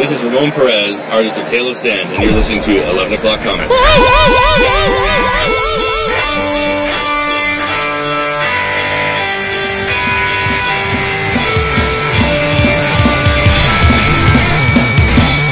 This 0.00 0.12
is 0.12 0.24
Ramon 0.24 0.50
Perez, 0.50 1.06
artist 1.08 1.38
of 1.38 1.46
Tale 1.48 1.68
of 1.68 1.76
Sand, 1.76 2.08
and 2.08 2.22
you're 2.22 2.32
listening 2.32 2.62
to 2.62 2.88
11 2.88 3.12
O'Clock 3.12 3.40
Comics. 3.40 3.74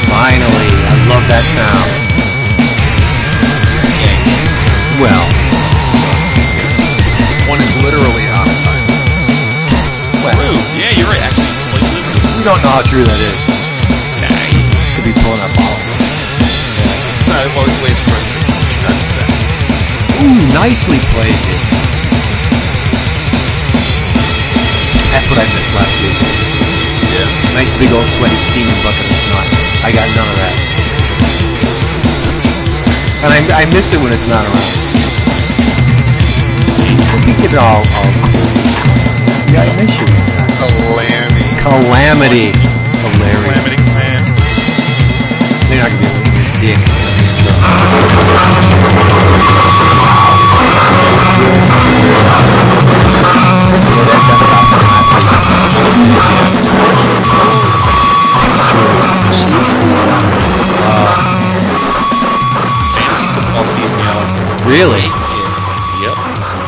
Finally, 0.08 0.68
I 0.88 0.94
love 1.12 1.24
that 1.28 1.44
sound. 1.52 1.90
Well, 4.98 5.24
One 7.52 7.60
is 7.60 7.72
literally 7.84 8.26
on 8.34 8.46
assignment. 8.48 8.98
True. 10.34 10.58
Yeah, 10.80 10.90
you're 10.98 11.06
right. 11.06 11.22
Actually, 11.22 11.46
it's 11.52 11.70
like 11.70 11.84
literally. 11.84 12.34
we 12.40 12.42
don't 12.42 12.60
know 12.64 12.72
how 12.72 12.82
true 12.88 13.04
that 13.04 13.20
is. 13.20 13.67
Nah, 15.18 15.26
you- 15.26 15.26
Could 15.26 15.26
be 15.26 15.26
pulling 15.26 15.42
our 15.42 15.52
ball. 15.58 15.78
No, 17.28 17.38
well, 17.54 17.66
he 17.66 17.74
waits 17.82 18.00
for 18.06 18.14
us 18.14 18.26
to 18.30 18.38
that. 18.86 19.30
Ooh, 20.22 20.38
nicely 20.54 20.98
played. 21.14 21.38
That's 25.10 25.26
what 25.30 25.38
I 25.38 25.46
missed 25.50 25.72
last 25.74 25.94
week. 26.02 26.18
Yeah. 27.10 27.26
Nice 27.58 27.72
big 27.78 27.90
old 27.92 28.06
sweaty 28.18 28.36
steaming 28.38 28.78
bucket 28.86 29.06
of 29.06 29.16
snot. 29.26 29.46
I 29.84 29.90
got 29.92 30.06
none 30.14 30.28
of 30.28 30.36
that. 30.38 30.54
And 33.26 33.30
I, 33.34 33.38
I 33.62 33.64
miss 33.74 33.90
it 33.92 33.98
when 33.98 34.12
it's 34.12 34.28
not 34.30 34.44
around. 34.46 34.70
I 37.08 37.18
think 37.26 37.38
it 37.42 37.58
all, 37.58 37.82
all 37.82 38.12
cool. 38.22 38.38
Yeah, 39.50 39.66
I 39.66 39.70
miss 39.82 39.98
you. 39.98 40.06
Calamity. 40.58 41.46
Calamity. 41.62 42.46
They're 45.68 45.82
not 45.82 45.90
gonna 45.90 46.00
be 46.00 46.06
able 46.06 46.24
to 46.24 46.30
get 46.32 46.76
dick. 46.76 47.88
Fantasy 61.98 63.26
football 63.34 63.64
season, 63.64 63.98
y'all. 64.00 64.24
Really? 64.68 65.04
Yep. 66.00 66.16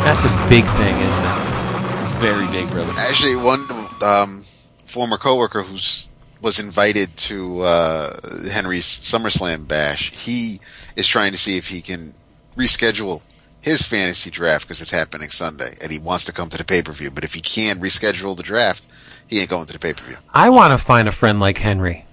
That's 0.05 0.25
a 0.25 0.48
big 0.48 0.65
thing, 0.77 0.97
isn't 0.97 1.25
it? 1.25 2.03
It's 2.03 2.12
very 2.21 2.47
big, 2.48 2.69
brother. 2.71 2.93
Actually, 2.98 3.37
one 3.37 3.61
um, 4.03 4.45
former 4.87 5.17
coworker 5.17 5.62
who's 5.62 6.09
was 6.43 6.59
invited 6.59 7.17
to 7.17 7.61
uh, 7.63 8.11
Henry's 8.51 8.87
SummerSlam 8.87 9.69
bash. 9.69 10.11
He 10.11 10.59
is 10.97 11.07
trying 11.07 11.33
to 11.33 11.39
see 11.39 11.57
if 11.57 11.69
he 11.69 11.81
can 11.81 12.15
reschedule 12.57 13.23
his 13.61 13.87
fantasy 13.87 14.31
draft 14.31 14.67
because 14.67 14.81
it's 14.81 14.91
happening 14.91 15.31
Sunday, 15.31 15.75
and 15.83 15.93
he 15.93 15.99
wants 15.99 16.25
to 16.27 16.33
come 16.33 16.49
to 16.49 16.59
the 16.59 16.65
pay 16.65 16.83
per 16.83 16.93
view. 16.93 17.11
But 17.11 17.25
if 17.25 17.35
he 17.35 17.41
can't 17.41 17.81
reschedule 17.81 18.37
the 18.37 18.43
draft, 18.43 18.87
he 19.29 19.41
ain't 19.41 19.51
going 19.51 19.67
to 19.67 19.73
the 19.73 19.79
pay 19.79 19.93
per 19.93 20.05
view. 20.05 20.17
I 20.33 20.51
want 20.51 20.73
to 20.73 20.79
find 20.79 21.09
a 21.09 21.13
friend 21.13 21.41
like 21.41 21.59
Henry. 21.59 22.07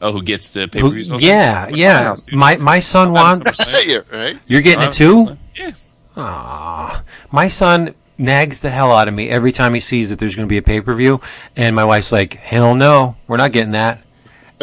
Oh, 0.00 0.12
who 0.12 0.22
gets 0.22 0.50
the 0.50 0.68
pay 0.68 0.80
per 0.80 0.88
views? 0.88 1.08
yeah, 1.18 1.68
yeah. 1.68 2.14
My 2.32 2.56
my 2.56 2.80
son 2.80 3.12
wants. 3.12 3.60
yeah, 3.86 4.00
right. 4.10 4.38
You're 4.46 4.62
getting 4.62 4.88
it 4.88 4.92
too. 4.92 5.36
Yeah. 5.54 5.72
Aw, 6.16 7.02
my 7.30 7.48
son 7.48 7.94
nags 8.18 8.60
the 8.60 8.70
hell 8.70 8.92
out 8.92 9.08
of 9.08 9.14
me 9.14 9.28
every 9.28 9.52
time 9.52 9.74
he 9.74 9.80
sees 9.80 10.10
that 10.10 10.18
there's 10.18 10.34
going 10.36 10.46
to 10.48 10.50
be 10.52 10.56
a 10.58 10.62
pay 10.62 10.80
per 10.80 10.94
view, 10.94 11.20
and 11.56 11.74
my 11.76 11.84
wife's 11.84 12.12
like, 12.12 12.34
"Hell 12.34 12.74
no, 12.74 13.16
we're 13.26 13.36
not 13.36 13.52
getting 13.52 13.72
that." 13.72 14.00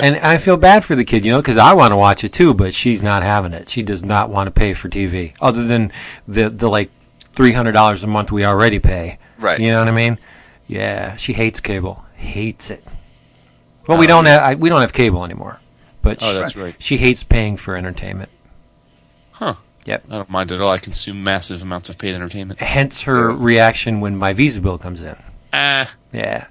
And 0.01 0.15
I 0.17 0.39
feel 0.39 0.57
bad 0.57 0.83
for 0.83 0.95
the 0.95 1.05
kid, 1.05 1.23
you 1.23 1.31
know, 1.31 1.39
because 1.39 1.57
I 1.57 1.73
want 1.73 1.91
to 1.91 1.97
watch 1.97 2.23
it 2.23 2.33
too, 2.33 2.53
but 2.55 2.73
she's 2.73 3.03
not 3.03 3.21
having 3.21 3.53
it. 3.53 3.69
She 3.69 3.83
does 3.83 4.03
not 4.03 4.29
want 4.31 4.47
to 4.47 4.51
pay 4.51 4.73
for 4.73 4.89
TV, 4.89 5.33
other 5.39 5.63
than 5.65 5.91
the 6.27 6.49
the 6.49 6.67
like 6.69 6.89
three 7.33 7.51
hundred 7.51 7.73
dollars 7.73 8.03
a 8.03 8.07
month 8.07 8.31
we 8.31 8.43
already 8.45 8.79
pay. 8.79 9.19
Right. 9.37 9.59
You 9.59 9.67
know 9.67 9.79
what 9.79 9.87
I 9.87 9.91
mean? 9.91 10.17
Yeah, 10.67 11.15
she 11.17 11.33
hates 11.33 11.59
cable, 11.59 12.03
hates 12.15 12.71
it. 12.71 12.83
Well, 13.85 13.97
we 13.97 14.07
don't 14.07 14.25
have 14.25 14.41
I, 14.41 14.55
we 14.55 14.69
don't 14.69 14.81
have 14.81 14.93
cable 14.93 15.23
anymore, 15.25 15.59
but 16.01 16.17
Oh, 16.23 16.31
she, 16.31 16.39
that's 16.39 16.55
right. 16.55 16.75
she 16.79 16.97
hates 16.97 17.21
paying 17.21 17.57
for 17.57 17.75
entertainment. 17.75 18.29
Huh. 19.33 19.55
Yep. 19.85 20.05
I 20.09 20.15
don't 20.15 20.29
mind 20.29 20.51
at 20.51 20.61
all. 20.61 20.69
I 20.71 20.77
consume 20.77 21.23
massive 21.23 21.61
amounts 21.61 21.89
of 21.89 21.97
paid 21.97 22.15
entertainment. 22.15 22.59
Hence 22.59 23.01
her 23.03 23.29
reaction 23.29 23.99
when 23.99 24.15
my 24.15 24.33
visa 24.33 24.61
bill 24.61 24.77
comes 24.77 25.03
in. 25.03 25.15
Ah. 25.51 25.93
Yeah. 26.13 26.47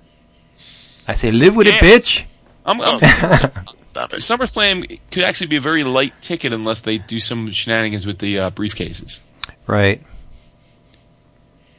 I 1.08 1.14
say, 1.14 1.30
live 1.32 1.56
with 1.56 1.66
Yeah. 1.66 1.78
it, 1.82 2.02
bitch. 2.02 2.24
I'm, 2.66 2.80
I'm, 2.80 2.98
Stop. 3.92 4.10
SummerSlam 4.12 4.98
could 5.10 5.24
actually 5.24 5.48
be 5.48 5.56
a 5.56 5.60
very 5.60 5.84
light 5.84 6.12
ticket 6.22 6.52
unless 6.52 6.80
they 6.82 6.98
do 6.98 7.18
some 7.20 7.50
shenanigans 7.50 8.06
with 8.06 8.18
the 8.18 8.38
uh, 8.38 8.50
briefcases. 8.50 9.20
Right. 9.66 10.00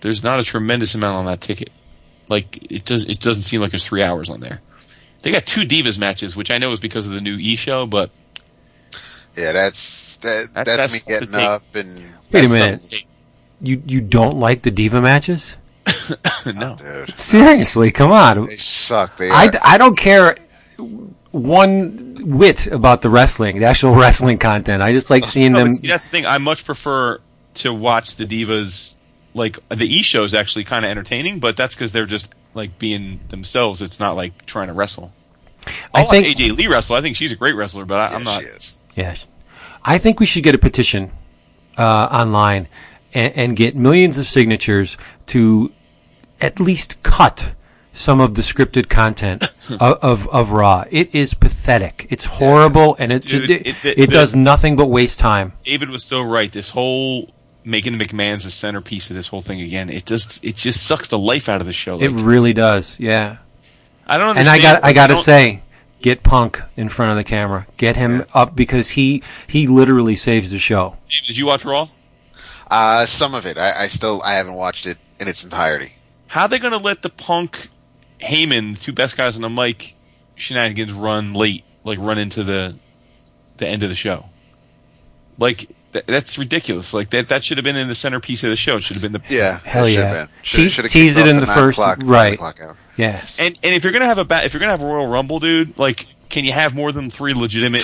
There's 0.01 0.23
not 0.23 0.39
a 0.39 0.43
tremendous 0.43 0.93
amount 0.95 1.17
on 1.17 1.25
that 1.25 1.41
ticket. 1.41 1.69
Like 2.27 2.71
it 2.71 2.85
does. 2.85 3.05
It 3.05 3.19
doesn't 3.19 3.43
seem 3.43 3.61
like 3.61 3.71
there's 3.71 3.85
three 3.87 4.03
hours 4.03 4.29
on 4.29 4.41
there. 4.41 4.61
They 5.21 5.31
got 5.31 5.45
two 5.45 5.61
divas 5.61 5.97
matches, 5.97 6.35
which 6.35 6.51
I 6.51 6.57
know 6.57 6.71
is 6.71 6.79
because 6.79 7.07
of 7.07 7.13
the 7.13 7.21
new 7.21 7.35
E 7.37 7.55
show, 7.55 7.85
but 7.85 8.09
Yeah, 9.35 9.51
that's 9.51 10.17
that, 10.17 10.49
That's- 10.53 10.77
that's, 10.77 10.93
that's 10.93 11.07
me 11.07 11.17
getting 11.19 11.35
up 11.35 11.63
and 11.75 12.03
Wait 12.31 12.45
a 12.45 12.49
minute. 12.49 12.81
the- 12.89 13.05
You 13.61 13.81
you 13.85 14.01
don't 14.01 14.37
like 14.39 14.61
the 14.61 14.71
diva 14.71 15.01
matches? 15.01 15.57
no. 16.45 16.75
dude. 16.75 17.17
Seriously, 17.17 17.91
come 17.91 18.11
on. 18.11 18.45
They 18.45 18.55
suck. 18.55 19.17
They 19.17 19.29
I, 19.29 19.47
are. 19.47 19.51
I 19.63 19.77
don't 19.77 19.97
care 19.97 20.37
one 21.31 22.15
whit 22.19 22.67
about 22.67 23.01
the 23.01 23.09
wrestling, 23.09 23.59
the 23.59 23.65
actual 23.65 23.95
wrestling 23.95 24.37
content. 24.37 24.81
I 24.83 24.91
just 24.91 25.09
like 25.09 25.23
seeing 25.25 25.53
No, 25.53 25.59
them. 25.59 25.73
see, 25.73 25.87
that's 25.87 26.05
the 26.05 26.11
thing. 26.11 26.25
I 26.25 26.37
much 26.37 26.63
prefer 26.65 27.19
to 27.55 27.73
watch 27.73 28.15
the 28.15 28.25
divas. 28.25 28.95
Like 29.35 29.57
the 29.69 29.85
E 29.85 30.03
show 30.03 30.23
is 30.25 30.35
actually 30.35 30.63
kind 30.63 30.85
of 30.85 30.91
entertaining, 30.91 31.39
but 31.39 31.57
that's 31.57 31.73
because 31.73 31.91
they're 31.91 32.05
just 32.05 32.31
like 32.53 32.77
being 32.77 33.19
themselves. 33.29 33.81
It's 33.81 33.99
not 33.99 34.15
like 34.15 34.45
trying 34.45 34.67
to 34.67 34.73
wrestle. 34.73 35.11
I 35.65 36.01
I'll 36.01 36.05
think 36.05 36.27
watch 36.27 36.35
AJ 36.37 36.55
Lee 36.57 36.67
wrestle. 36.67 36.95
I 36.95 37.01
think 37.01 37.15
she's 37.15 37.31
a 37.31 37.35
great 37.35 37.55
wrestler, 37.55 37.85
but 37.85 37.95
I, 37.95 38.11
yeah, 38.11 38.17
I'm 38.17 38.23
not. 38.23 38.43
Yes. 38.95 39.25
I 39.83 39.97
think 39.97 40.19
we 40.19 40.25
should 40.25 40.43
get 40.43 40.55
a 40.55 40.59
petition 40.59 41.11
uh, 41.77 41.83
online 42.11 42.67
and, 43.13 43.33
and 43.35 43.55
get 43.55 43.75
millions 43.75 44.17
of 44.17 44.25
signatures 44.25 44.97
to 45.27 45.71
at 46.41 46.59
least 46.59 47.01
cut 47.03 47.51
some 47.91 48.19
of 48.19 48.33
the 48.35 48.41
scripted 48.41 48.89
content 48.89 49.43
of, 49.79 49.97
of, 50.01 50.27
of 50.29 50.51
Raw. 50.51 50.83
It 50.89 51.13
is 51.13 51.33
pathetic. 51.33 52.07
It's 52.09 52.25
horrible, 52.25 52.95
and 52.97 53.11
it 53.11 53.23
Dude, 53.23 53.49
it, 53.49 53.67
it- 53.67 53.75
it, 53.85 53.95
the- 53.97 54.07
does 54.07 54.35
nothing 54.35 54.75
but 54.75 54.87
waste 54.87 55.19
time. 55.19 55.53
David 55.63 55.89
was 55.89 56.03
so 56.03 56.21
right. 56.21 56.51
This 56.51 56.69
whole 56.69 57.31
making 57.65 57.97
the 57.97 58.03
McMahons 58.03 58.43
the 58.43 58.51
centerpiece 58.51 59.09
of 59.09 59.15
this 59.15 59.27
whole 59.29 59.41
thing 59.41 59.61
again. 59.61 59.89
It 59.89 60.05
just 60.05 60.43
it 60.43 60.55
just 60.55 60.83
sucks 60.85 61.07
the 61.07 61.19
life 61.19 61.47
out 61.49 61.61
of 61.61 61.67
the 61.67 61.71
show. 61.73 61.99
It 62.01 62.09
really 62.09 62.51
does. 62.53 62.99
Yeah. 62.99 63.37
I 64.07 64.17
don't 64.17 64.37
And. 64.37 64.49
I 64.49 64.59
got 64.59 64.83
I 64.83 64.91
got 64.93 65.07
to 65.07 65.15
say, 65.17 65.61
get 66.03 66.21
Punk 66.21 66.61
in 66.77 66.89
front 66.89 67.09
of 67.09 67.17
the 67.17 67.23
camera. 67.23 67.65
Get 67.77 67.95
him 67.95 68.21
up 68.35 68.55
because 68.55 68.91
he 68.91 69.23
he 69.47 69.65
literally 69.65 70.15
saves 70.15 70.51
the 70.51 70.59
show. 70.59 70.97
Did 71.25 71.35
you 71.35 71.47
watch 71.47 71.65
Raw? 71.65 71.87
Uh, 72.69 73.07
some 73.07 73.33
of 73.33 73.47
it. 73.47 73.57
I, 73.57 73.85
I 73.85 73.87
still 73.87 74.21
I 74.23 74.33
haven't 74.33 74.53
watched 74.53 74.85
it 74.85 74.97
in 75.19 75.27
its 75.27 75.43
entirety. 75.43 75.93
How 76.27 76.45
they 76.47 76.59
going 76.59 76.71
to 76.73 76.79
let 76.79 77.01
the 77.03 77.09
Punk, 77.09 77.69
Heyman, 78.19 78.75
the 78.75 78.79
two 78.79 78.93
best 78.93 79.15
guys 79.17 79.35
on 79.35 79.41
the 79.43 79.49
mic, 79.49 79.95
shenanigans 80.35 80.91
run 80.93 81.33
late, 81.33 81.63
like 81.83 81.97
run 81.99 82.17
into 82.19 82.43
the 82.43 82.75
the 83.57 83.67
end 83.67 83.81
of 83.83 83.89
the 83.89 83.95
show? 83.95 84.25
Like 85.37 85.67
th- 85.93 86.05
that's 86.05 86.37
ridiculous. 86.37 86.93
Like 86.93 87.09
that 87.11 87.27
that 87.29 87.43
should 87.43 87.57
have 87.57 87.63
been 87.63 87.75
in 87.77 87.87
the 87.87 87.95
centerpiece 87.95 88.43
of 88.43 88.49
the 88.49 88.55
show. 88.55 88.77
It 88.77 88.83
should 88.83 88.95
have 88.95 89.03
been 89.03 89.13
the 89.13 89.21
Yeah, 89.29 89.59
Hell 89.63 89.83
that 89.85 89.89
should 89.91 89.99
yeah. 89.99 90.11
been. 90.25 90.29
Should, 90.41 90.57
Te- 90.57 90.69
should 90.69 90.85
have 90.85 90.91
tease 90.91 91.17
it 91.17 91.27
in 91.27 91.37
the 91.39 91.45
nine 91.45 91.55
first- 91.57 91.79
o'clock- 91.79 91.99
right. 92.03 92.33
o'clock 92.33 92.59
hour. 92.61 92.77
Yeah. 92.97 93.21
And 93.39 93.59
and 93.63 93.75
if 93.75 93.83
you're 93.83 93.93
gonna 93.93 94.05
have 94.05 94.17
a 94.19 94.25
ba- 94.25 94.45
if 94.45 94.53
you're 94.53 94.59
gonna 94.59 94.71
have 94.71 94.81
a 94.83 94.85
Royal 94.85 95.07
Rumble, 95.07 95.39
dude, 95.39 95.77
like 95.77 96.05
can 96.29 96.45
you 96.45 96.51
have 96.51 96.73
more 96.75 96.91
than 96.91 97.09
three 97.09 97.33
legitimate 97.33 97.83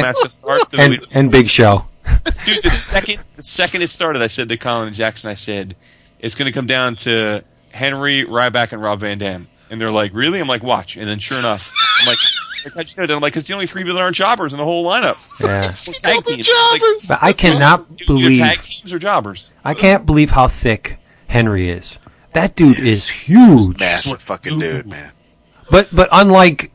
matches 0.00 0.22
to 0.22 0.30
start? 0.30 0.62
And 0.78 1.06
and 1.12 1.30
Big 1.30 1.48
Show. 1.48 1.86
dude, 2.44 2.62
the 2.62 2.70
second 2.70 3.20
the 3.36 3.42
second 3.42 3.82
it 3.82 3.88
started, 3.90 4.22
I 4.22 4.26
said 4.26 4.48
to 4.48 4.56
Colin 4.56 4.88
and 4.88 4.96
Jackson, 4.96 5.30
I 5.30 5.34
said 5.34 5.76
it's 6.18 6.34
gonna 6.34 6.52
come 6.52 6.66
down 6.66 6.96
to 6.96 7.44
Henry 7.70 8.24
Ryback 8.24 8.72
and 8.72 8.82
Rob 8.82 9.00
Van 9.00 9.18
Dam, 9.18 9.48
and 9.70 9.80
they're 9.80 9.92
like, 9.92 10.12
really? 10.14 10.40
I'm 10.40 10.48
like, 10.48 10.62
watch, 10.62 10.96
and 10.96 11.06
then 11.08 11.18
sure 11.18 11.38
enough, 11.38 11.72
I'm 12.00 12.08
like. 12.08 12.18
like, 12.64 12.74
how'd 12.74 12.90
you 12.90 13.00
know 13.02 13.06
that? 13.08 13.14
I'm 13.14 13.20
like, 13.20 13.36
it's 13.36 13.48
the 13.48 13.54
only 13.54 13.66
three 13.66 13.82
people 13.82 13.96
that 13.96 14.02
aren't 14.02 14.14
jobbers 14.14 14.52
in 14.52 14.58
the 14.58 14.64
whole 14.64 14.84
lineup. 14.84 15.18
Yeah. 15.40 15.62
Tag 15.72 16.24
teams. 16.24 16.48
Like, 16.72 16.82
But 17.08 17.18
I 17.20 17.32
cannot 17.32 17.86
either 17.90 18.04
believe 18.06 18.38
tag 18.38 18.60
teams 18.62 18.92
or 18.92 18.98
jobbers. 19.00 19.50
I 19.64 19.74
can't 19.74 20.06
believe 20.06 20.30
how 20.30 20.46
thick 20.48 20.98
Henry 21.26 21.70
is. 21.70 21.98
That 22.34 22.56
dude 22.56 22.78
is 22.78 23.08
huge. 23.08 23.78
Massive 23.78 24.20
fucking 24.22 24.58
dude, 24.58 24.86
man. 24.86 25.12
But 25.70 25.88
but 25.94 26.08
unlike 26.12 26.70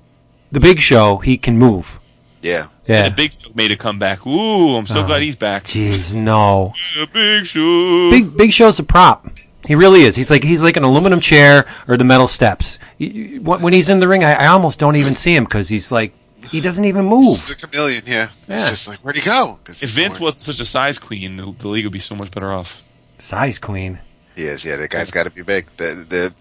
the 0.52 0.60
Big 0.60 0.80
Show, 0.80 1.18
he 1.18 1.38
can 1.38 1.58
move. 1.58 2.00
Yeah. 2.42 2.66
Yeah. 2.88 3.06
And 3.06 3.16
Big 3.16 3.34
Show 3.34 3.50
made 3.56 3.72
a 3.72 3.76
comeback. 3.78 4.26
Ooh, 4.26 4.76
I'm 4.76 4.86
so 4.86 5.02
Oh. 5.04 5.08
glad 5.08 5.22
he's 5.22 5.36
back. 5.36 5.64
Jeez, 5.66 6.14
no. 6.14 6.74
The 6.96 7.08
Big 7.12 7.46
Show. 7.46 8.10
Big 8.12 8.38
Big 8.38 8.54
Show's 8.54 8.80
a 8.80 8.84
prop. 8.84 9.28
He 9.68 9.76
really 9.76 10.04
is. 10.04 10.16
He's 10.16 10.30
like 10.32 10.44
he's 10.44 10.62
like 10.62 10.78
an 10.78 10.84
aluminum 10.84 11.20
chair 11.20 11.66
or 11.88 11.98
the 11.98 12.06
metal 12.06 12.28
steps. 12.28 12.78
You- 13.00 13.08
you- 13.10 13.42
When 13.44 13.62
when 13.62 13.74
he's 13.74 13.90
in 13.90 14.00
the 14.00 14.08
ring, 14.08 14.24
I, 14.24 14.34
I 14.34 14.48
almost 14.48 14.80
don't 14.80 14.96
even 14.96 15.16
see 15.16 15.36
him 15.36 15.44
because 15.44 15.68
he's 15.68 15.92
like 15.92 16.14
he 16.52 16.62
doesn't 16.62 16.86
even 16.86 17.06
move. 17.06 17.46
The 17.48 17.56
chameleon, 17.56 18.04
yeah. 18.06 18.30
Yeah. 18.48 18.62
It's 18.62 18.70
just 18.70 18.88
like, 18.88 19.00
where'd 19.04 19.18
he 19.18 19.22
go? 19.24 19.60
'Cause 19.64 19.78
If 19.84 19.90
he's 19.90 19.94
Vince 19.96 20.18
born- 20.20 20.28
wasn't 20.28 20.44
such 20.44 20.60
a 20.62 20.66
size 20.66 20.98
queen, 21.00 21.36
the, 21.36 21.52
the 21.58 21.68
league 21.68 21.84
would 21.84 21.92
be 21.92 22.00
so 22.00 22.16
much 22.16 22.32
better 22.32 22.54
off. 22.54 22.84
Size 23.20 23.58
queen. 23.60 24.00
He 24.38 24.44
is, 24.44 24.64
yeah. 24.64 24.76
The 24.78 24.88
guy's 24.88 25.10
got 25.10 25.24
to 25.24 25.32
be 25.32 25.42
big. 25.42 25.66
The 25.66 26.06
the 26.08 26.34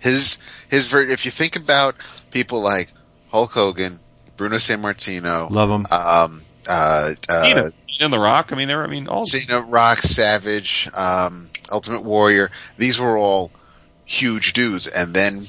his 0.00 0.38
his 0.68 0.88
ver- 0.88 1.02
if 1.02 1.24
you 1.24 1.30
think 1.30 1.54
about 1.54 1.94
people 2.32 2.60
like 2.60 2.92
Hulk 3.30 3.52
Hogan, 3.52 4.00
Bruno 4.36 4.56
Sammartino, 4.56 5.48
Love 5.48 5.70
him. 5.70 5.86
um, 5.92 6.42
uh, 6.68 6.68
uh, 6.68 7.12
Cena, 7.30 7.54
Cena 7.54 7.72
and 8.00 8.12
The 8.12 8.18
Rock. 8.18 8.52
I 8.52 8.56
mean, 8.56 8.66
they're. 8.66 8.82
I 8.82 8.88
mean, 8.88 9.06
all. 9.06 9.24
Cena, 9.24 9.62
Rock, 9.62 9.98
Savage, 9.98 10.90
um, 10.96 11.48
Ultimate 11.70 12.02
Warrior. 12.02 12.50
These 12.78 12.98
were 12.98 13.16
all 13.16 13.52
huge 14.04 14.52
dudes, 14.52 14.88
and 14.88 15.14
then 15.14 15.46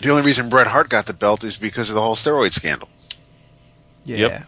the 0.00 0.08
only 0.08 0.22
reason 0.22 0.48
Bret 0.48 0.66
Hart 0.68 0.88
got 0.88 1.04
the 1.04 1.12
belt 1.12 1.44
is 1.44 1.58
because 1.58 1.90
of 1.90 1.94
the 1.94 2.00
whole 2.00 2.16
steroid 2.16 2.52
scandal. 2.52 2.88
Yeah. 4.06 4.16
Yep. 4.16 4.46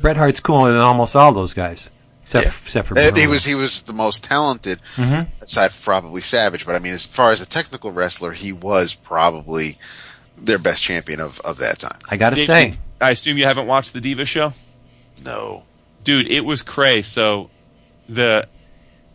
Bret 0.00 0.16
Hart's 0.16 0.40
cooler 0.40 0.72
than 0.72 0.80
almost 0.80 1.14
all 1.14 1.32
those 1.32 1.52
guys, 1.52 1.90
except 2.22 2.44
Yeah. 2.46 2.52
except 2.64 2.88
for 2.88 2.98
And 2.98 3.10
Bruno. 3.12 3.20
he 3.20 3.26
was 3.26 3.44
he 3.44 3.54
was 3.54 3.82
the 3.82 3.92
most 3.92 4.24
talented, 4.24 4.80
Mhm. 4.96 5.26
aside 5.42 5.72
from 5.72 5.82
probably 5.84 6.20
Savage. 6.20 6.64
But 6.66 6.74
I 6.74 6.78
mean, 6.78 6.92
as 6.92 7.04
far 7.04 7.32
as 7.32 7.40
a 7.40 7.46
technical 7.46 7.90
wrestler, 7.92 8.32
he 8.32 8.52
was 8.52 8.94
probably 8.94 9.76
their 10.36 10.58
best 10.58 10.82
champion 10.82 11.20
of, 11.20 11.38
of 11.40 11.58
that 11.58 11.78
time. 11.78 11.98
I 12.08 12.16
gotta 12.16 12.36
Did- 12.36 12.46
say, 12.46 12.78
I 13.00 13.10
assume 13.10 13.36
you 13.38 13.44
haven't 13.44 13.66
watched 13.66 13.92
the 13.92 14.00
Diva 14.00 14.24
show, 14.24 14.52
No, 15.24 15.64
dude. 16.04 16.26
It 16.28 16.44
was 16.46 16.62
cray. 16.62 17.02
So, 17.02 17.50
the 18.08 18.46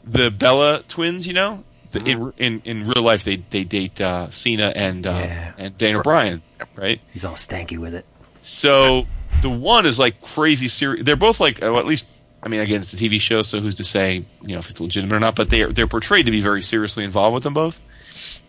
the 0.04 0.30
Bella 0.30 0.84
twins, 0.88 1.25
you 1.25 1.34
know, 1.34 1.63
the, 1.92 2.00
in 2.06 2.34
in 2.38 2.62
in 2.66 2.88
real 2.88 3.02
life 3.04 3.24
they 3.24 3.38
they 3.38 3.63
date 3.63 4.00
uh, 4.02 4.30
Cena 4.30 4.72
and 4.75 5.07
uh, 5.07 5.12
Yeah. 5.24 5.52
and 5.57 5.78
Daniel 5.78 6.04
Bryan, 6.04 6.42
right? 6.75 7.00
he's 7.12 7.25
all 7.25 7.34
stanky 7.36 7.78
with 7.78 7.96
it. 7.96 8.06
So 8.44 9.07
the 9.42 9.50
one 9.50 9.86
is 9.88 9.98
like 9.98 10.22
crazy 10.22 10.68
serious. 10.68 11.04
They're 11.06 11.16
both 11.16 11.40
like, 11.40 11.60
well, 11.62 11.80
at 11.80 11.86
least, 11.88 12.07
I 12.45 12.47
mean, 12.47 12.59
again, 12.59 12.81
it's 12.81 12.94
a 12.94 12.97
TV 12.97 13.19
show, 13.19 13.42
so 13.42 13.59
who's 13.59 13.75
to 13.75 13.83
say, 13.83 14.24
you 14.42 14.53
know, 14.53 14.59
if 14.59 14.69
it's 14.69 14.80
legitimate 14.80 15.15
or 15.15 15.19
not? 15.19 15.36
But 15.36 15.50
they're 15.50 15.69
they're 15.69 15.88
portrayed 15.88 16.25
to 16.25 16.31
be 16.31 16.42
very 16.42 16.62
seriously 16.62 17.03
involved 17.03 17.33
with 17.33 17.44
them 17.44 17.56
both. 17.56 17.81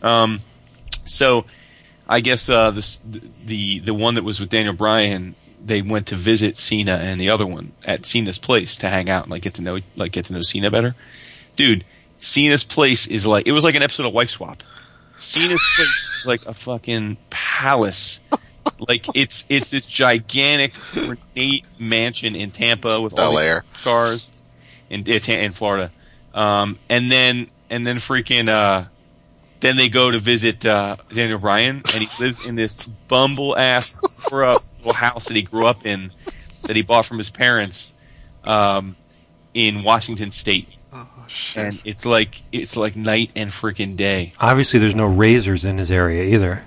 Um, 0.04 0.40
so 1.06 1.46
I 2.06 2.20
guess 2.20 2.48
uh, 2.48 2.70
this 2.72 3.00
the 3.44 3.78
the 3.80 3.94
one 3.94 4.14
that 4.14 4.24
was 4.24 4.38
with 4.38 4.50
Daniel 4.50 4.74
Bryan, 4.74 5.34
they 5.64 5.80
went 5.80 6.08
to 6.08 6.14
visit 6.14 6.58
Cena 6.58 7.00
and 7.02 7.18
the 7.18 7.30
other 7.30 7.46
one 7.46 7.72
at 7.86 8.04
Cena's 8.04 8.36
place 8.38 8.76
to 8.76 8.88
hang 8.88 9.08
out 9.08 9.24
and 9.24 9.32
like 9.32 9.42
get 9.42 9.54
to 9.54 9.62
know 9.62 9.80
like 9.96 10.12
get 10.12 10.26
to 10.26 10.34
know 10.34 10.42
Cena 10.42 10.70
better. 10.70 10.94
Dude, 11.56 11.84
Cena's 12.18 12.64
place 12.64 13.06
is 13.06 13.26
like 13.26 13.48
it 13.48 13.52
was 13.52 13.64
like 13.64 13.76
an 13.76 13.82
episode 13.82 14.06
of 14.06 14.12
Wife 14.12 14.30
Swap. 14.30 14.62
Cena's 15.18 15.62
place 15.76 16.20
is 16.20 16.24
like 16.26 16.44
a 16.46 16.52
fucking 16.52 17.16
palace. 17.30 18.20
Like 18.78 19.06
it's 19.14 19.44
it's 19.48 19.70
this 19.70 19.86
gigantic 19.86 20.74
ornate 20.96 21.66
mansion 21.78 22.34
in 22.34 22.50
Tampa 22.50 23.00
with 23.00 23.12
all 23.12 23.16
Bel 23.16 23.30
these 23.32 23.46
Air. 23.46 23.64
cars 23.82 24.30
in 24.90 25.04
in 25.06 25.52
Florida, 25.52 25.90
um, 26.34 26.78
and 26.88 27.10
then 27.10 27.48
and 27.70 27.86
then 27.86 27.96
freaking 27.96 28.48
uh, 28.48 28.84
then 29.60 29.76
they 29.76 29.88
go 29.88 30.10
to 30.10 30.18
visit 30.18 30.64
uh, 30.66 30.96
Daniel 31.12 31.38
Bryan, 31.38 31.76
and 31.76 31.86
he 31.86 32.08
lives 32.22 32.46
in 32.46 32.54
this 32.54 32.84
bumble 32.84 33.56
ass 33.56 33.98
little 34.30 34.94
house 34.94 35.26
that 35.26 35.36
he 35.36 35.42
grew 35.42 35.66
up 35.66 35.86
in, 35.86 36.12
that 36.64 36.76
he 36.76 36.82
bought 36.82 37.06
from 37.06 37.18
his 37.18 37.30
parents, 37.30 37.94
um, 38.44 38.96
in 39.54 39.82
Washington 39.82 40.30
State, 40.30 40.68
oh 40.92 41.08
shit. 41.28 41.64
and 41.64 41.82
it's 41.84 42.04
like 42.04 42.42
it's 42.52 42.76
like 42.76 42.96
night 42.96 43.30
and 43.34 43.50
freaking 43.50 43.96
day. 43.96 44.32
Obviously, 44.38 44.78
there's 44.78 44.94
no 44.94 45.06
razors 45.06 45.64
in 45.64 45.78
his 45.78 45.90
area 45.90 46.34
either. 46.34 46.64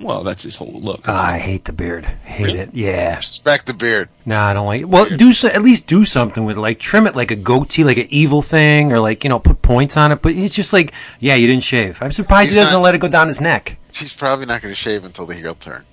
Well, 0.00 0.22
that's 0.22 0.42
his 0.44 0.56
whole 0.56 0.78
look. 0.80 1.02
That's 1.04 1.20
Ah, 1.22 1.26
I 1.28 1.32
his- 1.34 1.42
hate 1.42 1.64
the 1.64 1.72
beard. 1.72 2.04
Hate 2.24 2.44
Really? 2.46 2.58
it. 2.60 2.70
Yeah. 2.72 3.16
Respect 3.16 3.66
the 3.66 3.74
beard. 3.74 4.08
No, 4.24 4.38
I 4.40 4.52
don't 4.52 4.66
like 4.66 4.82
it. 4.82 4.88
Well, 4.88 5.06
do 5.16 5.32
so, 5.32 5.48
at 5.48 5.62
least 5.62 5.86
do 5.86 6.04
something 6.04 6.44
with 6.44 6.56
it. 6.56 6.60
Like 6.60 6.78
trim 6.78 7.06
it 7.06 7.16
like 7.16 7.30
a 7.30 7.36
goatee, 7.36 7.82
like 7.84 7.96
an 7.98 8.06
evil 8.10 8.40
thing, 8.42 8.92
or 8.92 9.00
like 9.00 9.24
you 9.24 9.30
know, 9.30 9.38
put 9.38 9.60
points 9.62 9.96
on 9.96 10.12
it. 10.12 10.22
But 10.22 10.32
it's 10.36 10.54
just 10.54 10.72
like, 10.72 10.92
yeah, 11.18 11.34
you 11.34 11.46
didn't 11.46 11.64
shave. 11.64 11.98
I'm 12.00 12.12
surprised 12.12 12.50
he 12.50 12.54
doesn't 12.56 12.72
not- 12.74 12.82
let 12.82 12.94
it 12.94 12.98
go 12.98 13.08
down 13.08 13.26
his 13.26 13.40
neck. 13.40 13.76
He's 13.92 14.14
probably 14.14 14.46
not 14.46 14.62
going 14.62 14.72
to 14.72 14.78
shave 14.78 15.04
until 15.04 15.26
the 15.26 15.34
heel 15.34 15.54
turn. 15.56 15.84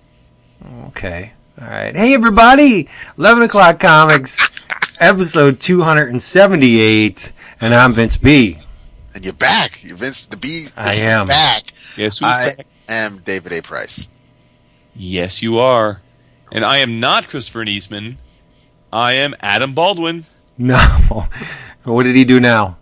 Okay. 0.88 1.32
All 1.60 1.68
right. 1.68 1.96
Hey, 1.96 2.14
everybody. 2.14 2.88
11 3.18 3.44
o'clock 3.44 3.80
comics, 3.80 4.40
episode 5.00 5.60
278. 5.60 7.32
And 7.62 7.74
I'm 7.74 7.94
Vince 7.94 8.18
B. 8.18 8.58
And 9.14 9.24
you're 9.24 9.34
back. 9.34 9.80
You're 9.84 9.96
Vince 9.98 10.26
the 10.26 10.38
B. 10.38 10.66
I 10.76 10.96
am. 10.96 11.28
back. 11.28 11.64
Yes, 11.98 12.20
who's 12.20 12.24
I 12.24 12.54
back? 12.58 12.68
Am 12.88 13.18
David 13.20 13.54
A. 13.54 13.62
Price. 13.62 14.08
Yes, 14.96 15.42
you 15.42 15.60
are. 15.60 16.02
And 16.52 16.64
I 16.64 16.78
am 16.78 17.00
not 17.00 17.28
Christopher 17.28 17.66
Neseman. 17.66 18.16
I 18.94 19.14
am 19.14 19.36
Adam 19.40 19.74
Baldwin. 19.74 20.24
No. 20.58 20.78
what 21.84 22.04
did 22.04 22.16
he 22.16 22.24
do 22.24 22.40
now? 22.40 22.78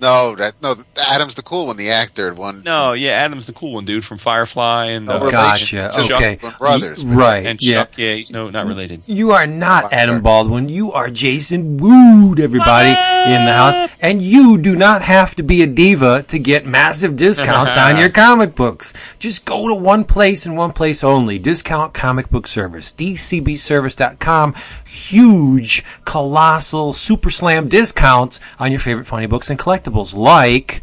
No, 0.00 0.34
that 0.36 0.54
no. 0.62 0.76
Adam's 1.10 1.34
the 1.34 1.42
cool 1.42 1.66
one, 1.66 1.76
the 1.76 1.90
actor 1.90 2.32
one. 2.34 2.62
No, 2.64 2.92
yeah, 2.92 3.10
Adam's 3.12 3.46
the 3.46 3.52
cool 3.52 3.72
one, 3.72 3.84
dude, 3.84 4.04
from 4.04 4.18
Firefly 4.18 4.86
and 4.90 5.06
No 5.06 5.14
uh, 5.16 5.24
relation 5.24 5.78
Gotcha. 5.80 6.06
to 6.08 6.14
Okay. 6.14 6.36
Chuck 6.36 6.58
Brothers. 6.58 7.02
but- 7.04 7.16
Right. 7.16 7.46
and 7.46 7.58
yeah. 7.60 7.78
Chuck. 7.84 7.98
Yeah, 7.98 8.14
he's 8.14 8.30
no, 8.30 8.50
not 8.50 8.66
related. 8.66 9.02
You 9.06 9.32
are 9.32 9.46
not 9.46 9.84
Fuck 9.84 9.92
Adam 9.92 10.14
her. 10.16 10.20
Baldwin. 10.22 10.68
You 10.68 10.92
are 10.92 11.10
Jason 11.10 11.78
Wood, 11.78 12.38
everybody 12.38 12.90
in 12.90 13.44
the 13.44 13.52
house. 13.52 13.88
And 14.00 14.22
you 14.22 14.58
do 14.58 14.76
not 14.76 15.02
have 15.02 15.34
to 15.36 15.42
be 15.42 15.62
a 15.62 15.66
diva 15.66 16.22
to 16.28 16.38
get 16.38 16.64
massive 16.64 17.16
discounts 17.16 17.76
on 17.76 17.96
your 17.98 18.08
comic 18.22 18.54
books. 18.54 18.92
Just 19.18 19.44
go 19.44 19.66
to 19.68 19.74
one 19.74 20.04
place 20.04 20.46
and 20.46 20.56
one 20.56 20.72
place 20.72 21.02
only. 21.02 21.38
Discount 21.40 21.92
Comic 21.94 22.30
Book 22.30 22.46
Service. 22.46 22.92
DCBService.com. 22.92 24.54
Huge, 24.86 25.84
colossal, 26.04 26.92
super 26.92 27.30
slam 27.30 27.68
discounts 27.68 28.38
on 28.60 28.70
your 28.70 28.78
favorite 28.80 29.04
funny 29.04 29.26
books 29.26 29.50
and 29.50 29.58
collectibles 29.58 29.87
like 30.14 30.82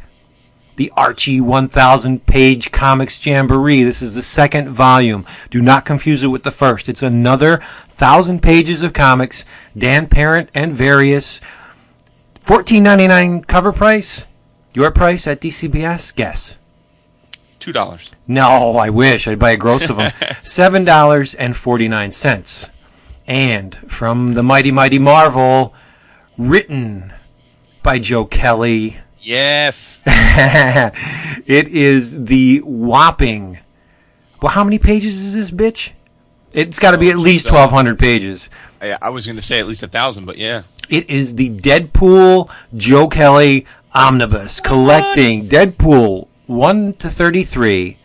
the 0.75 0.91
Archie 0.95 1.41
1000 1.41 2.25
page 2.25 2.71
comics 2.71 3.25
jamboree. 3.25 3.83
This 3.83 4.01
is 4.01 4.15
the 4.15 4.21
second 4.21 4.69
volume. 4.69 5.25
Do 5.49 5.61
not 5.61 5.85
confuse 5.85 6.23
it 6.23 6.27
with 6.27 6.43
the 6.43 6.51
first. 6.51 6.89
It's 6.89 7.03
another 7.03 7.61
thousand 7.91 8.41
pages 8.41 8.81
of 8.81 8.93
comics, 8.93 9.45
Dan 9.77 10.07
Parent 10.07 10.49
and 10.53 10.73
various. 10.73 11.39
$14.99 12.45 13.47
cover 13.47 13.71
price. 13.71 14.25
Your 14.73 14.91
price 14.91 15.25
at 15.27 15.39
DCBS? 15.41 16.13
Guess. 16.15 16.57
Two 17.59 17.71
dollars. 17.71 18.11
No, 18.27 18.77
I 18.77 18.89
wish. 18.89 19.27
I'd 19.27 19.39
buy 19.39 19.51
a 19.51 19.57
gross 19.57 19.89
of 19.89 19.97
them. 19.97 20.11
$7.49. 20.43 22.69
And 23.27 23.75
from 23.91 24.35
the 24.35 24.43
Mighty 24.43 24.69
Mighty 24.71 24.99
Marvel, 24.99 25.73
written 26.37 27.11
by 27.85 27.99
Joe 27.99 28.25
Kelly. 28.25 28.97
Yes. 29.19 30.01
it 30.05 31.67
is 31.67 32.25
the 32.25 32.57
whopping. 32.59 33.59
Well, 34.41 34.51
how 34.51 34.63
many 34.63 34.79
pages 34.79 35.21
is 35.21 35.33
this 35.35 35.51
bitch? 35.51 35.91
It's 36.51 36.79
got 36.79 36.91
to 36.91 36.97
be 36.97 37.11
at 37.11 37.17
least 37.17 37.45
1,200 37.45 37.99
pages. 37.99 38.49
I, 38.81 38.97
I 38.99 39.09
was 39.09 39.27
going 39.27 39.35
to 39.35 39.41
say 39.41 39.59
at 39.59 39.67
least 39.67 39.83
a 39.83 39.87
thousand, 39.87 40.25
but 40.25 40.37
yeah. 40.37 40.63
It 40.89 41.09
is 41.09 41.35
the 41.35 41.51
Deadpool 41.51 42.51
Joe 42.75 43.07
Kelly 43.07 43.67
omnibus 43.93 44.59
collecting 44.59 45.43
Deadpool 45.43 46.27
1 46.47 46.93
to 46.93 47.09
33. 47.09 47.97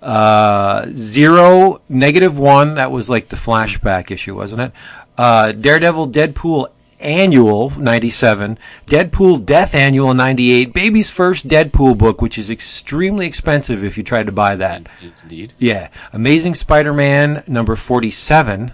Uh, 0.00 0.86
zero, 0.92 1.80
negative 1.88 2.38
one. 2.38 2.74
That 2.74 2.92
was 2.92 3.10
like 3.10 3.28
the 3.28 3.36
flashback 3.36 4.12
issue, 4.12 4.36
wasn't 4.36 4.62
it? 4.62 4.72
Uh, 5.18 5.50
Daredevil, 5.50 6.10
Deadpool 6.10 6.68
Annual 7.06 7.70
97, 7.78 8.58
Deadpool 8.86 9.46
Death 9.46 9.74
Annual 9.74 10.14
98, 10.14 10.74
Baby's 10.74 11.08
first 11.08 11.46
Deadpool 11.46 11.96
book, 11.96 12.20
which 12.20 12.36
is 12.36 12.50
extremely 12.50 13.26
expensive 13.26 13.84
if 13.84 13.96
you 13.96 14.02
tried 14.02 14.26
to 14.26 14.32
buy 14.32 14.56
that. 14.56 14.88
Indeed. 15.22 15.52
Yeah. 15.58 15.88
Amazing 16.12 16.56
Spider-Man 16.56 17.44
number 17.46 17.76
47. 17.76 18.72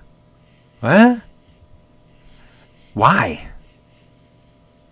Huh? 0.81 1.17
Why? 2.95 3.49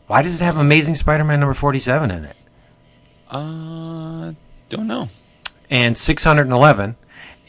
Why 0.07 0.23
does 0.23 0.41
it 0.41 0.45
have 0.45 0.59
Amazing 0.59 0.97
Spider-Man 0.97 1.41
number 1.41 1.55
47 1.55 2.11
in 2.11 2.25
it? 2.27 2.37
Uh, 3.31 4.33
don't 4.69 4.87
know. 4.87 5.07
And 5.71 5.97
611 5.97 6.97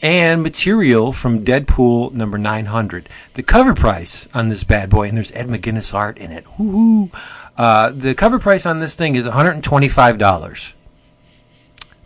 and 0.02 0.42
material 0.42 1.12
from 1.12 1.44
Deadpool 1.44 2.12
number 2.12 2.36
900. 2.36 3.08
The 3.34 3.42
cover 3.42 3.72
price 3.74 4.28
on 4.34 4.48
this 4.48 4.64
bad 4.64 4.90
boy 4.90 5.08
and 5.08 5.16
there's 5.16 5.30
Ed 5.32 5.46
McGuinness 5.46 5.94
art 5.94 6.18
in 6.18 6.32
it. 6.32 6.44
Woo-hoo. 6.58 7.10
Uh, 7.56 7.90
the 7.90 8.14
cover 8.14 8.38
price 8.38 8.66
on 8.66 8.78
this 8.80 8.94
thing 8.96 9.14
is 9.14 9.24
$125. 9.24 10.72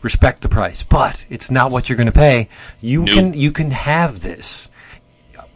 Respect 0.02 0.42
the 0.42 0.48
price, 0.48 0.82
but 0.82 1.24
it's 1.30 1.50
not 1.50 1.70
what 1.70 1.88
you're 1.88 1.96
going 1.96 2.06
to 2.06 2.12
pay. 2.12 2.48
You 2.80 3.02
Nope. 3.02 3.14
can 3.14 3.32
you 3.34 3.50
can 3.50 3.70
have 3.72 4.20
this 4.20 4.68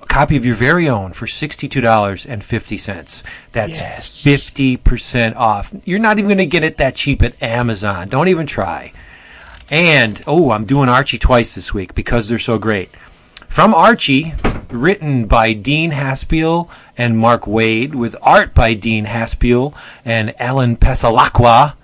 a 0.03 0.07
copy 0.07 0.37
of 0.37 0.47
your 0.47 0.55
very 0.57 0.89
own 0.89 1.13
for 1.13 1.27
$62.50. 1.27 3.23
That's 3.53 3.79
Yes. 3.81 4.25
50% 4.25 5.37
off. 5.37 5.73
You're 5.85 5.99
not 5.99 6.19
even 6.19 6.29
going 6.29 6.39
to 6.39 6.47
get 6.47 6.65
it 6.65 6.79
that 6.79 6.95
cheap 6.97 7.23
at 7.23 7.41
Amazon. 7.43 8.09
Don't 8.09 8.29
even 8.29 8.47
try. 8.47 8.93
And, 9.71 10.23
oh, 10.27 10.51
I'm 10.51 10.65
doing 10.65 10.89
Archie 10.89 11.19
twice 11.19 11.55
this 11.55 11.73
week 11.73 11.95
because 11.95 12.29
they're 12.29 12.39
so 12.39 12.59
great. 12.59 12.91
From 13.47 13.73
Archie, 13.73 14.35
written 14.69 15.27
by 15.27 15.53
Dean 15.53 15.93
Haspiel 15.93 16.69
and 16.99 17.17
Mark 17.17 17.43
Waid, 17.43 17.95
with 17.95 18.17
art 18.21 18.53
by 18.53 18.75
Dean 18.75 19.07
Haspiel 19.07 19.73
and 20.05 20.35
Alan 20.41 20.77
Passalaqua, 20.77 21.75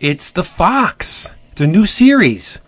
it's 0.00 0.32
The 0.32 0.42
Fox. 0.42 1.30
It's 1.52 1.60
a 1.60 1.66
new 1.66 1.86
series. 1.86 2.58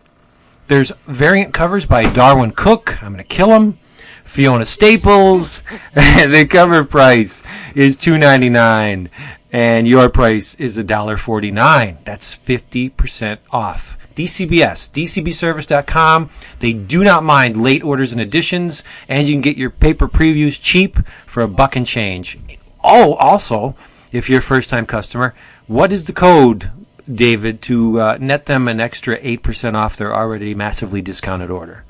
There's 0.68 0.92
variant 1.06 1.52
covers 1.52 1.84
by 1.84 2.04
Darwyn 2.12 2.52
Cooke. 2.52 3.02
I'm 3.02 3.14
going 3.14 3.24
to 3.24 3.28
kill 3.28 3.50
him. 3.50 3.78
Fiona 4.22 4.64
Staples. 4.64 5.62
the 5.94 6.46
cover 6.48 6.84
price 6.84 7.42
is 7.74 7.96
$2.99 7.96 9.08
and 9.52 9.88
your 9.88 10.08
price 10.08 10.54
is 10.56 10.78
$1.49. 10.78 12.04
That's 12.04 12.36
50% 12.36 13.38
off. 13.50 13.97
DCBS, 14.18 14.90
DCBService.com. 14.90 16.30
They 16.58 16.72
do 16.72 17.04
not 17.04 17.22
mind 17.22 17.56
late 17.56 17.84
orders 17.84 18.10
and 18.10 18.20
additions, 18.20 18.82
and 19.08 19.28
you 19.28 19.34
can 19.34 19.42
get 19.42 19.56
your 19.56 19.70
paper 19.70 20.08
previews 20.08 20.60
cheap 20.60 20.98
for 21.24 21.44
a 21.44 21.48
buck 21.48 21.76
and 21.76 21.86
change. 21.86 22.36
Oh, 22.82 23.14
also, 23.14 23.76
if 24.10 24.28
you're 24.28 24.40
a 24.40 24.42
first 24.42 24.70
time 24.70 24.86
customer, 24.86 25.36
what 25.68 25.92
is 25.92 26.06
the 26.06 26.12
code, 26.12 26.68
David, 27.12 27.62
to 27.62 28.00
uh, 28.00 28.18
net 28.20 28.46
them 28.46 28.66
an 28.66 28.80
extra 28.80 29.16
8% 29.20 29.74
off 29.74 29.96
their 29.96 30.12
already 30.12 30.52
massively 30.52 31.00
discounted 31.00 31.50
order? 31.50 31.84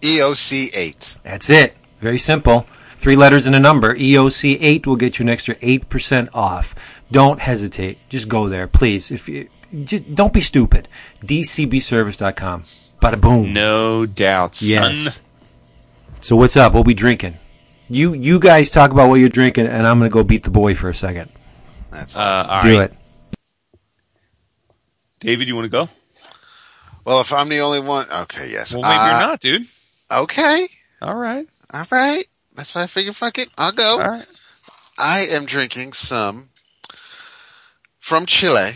EOC 0.00 0.76
eight. 0.76 1.18
That's 1.24 1.50
it. 1.50 1.74
Very 2.00 2.20
simple. 2.20 2.68
Three 3.00 3.16
letters 3.16 3.46
and 3.46 3.56
a 3.56 3.60
number. 3.60 3.96
EOC8 3.96 4.86
will 4.86 4.94
get 4.94 5.18
you 5.18 5.24
an 5.24 5.28
extra 5.28 5.56
8% 5.56 6.28
off. 6.34 6.76
Don't 7.10 7.40
hesitate. 7.40 7.98
Just 8.08 8.28
go 8.28 8.48
there, 8.48 8.68
please. 8.68 9.10
If 9.10 9.28
you 9.28 9.48
just 9.84 10.14
don't 10.14 10.32
be 10.32 10.40
stupid. 10.40 10.88
DCBService.com. 11.24 12.62
Bada 12.62 13.20
boom. 13.20 13.52
No 13.52 14.06
doubt, 14.06 14.54
son. 14.56 14.68
Yes. 14.68 15.20
So 16.20 16.36
what's 16.36 16.56
up? 16.56 16.72
What 16.74 16.86
we 16.86 16.94
drinking? 16.94 17.36
You 17.88 18.12
you 18.12 18.38
guys 18.40 18.70
talk 18.70 18.90
about 18.90 19.08
what 19.08 19.16
you're 19.16 19.28
drinking, 19.28 19.66
and 19.66 19.86
I'm 19.86 19.98
gonna 19.98 20.10
go 20.10 20.24
beat 20.24 20.44
the 20.44 20.50
boy 20.50 20.74
for 20.74 20.88
a 20.88 20.94
second. 20.94 21.30
That's 21.90 22.16
Uh, 22.16 22.20
awesome. 22.20 22.50
all 22.50 22.62
Do 22.62 22.78
right. 22.78 22.90
it. 22.90 22.94
David, 25.20 25.48
you 25.48 25.54
want 25.54 25.64
to 25.64 25.68
go? 25.70 25.88
well, 27.04 27.20
if 27.20 27.32
I'm 27.32 27.48
the 27.48 27.60
only 27.60 27.80
one, 27.80 28.06
okay, 28.10 28.50
yes. 28.50 28.72
Well, 28.72 28.82
maybe 28.82 28.94
Uh, 28.94 29.06
you're 29.18 29.28
not, 29.28 29.40
dude. 29.40 29.66
Okay, 30.10 30.66
All 31.02 31.14
right. 31.14 31.46
all 31.72 31.84
right. 31.90 32.24
That's 32.54 32.74
why 32.74 32.82
I 32.82 32.86
figured, 32.86 33.14
fuck 33.16 33.38
it, 33.38 33.48
I'll 33.58 33.72
go. 33.72 33.92
All 34.00 34.08
right. 34.10 34.26
I 34.98 35.26
am 35.30 35.44
drinking 35.44 35.92
some 35.92 36.50
from 37.98 38.26
Chile, 38.26 38.70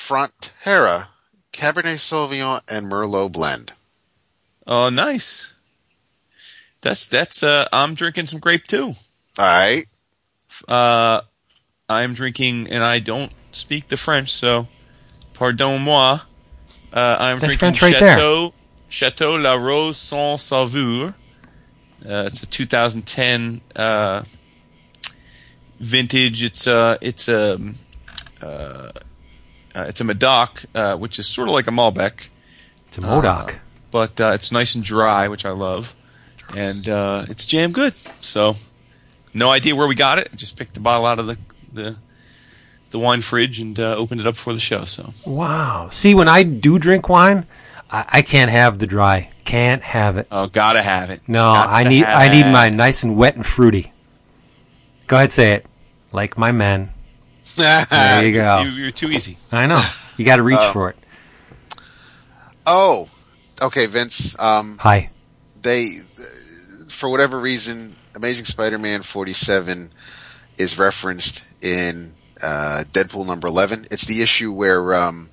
Frontera 0.00 1.08
Cabernet 1.52 1.98
Sauvignon 1.98 2.60
and 2.68 2.90
Merlot 2.90 3.30
blend. 3.30 3.72
Oh, 4.66 4.88
nice. 4.88 5.54
That's 6.80 7.06
that's. 7.06 7.42
Uh, 7.42 7.68
I'm 7.72 7.94
drinking 7.94 8.26
some 8.26 8.40
grape 8.40 8.64
too. 8.66 8.94
All 9.38 9.44
right. 9.44 9.84
Uh, 10.66 11.20
I'm 11.88 12.14
drinking, 12.14 12.68
and 12.70 12.82
I 12.82 12.98
don't 12.98 13.30
speak 13.52 13.88
the 13.88 13.96
French, 13.96 14.32
so 14.32 14.66
pardon 15.34 15.82
moi. 15.82 16.20
Uh, 16.92 17.16
I'm 17.20 17.38
That's 17.38 17.56
drinking 17.56 17.58
French 17.58 17.82
right 17.82 18.00
there. 18.00 18.14
Chateau 18.16 18.54
Chateau 18.88 19.36
La 19.36 19.54
Rose 19.54 19.98
Sans 19.98 20.42
Sauveur. 20.42 21.14
Uh, 22.04 22.24
it's 22.26 22.42
a 22.42 22.46
2010 22.46 23.60
uh, 23.76 24.24
vintage. 25.78 26.42
It's 26.42 26.66
a 26.66 26.98
it's 27.02 27.28
a 27.28 27.60
uh, 29.74 29.78
uh, 29.80 29.84
it's 29.88 30.00
a 30.00 30.04
Medoc, 30.04 30.64
uh, 30.74 30.96
which 30.96 31.18
is 31.18 31.26
sort 31.28 31.48
of 31.48 31.54
like 31.54 31.66
a 31.66 31.70
Malbec 31.70 32.28
It's 32.88 32.98
a 32.98 33.00
Modoc. 33.02 33.54
but 33.90 34.20
uh, 34.20 34.32
it's 34.34 34.50
nice 34.52 34.74
and 34.74 34.84
dry, 34.84 35.28
which 35.28 35.44
I 35.44 35.50
love, 35.50 35.94
and 36.56 36.88
uh, 36.88 37.24
it's 37.28 37.46
jam 37.46 37.72
good. 37.72 37.94
So, 37.94 38.56
no 39.34 39.50
idea 39.50 39.74
where 39.76 39.86
we 39.86 39.94
got 39.94 40.18
it. 40.18 40.30
Just 40.34 40.56
picked 40.56 40.74
the 40.74 40.80
bottle 40.80 41.06
out 41.06 41.18
of 41.18 41.26
the 41.26 41.38
the, 41.72 41.96
the 42.90 42.98
wine 42.98 43.20
fridge 43.22 43.60
and 43.60 43.78
uh, 43.78 43.94
opened 43.96 44.20
it 44.20 44.26
up 44.26 44.36
for 44.36 44.52
the 44.52 44.60
show. 44.60 44.84
So, 44.84 45.10
wow. 45.26 45.88
See, 45.90 46.14
when 46.14 46.28
I 46.28 46.42
do 46.42 46.78
drink 46.78 47.08
wine, 47.08 47.46
I, 47.90 48.04
I 48.08 48.22
can't 48.22 48.50
have 48.50 48.78
the 48.80 48.86
dry. 48.86 49.30
Can't 49.44 49.82
have 49.82 50.16
it. 50.16 50.26
oh, 50.30 50.46
gotta 50.48 50.82
have 50.82 51.10
it. 51.10 51.20
No, 51.28 51.40
Gots 51.52 51.68
I 51.70 51.84
need 51.84 52.04
I 52.04 52.28
need 52.28 52.46
it. 52.46 52.52
mine 52.52 52.76
nice 52.76 53.02
and 53.02 53.16
wet 53.16 53.34
and 53.36 53.44
fruity. 53.46 53.92
Go 55.06 55.16
ahead, 55.16 55.32
say 55.32 55.52
it. 55.54 55.66
Like 56.12 56.36
my 56.38 56.52
men. 56.52 56.90
There 57.60 58.26
you 58.26 58.32
go. 58.38 58.60
You, 58.62 58.70
you're 58.70 58.90
too 58.90 59.10
easy. 59.10 59.36
I 59.52 59.66
know. 59.66 59.80
You 60.16 60.24
got 60.24 60.36
to 60.36 60.42
reach 60.42 60.58
Oh. 60.58 60.72
for 60.72 60.90
it. 60.90 60.96
oh, 62.66 63.08
okay, 63.62 63.86
Vince. 63.86 64.38
Um, 64.38 64.78
Hi. 64.78 65.10
they, 65.62 65.86
for 66.88 67.08
whatever 67.08 67.38
reason, 67.38 67.96
Amazing 68.14 68.44
Spider-Man 68.46 69.02
47 69.02 69.90
is 70.58 70.78
referenced 70.78 71.44
in 71.62 72.12
uh, 72.42 72.82
Deadpool 72.92 73.26
number 73.26 73.48
11. 73.48 73.86
It's 73.90 74.04
the 74.06 74.22
issue 74.22 74.52
where 74.52 74.94
um, 74.94 75.30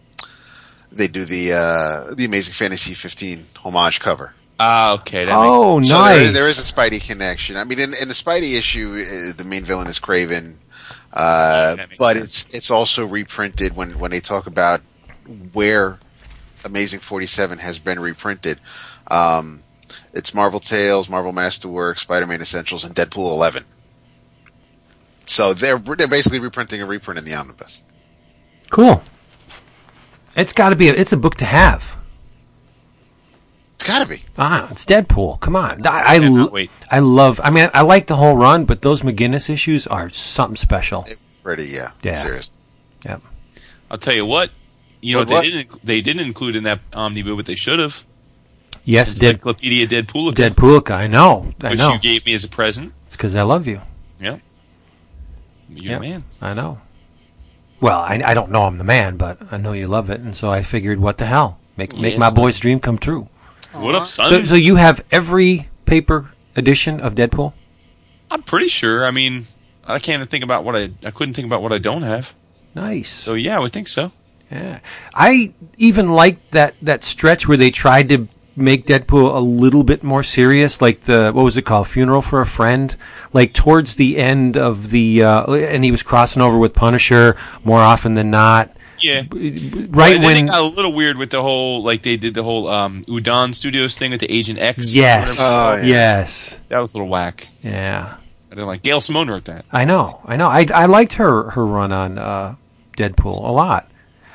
they 0.92 1.08
do 1.08 1.26
the 1.26 1.54
uh, 1.54 2.16
the 2.16 2.26
Amazing 2.26 2.54
Fantasy 2.54 2.94
15 2.94 3.46
homage 3.58 4.00
cover. 4.00 4.34
Ah, 4.60 4.94
okay. 4.94 5.26
That 5.26 5.36
Oh, 5.36 5.78
makes 5.80 5.90
So 5.90 5.98
nice. 5.98 6.24
there, 6.26 6.32
there 6.34 6.48
is 6.50 6.58
a 6.60 6.74
Spidey 6.74 7.06
connection. 7.06 7.58
I 7.58 7.64
mean, 7.64 7.80
in, 7.80 7.94
in 8.02 8.08
the 8.08 8.14
Spidey 8.16 8.58
issue, 8.58 8.90
uh, 8.94 9.34
the 9.38 9.44
main 9.46 9.64
villain 9.64 9.88
is 9.88 10.00
Kraven, 10.00 10.56
uh, 11.14 11.78
but 11.98 12.18
sense. 12.18 12.44
it's 12.46 12.56
it's 12.56 12.72
also 12.72 13.06
reprinted 13.06 13.76
when 13.76 13.98
when 14.00 14.12
they 14.12 14.20
talk 14.20 14.48
about 14.48 14.82
where 15.54 16.00
Amazing 16.66 17.00
Forty 17.00 17.26
Seven 17.26 17.60
has 17.60 17.80
been 17.80 18.00
reprinted. 18.00 18.60
Um, 19.08 19.64
it's 20.14 20.34
Marvel 20.34 20.60
Tales, 20.60 21.10
Marvel 21.10 21.32
Masterworks, 21.34 22.00
Spider-Man 22.00 22.42
Essentials, 22.42 22.84
and 22.84 22.96
Deadpool 22.96 23.32
Eleven. 23.32 23.64
So 25.26 25.54
they're 25.54 25.78
they're 25.78 26.08
basically 26.08 26.40
reprinting 26.40 26.82
a 26.82 26.86
reprint 26.86 27.20
in 27.20 27.26
the 27.26 27.34
omnibus. 27.34 27.82
Cool. 28.70 29.02
It's 30.36 30.54
got 30.54 30.70
to 30.70 30.76
be. 30.76 30.90
A, 30.90 30.94
it's 30.94 31.14
a 31.14 31.18
book 31.18 31.36
to 31.36 31.46
have. 31.46 31.97
It's 33.88 33.98
got 33.98 34.03
to 34.03 34.10
be. 34.10 34.20
Ah, 34.38 34.67
it's 34.70 34.86
Deadpool. 34.86 35.39
Come 35.39 35.56
on. 35.56 35.86
I 35.88 36.15
I, 36.15 36.20
cannot 36.20 36.51
wait. 36.51 36.70
I 36.91 37.00
love. 37.00 37.39
I 37.44 37.50
mean, 37.51 37.70
I 37.74 37.82
like 37.84 38.08
the 38.08 38.15
whole 38.17 38.36
run, 38.36 38.65
but 38.65 38.82
those 38.82 39.01
McGuinness 39.01 39.50
issues 39.50 39.88
are 39.88 40.10
something 40.10 40.58
special. 40.58 41.06
Pretty, 41.44 41.65
yeah. 41.67 41.91
Yeah. 42.03 42.15
Serious. 42.22 42.58
Yep. 43.06 43.22
I'll 43.89 43.98
tell 43.98 44.13
you 44.13 44.25
what. 44.25 44.51
You 45.00 45.13
know 45.13 45.20
What, 45.22 45.29
what, 45.29 45.36
what? 45.36 45.41
they 45.46 45.51
didn't 45.51 45.86
they 45.86 46.01
didn't 46.01 46.25
include 46.25 46.56
in 46.58 46.63
that 46.63 46.79
omnibus, 46.94 47.36
but 47.36 47.46
they 47.46 47.56
should 47.56 47.79
have. 47.79 48.03
Yes, 48.84 49.13
Dead 49.15 49.36
Encyclopedia 49.36 49.88
Deadpool, 49.88 50.34
Deadpool. 50.34 50.91
I 50.91 51.08
know. 51.08 51.53
I 51.62 51.70
which 51.72 51.79
know. 51.79 51.94
you 51.94 52.00
gave 52.00 52.25
me 52.25 52.34
as 52.34 52.44
a 52.44 52.50
present. 52.50 52.94
it's 53.06 53.15
because 53.15 53.36
I 53.36 53.44
love 53.44 53.67
you. 53.67 53.79
Yeah, 54.20 54.39
you're 55.70 55.91
Yep. 55.94 55.98
a 55.98 56.01
man. 56.01 56.24
I 56.41 56.53
know. 56.53 56.79
Well, 57.79 58.00
I, 58.00 58.22
I 58.25 58.34
don't 58.34 58.50
know 58.50 58.63
I'm 58.63 58.77
the 58.79 58.84
man, 58.84 59.17
but 59.17 59.38
I 59.51 59.58
know 59.58 59.74
you 59.74 59.88
love 59.88 60.10
it, 60.10 60.20
and 60.22 60.36
so 60.36 60.50
I 60.50 60.63
figured, 60.63 61.00
what 61.00 61.17
the 61.20 61.25
hell, 61.25 61.60
make 61.77 61.96
make 61.96 62.13
Yes. 62.13 62.20
my 62.20 62.32
boy's 62.32 62.60
dream 62.60 62.79
come 62.79 62.98
true. 62.98 63.27
What 63.80 63.96
up, 63.96 64.08
son? 64.08 64.30
So, 64.30 64.44
so 64.46 64.56
you 64.56 64.76
have 64.76 65.06
every 65.12 65.70
paper 65.86 66.32
edition 66.56 67.00
of 67.00 67.16
Deadpool? 67.16 67.54
I'm 68.30 68.44
pretty 68.44 68.68
sure. 68.68 69.06
I 69.06 69.12
mean, 69.12 69.46
I 69.86 70.00
can't 70.00 70.20
even 70.20 70.28
think 70.28 70.44
about 70.44 70.64
what 70.64 70.76
I. 70.76 70.90
I 71.04 71.12
couldn't 71.12 71.36
think 71.36 71.46
about 71.46 71.62
what 71.62 71.72
I 71.72 71.78
don't 71.78 72.02
have. 72.02 72.34
Nice. 72.76 73.10
So 73.10 73.36
yeah, 73.36 73.56
I 73.56 73.60
would 73.60 73.74
think 73.74 73.88
so. 73.88 74.12
Yeah, 74.52 74.80
I 75.14 75.54
even 75.78 76.08
liked 76.08 76.52
that 76.52 76.76
that 76.82 77.04
stretch 77.04 77.48
where 77.48 77.58
they 77.58 77.72
tried 77.72 78.10
to 78.10 78.28
make 78.56 78.88
Deadpool 78.88 79.36
a 79.36 79.40
little 79.40 79.84
bit 79.84 80.04
more 80.04 80.24
serious, 80.24 80.82
like 80.82 81.02
the 81.02 81.32
what 81.34 81.46
was 81.46 81.58
it 81.58 81.64
called, 81.64 81.88
Funeral 81.88 82.22
for 82.22 82.42
a 82.42 82.46
Friend. 82.46 82.96
Like 83.34 83.54
towards 83.54 83.98
the 83.98 84.18
end 84.18 84.58
of 84.58 84.90
the, 84.90 85.24
uh, 85.24 85.54
and 85.54 85.84
he 85.84 85.92
was 85.92 86.02
crossing 86.02 86.42
over 86.42 86.58
with 86.58 86.74
Punisher 86.74 87.36
more 87.64 87.80
often 87.80 88.16
than 88.16 88.32
not. 88.32 88.76
Yeah. 89.01 89.20
Right 89.22 89.30
But 89.32 90.10
then 90.10 90.22
when, 90.24 90.38
it 90.38 90.48
got 90.48 90.62
a 90.62 90.63
little 90.63 90.94
weird 90.94 91.18
with 91.18 91.30
the 91.30 91.42
whole 91.42 91.84
like 91.84 92.01
they 92.04 92.18
did 92.18 92.34
the 92.34 92.44
whole 92.44 92.68
um, 92.68 93.04
Udon 93.06 93.54
Studios 93.54 93.98
thing 93.98 94.12
with 94.12 94.20
the 94.22 94.32
Agent 94.32 94.60
X. 94.60 94.94
yes. 94.96 95.38
Oh, 95.39 95.75
yeah. 95.75 95.84
yes, 95.84 96.60
that 96.70 96.80
was 96.80 96.94
a 96.94 96.98
little 96.98 97.10
whack. 97.10 97.48
yeah. 97.63 98.18
I 98.50 98.56
didn't 98.56 98.68
like 98.68 98.82
Gail 98.82 99.01
Simone 99.01 99.30
wrote 99.30 99.46
that. 99.46 99.66
I 99.72 99.84
know, 99.86 100.22
I 100.25 100.38
know. 100.38 100.48
I 100.48 100.66
I 100.74 100.86
liked 100.86 101.13
her 101.13 101.51
her 101.51 101.66
run 101.66 101.92
on 101.92 102.18
uh, 102.18 102.56
Deadpool 102.98 103.48
a 103.48 103.51
lot. 103.51 103.89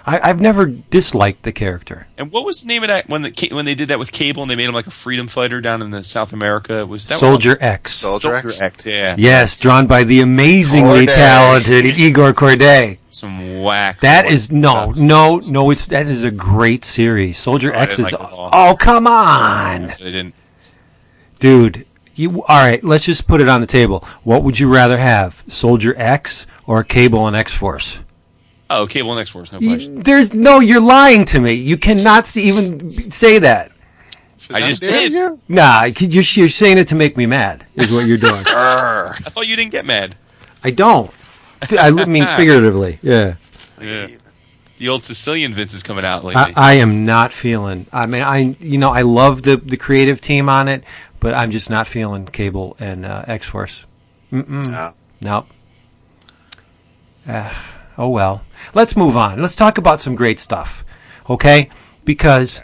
I, 0.05 0.19
I've 0.31 0.41
never 0.41 0.67
disliked 0.67 1.43
the 1.45 1.53
character. 1.53 2.07
And 2.19 2.33
what 2.33 2.45
was 2.45 2.61
the 2.63 2.67
name 2.67 2.83
of 2.83 2.89
that 2.89 3.09
when 3.09 3.23
the 3.23 3.49
when 3.53 3.65
they 3.65 3.75
did 3.77 3.89
that 3.89 3.99
with 4.01 4.11
Cable 4.11 4.43
and 4.43 4.51
they 4.51 4.57
made 4.57 4.69
him 4.69 4.75
like 4.75 4.87
a 4.89 4.91
freedom 4.91 5.29
fighter 5.29 5.61
down 5.61 5.81
in 5.81 5.91
the 5.93 6.03
South 6.03 6.33
America? 6.33 6.85
Was 6.87 7.07
that 7.07 7.19
Soldier 7.19 7.57
X. 7.61 7.95
Soldier 7.95 8.35
X? 8.35 8.55
Soldier 8.57 8.65
X? 8.65 8.87
Yeah, 8.87 9.15
Yes, 9.19 9.57
drawn 9.57 9.87
by 9.87 10.03
the 10.05 10.21
amazingly 10.21 11.07
Kordey. 11.07 11.15
talented 11.15 11.85
Igor 11.99 12.33
Kordey. 12.33 12.99
some 13.11 13.63
whack. 13.63 14.01
That 14.01 14.25
whack 14.25 14.33
is 14.35 14.51
no, 14.51 14.71
stuff. 14.91 14.97
no, 14.97 15.37
no. 15.39 15.71
It's 15.71 15.87
that 15.89 16.07
is 16.09 16.25
a 16.25 16.31
great 16.33 16.85
series. 16.85 17.39
Soldier 17.39 17.73
Oh, 17.75 17.79
I 17.79 17.83
X 17.83 17.97
didn't 17.97 18.07
is. 18.09 18.13
like 18.15 18.23
it 18.23 18.27
at 18.27 18.33
all. 18.33 18.51
Oh 18.53 18.77
come 18.77 19.07
on, 19.07 19.87
They 19.87 20.11
didn't. 20.11 20.35
dude! 21.39 21.87
You, 22.15 22.43
all 22.45 22.59
right, 22.63 22.83
let's 22.85 23.05
just 23.05 23.27
put 23.27 23.41
it 23.41 23.49
on 23.49 23.61
the 23.63 23.67
table. 23.67 24.05
What 24.25 24.43
would 24.43 24.59
you 24.59 24.69
rather 24.69 24.99
have, 24.99 25.43
Soldier 25.49 25.95
X 25.97 26.47
or 26.67 26.85
Cable 26.85 27.27
and 27.27 27.35
X 27.35 27.55
Force? 27.55 27.99
Oh, 28.79 28.87
Cable 28.87 29.13
and 29.13 29.21
X 29.21 29.31
Force, 29.31 29.53
no 29.53 29.59
question. 29.59 30.03
There's 30.03 30.33
no, 30.33 30.61
you're 30.61 30.81
lying 30.81 31.25
to 31.27 31.41
me. 31.41 31.53
You 31.53 31.77
cannot 31.77 32.25
s- 32.25 32.37
even 32.37 32.91
say 32.91 33.39
that. 33.39 33.71
I 34.53 34.61
just 34.61 34.83
Damn. 34.83 35.13
did. 35.13 35.41
Nah, 35.49 35.85
you're, 35.85 36.23
you're 36.23 36.49
saying 36.49 36.79
it 36.79 36.89
to 36.89 36.95
make 36.95 37.17
me 37.17 37.27
mad. 37.27 37.65
Is 37.77 37.93
what 37.93 38.07
you're 38.07 38.19
doing. 38.19 38.43
I 38.47 39.15
thought 39.29 39.49
you 39.49 39.57
didn't 39.57 39.73
get 39.73 39.85
mad. 39.85 40.17
I 40.65 40.71
don't. 40.71 41.11
I 41.71 41.91
mean 42.07 42.25
figuratively. 42.37 42.99
Yeah. 43.03 43.35
Yeah. 43.81 44.07
The 44.79 44.89
old 44.89 45.05
Sicilian 45.05 45.55
Vince 45.55 45.75
is 45.75 45.83
coming 45.85 46.05
out 46.05 46.25
lately. 46.25 46.55
I, 46.57 46.71
I 46.71 46.73
am 46.75 47.05
not 47.05 47.33
feeling. 47.33 47.87
I 47.93 48.07
mean, 48.07 48.23
I 48.23 48.57
you 48.59 48.79
know 48.79 48.91
I 48.91 49.03
love 49.03 49.43
the 49.43 49.57
the 49.57 49.77
creative 49.77 50.21
team 50.21 50.49
on 50.49 50.67
it, 50.67 50.83
but 51.21 51.35
I'm 51.35 51.53
just 51.53 51.71
not 51.71 51.87
feeling 51.87 52.27
Cable 52.27 52.77
and 52.81 53.07
uh, 53.07 53.25
X 53.29 53.47
Force. 53.47 53.85
No. 54.33 54.91
Nope. 55.21 55.47
Uh, 57.29 57.55
oh 57.97 58.09
well. 58.09 58.43
Let's 58.75 58.97
move 58.97 59.17
on. 59.17 59.41
Let's 59.41 59.57
talk 59.57 59.79
about 59.79 60.01
some 60.01 60.15
great 60.15 60.41
stuff, 60.41 60.85
okay? 61.29 61.71
Because, 62.05 62.61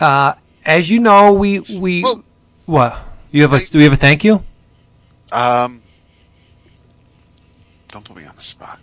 uh, 0.00 0.34
as 0.64 0.90
you 0.90 1.00
know, 1.00 1.32
we 1.32 1.60
we 1.60 2.02
Well- 2.02 2.24
what 2.66 2.98
you 3.30 3.42
have 3.42 3.52
a 3.52 3.58
do 3.70 3.78
we 3.78 3.84
have 3.84 3.92
a 3.92 3.96
thank 3.96 4.24
you? 4.24 4.42
Um, 5.32 5.82
don't 7.88 8.04
put 8.04 8.16
me 8.16 8.24
on 8.26 8.36
the 8.36 8.42
spot. 8.42 8.80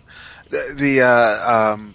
The, 0.50 0.74
the 0.78 1.00
uh, 1.02 1.72
um, 1.74 1.94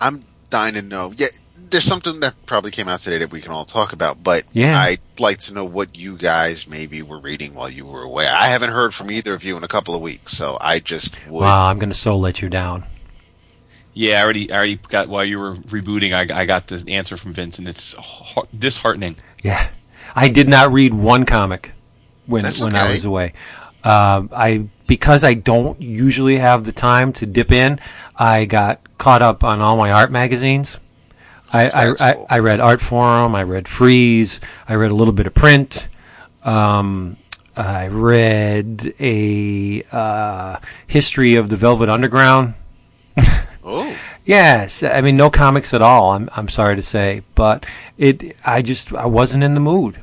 I'm 0.00 0.24
dying 0.50 0.74
to 0.74 0.82
know. 0.82 1.12
Yeah, 1.16 1.26
there's 1.70 1.84
something 1.84 2.20
that 2.20 2.34
probably 2.46 2.70
came 2.70 2.88
out 2.88 3.00
today 3.00 3.18
that 3.18 3.32
we 3.32 3.40
can 3.40 3.50
all 3.50 3.64
talk 3.64 3.92
about. 3.92 4.22
But 4.22 4.44
Yeah. 4.52 4.78
I'd 4.78 5.00
like 5.18 5.38
to 5.40 5.52
know 5.52 5.64
what 5.64 5.98
you 5.98 6.16
guys 6.16 6.68
maybe 6.68 7.02
were 7.02 7.18
reading 7.18 7.54
while 7.54 7.68
you 7.70 7.84
were 7.86 8.02
away. 8.02 8.26
I 8.26 8.46
haven't 8.48 8.70
heard 8.70 8.94
from 8.94 9.10
either 9.10 9.34
of 9.34 9.42
you 9.42 9.56
in 9.56 9.64
a 9.64 9.68
couple 9.68 9.94
of 9.94 10.00
weeks, 10.00 10.32
so 10.32 10.56
I 10.60 10.78
just 10.78 11.18
would. 11.26 11.40
Wow, 11.42 11.66
I'm 11.66 11.78
going 11.78 11.88
to 11.90 11.94
so 11.96 12.16
let 12.16 12.40
you 12.42 12.48
down. 12.48 12.84
Yeah, 13.94 14.18
I 14.18 14.24
already, 14.24 14.50
I 14.50 14.56
already 14.56 14.76
got 14.76 15.08
while 15.08 15.24
you 15.24 15.38
were 15.38 15.54
rebooting. 15.54 16.12
I, 16.12 16.40
I 16.40 16.46
got 16.46 16.66
the 16.66 16.84
answer 16.88 17.16
from 17.16 17.32
Vince, 17.32 17.58
and 17.58 17.68
it's 17.68 17.94
heart- 17.94 18.48
disheartening. 18.56 19.16
Yeah, 19.42 19.68
I 20.14 20.28
did 20.28 20.48
not 20.48 20.72
read 20.72 20.92
one 20.92 21.24
comic 21.24 21.72
when 22.26 22.42
That's 22.42 22.60
when 22.60 22.74
I 22.74 22.90
was 22.90 23.04
away. 23.04 23.34
Um, 23.84 24.30
I 24.34 24.66
because 24.86 25.24
I 25.24 25.34
don't 25.34 25.80
usually 25.80 26.38
have 26.38 26.64
the 26.64 26.72
time 26.72 27.12
to 27.14 27.26
dip 27.26 27.52
in. 27.52 27.78
I 28.16 28.46
got 28.46 28.80
caught 28.98 29.22
up 29.22 29.44
on 29.44 29.60
all 29.60 29.76
my 29.76 29.92
art 29.92 30.10
magazines. 30.10 30.76
I 31.52 31.66
I, 31.66 31.86
That's 31.86 32.02
I. 32.02 32.14
I 32.30 32.38
read 32.40 32.60
Artforum. 32.60 33.34
I 33.34 33.42
read 33.42 33.68
Frieze. 33.68 34.40
I 34.68 34.74
read 34.74 34.90
a 34.90 34.94
little 34.94 35.14
bit 35.14 35.26
of 35.26 35.34
print. 35.34 35.86
Um, 36.42 37.16
I 37.56 37.86
read 37.88 38.94
a 38.98 39.84
uh, 39.92 40.58
history 40.88 41.36
of 41.36 41.48
the 41.48 41.56
Velvet 41.56 41.88
Underground. 41.88 42.54
Oh, 43.64 43.96
Yes, 44.26 44.82
I 44.82 45.00
mean 45.00 45.16
no 45.16 45.30
comics 45.30 45.72
at 45.74 45.82
all. 45.82 46.12
I'm 46.12 46.28
I'm 46.36 46.48
sorry 46.48 46.76
to 46.76 46.82
say, 46.82 47.22
but 47.34 47.64
it 47.98 48.36
I 48.44 48.62
just 48.62 48.92
I 48.94 49.06
wasn't 49.06 49.44
in 49.44 49.54
the 49.54 49.60
mood. 49.60 50.00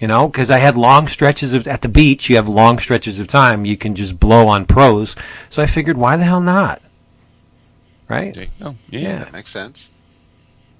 You 0.00 0.08
know, 0.08 0.28
because 0.28 0.50
I 0.50 0.58
had 0.58 0.76
long 0.76 1.08
stretches 1.08 1.54
of 1.54 1.66
at 1.66 1.80
the 1.82 1.88
beach. 1.88 2.28
You 2.28 2.36
have 2.36 2.48
long 2.48 2.78
stretches 2.78 3.18
of 3.18 3.28
time. 3.28 3.64
You 3.64 3.76
can 3.78 3.94
just 3.94 4.20
blow 4.20 4.46
on 4.48 4.66
prose. 4.66 5.16
So 5.48 5.62
I 5.62 5.66
figured, 5.66 5.96
why 5.96 6.16
the 6.18 6.24
hell 6.24 6.42
not? 6.42 6.82
Right? 8.08 8.34
There 8.34 8.44
you 8.44 8.50
go. 8.60 8.74
Yeah. 8.90 9.00
Yeah. 9.00 9.16
that 9.18 9.32
makes 9.32 9.50
sense. 9.50 9.90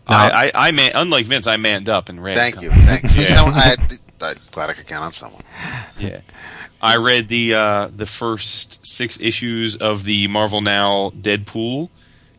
Now- 0.08 0.16
I, 0.28 0.46
I, 0.48 0.52
I 0.68 0.70
man, 0.70 0.92
unlike 0.94 1.24
Vince, 1.26 1.46
I 1.46 1.56
manned 1.56 1.88
up 1.88 2.08
and 2.10 2.22
read. 2.22 2.36
Thank 2.36 2.60
you. 2.62 2.70
Thanks. 2.70 3.16
Yeah. 3.18 3.24
Someone- 3.36 3.54
I, 3.54 3.76
I'm 4.20 4.34
glad 4.50 4.70
I 4.70 4.72
could 4.74 4.86
count 4.86 5.04
on 5.04 5.12
someone. 5.12 5.42
Yeah. 5.98 6.20
I 6.86 6.96
read 6.96 7.28
the 7.28 7.54
uh, 7.54 7.88
the 7.94 8.06
first 8.06 8.86
six 8.86 9.20
issues 9.20 9.74
of 9.76 10.04
the 10.04 10.28
Marvel 10.28 10.60
Now 10.60 11.10
Deadpool, 11.10 11.88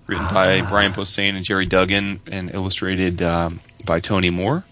written 0.08 0.28
by 0.28 0.62
Brian 0.62 0.94
Posehn 0.94 1.36
and 1.36 1.44
Gerry 1.44 1.66
Duggan, 1.66 2.22
and 2.32 2.54
illustrated 2.54 3.22
um, 3.22 3.60
by 3.86 4.00
Tony 4.00 4.30
Moore. 4.30 4.64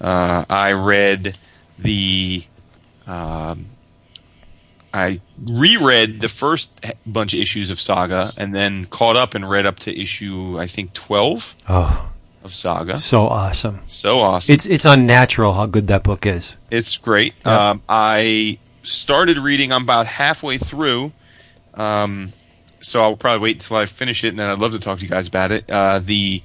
Uh, 0.00 0.44
I 0.48 0.72
read 0.72 1.36
the. 1.78 2.44
Um, 3.06 3.66
I 4.94 5.20
reread 5.46 6.20
the 6.22 6.28
first 6.28 6.80
bunch 7.04 7.34
of 7.34 7.40
issues 7.40 7.68
of 7.70 7.78
Saga, 7.80 8.30
and 8.38 8.54
then 8.54 8.86
caught 8.86 9.16
up 9.16 9.34
and 9.34 9.48
read 9.48 9.66
up 9.66 9.78
to 9.80 9.94
issue 10.00 10.58
I 10.58 10.66
think 10.66 10.94
twelve 10.94 11.54
Oh, 11.68 12.08
of 12.42 12.54
Saga. 12.54 12.98
so 12.98 13.28
awesome! 13.28 13.80
So 13.86 14.20
awesome! 14.20 14.54
It's 14.54 14.64
it's 14.64 14.86
unnatural 14.86 15.52
how 15.52 15.66
good 15.66 15.88
that 15.88 16.04
book 16.04 16.24
is. 16.24 16.56
It's 16.70 16.96
great. 16.96 17.34
Yeah. 17.44 17.70
Um, 17.70 17.82
I 17.88 18.58
started 18.88 19.38
reading. 19.38 19.72
I'm 19.72 19.82
about 19.82 20.06
halfway 20.06 20.58
through, 20.58 21.12
um, 21.74 22.32
so 22.80 23.02
I'll 23.02 23.16
probably 23.16 23.40
wait 23.42 23.56
until 23.56 23.76
I 23.76 23.86
finish 23.86 24.24
it, 24.24 24.28
and 24.28 24.38
then 24.38 24.48
I'd 24.48 24.58
love 24.58 24.72
to 24.72 24.78
talk 24.78 24.98
to 24.98 25.04
you 25.04 25.10
guys 25.10 25.28
about 25.28 25.50
it. 25.52 25.70
Uh, 25.70 25.98
the 26.00 26.42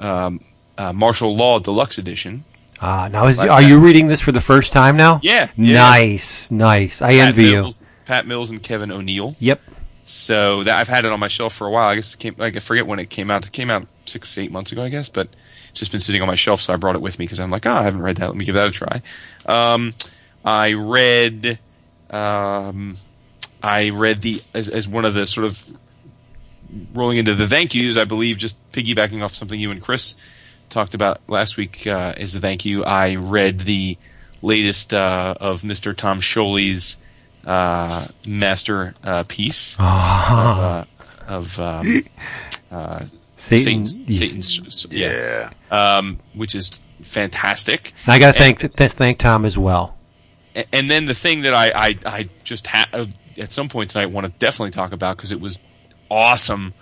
um, 0.00 0.40
uh, 0.76 0.92
Martial 0.92 1.34
Law 1.36 1.58
Deluxe 1.58 1.98
Edition. 1.98 2.42
Ah, 2.80 3.08
now 3.08 3.26
is 3.26 3.38
Like 3.38 3.50
are 3.50 3.60
that. 3.60 3.68
you 3.68 3.80
reading 3.80 4.06
this 4.06 4.20
for 4.20 4.30
the 4.30 4.40
first 4.40 4.72
time 4.72 4.96
now? 4.96 5.18
Yeah, 5.22 5.48
yeah. 5.56 5.74
Nice, 5.78 6.50
nice. 6.50 7.02
I 7.02 7.16
Pat 7.16 7.28
envy 7.28 7.44
you. 7.46 7.68
Pat 8.06 8.26
Mills 8.26 8.50
and 8.52 8.62
Kevin 8.62 8.92
O'Neill. 8.92 9.34
Yep. 9.40 9.60
So 10.04 10.62
that 10.62 10.78
I've 10.78 10.88
had 10.88 11.04
it 11.04 11.10
on 11.12 11.18
my 11.20 11.28
shelf 11.28 11.54
for 11.54 11.66
a 11.66 11.70
while. 11.70 11.88
I 11.88 11.96
guess 11.96 12.14
it 12.14 12.18
came. 12.18 12.34
Like 12.38 12.56
I 12.56 12.60
forget 12.60 12.86
when 12.86 12.98
it 13.00 13.10
came 13.10 13.30
out. 13.30 13.44
It 13.44 13.52
came 13.52 13.70
out 13.70 13.86
six, 14.04 14.38
eight 14.38 14.52
months 14.52 14.70
ago, 14.72 14.82
I 14.82 14.88
guess. 14.90 15.08
But 15.08 15.28
it's 15.70 15.80
just 15.80 15.90
been 15.92 16.00
sitting 16.00 16.22
on 16.22 16.28
my 16.28 16.34
shelf, 16.36 16.60
so 16.60 16.72
I 16.72 16.76
brought 16.76 16.94
it 16.94 17.02
with 17.02 17.18
me 17.18 17.24
because 17.26 17.40
I'm 17.40 17.50
like, 17.50 17.66
oh, 17.66 17.70
I 17.70 17.82
haven't 17.82 18.00
read 18.00 18.16
that. 18.18 18.28
Let 18.28 18.36
me 18.36 18.44
give 18.44 18.54
that 18.54 18.68
a 18.68 18.70
try. 18.70 19.02
Um, 19.44 19.92
I 20.44 20.72
read. 20.72 21.58
Um, 22.10 22.96
I 23.62 23.90
read 23.90 24.22
the 24.22 24.42
as, 24.54 24.68
as 24.68 24.86
one 24.88 25.04
of 25.04 25.14
the 25.14 25.26
sort 25.26 25.46
of 25.46 25.62
rolling 26.94 27.16
into 27.18 27.34
the 27.34 27.48
thank 27.48 27.74
yous. 27.74 27.96
I 27.96 28.04
believe 28.04 28.38
just 28.38 28.56
piggybacking 28.72 29.22
off 29.22 29.34
something 29.34 29.58
you 29.58 29.70
and 29.70 29.80
Chris 29.82 30.16
talked 30.68 30.94
about 30.94 31.20
last 31.28 31.56
week 31.56 31.86
uh, 31.86 32.14
is 32.16 32.34
a 32.34 32.40
thank 32.40 32.64
you. 32.64 32.84
I 32.84 33.14
read 33.16 33.60
the 33.60 33.96
latest 34.42 34.92
uh, 34.94 35.34
of 35.40 35.62
Mr. 35.62 35.96
Tom 35.96 36.20
Scioli's 36.20 36.98
uh, 37.44 38.06
master 38.26 38.94
uh, 39.02 39.24
piece 39.24 39.74
of, 39.74 39.80
uh, 39.80 40.84
of 41.26 41.58
um, 41.58 42.02
uh, 42.70 43.04
Satan. 43.36 43.86
Satan's, 43.86 44.18
Satan's 44.18 44.86
Yeah. 44.90 45.50
yeah, 45.70 45.96
um, 45.96 46.18
which 46.34 46.54
is 46.54 46.78
fantastic. 47.02 47.92
I 48.06 48.18
got 48.18 48.34
to 48.34 48.42
And- 48.44 48.58
thank 48.58 48.72
th- 48.76 48.92
thank 48.92 49.18
Tom 49.18 49.44
as 49.44 49.56
well. 49.58 49.96
And 50.72 50.90
then 50.90 51.06
the 51.06 51.14
thing 51.14 51.42
that 51.42 51.54
I 51.54 51.70
I, 51.70 51.98
I 52.06 52.28
just 52.44 52.66
ha- 52.66 52.88
uh, 52.92 53.06
at 53.36 53.52
some 53.52 53.68
point 53.68 53.90
tonight 53.90 54.10
want 54.10 54.26
to 54.26 54.32
definitely 54.38 54.72
talk 54.72 54.92
about 54.92 55.16
because 55.16 55.32
it 55.32 55.40
was 55.40 55.58
awesome 56.10 56.74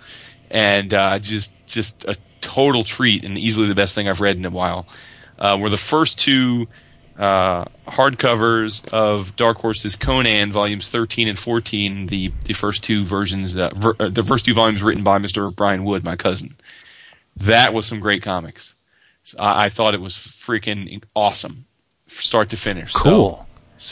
and 0.49 0.93
uh, 0.93 1.19
just 1.19 1.51
just 1.67 2.05
a 2.05 2.15
total 2.41 2.83
treat 2.83 3.23
and 3.23 3.37
easily 3.37 3.67
the 3.67 3.75
best 3.75 3.93
thing 3.93 4.07
I've 4.07 4.21
read 4.21 4.37
in 4.37 4.45
a 4.45 4.49
while. 4.49 4.87
Uh, 5.37 5.57
were 5.59 5.69
the 5.69 5.77
first 5.77 6.19
two 6.19 6.67
uh, 7.17 7.65
hardcovers 7.87 8.87
of 8.93 9.35
Dark 9.35 9.57
Horse's 9.57 9.95
Conan 9.95 10.51
volumes 10.51 10.89
thirteen 10.89 11.27
and 11.27 11.37
fourteen. 11.37 12.07
The 12.07 12.31
the 12.45 12.53
first 12.53 12.83
two 12.83 13.03
versions, 13.03 13.57
uh, 13.57 13.69
ver- 13.75 13.95
uh, 13.99 14.09
the 14.09 14.23
first 14.23 14.45
two 14.45 14.53
volumes 14.53 14.81
written 14.81 15.03
by 15.03 15.17
Mister 15.17 15.47
Brian 15.49 15.83
Wood, 15.83 16.03
my 16.03 16.15
cousin. 16.15 16.55
That 17.35 17.73
was 17.73 17.85
some 17.85 17.99
great 17.99 18.23
comics. 18.23 18.75
I, 19.37 19.65
I 19.65 19.69
thought 19.69 19.93
it 19.93 20.01
was 20.01 20.15
freaking 20.15 21.03
awesome, 21.15 21.65
start 22.07 22.49
to 22.49 22.57
finish. 22.57 22.93
Cool. 22.93 23.37
so 23.39 23.46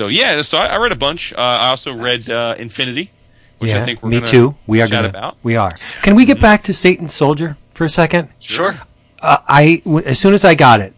yeah, 0.07 0.41
so 0.41 0.57
I, 0.57 0.65
I 0.67 0.77
read 0.77 0.91
a 0.91 0.95
bunch. 0.97 1.31
Uh, 1.33 1.37
I 1.37 1.67
also 1.69 1.95
read 1.95 2.29
uh, 2.29 2.55
Infinity, 2.57 3.11
which 3.59 3.71
yeah, 3.71 3.81
I 3.81 3.85
think 3.85 4.01
we're 4.03 4.09
me 4.09 4.19
gonna 4.19 4.31
too. 4.31 4.55
We 4.67 4.81
are 4.81 4.87
chat 4.87 4.91
gonna. 4.91 5.09
about. 5.09 5.37
We 5.43 5.55
are. 5.55 5.71
Can 6.01 6.15
we 6.15 6.25
get 6.25 6.41
back 6.41 6.63
to 6.63 6.73
Satan's 6.73 7.13
Soldier 7.13 7.55
for 7.71 7.83
a 7.85 7.89
second? 7.89 8.29
Sure. 8.39 8.75
uh, 9.21 9.37
I 9.47 9.81
w- 9.85 10.05
as 10.05 10.19
soon 10.19 10.33
as 10.33 10.43
I 10.43 10.55
got 10.55 10.81
it, 10.81 10.93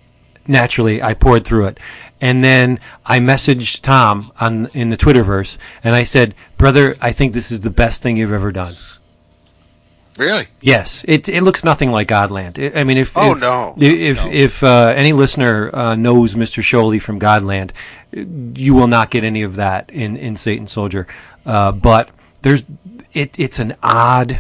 naturally 0.48 1.02
I 1.02 1.14
poured 1.14 1.44
through 1.46 1.68
it, 1.68 1.80
and 2.22 2.44
then 2.44 2.80
I 3.06 3.20
messaged 3.20 3.82
Tom 3.82 4.32
on 4.40 4.68
in 4.74 4.90
the 4.90 4.98
Twitterverse, 4.98 5.58
and 5.84 5.94
I 5.96 6.04
said, 6.04 6.34
"Brother, 6.58 6.96
I 7.02 7.12
think 7.12 7.34
this 7.34 7.52
is 7.52 7.62
the 7.62 7.70
best 7.70 8.02
thing 8.02 8.18
you've 8.18 8.34
ever 8.34 8.52
done." 8.52 8.74
Really? 10.18 10.44
Yes, 10.62 11.06
it 11.08 11.30
it 11.30 11.44
looks 11.44 11.64
nothing 11.64 11.92
like 11.92 12.08
Godland. 12.08 12.76
I 12.76 12.84
mean, 12.84 12.98
if 12.98 13.14
Oh, 13.16 13.34
if, 13.34 13.40
no. 13.40 13.76
if 13.78 14.18
No. 14.18 14.32
if 14.32 14.64
uh, 14.64 14.94
any 14.96 15.14
listener 15.14 15.70
uh, 15.74 15.96
knows 15.96 16.34
Mr. 16.36 16.62
Scioli 16.64 17.02
from 17.02 17.20
Godland, 17.20 17.72
you 18.12 18.74
will 18.74 18.88
not 18.88 19.12
get 19.12 19.24
any 19.24 19.44
of 19.44 19.58
that 19.58 19.90
in 19.92 20.18
in 20.18 20.36
Satan 20.36 20.68
Soldier. 20.68 21.08
Uh, 21.46 21.72
but 21.72 22.10
there's 22.42 22.66
it 23.14 23.36
it's 23.38 23.60
an 23.60 23.76
odd, 23.84 24.40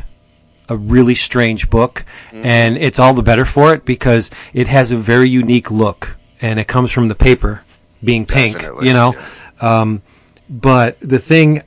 a 0.69 0.75
really 0.75 1.15
strange 1.15 1.69
book, 1.69 2.03
Mm-hmm. 2.31 2.45
and 2.45 2.77
it's 2.77 2.99
all 2.99 3.13
the 3.13 3.21
better 3.23 3.45
for 3.45 3.73
it 3.73 3.85
because 3.85 4.31
it 4.53 4.67
has 4.67 4.91
a 4.91 4.97
very 4.97 5.29
unique 5.29 5.69
look, 5.71 6.15
and 6.41 6.59
it 6.59 6.67
comes 6.67 6.91
from 6.91 7.07
the 7.07 7.15
paper 7.15 7.63
being 8.03 8.25
pink. 8.25 8.55
Definitely, 8.55 8.87
You 8.87 8.93
know, 8.93 9.13
um, 9.61 10.01
but 10.49 10.99
the 11.01 11.19
thing, 11.19 11.61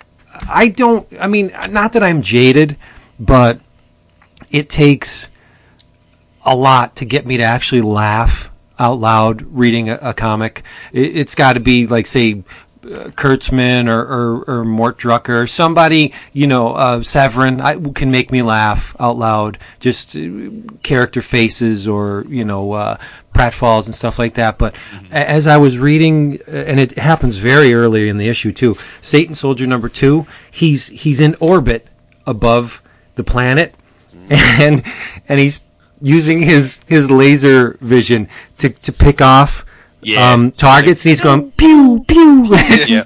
I 0.49 0.68
don't. 0.68 1.07
I 1.20 1.27
mean, 1.27 1.53
not 1.70 1.92
that 1.94 2.03
I'm 2.03 2.23
jaded, 2.23 2.77
but 3.18 3.61
it 4.51 4.69
takes 4.69 5.29
a 6.45 6.57
lot 6.57 6.97
to 6.97 7.05
get 7.05 7.27
me 7.27 7.37
to 7.37 7.45
actually 7.45 7.83
laugh 7.83 8.51
out 8.79 8.99
loud 8.99 9.43
reading 9.43 9.91
a, 9.91 9.99
a 10.01 10.15
comic. 10.15 10.63
It, 10.93 11.17
it's 11.17 11.35
got 11.35 11.55
to 11.55 11.61
be 11.61 11.87
like 11.87 12.07
say. 12.07 12.45
Uh, 12.83 13.11
Kurtzman 13.11 13.91
or, 13.91 14.01
or, 14.01 14.45
or 14.45 14.65
Mort 14.65 14.99
Drucker, 14.99 15.43
or 15.43 15.47
somebody, 15.47 16.15
you 16.33 16.47
know, 16.47 16.73
uh, 16.73 17.03
Severin 17.03 17.61
I, 17.61 17.77
can 17.77 18.11
make 18.11 18.33
me 18.33 18.41
laugh 18.41 18.97
out 18.99 19.19
loud. 19.19 19.59
Just 19.81 20.17
uh, 20.17 20.49
character 20.83 21.21
faces 21.21 21.87
or, 21.87 22.25
you 22.27 22.43
know, 22.43 22.73
uh, 22.73 22.97
pratfalls 23.35 23.85
and 23.85 23.95
stuff 23.95 24.19
like 24.19 24.33
that. 24.37 24.57
But 24.57 24.75
a- 25.11 25.31
as 25.31 25.47
I 25.47 25.59
was 25.59 25.79
reading, 25.79 26.39
uh, 26.49 26.53
and 26.53 26.81
it 26.81 26.97
happens 26.97 27.37
very 27.37 27.75
early 27.75 28.09
in 28.09 28.17
the 28.17 28.29
issue 28.29 28.51
too, 28.51 28.79
Satan 29.03 29.35
Soldier 29.35 29.67
number 29.67 29.91
two, 29.91 30.27
he's, 30.51 30.87
he's 30.87 31.21
in 31.21 31.37
orbit 31.39 31.87
above 32.27 32.83
the 33.15 33.25
planet 33.25 33.75
and, 34.61 34.83
and 35.29 35.40
he's 35.40 35.62
using 36.01 36.40
his, 36.43 36.81
his 36.87 37.11
laser 37.11 37.77
vision 37.81 38.29
to, 38.59 38.71
to 38.71 38.93
pick 38.93 39.21
off 39.21 39.66
Yeah. 40.03 40.33
um, 40.33 40.51
targets, 40.51 41.05
and 41.05 41.11
he's 41.11 41.21
going 41.21 41.51
pew 41.53 42.05
pew. 42.09 42.45
Yeah. 42.88 43.03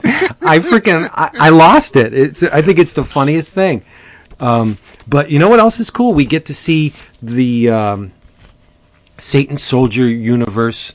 I 0.46 0.58
freaking 0.60 1.08
I, 1.12 1.30
I 1.40 1.48
lost 1.50 1.96
it. 1.96 2.14
It's 2.14 2.42
I 2.44 2.62
think 2.62 2.78
it's 2.78 2.94
the 2.94 3.02
funniest 3.04 3.52
thing. 3.54 3.82
Um, 4.38 4.78
but 5.08 5.30
you 5.30 5.38
know 5.38 5.48
what 5.48 5.58
else 5.58 5.80
is 5.80 5.90
cool? 5.90 6.12
We 6.14 6.24
get 6.26 6.46
to 6.46 6.54
see 6.54 6.92
the 7.22 7.70
um, 7.70 8.12
Satan 9.18 9.56
Soldier 9.56 10.08
universe, 10.08 10.92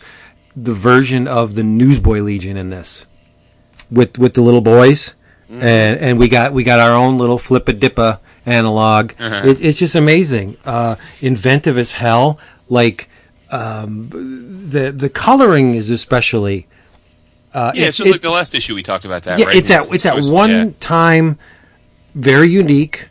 the 0.56 0.74
version 0.74 1.28
of 1.28 1.56
the 1.56 1.64
Newsboy 1.64 2.20
Legion 2.22 2.58
in 2.58 2.70
this, 2.70 3.06
with 3.92 4.18
with 4.18 4.34
the 4.36 4.42
little 4.42 4.62
boys, 4.62 5.14
and 5.50 6.00
and 6.00 6.20
we 6.20 6.28
got 6.30 6.54
we 6.54 6.64
got 6.64 6.80
our 6.80 6.94
own 6.94 7.18
little 7.18 7.40
flippa 7.40 7.74
dippa 7.78 8.20
analog. 8.52 9.14
Uh-huh. 9.20 9.48
It, 9.48 9.62
it's 9.62 9.80
just 9.80 9.96
amazing, 9.96 10.58
uh, 10.66 10.96
inventive 11.22 11.78
as 11.78 11.92
hell. 11.94 12.40
Like 12.70 13.10
um, 13.52 14.10
the 14.70 14.92
the 14.92 15.10
coloring 15.10 15.76
is 15.76 15.90
especially. 15.90 16.68
Uh, 17.54 17.72
Yeah, 17.74 17.86
it- 17.86 17.88
it's 17.90 17.98
just 17.98 18.08
it- 18.08 18.12
like 18.12 18.22
the 18.22 18.30
last 18.30 18.54
issue 18.54 18.76
we 18.76 18.84
talked 18.84 19.06
about 19.06 19.24
that. 19.24 19.40
yeah, 19.40 19.46
right? 19.46 19.56
it's 19.56 19.72
at 19.72 19.92
it's 19.94 20.06
at 20.06 20.16
just- 20.16 20.32
one 20.32 20.50
yeah. 20.52 20.70
time 20.80 21.40
very 22.16 22.50
unique, 22.50 23.08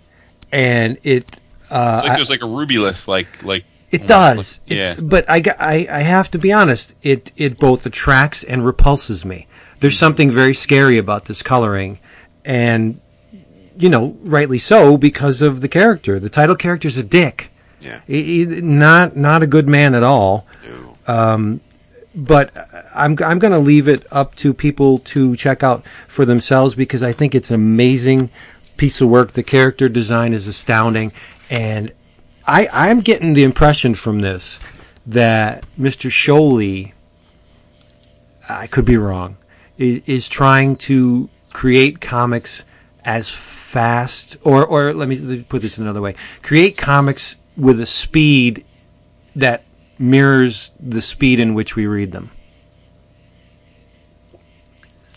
and 0.53 0.96
it 1.03 1.40
uh, 1.70 1.96
It's 1.96 2.05
like 2.07 2.16
there's 2.16 2.31
like 2.31 2.42
a 2.42 2.46
Rubylith, 2.46 3.09
like 3.09 3.42
like 3.42 3.64
it 3.90 4.07
does. 4.07 4.61
like- 4.68 4.77
yeah. 4.79 4.92
It- 4.92 5.09
but 5.09 5.29
I, 5.29 5.42
I 5.59 5.88
I 5.90 6.01
have 6.03 6.31
to 6.33 6.38
be 6.38 6.53
honest. 6.53 6.94
It 7.03 7.33
it 7.37 7.59
both 7.59 7.85
attracts 7.85 8.44
and 8.44 8.64
repulses 8.64 9.24
me. 9.24 9.46
There's 9.81 9.98
something 9.98 10.31
very 10.31 10.55
scary 10.55 10.98
about 10.98 11.24
this 11.27 11.42
coloring, 11.42 11.98
and 12.44 13.01
you 13.78 13.88
know, 13.88 14.16
rightly 14.22 14.58
so 14.58 14.96
because 14.96 15.40
of 15.42 15.60
the 15.60 15.68
character. 15.68 16.18
The 16.18 16.28
title 16.28 16.56
character's 16.56 16.96
a 16.96 17.02
dick. 17.02 17.50
Yeah. 17.80 18.00
He- 18.06 18.44
he- 18.44 18.60
not 18.60 19.16
not 19.16 19.42
a 19.42 19.46
good 19.46 19.68
man 19.68 19.94
at 19.94 20.02
all. 20.02 20.46
No. 21.06 21.14
Um, 21.14 21.60
but 22.14 22.52
I'm 22.94 23.16
I'm 23.24 23.38
going 23.38 23.52
to 23.52 23.58
leave 23.58 23.86
it 23.88 24.04
up 24.10 24.34
to 24.36 24.52
people 24.52 24.98
to 25.00 25.36
check 25.36 25.62
out 25.62 25.84
for 26.08 26.24
themselves 26.24 26.74
because 26.74 27.02
I 27.02 27.12
think 27.12 27.34
it's 27.34 27.50
an 27.50 27.54
amazing 27.54 28.30
piece 28.76 29.00
of 29.00 29.08
work. 29.08 29.32
The 29.32 29.42
character 29.44 29.88
design 29.88 30.32
is 30.32 30.48
astounding, 30.48 31.12
and 31.48 31.92
I 32.46 32.68
I'm 32.72 33.00
getting 33.00 33.34
the 33.34 33.44
impression 33.44 33.94
from 33.94 34.18
this 34.20 34.58
that 35.06 35.64
Mr. 35.78 36.10
Scioli, 36.10 36.92
I 38.48 38.66
could 38.66 38.84
be 38.84 38.96
wrong, 38.96 39.36
is, 39.78 40.02
is 40.06 40.28
trying 40.28 40.76
to 40.76 41.28
create 41.52 42.00
comics 42.00 42.64
as 43.04 43.28
fast, 43.68 44.38
or 44.42 44.64
or 44.64 44.94
let 44.94 45.09
me 45.09 45.42
put 45.42 45.61
this 45.62 45.76
another 45.78 46.00
way: 46.00 46.14
create 46.42 46.76
comics 46.78 47.37
with 47.57 47.78
a 47.81 47.87
speed 47.87 48.64
that 49.37 49.62
mirrors 49.98 50.70
the 50.81 51.02
speed 51.02 51.38
in 51.38 51.52
which 51.54 51.76
we 51.76 51.87
read 51.87 52.12
them. 52.12 52.31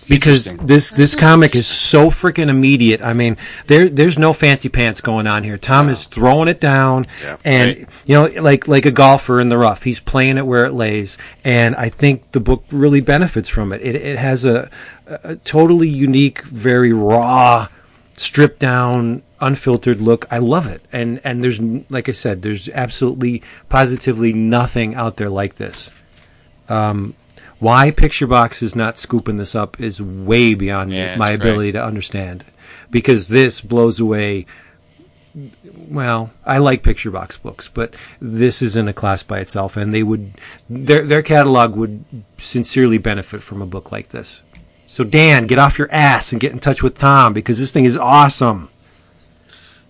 Because 0.09 0.43
this 0.45 0.89
this 0.89 1.15
comic 1.15 1.55
is 1.55 1.67
so 1.67 2.09
freaking 2.09 2.49
immediate. 2.49 3.01
I 3.01 3.13
mean, 3.13 3.37
there 3.67 3.87
there's 3.87 4.17
no 4.17 4.33
fancy 4.33 4.67
pants 4.67 4.99
going 4.99 5.27
on 5.27 5.43
here. 5.43 5.57
Tom 5.57 5.87
is 5.87 6.05
throwing 6.07 6.49
it 6.49 6.59
down, 6.59 7.05
Yeah. 7.23 7.37
and 7.45 7.67
Right. 7.77 7.87
you 8.07 8.15
know, 8.15 8.41
like 8.41 8.67
like 8.67 8.85
a 8.85 8.91
golfer 8.91 9.39
in 9.39 9.47
the 9.47 9.57
rough, 9.57 9.83
he's 9.83 9.99
playing 10.01 10.37
it 10.37 10.45
where 10.45 10.65
it 10.65 10.73
lays. 10.73 11.17
And 11.45 11.75
I 11.75 11.87
think 11.87 12.31
the 12.33 12.41
book 12.41 12.65
really 12.71 12.99
benefits 12.99 13.47
from 13.47 13.71
it. 13.71 13.81
It 13.81 13.95
it 13.95 14.17
has 14.17 14.43
a, 14.43 14.69
a 15.07 15.35
totally 15.37 15.87
unique, 15.87 16.41
very 16.41 16.91
raw, 16.91 17.67
stripped 18.21 18.59
down, 18.59 19.23
unfiltered 19.39 19.99
look. 19.99 20.25
I 20.31 20.37
love 20.37 20.67
it. 20.67 20.83
And 20.91 21.19
and 21.23 21.43
there's 21.43 21.59
like 21.89 22.09
I 22.09 22.13
said, 22.13 22.41
there's 22.41 22.69
absolutely 22.69 23.43
positively 23.69 24.33
nothing 24.33 24.95
out 24.95 25.17
there 25.17 25.29
like 25.29 25.55
this. 25.55 25.91
Um, 26.69 27.15
why 27.59 27.91
Picturebox 27.91 28.63
is 28.63 28.75
not 28.75 28.97
scooping 28.97 29.37
this 29.37 29.55
up 29.55 29.79
is 29.79 30.01
way 30.01 30.53
beyond 30.53 30.91
Yeah, 30.91 31.15
my 31.17 31.31
ability 31.31 31.73
to 31.73 31.83
understand. 31.83 32.43
Because 32.89 33.27
this 33.27 33.61
blows 33.61 33.99
away 33.99 34.45
well, 35.89 36.31
I 36.43 36.57
like 36.57 36.83
picture 36.83 37.11
box 37.11 37.37
books, 37.37 37.69
but 37.69 37.95
this 38.19 38.61
is 38.61 38.75
in 38.75 38.87
a 38.87 38.93
class 38.93 39.23
by 39.23 39.39
itself, 39.39 39.77
and 39.77 39.93
they 39.93 40.03
would 40.03 40.33
their 40.69 41.03
their 41.03 41.21
catalog 41.21 41.75
would 41.75 42.03
sincerely 42.37 42.97
benefit 42.97 43.41
from 43.41 43.61
a 43.61 43.65
book 43.65 43.91
like 43.91 44.09
this. 44.09 44.43
So 44.91 45.05
Dan, 45.05 45.47
get 45.47 45.57
off 45.57 45.79
your 45.79 45.89
ass 45.89 46.33
and 46.33 46.41
get 46.41 46.51
in 46.51 46.59
touch 46.59 46.83
with 46.83 46.97
Tom 46.97 47.31
because 47.31 47.57
this 47.57 47.71
thing 47.71 47.85
is 47.85 47.95
awesome. 47.95 48.67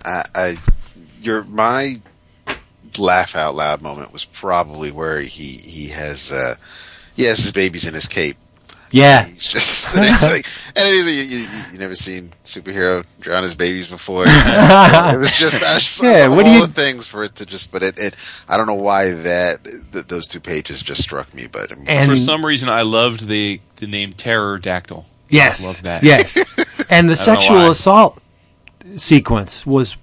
I, 0.05 0.23
I 0.35 0.53
your 1.21 1.43
my 1.45 1.93
laugh 2.99 3.35
out 3.35 3.55
loud 3.55 3.81
moment 3.81 4.13
was 4.13 4.25
probably 4.25 4.91
where 4.91 5.19
he 5.19 5.57
he 5.63 5.89
has 5.89 6.31
uh 6.31 6.53
he 7.15 7.23
has 7.23 7.39
his 7.39 7.51
babies 7.51 7.87
in 7.87 7.95
his 7.95 8.07
cape. 8.07 8.37
Yeah, 8.91 9.21
He's 9.23 9.47
just 9.47 9.95
and 9.95 10.05
he's 10.05 10.21
like 10.21 10.45
and 10.75 10.87
it 10.87 10.93
is, 10.93 11.33
you, 11.33 11.39
you, 11.39 11.63
you 11.73 11.79
never 11.79 11.95
seen 11.95 12.31
superhero 12.45 13.03
drown 13.21 13.41
his 13.41 13.55
babies 13.55 13.89
before. 13.89 14.23
it 14.27 15.17
was 15.19 15.35
just, 15.35 15.63
I 15.63 15.73
was 15.75 15.83
just 15.83 16.03
Yeah, 16.03 16.27
like, 16.27 16.35
what 16.37 16.39
of 16.41 16.45
do 16.45 16.49
all 16.51 16.55
you- 16.59 16.67
the 16.67 16.73
things 16.73 17.07
for 17.07 17.23
it 17.23 17.33
to 17.37 17.45
just 17.47 17.71
but 17.71 17.81
it, 17.81 17.97
it 17.97 18.43
I 18.47 18.55
don't 18.55 18.67
know 18.67 18.75
why 18.75 19.05
that 19.11 19.63
th- 19.93 20.05
those 20.05 20.27
two 20.27 20.41
pages 20.41 20.83
just 20.83 21.01
struck 21.01 21.33
me, 21.33 21.47
but 21.47 21.71
And- 21.87 22.07
For 22.09 22.15
some 22.17 22.45
reason, 22.45 22.69
I 22.69 22.83
loved 22.83 23.27
the 23.27 23.61
the 23.81 23.87
name 23.87 24.13
Pterodactyl. 24.13 25.05
yes, 25.27 25.65
Love 25.65 25.83
that. 25.83 26.03
yes, 26.03 26.87
and 26.89 27.09
the 27.09 27.17
sexual 27.17 27.69
assault 27.69 28.21
sequence 28.95 29.65
was 29.65 29.97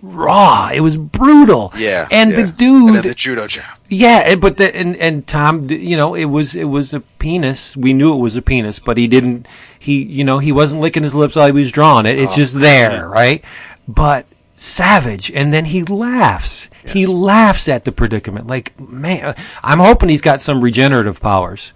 raw. 0.00 0.70
It 0.72 0.80
was 0.80 0.96
brutal. 0.96 1.72
yeah, 1.76 2.06
and 2.10 2.30
yeah. 2.30 2.46
the 2.46 2.52
dude, 2.52 2.86
and 2.86 2.96
then 2.96 3.06
the 3.06 3.14
judo 3.14 3.46
jab. 3.46 3.78
Yeah, 3.88 4.22
and- 4.24 4.40
but 4.40 4.56
the, 4.56 4.74
and 4.74 4.96
and 4.96 5.26
Tom, 5.26 5.68
you 5.68 5.96
know, 5.96 6.14
it 6.14 6.24
was 6.24 6.54
it 6.54 6.64
was 6.64 6.94
a 6.94 7.00
penis. 7.00 7.76
We 7.76 7.92
knew 7.92 8.14
it 8.14 8.20
was 8.20 8.36
a 8.36 8.42
penis, 8.42 8.78
but 8.78 8.96
he 8.96 9.06
didn't. 9.06 9.46
He, 9.78 10.04
you 10.04 10.22
know, 10.22 10.38
he 10.38 10.52
wasn't 10.52 10.80
licking 10.80 11.02
his 11.02 11.14
lips 11.14 11.34
while 11.34 11.46
he 11.46 11.52
was 11.52 11.72
drawing 11.72 12.06
it. 12.06 12.18
It's 12.18 12.34
oh. 12.34 12.36
just 12.36 12.60
there, 12.60 13.08
right? 13.08 13.44
But 13.88 14.26
savage, 14.54 15.28
and 15.32 15.52
then 15.52 15.64
he 15.64 15.82
laughs. 15.82 16.68
He 16.86 17.06
laughs 17.06 17.68
at 17.68 17.84
the 17.84 17.90
predicament. 17.90 18.46
Like, 18.46 18.78
man, 18.78 19.34
I'm 19.62 19.80
hoping 19.80 20.08
he's 20.08 20.20
got 20.20 20.40
some 20.40 20.60
regenerative 20.60 21.20
powers. 21.20 21.72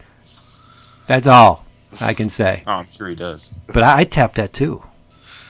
That's 1.06 1.26
all 1.26 1.64
I 2.00 2.14
can 2.14 2.28
say. 2.28 2.62
Oh, 2.66 2.72
I'm 2.72 2.86
sure 2.86 3.08
he 3.08 3.14
does. 3.14 3.50
But 3.66 3.82
I, 3.82 3.98
I 4.00 4.04
tapped 4.04 4.36
that 4.36 4.52
too. 4.52 4.82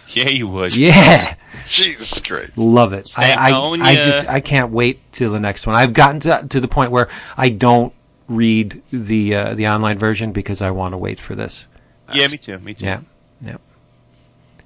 Yeah, 0.08 0.28
you 0.28 0.46
would. 0.48 0.76
Yeah. 0.76 1.34
Jesus 1.66 2.20
Christ. 2.20 2.56
Love 2.56 2.92
it. 2.92 3.10
I, 3.18 3.32
I, 3.32 3.50
I 3.80 3.94
just 3.96 4.28
I 4.28 4.40
can't 4.40 4.70
wait 4.70 5.00
till 5.10 5.32
the 5.32 5.40
next 5.40 5.66
one. 5.66 5.74
I've 5.74 5.92
gotten 5.92 6.20
to, 6.20 6.46
to 6.48 6.60
the 6.60 6.68
point 6.68 6.90
where 6.90 7.08
I 7.36 7.48
don't 7.48 7.92
read 8.28 8.82
the 8.90 9.34
uh, 9.34 9.54
the 9.54 9.68
online 9.68 9.98
version 9.98 10.32
because 10.32 10.60
I 10.60 10.70
want 10.70 10.92
to 10.92 10.98
wait 10.98 11.18
for 11.18 11.34
this. 11.34 11.66
Yeah, 12.12 12.28
me 12.28 12.36
too. 12.36 12.58
Me 12.58 12.74
too. 12.74 12.86
Yeah, 12.86 13.00
yeah. 13.40 13.56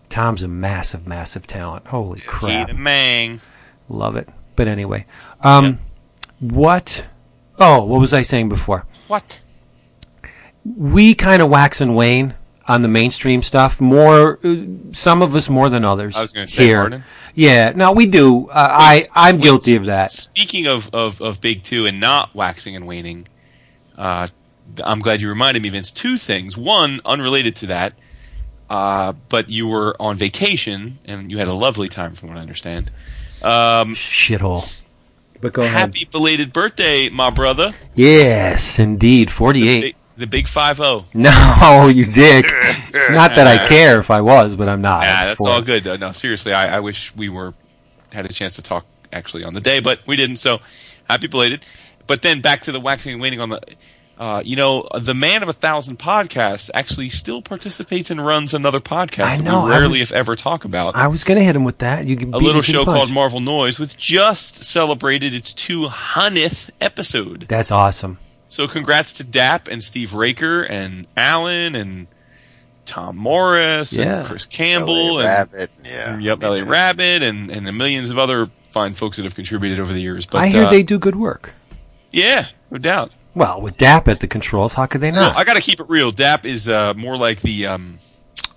Tom's 0.08 0.42
a 0.42 0.48
massive, 0.48 1.06
massive 1.06 1.46
talent. 1.46 1.86
Holy 1.86 2.20
crap! 2.26 2.68
Eat 2.68 2.72
a 2.72 2.76
mang. 2.76 3.40
Love 3.88 4.16
it. 4.16 4.28
But 4.56 4.68
anyway, 4.68 5.06
um, 5.42 5.78
what? 6.40 7.06
Oh, 7.58 7.84
what 7.84 8.00
was 8.00 8.12
I 8.12 8.22
saying 8.22 8.48
before? 8.48 8.84
What? 9.08 9.40
we 10.64 11.14
kind 11.14 11.42
of 11.42 11.48
wax 11.48 11.80
and 11.80 11.94
wane 11.94 12.34
on 12.68 12.82
the 12.82 12.88
mainstream 12.88 13.42
stuff. 13.42 13.80
More, 13.80 14.38
some 14.92 15.22
of 15.22 15.34
us 15.34 15.48
more 15.48 15.68
than 15.68 15.84
others. 15.84 16.16
I 16.16 16.22
was 16.22 16.32
going 16.32 16.46
to 16.46 16.52
say, 16.52 16.64
here. 16.64 17.04
Yeah, 17.34 17.72
no, 17.74 17.92
we 17.92 18.06
do. 18.06 18.48
Uh, 18.48 18.68
I 18.72 19.02
I'm 19.14 19.38
guilty 19.38 19.76
of 19.76 19.86
that. 19.86 20.10
Speaking 20.10 20.66
of, 20.66 20.92
of 20.92 21.20
of 21.20 21.40
Big 21.40 21.62
Two 21.62 21.86
and 21.86 22.00
not 22.00 22.34
waxing 22.34 22.74
and 22.74 22.86
waning, 22.86 23.28
uh, 23.96 24.26
I'm 24.84 25.00
glad 25.00 25.20
you 25.20 25.28
reminded 25.28 25.62
me, 25.62 25.68
Vince. 25.68 25.90
Two 25.90 26.18
things. 26.18 26.56
One, 26.56 27.00
unrelated 27.04 27.56
to 27.56 27.66
that, 27.66 27.94
uh, 28.68 29.12
but 29.28 29.48
you 29.48 29.66
were 29.66 29.96
on 30.00 30.16
vacation 30.16 30.98
and 31.04 31.30
you 31.30 31.38
had 31.38 31.48
a 31.48 31.54
lovely 31.54 31.88
time, 31.88 32.14
from 32.14 32.30
what 32.30 32.38
I 32.38 32.40
understand. 32.40 32.90
Um, 33.42 33.94
Shithole. 33.94 34.80
But 35.40 35.54
go 35.54 35.62
ahead. 35.62 35.78
Happy 35.78 36.04
belated 36.04 36.52
birthday, 36.52 37.08
my 37.08 37.30
brother. 37.30 37.72
Yes, 37.94 38.78
indeed. 38.78 39.30
48 39.30 39.96
the 40.20 40.26
big 40.26 40.46
five 40.46 40.76
zero. 40.76 41.04
No, 41.14 41.84
you 41.92 42.04
dick. 42.04 42.44
not 43.10 43.34
that 43.34 43.46
I 43.46 43.66
care 43.66 43.98
if 43.98 44.10
I 44.10 44.20
was, 44.20 44.54
but 44.56 44.68
I'm 44.68 44.80
not. 44.82 45.02
Yeah, 45.02 45.26
that's 45.26 45.44
all 45.44 45.60
good 45.62 45.82
though. 45.84 45.96
No, 45.96 46.12
seriously, 46.12 46.52
I, 46.52 46.76
I 46.76 46.80
wish 46.80 47.14
we 47.16 47.28
were 47.28 47.54
had 48.12 48.26
a 48.26 48.32
chance 48.32 48.56
to 48.56 48.62
talk 48.62 48.84
actually 49.12 49.44
on 49.44 49.54
the 49.54 49.60
day, 49.60 49.80
but 49.80 50.00
we 50.06 50.16
didn't. 50.16 50.36
So 50.36 50.60
happy 51.08 51.26
belated. 51.26 51.64
but 52.06 52.22
then 52.22 52.40
back 52.40 52.62
to 52.62 52.72
the 52.72 52.80
waxing 52.80 53.12
and 53.14 53.20
waning 53.22 53.40
on 53.40 53.48
the. 53.48 53.60
Uh, 54.18 54.42
you 54.44 54.54
know, 54.54 54.86
the 55.00 55.14
man 55.14 55.42
of 55.42 55.48
a 55.48 55.52
thousand 55.54 55.98
podcasts 55.98 56.68
actually 56.74 57.08
still 57.08 57.40
participates 57.40 58.10
and 58.10 58.22
runs 58.22 58.52
another 58.52 58.78
podcast 58.78 59.24
I 59.24 59.36
that 59.38 59.64
we 59.64 59.70
rarely, 59.70 60.00
was- 60.00 60.10
if 60.10 60.12
ever, 60.12 60.36
talk 60.36 60.66
about. 60.66 60.94
I 60.94 61.06
was 61.06 61.24
going 61.24 61.38
to 61.38 61.42
hit 61.44 61.56
him 61.56 61.64
with 61.64 61.78
that. 61.78 62.04
You 62.04 62.16
can 62.18 62.34
a 62.34 62.36
little 62.36 62.60
show 62.60 62.84
punch. 62.84 62.98
called 62.98 63.10
Marvel 63.10 63.40
Noise, 63.40 63.80
which 63.80 63.96
just 63.96 64.62
celebrated 64.62 65.32
its 65.32 65.54
200th 65.54 66.68
episode. 66.82 67.46
That's 67.48 67.70
awesome. 67.70 68.18
So 68.50 68.68
congrats 68.68 69.14
to 69.14 69.24
Dap 69.24 69.68
and 69.68 69.82
Steve 69.82 70.12
Raker 70.12 70.62
and 70.62 71.06
Alan 71.16 71.74
and 71.74 72.08
Tom 72.84 73.16
Morris 73.16 73.92
Yeah. 73.92 74.18
and 74.18 74.26
Chris 74.26 74.44
Campbell 74.44 75.14
LA 75.14 75.20
and 75.20 75.28
Rabbit, 75.28 75.70
yeah. 75.84 76.12
and, 76.14 76.22
yep, 76.22 76.42
I 76.42 76.46
Elliot 76.46 76.66
Rabbit 76.68 77.22
and, 77.22 77.50
and 77.50 77.66
the 77.66 77.72
millions 77.72 78.10
of 78.10 78.18
other 78.18 78.48
fine 78.72 78.94
folks 78.94 79.16
that 79.16 79.22
have 79.24 79.34
contributed 79.36 79.78
over 79.80 79.92
the 79.92 80.00
years. 80.00 80.26
But 80.26 80.42
I 80.42 80.48
hear 80.48 80.64
uh, 80.64 80.70
they 80.70 80.82
do 80.82 80.98
good 80.98 81.14
work. 81.16 81.52
yeah, 82.12 82.46
no 82.70 82.78
doubt. 82.78 83.12
Well, 83.36 83.60
with 83.60 83.76
DAP 83.76 84.08
at 84.08 84.18
the 84.18 84.26
controls, 84.26 84.74
how 84.74 84.86
could 84.86 85.00
they 85.00 85.12
No, 85.12 85.20
not? 85.20 85.36
I 85.36 85.44
got 85.44 85.54
to 85.54 85.60
keep 85.62 85.78
it 85.78 85.88
real. 85.88 86.10
Dap 86.10 86.44
is 86.44 86.68
uh, 86.68 86.94
more 86.94 87.16
like 87.16 87.40
the 87.42 87.66
um, 87.66 87.98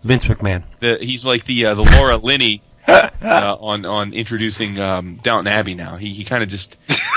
Vince 0.01 0.25
McMahon. 0.25 0.63
the 0.79 0.97
he's 0.99 1.23
like 1.23 1.45
the 1.45 1.67
uh, 1.67 1.75
the 1.75 1.83
Laura 1.83 2.17
Linney 2.17 2.63
uh, 2.87 3.09
on 3.61 3.85
on 3.85 4.13
introducing 4.13 4.79
um, 4.79 5.19
Downton 5.21 5.53
Abbey. 5.53 5.75
Now 5.75 5.97
he 5.97 6.07
he 6.09 6.23
kind 6.23 6.41
of 6.41 6.49
just 6.49 6.77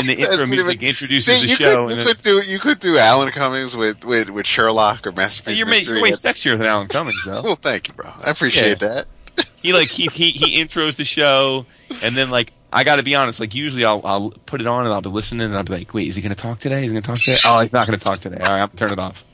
in 0.00 0.06
the 0.06 0.14
intro 0.18 0.46
music 0.46 0.74
even- 0.76 0.88
introduces 0.88 1.34
See, 1.40 1.46
the 1.46 1.50
you 1.50 1.56
show. 1.56 1.86
Could, 1.88 1.96
you 1.98 2.04
could 2.04 2.20
do 2.22 2.42
you 2.50 2.58
could 2.58 2.78
do 2.78 2.98
Alan 2.98 3.30
Cummings 3.30 3.76
with, 3.76 4.04
with, 4.04 4.30
with 4.30 4.46
Sherlock 4.46 5.06
or 5.06 5.12
Masterpiece 5.12 5.58
you're, 5.58 5.66
Mystery. 5.66 5.94
you're 5.96 6.02
way 6.04 6.10
sexier 6.12 6.56
than 6.58 6.66
Alan 6.66 6.88
Cummings, 6.88 7.24
though. 7.24 7.40
Well, 7.44 7.54
thank 7.56 7.88
you, 7.88 7.94
bro. 7.94 8.08
I 8.26 8.30
appreciate 8.30 8.80
Yeah. 8.82 8.88
that. 9.36 9.46
he 9.56 9.72
like 9.72 9.88
he 9.88 10.06
he 10.12 10.30
he 10.30 10.62
intros 10.62 10.96
the 10.96 11.04
show, 11.04 11.66
and 12.04 12.14
then 12.14 12.30
like 12.30 12.52
I 12.72 12.84
got 12.84 12.96
to 12.96 13.02
be 13.02 13.14
honest, 13.14 13.40
like 13.40 13.54
usually 13.54 13.84
I'll 13.84 14.00
I'll 14.04 14.30
put 14.46 14.60
it 14.60 14.66
on 14.66 14.84
and 14.84 14.92
I'll 14.92 15.00
be 15.00 15.08
listening 15.10 15.46
and 15.46 15.54
I'll 15.56 15.64
be 15.64 15.72
like, 15.72 15.94
wait, 15.94 16.08
is 16.08 16.16
he 16.16 16.22
going 16.22 16.34
to 16.34 16.40
talk 16.40 16.58
today? 16.58 16.84
Is 16.84 16.90
he 16.90 16.94
going 16.94 17.02
to 17.02 17.06
talk 17.06 17.18
today? 17.18 17.38
Oh, 17.46 17.60
he's 17.62 17.72
not 17.72 17.86
going 17.86 17.98
to 17.98 18.04
talk 18.04 18.18
today. 18.18 18.36
All 18.38 18.44
right, 18.52 18.62
I'm 18.62 18.68
turn 18.70 18.92
it 18.92 18.98
off. 18.98 19.24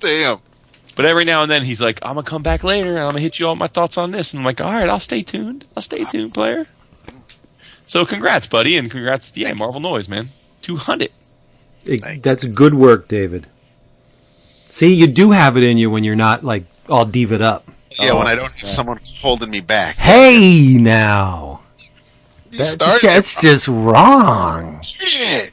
Damn. 0.00 0.38
But 0.96 1.04
every 1.04 1.24
now 1.24 1.42
and 1.42 1.50
then 1.50 1.62
he's 1.62 1.80
like, 1.80 2.00
I'm 2.02 2.16
gonna 2.16 2.26
come 2.26 2.42
back 2.42 2.64
later 2.64 2.90
and 2.90 2.98
I'm 2.98 3.10
gonna 3.10 3.20
hit 3.20 3.38
you 3.38 3.46
all 3.46 3.52
with 3.52 3.60
my 3.60 3.68
thoughts 3.68 3.96
on 3.96 4.10
this, 4.10 4.32
and 4.32 4.40
I'm 4.40 4.44
like, 4.44 4.60
all 4.60 4.72
right, 4.72 4.88
I'll 4.88 4.98
stay 5.00 5.22
tuned. 5.22 5.64
I'll 5.76 5.82
stay 5.84 6.04
tuned, 6.04 6.34
player. 6.34 6.66
So 7.90 8.06
congrats, 8.06 8.46
buddy, 8.46 8.76
and 8.78 8.88
congrats, 8.88 9.36
yeah, 9.36 9.52
Marvel 9.52 9.80
Noise, 9.80 10.08
man, 10.08 10.28
two 10.62 10.76
hundred. 10.76 11.10
Thank 11.84 12.22
that's 12.22 12.44
good 12.44 12.74
work, 12.74 13.08
David. 13.08 13.48
See, 14.68 14.94
you 14.94 15.08
do 15.08 15.32
have 15.32 15.56
it 15.56 15.64
in 15.64 15.76
you 15.76 15.90
when 15.90 16.04
you're 16.04 16.14
not 16.14 16.44
like 16.44 16.66
all 16.88 17.04
divaed 17.04 17.42
up. 17.42 17.68
Yeah, 18.00 18.10
Oh, 18.12 18.18
when 18.18 18.28
I 18.28 18.36
don't 18.36 18.42
oh, 18.42 18.42
have 18.44 18.52
someone 18.52 19.00
holding 19.16 19.50
me 19.50 19.60
back. 19.60 19.96
Hey, 19.96 20.76
now 20.80 21.62
You 22.52 22.58
that's, 22.58 22.74
started 22.74 23.08
that's 23.08 23.42
just 23.42 23.66
wrong. 23.66 24.80
it. 25.00 25.52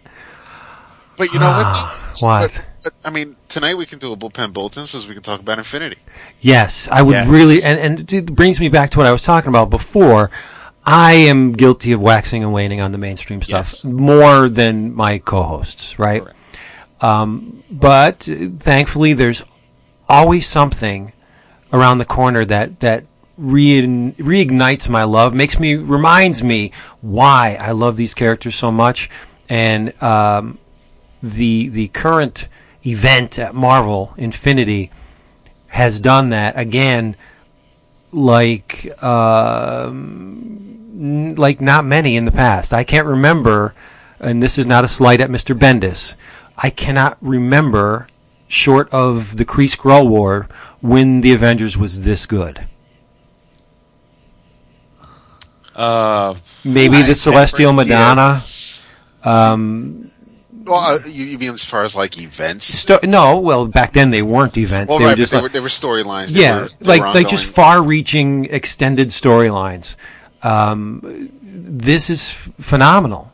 But 1.18 1.34
you 1.34 1.40
know 1.40 1.48
what? 1.48 1.66
Ah, 1.66 2.14
what? 2.20 2.42
But, 2.54 2.66
but, 2.84 2.94
I 3.04 3.10
mean, 3.10 3.36
tonight 3.48 3.78
we 3.78 3.88
can 3.88 3.98
do 3.98 4.14
a 4.14 4.16
bullpen 4.16 4.54
bulletin 4.54 4.86
so 4.86 5.00
we 5.08 5.16
can 5.16 5.24
talk 5.24 5.40
about 5.40 5.58
Infinity. 5.58 5.98
Yes, 6.42 6.88
I 6.92 7.02
would 7.02 7.16
Yes. 7.16 7.28
really, 7.28 7.58
and, 7.66 7.80
and 8.00 8.14
it 8.14 8.28
brings 8.36 8.60
me 8.60 8.70
back 8.70 8.92
to 8.92 9.00
what 9.00 9.08
I 9.08 9.12
was 9.12 9.24
talking 9.24 9.50
about 9.50 9.72
before. 9.72 10.30
I 10.90 11.14
am 11.14 11.52
guilty 11.52 11.92
of 11.92 12.00
waxing 12.00 12.44
and 12.44 12.54
waning 12.54 12.80
on 12.80 12.94
the 12.94 12.98
mainstream 12.98 13.42
stuff 13.42 13.68
Yes. 13.68 13.84
more 13.86 14.48
than 14.48 14.96
my 14.96 15.18
co-hosts, 15.20 16.00
right? 16.00 16.24
Um, 17.02 17.62
but 17.70 18.22
thankfully, 18.60 19.12
there's 19.14 19.44
always 20.08 20.48
something 20.48 21.12
around 21.74 21.98
the 21.98 22.06
corner 22.06 22.46
that 22.46 22.80
that 22.80 23.04
re- 23.38 24.14
reignites 24.18 24.88
my 24.88 25.04
love, 25.04 25.34
makes 25.34 25.60
me, 25.60 25.76
reminds 25.76 26.42
me 26.42 26.72
why 27.02 27.58
I 27.60 27.72
love 27.72 27.98
these 27.98 28.14
characters 28.14 28.56
so 28.56 28.72
much, 28.72 29.10
and 29.50 29.92
um, 30.02 30.58
the 31.22 31.68
the 31.68 31.90
current 31.90 32.48
event 32.86 33.38
at 33.38 33.54
Marvel 33.54 34.14
Infinity 34.18 34.90
has 35.68 36.00
done 36.00 36.30
that 36.30 36.58
again 36.58 37.18
like 38.14 38.88
um, 39.04 40.67
n- 40.98 41.36
like 41.36 41.62
not 41.62 41.86
many 41.86 42.16
in 42.18 42.26
the 42.26 42.32
past. 42.32 42.74
I 42.74 42.84
can't 42.84 43.08
remember 43.08 43.74
and 44.20 44.42
this 44.42 44.58
is 44.58 44.66
not 44.66 44.84
a 44.84 44.88
slight 44.88 45.22
at 45.22 45.30
Mr. 45.30 45.58
Bendis. 45.58 46.16
I 46.58 46.70
cannot 46.72 47.18
remember 47.22 48.08
short 48.48 48.90
of 48.92 49.38
the 49.38 49.46
Kree 49.46 49.70
Skrull 49.70 50.08
War 50.10 50.48
when 50.82 51.22
the 51.22 51.34
Avengers 51.34 51.78
was 51.78 52.02
this 52.02 52.26
good. 52.26 52.62
Uh, 55.76 56.36
Maybe 56.66 56.98
I 56.98 57.02
the 57.04 57.14
Celestial 57.16 57.72
Madonna. 57.74 58.40
Um, 59.24 60.00
Well, 60.66 60.80
uh, 60.80 61.00
you, 61.08 61.26
you 61.26 61.38
mean 61.38 61.54
as 61.54 61.64
far 61.64 61.84
as 61.84 61.96
like 61.96 62.20
events? 62.20 62.66
sto- 62.66 63.00
no, 63.04 63.38
well, 63.38 63.68
back 63.68 63.94
then 63.94 64.10
they 64.10 64.24
weren't 64.24 64.58
events. 64.58 64.90
Well, 64.90 65.00
they 65.00 65.06
right, 65.06 65.12
were 65.12 65.16
just 65.18 65.32
they 65.32 65.38
like- 65.38 65.44
were, 65.44 65.50
they 65.50 65.60
were 65.60 65.68
storylines. 65.68 66.28
Yeah, 66.36 66.62
were- 66.62 66.70
they 66.80 66.88
like 67.00 67.14
like 67.14 67.28
just 67.28 67.46
far-reaching, 67.46 68.46
extended 68.46 69.10
storylines. 69.10 69.96
Um, 70.44 71.30
this 71.42 72.10
is 72.10 72.32
phenomenal. 72.32 73.32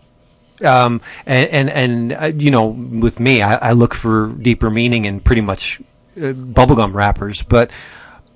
Um, 0.64 1.02
and 1.26 1.50
and, 1.50 1.70
and 1.70 2.14
uh, 2.14 2.26
you 2.28 2.52
know, 2.52 2.68
with 2.68 3.20
me, 3.20 3.42
I, 3.42 3.70
I 3.70 3.72
look 3.74 3.94
for 3.94 4.28
deeper 4.28 4.70
meaning 4.70 5.06
in 5.06 5.20
pretty 5.20 5.42
much 5.42 5.82
uh, 6.16 6.32
bubblegum 6.32 6.94
wrappers, 6.94 7.44
but 7.44 7.72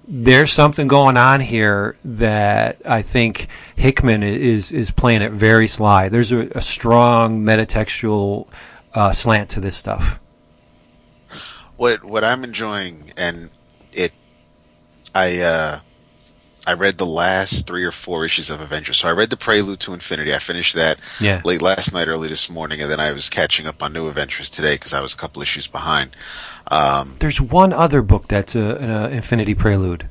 there's 0.08 0.52
something 0.52 0.88
going 0.88 1.18
on 1.18 1.42
here 1.42 1.98
that 2.04 2.78
I 2.86 3.02
think 3.02 3.48
Hickman 3.76 4.24
is 4.24 4.72
is 4.72 4.90
playing 4.90 5.22
it 5.22 5.32
very 5.32 5.68
sly. 5.68 6.10
There's 6.10 6.32
a, 6.32 6.48
a 6.56 6.62
strong 6.62 7.44
metatextual 7.44 8.48
uh, 8.94 9.12
slant 9.12 9.50
to 9.52 9.60
this 9.60 9.78
stuff. 9.78 10.20
what 11.78 12.04
what 12.04 12.24
I'm 12.24 12.44
enjoying, 12.44 13.12
and 13.18 13.50
it, 13.92 14.12
I 15.14 15.42
uh, 15.42 15.80
I 16.68 16.74
read 16.74 16.98
the 16.98 17.06
last 17.06 17.66
three 17.66 17.86
or 17.86 17.94
four 17.94 18.26
issues 18.26 18.50
of 18.50 18.60
Avengers. 18.60 18.98
So 18.98 19.08
I 19.08 19.12
read 19.14 19.30
the 19.30 19.38
Prelude 19.38 19.80
to 19.80 19.94
Infinity. 19.94 20.34
I 20.36 20.40
finished 20.40 20.76
that 20.76 21.00
Yeah. 21.22 21.42
late 21.46 21.62
last 21.62 21.94
night, 21.94 22.10
early 22.10 22.28
this 22.28 22.50
morning, 22.50 22.82
and 22.82 22.92
then 22.92 23.00
I 23.00 23.14
was 23.14 23.30
catching 23.30 23.68
up 23.68 23.82
on 23.82 23.94
New 23.94 24.08
Avengers 24.08 24.50
today 24.50 24.76
because 24.76 24.94
I 24.94 25.00
was 25.00 25.14
a 25.14 25.18
couple 25.18 25.42
issues 25.42 25.66
behind. 25.66 26.10
Um, 26.70 27.14
There's 27.20 27.40
one 27.40 27.72
other 27.72 28.02
book 28.02 28.28
that's 28.28 28.54
an 28.54 28.90
uh, 28.92 29.08
Infinity 29.14 29.54
Prelude. 29.56 30.08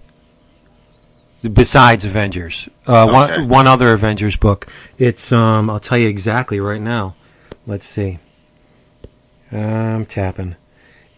Besides 1.43 2.05
Avengers, 2.07 2.69
uh, 2.89 3.05
Okay. 3.05 3.13
one 3.43 3.49
one 3.49 3.67
other 3.69 3.93
Avengers 3.93 4.37
book. 4.37 4.67
It's 4.99 5.31
um, 5.31 5.69
I'll 5.69 5.79
tell 5.79 5.99
you 5.99 6.09
exactly 6.09 6.59
right 6.59 6.81
now. 6.81 7.15
Let's 7.67 7.87
see. 7.87 8.19
I'm 9.53 10.07
tapping. 10.07 10.57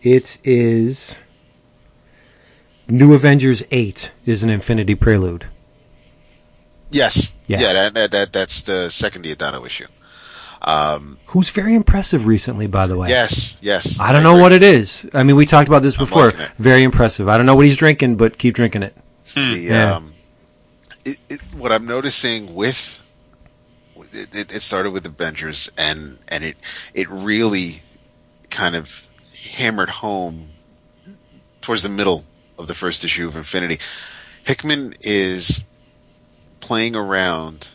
It 0.02 0.38
is 0.44 1.14
New 2.88 3.12
Avengers 3.14 3.62
eight 3.70 4.12
is 4.24 4.42
an 4.42 4.50
Infinity 4.50 4.94
Prelude. 4.94 5.46
yes, 6.90 7.32
Yeah. 7.46 7.60
yeah, 7.60 7.72
that, 7.74 7.94
that 7.94 8.10
that 8.12 8.32
that's 8.32 8.62
the 8.62 8.90
second 8.90 9.24
Deodato 9.24 9.64
issue. 9.66 9.86
Um, 10.62 11.18
Who's 11.26 11.50
very 11.50 11.74
impressive 11.74 12.26
recently, 12.26 12.66
by 12.66 12.86
the 12.88 12.96
way. 12.96 13.08
yes, 13.08 13.58
yes. 13.60 14.00
I 14.00 14.12
don't 14.12 14.22
know 14.24 14.36
what 14.38 14.52
it 14.52 14.62
is. 14.62 15.08
I 15.14 15.22
mean, 15.22 15.36
we 15.36 15.46
talked 15.46 15.68
about 15.68 15.82
this 15.82 15.96
before. 15.96 16.30
Very 16.58 16.82
impressive. 16.82 17.28
I 17.28 17.36
don't 17.36 17.46
know 17.46 17.54
what 17.54 17.64
he's 17.66 17.76
drinking, 17.76 18.16
but 18.16 18.38
keep 18.38 18.54
drinking 18.54 18.82
it. 18.82 18.96
the 19.34 19.66
Yeah. 19.70 19.94
um, 19.96 20.14
it, 21.04 21.18
it, 21.30 21.40
what 21.54 21.70
I'm 21.70 21.86
noticing 21.86 22.54
with 22.54 23.08
it, 23.96 24.34
it, 24.34 24.56
it 24.56 24.62
started 24.62 24.90
with 24.90 25.06
Avengers 25.06 25.70
and 25.78 26.18
and 26.28 26.42
it 26.42 26.56
it 26.94 27.08
really 27.10 27.82
kind 28.50 28.74
of 28.74 29.06
hammered 29.56 29.90
home 29.90 30.48
towards 31.60 31.82
the 31.82 31.88
middle 31.88 32.24
of 32.58 32.66
the 32.66 32.74
first 32.74 33.04
issue 33.04 33.28
of 33.28 33.36
Infinity. 33.36 33.78
Hickman 34.44 34.94
is 35.00 35.64
playing 36.60 36.96
around, 36.96 37.68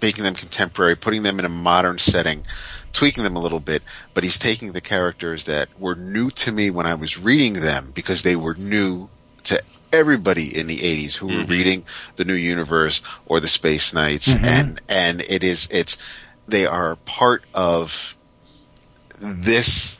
making 0.00 0.24
them 0.24 0.34
contemporary, 0.34 0.96
putting 0.96 1.22
them 1.22 1.38
in 1.38 1.44
a 1.44 1.50
modern 1.50 1.98
setting, 1.98 2.44
tweaking 2.92 3.24
them 3.24 3.36
a 3.36 3.40
little 3.40 3.60
bit, 3.60 3.82
but 4.14 4.24
he's 4.24 4.38
taking 4.38 4.72
the 4.72 4.80
characters 4.80 5.44
that 5.44 5.68
were 5.78 5.94
new 5.94 6.30
to 6.30 6.52
me 6.52 6.70
when 6.70 6.86
I 6.86 6.94
was 6.94 7.18
reading 7.18 7.54
them 7.54 7.92
because 7.94 8.22
they 8.22 8.36
were 8.36 8.54
new 8.54 9.08
to 9.44 9.62
everybody 9.92 10.56
in 10.56 10.66
the 10.66 10.76
80s 10.76 11.16
who 11.16 11.26
were 11.26 11.32
mm-hmm. 11.34 11.50
reading 11.50 11.84
the 12.16 12.24
new 12.24 12.34
universe 12.34 13.02
or 13.26 13.40
the 13.40 13.48
space 13.48 13.92
knights. 13.92 14.28
Mm-hmm. 14.28 14.44
And 14.44 14.80
and 14.90 15.20
it 15.22 15.42
is 15.42 15.68
it's 15.70 15.98
they 16.48 16.66
are 16.66 16.96
part 17.04 17.44
of 17.54 18.16
this 19.20 19.99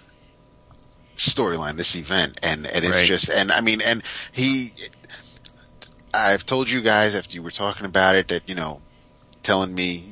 storyline 1.21 1.75
this 1.77 1.95
event 1.97 2.39
and 2.43 2.67
and 2.67 2.85
it's 2.85 2.97
Right. 2.99 3.05
just 3.07 3.29
and 3.31 3.53
i 3.53 3.61
mean 3.61 3.81
and 3.87 4.03
he 4.33 4.69
i've 6.15 6.45
told 6.47 6.71
you 6.71 6.81
guys 6.81 7.15
after 7.15 7.35
you 7.35 7.43
were 7.43 7.51
talking 7.51 7.87
about 7.87 8.17
it 8.17 8.29
that 8.29 8.49
you 8.49 8.55
know 8.55 8.81
telling 9.43 9.75
me 9.75 10.05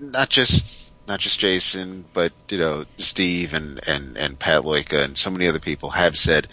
not 0.00 0.28
just 0.28 0.92
not 1.08 1.18
just 1.18 1.40
Jason, 1.40 2.04
but 2.12 2.32
you 2.50 2.58
know 2.58 2.84
Steve 2.96 3.52
and 3.52 3.80
and 3.88 4.16
and 4.16 4.38
Pat 4.38 4.62
Loika 4.62 5.04
and 5.04 5.18
so 5.18 5.28
many 5.28 5.48
other 5.48 5.58
people 5.58 5.90
have 5.90 6.16
said 6.16 6.46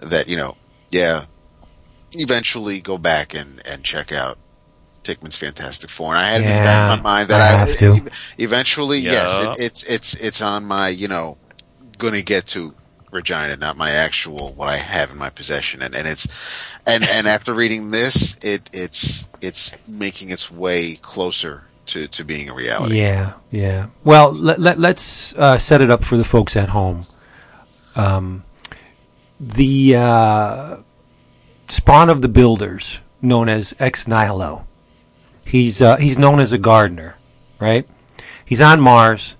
that 0.00 0.28
you 0.28 0.36
know 0.36 0.56
yeah, 0.90 1.22
eventually 2.14 2.80
go 2.80 2.98
back 2.98 3.34
and 3.34 3.62
and 3.66 3.82
check 3.82 4.12
out 4.12 4.36
Hickman's 5.04 5.36
Fantastic 5.38 5.88
Four, 5.88 6.14
and 6.14 6.18
I 6.18 6.28
had 6.28 6.40
it 6.42 6.44
in 6.44 6.50
the 6.50 6.62
back 6.62 6.90
of 6.92 6.98
my 7.02 7.10
mind 7.10 7.28
that 7.30 7.40
I 7.40 7.62
I, 7.62 7.64
eventually, 8.38 8.98
yes, 8.98 9.46
it, 9.58 9.64
it's 9.64 9.84
it's 9.84 10.14
it's 10.14 10.42
on 10.42 10.66
my 10.66 10.88
you 10.88 11.08
know 11.08 11.38
going 11.96 12.14
to 12.14 12.22
get 12.22 12.46
to 12.48 12.74
Regina, 13.12 13.56
not 13.56 13.76
my 13.76 13.90
actual 13.90 14.52
what 14.54 14.68
I 14.68 14.76
have 14.76 15.12
in 15.12 15.18
my 15.18 15.30
possession, 15.30 15.82
and 15.82 15.94
and 15.94 16.08
it's 16.08 16.26
and 16.86 17.04
and 17.12 17.28
after 17.28 17.54
reading 17.54 17.90
this, 17.90 18.42
it 18.42 18.68
it's 18.72 19.28
it's 19.40 19.72
making 19.86 20.30
its 20.30 20.50
way 20.50 20.94
closer 21.02 21.64
to 21.86 22.08
to 22.08 22.24
being 22.24 22.48
a 22.48 22.54
reality. 22.54 22.98
Yeah, 22.98 23.34
yeah. 23.50 23.88
Well, 24.02 24.32
let, 24.32 24.58
let, 24.58 24.78
let's 24.80 25.36
uh, 25.36 25.58
set 25.58 25.82
it 25.82 25.90
up 25.90 26.04
for 26.04 26.16
the 26.16 26.24
folks 26.24 26.56
at 26.56 26.70
home. 26.70 27.04
Um, 27.96 28.44
the 29.38 29.96
uh, 29.96 30.76
spawn 31.68 32.08
of 32.08 32.22
the 32.22 32.28
builders, 32.28 32.98
known 33.20 33.50
as 33.50 33.76
Ex 33.78 34.08
Nihilo, 34.08 34.66
he's 35.44 35.82
uh, 35.82 35.96
he's 35.96 36.18
known 36.18 36.40
as 36.40 36.52
a 36.52 36.58
gardener, 36.58 37.16
right? 37.60 37.86
He's 38.46 38.62
on 38.62 38.80
Mars, 38.80 39.36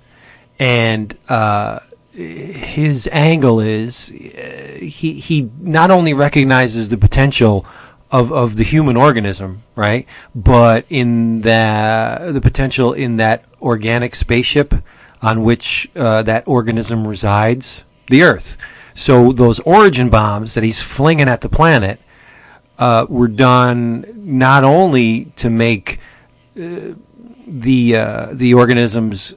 and 0.58 1.16
uh, 1.30 1.80
his 2.12 3.08
angle 3.10 3.60
is 3.60 4.10
uh, 4.10 4.78
he 4.80 5.14
he 5.14 5.50
not 5.60 5.90
only 5.90 6.12
recognizes 6.12 6.88
the 6.88 6.98
potential 6.98 7.66
of, 8.10 8.30
of 8.30 8.56
the 8.56 8.64
human 8.64 8.96
organism, 8.96 9.62
right? 9.74 10.06
But 10.34 10.84
in 10.90 11.40
the 11.40 12.30
the 12.32 12.40
potential 12.40 12.92
in 12.92 13.16
that 13.16 13.44
organic 13.62 14.14
spaceship 14.14 14.74
on 15.22 15.42
which 15.42 15.90
uh, 15.96 16.22
that 16.22 16.46
organism 16.46 17.06
resides, 17.06 17.84
the 18.08 18.22
Earth. 18.22 18.58
So 18.94 19.32
those 19.32 19.60
origin 19.60 20.10
bombs 20.10 20.54
that 20.54 20.64
he's 20.64 20.80
flinging 20.82 21.28
at 21.28 21.40
the 21.40 21.48
planet 21.48 21.98
uh, 22.78 23.06
were 23.08 23.28
done 23.28 24.04
not 24.14 24.64
only 24.64 25.26
to 25.36 25.48
make 25.48 25.98
uh, 26.60 26.92
the 27.46 27.96
uh, 27.96 28.28
the 28.32 28.52
organisms 28.52 29.34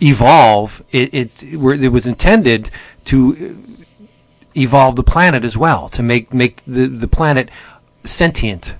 evolve. 0.00 0.82
It, 0.90 1.12
it's 1.12 1.42
it 1.42 1.56
was 1.92 2.06
intended 2.06 2.70
to 3.06 3.56
evolve 4.54 4.96
the 4.96 5.02
planet 5.02 5.44
as 5.44 5.56
well 5.56 5.88
to 5.88 6.02
make 6.02 6.32
make 6.32 6.64
the 6.66 6.86
the 6.86 7.08
planet 7.08 7.50
sentient, 8.04 8.74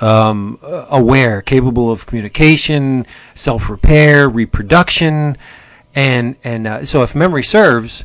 um, 0.00 0.58
uh, 0.62 0.86
aware, 0.90 1.42
capable 1.42 1.90
of 1.90 2.06
communication, 2.06 3.06
self 3.34 3.70
repair, 3.70 4.28
reproduction, 4.28 5.36
and 5.94 6.36
and 6.44 6.66
uh, 6.66 6.84
so 6.84 7.02
if 7.02 7.14
memory 7.14 7.42
serves, 7.42 8.04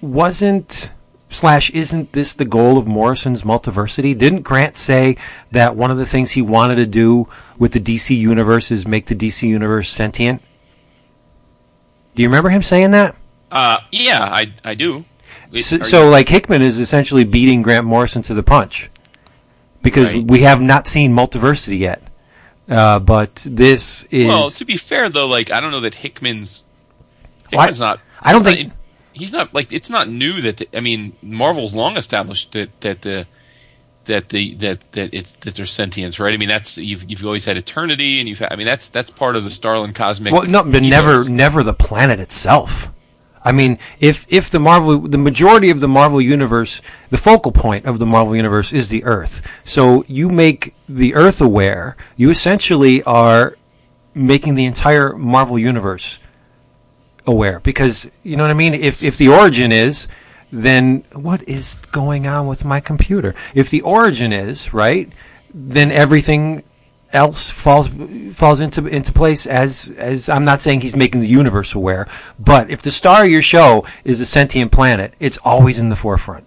wasn't 0.00 0.92
slash 1.30 1.70
isn't 1.70 2.12
this 2.12 2.34
the 2.34 2.44
goal 2.44 2.78
of 2.78 2.86
Morrison's 2.86 3.42
multiversity? 3.42 4.16
Didn't 4.16 4.42
Grant 4.42 4.76
say 4.76 5.16
that 5.52 5.76
one 5.76 5.90
of 5.90 5.98
the 5.98 6.06
things 6.06 6.32
he 6.32 6.42
wanted 6.42 6.76
to 6.76 6.86
do 6.86 7.28
with 7.58 7.72
the 7.72 7.80
DC 7.80 8.16
universe 8.16 8.70
is 8.70 8.86
make 8.86 9.06
the 9.06 9.14
DC 9.14 9.46
universe 9.46 9.90
sentient? 9.90 10.42
Do 12.18 12.22
you 12.22 12.28
remember 12.30 12.50
him 12.50 12.64
saying 12.64 12.90
that? 12.90 13.14
Uh, 13.48 13.78
yeah, 13.92 14.24
I 14.24 14.52
I 14.64 14.74
do. 14.74 15.04
It- 15.52 15.62
So, 15.62 15.78
so 15.78 16.04
you- 16.06 16.10
like 16.10 16.28
Hickman 16.28 16.62
is 16.62 16.80
essentially 16.80 17.22
beating 17.22 17.62
Grant 17.62 17.86
Morrison 17.86 18.22
to 18.22 18.34
the 18.34 18.42
punch 18.42 18.90
because 19.82 20.12
Right. 20.12 20.24
we 20.24 20.40
have 20.40 20.60
not 20.60 20.88
seen 20.88 21.14
multiversity 21.14 21.78
yet. 21.78 22.02
Uh, 22.68 22.98
but 22.98 23.46
this 23.48 24.04
is 24.10 24.26
well, 24.26 24.50
to 24.50 24.64
be 24.64 24.76
fair 24.76 25.08
though, 25.08 25.28
like 25.28 25.52
I 25.52 25.60
don't 25.60 25.70
know 25.70 25.78
that 25.78 25.94
Hickman's 25.94 26.64
Well, 27.52 27.60
I- 27.60 27.64
Hickman's 27.66 27.78
not. 27.78 28.00
I 28.20 28.32
don't 28.32 28.42
not 28.42 28.52
think- 28.52 28.72
he's 29.12 29.30
not 29.32 29.54
like 29.54 29.72
it's 29.72 29.88
not 29.88 30.08
new 30.08 30.40
that 30.40 30.56
the, 30.56 30.76
I 30.76 30.80
mean 30.80 31.12
Marvel's 31.22 31.72
long 31.72 31.96
established 31.96 32.50
that 32.50 32.80
that 32.80 33.02
the 33.02 33.28
that 34.08 34.28
the 34.30 34.54
that 34.56 34.92
that 34.92 35.14
it's 35.14 35.32
that 35.32 35.54
there's 35.54 35.70
sentience, 35.70 36.18
right? 36.18 36.34
I 36.34 36.36
mean 36.36 36.48
that's 36.48 36.76
you've 36.76 37.08
you've 37.08 37.24
always 37.24 37.44
had 37.44 37.56
eternity, 37.56 38.18
and 38.18 38.28
you've 38.28 38.40
had, 38.40 38.52
I 38.52 38.56
mean 38.56 38.66
that's 38.66 38.88
that's 38.88 39.10
part 39.10 39.36
of 39.36 39.44
the 39.44 39.50
Starlin 39.50 39.94
cosmic. 39.94 40.32
well, 40.32 40.44
no, 40.44 40.64
but 40.64 40.82
ethos. 40.82 40.90
never, 40.90 41.28
never 41.30 41.62
the 41.62 41.72
planet 41.72 42.20
itself. 42.20 42.88
I 43.44 43.52
mean, 43.52 43.78
if 44.00 44.26
if 44.28 44.50
the 44.50 44.58
Marvel, 44.58 44.98
the 44.98 45.16
majority 45.18 45.70
of 45.70 45.80
the 45.80 45.88
Marvel 45.88 46.20
universe, 46.20 46.82
the 47.10 47.16
focal 47.16 47.52
point 47.52 47.86
of 47.86 47.98
the 47.98 48.06
Marvel 48.06 48.34
universe 48.34 48.72
is 48.72 48.88
the 48.88 49.04
Earth. 49.04 49.40
So 49.64 50.04
you 50.08 50.28
make 50.28 50.74
the 50.88 51.14
Earth 51.14 51.40
aware. 51.40 51.96
You 52.16 52.30
essentially 52.30 53.02
are 53.04 53.56
making 54.14 54.56
the 54.56 54.66
entire 54.66 55.16
Marvel 55.16 55.58
universe 55.58 56.18
aware 57.26 57.60
because 57.60 58.10
you 58.22 58.36
know 58.36 58.44
what 58.44 58.50
I 58.50 58.54
mean. 58.54 58.74
If 58.74 59.02
if 59.02 59.16
the 59.16 59.28
origin 59.28 59.70
is, 59.70 60.08
then 60.50 61.04
what 61.12 61.46
is 61.48 61.76
going 61.92 62.26
on 62.26 62.46
with 62.46 62.64
my 62.64 62.80
computer? 62.80 63.34
If 63.54 63.70
the 63.70 63.82
origin 63.82 64.32
is 64.32 64.72
right, 64.72 65.10
then 65.52 65.90
everything 65.90 66.62
else 67.12 67.50
falls 67.50 67.88
falls 68.34 68.60
into 68.60 68.86
into 68.86 69.12
place 69.12 69.46
as 69.46 69.90
as 69.96 70.28
I'm 70.28 70.44
not 70.44 70.60
saying 70.60 70.82
he's 70.82 70.96
making 70.96 71.20
the 71.20 71.28
universe 71.28 71.74
aware, 71.74 72.06
but 72.38 72.70
if 72.70 72.82
the 72.82 72.90
star 72.90 73.24
of 73.24 73.30
your 73.30 73.42
show 73.42 73.86
is 74.04 74.20
a 74.20 74.26
sentient 74.26 74.72
planet, 74.72 75.14
it's 75.18 75.38
always 75.38 75.78
in 75.78 75.88
the 75.88 75.96
forefront, 75.96 76.44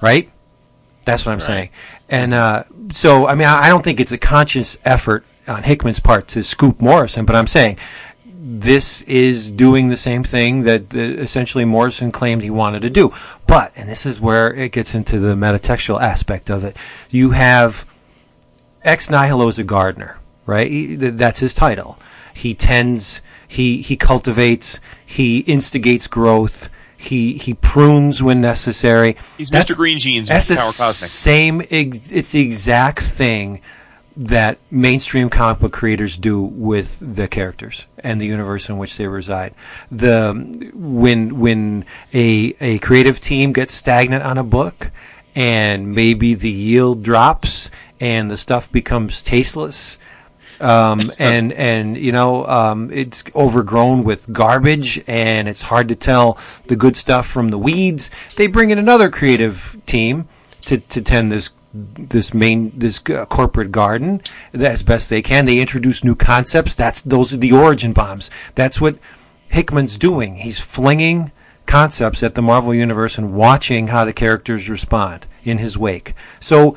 right? 0.00 0.30
That's 1.04 1.26
what 1.26 1.32
I'm 1.32 1.40
saying. 1.40 1.70
And 2.08 2.32
uh, 2.32 2.64
so, 2.92 3.26
I 3.26 3.34
mean, 3.34 3.48
I 3.48 3.64
I 3.64 3.68
don't 3.68 3.82
think 3.82 3.98
it's 3.98 4.12
a 4.12 4.18
conscious 4.18 4.78
effort 4.84 5.24
on 5.48 5.64
Hickman's 5.64 5.98
part 5.98 6.28
to 6.28 6.44
scoop 6.44 6.80
Morrison, 6.80 7.24
but 7.24 7.34
I'm 7.34 7.48
saying 7.48 7.78
this 8.44 9.02
is 9.02 9.52
doing 9.52 9.88
the 9.88 9.96
same 9.96 10.24
thing 10.24 10.64
that 10.64 10.92
uh, 10.92 10.98
essentially 10.98 11.64
Morrison 11.64 12.10
claimed 12.10 12.42
he 12.42 12.50
wanted 12.50 12.82
to 12.82 12.90
do. 12.90 13.14
But, 13.46 13.72
and 13.76 13.88
this 13.88 14.04
is 14.04 14.20
where 14.20 14.52
it 14.52 14.72
gets 14.72 14.96
into 14.96 15.20
the 15.20 15.34
metatextual 15.34 16.02
aspect 16.02 16.50
of 16.50 16.64
it, 16.64 16.76
you 17.08 17.30
have 17.30 17.86
ex 18.82 19.08
nihilo 19.08 19.46
is 19.46 19.60
a 19.60 19.64
gardener, 19.64 20.18
right? 20.44 20.68
He, 20.68 20.96
that's 20.96 21.38
his 21.38 21.54
title. 21.54 21.98
He 22.34 22.52
tends, 22.52 23.22
he 23.46 23.80
he 23.80 23.96
cultivates, 23.96 24.80
he 25.06 25.40
instigates 25.40 26.08
growth, 26.08 26.68
he 26.96 27.34
he 27.34 27.54
prunes 27.54 28.24
when 28.24 28.40
necessary. 28.40 29.16
He's 29.38 29.50
That- 29.50 29.68
Mr. 29.68 29.76
Green 29.76 30.00
Jeans 30.00 30.28
That's 30.28 30.48
the 30.48 30.56
same. 30.56 31.62
Ex- 31.70 32.10
it's 32.10 32.32
the 32.32 32.40
exact 32.40 33.00
thing 33.02 33.60
that 34.16 34.58
mainstream 34.70 35.30
comic 35.30 35.60
book 35.60 35.72
creators 35.72 36.18
do 36.18 36.40
with 36.42 36.98
the 37.14 37.28
characters 37.28 37.86
and 37.98 38.20
the 38.20 38.26
universe 38.26 38.68
in 38.68 38.78
which 38.78 38.96
they 38.96 39.06
reside. 39.06 39.54
The 39.90 40.70
when 40.74 41.40
when 41.40 41.84
a 42.12 42.54
a 42.60 42.78
creative 42.80 43.20
team 43.20 43.52
gets 43.52 43.74
stagnant 43.74 44.22
on 44.22 44.38
a 44.38 44.44
book 44.44 44.90
and 45.34 45.94
maybe 45.94 46.34
the 46.34 46.50
yield 46.50 47.02
drops 47.02 47.70
and 48.00 48.30
the 48.30 48.36
stuff 48.36 48.70
becomes 48.70 49.22
tasteless 49.22 49.98
um, 50.62 50.98
and 51.18 51.52
and 51.52 51.96
you 51.96 52.12
know 52.12 52.46
um, 52.46 52.90
it's 52.92 53.24
overgrown 53.34 54.04
with 54.04 54.32
garbage 54.32 55.02
and 55.08 55.48
it's 55.48 55.62
hard 55.62 55.88
to 55.88 55.96
tell 55.96 56.38
the 56.68 56.76
good 56.76 56.96
stuff 56.96 57.26
from 57.26 57.48
the 57.48 57.58
weeds. 57.58 58.10
They 58.36 58.46
bring 58.46 58.70
in 58.70 58.78
another 58.78 59.10
creative 59.10 59.76
team 59.86 60.28
to, 60.62 60.78
to 60.78 61.02
tend 61.02 61.32
this 61.32 61.50
this 61.74 62.34
main 62.34 62.72
this 62.78 62.98
corporate 62.98 63.72
garden 63.72 64.20
as 64.52 64.82
best 64.82 65.08
they 65.08 65.22
can. 65.22 65.46
They 65.46 65.60
introduce 65.60 66.04
new 66.04 66.14
concepts. 66.14 66.74
That's 66.74 67.02
those 67.02 67.32
are 67.32 67.38
the 67.38 67.52
origin 67.52 67.92
bombs. 67.92 68.30
That's 68.54 68.80
what 68.80 68.98
Hickman's 69.48 69.96
doing. 69.96 70.36
He's 70.36 70.60
flinging 70.60 71.32
concepts 71.66 72.22
at 72.22 72.34
the 72.34 72.42
Marvel 72.42 72.74
universe 72.74 73.18
and 73.18 73.34
watching 73.34 73.88
how 73.88 74.04
the 74.04 74.12
characters 74.12 74.68
respond 74.68 75.26
in 75.44 75.58
his 75.58 75.78
wake. 75.78 76.14
So 76.40 76.76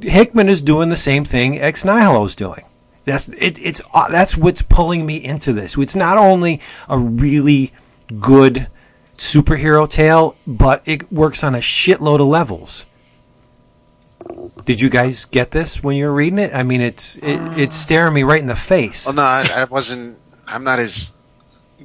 Hickman 0.00 0.48
is 0.48 0.62
doing 0.62 0.88
the 0.88 0.96
same 0.96 1.24
thing 1.24 1.58
Ex 1.58 1.84
Nihilo's 1.84 2.34
doing. 2.34 2.64
That's 3.04 3.28
it, 3.28 3.58
it's 3.60 3.80
uh, 3.94 4.08
that's 4.08 4.36
what's 4.36 4.62
pulling 4.62 5.06
me 5.06 5.22
into 5.22 5.52
this. 5.52 5.76
It's 5.76 5.96
not 5.96 6.18
only 6.18 6.60
a 6.88 6.98
really 6.98 7.72
good 8.20 8.68
superhero 9.16 9.88
tale, 9.88 10.36
but 10.46 10.82
it 10.86 11.10
works 11.12 11.44
on 11.44 11.54
a 11.54 11.58
shitload 11.58 12.20
of 12.20 12.26
levels. 12.26 12.84
Did 14.66 14.80
you 14.80 14.90
guys 14.90 15.24
get 15.24 15.52
this 15.52 15.82
when 15.82 15.96
you 15.96 16.06
were 16.06 16.12
reading 16.12 16.40
it? 16.40 16.52
I 16.52 16.64
mean, 16.64 16.80
it's 16.80 17.16
it, 17.18 17.40
it's 17.56 17.76
uh. 17.76 17.78
staring 17.78 18.14
me 18.14 18.24
right 18.24 18.40
in 18.40 18.48
the 18.48 18.56
face. 18.56 19.06
Well, 19.06 19.14
no, 19.14 19.22
I, 19.22 19.46
I 19.56 19.64
wasn't. 19.64 20.18
I'm 20.48 20.64
not 20.64 20.78
as 20.78 21.12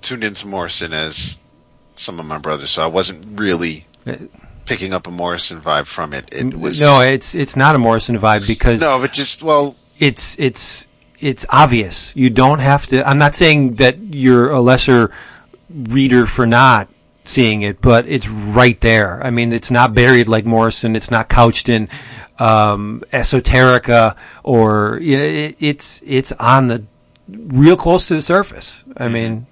tuned 0.02 0.24
into 0.24 0.48
Morrison 0.48 0.91
as 0.91 1.38
some 1.96 2.20
of 2.20 2.26
my 2.26 2.39
brothers, 2.39 2.72
so 2.72 2.82
I 2.82 2.88
wasn't 2.88 3.39
really 3.39 3.86
uh, 4.08 4.15
picking 4.65 4.94
up 4.94 5.08
a 5.08 5.12
Morrison 5.12 5.62
vibe 5.62 5.86
from 5.86 6.12
it. 6.13 6.34
It 6.34 6.58
was 6.60 6.82
no, 6.82 7.02
it's 7.02 7.36
it's 7.36 7.56
not 7.56 7.76
a 7.76 7.80
Morrison 7.80 8.17
vibe 8.17 8.48
because 8.48 8.82
no, 8.82 9.00
but 9.00 9.13
just 9.13 9.44
well, 9.44 9.76
it's 10.00 10.38
it's 10.39 10.88
it's 11.20 11.46
obvious. 11.50 12.15
You 12.15 12.32
don't 12.32 12.60
have 12.60 12.88
to. 12.88 13.08
I'm 13.08 13.20
not 13.20 13.36
saying 13.36 13.76
that 13.76 14.00
you're 14.00 14.50
a 14.50 14.60
lesser 14.60 15.12
reader 15.69 16.25
for 16.25 16.48
not 16.48 16.90
seeing 17.23 17.62
it, 17.62 17.79
but 17.79 18.08
it's 18.08 18.27
right 18.27 18.79
there. 18.82 19.23
I 19.23 19.29
mean, 19.29 19.54
it's 19.54 19.69
not 19.69 19.94
buried 19.94 20.27
like 20.27 20.46
Morrison. 20.46 20.96
It's 20.96 21.12
not 21.12 21.29
couched 21.29 21.69
in 21.69 21.88
um, 22.42 23.04
esoterica 23.13 24.15
or 24.44 24.98
you 25.02 25.17
know, 25.17 25.23
it, 25.23 25.56
it's 25.60 26.02
it's 26.06 26.31
on 26.33 26.67
the 26.67 26.83
real 27.29 27.75
close 27.77 28.08
to 28.08 28.15
the 28.15 28.21
surface. 28.21 28.83
I 28.98 29.08
mean, 29.08 29.46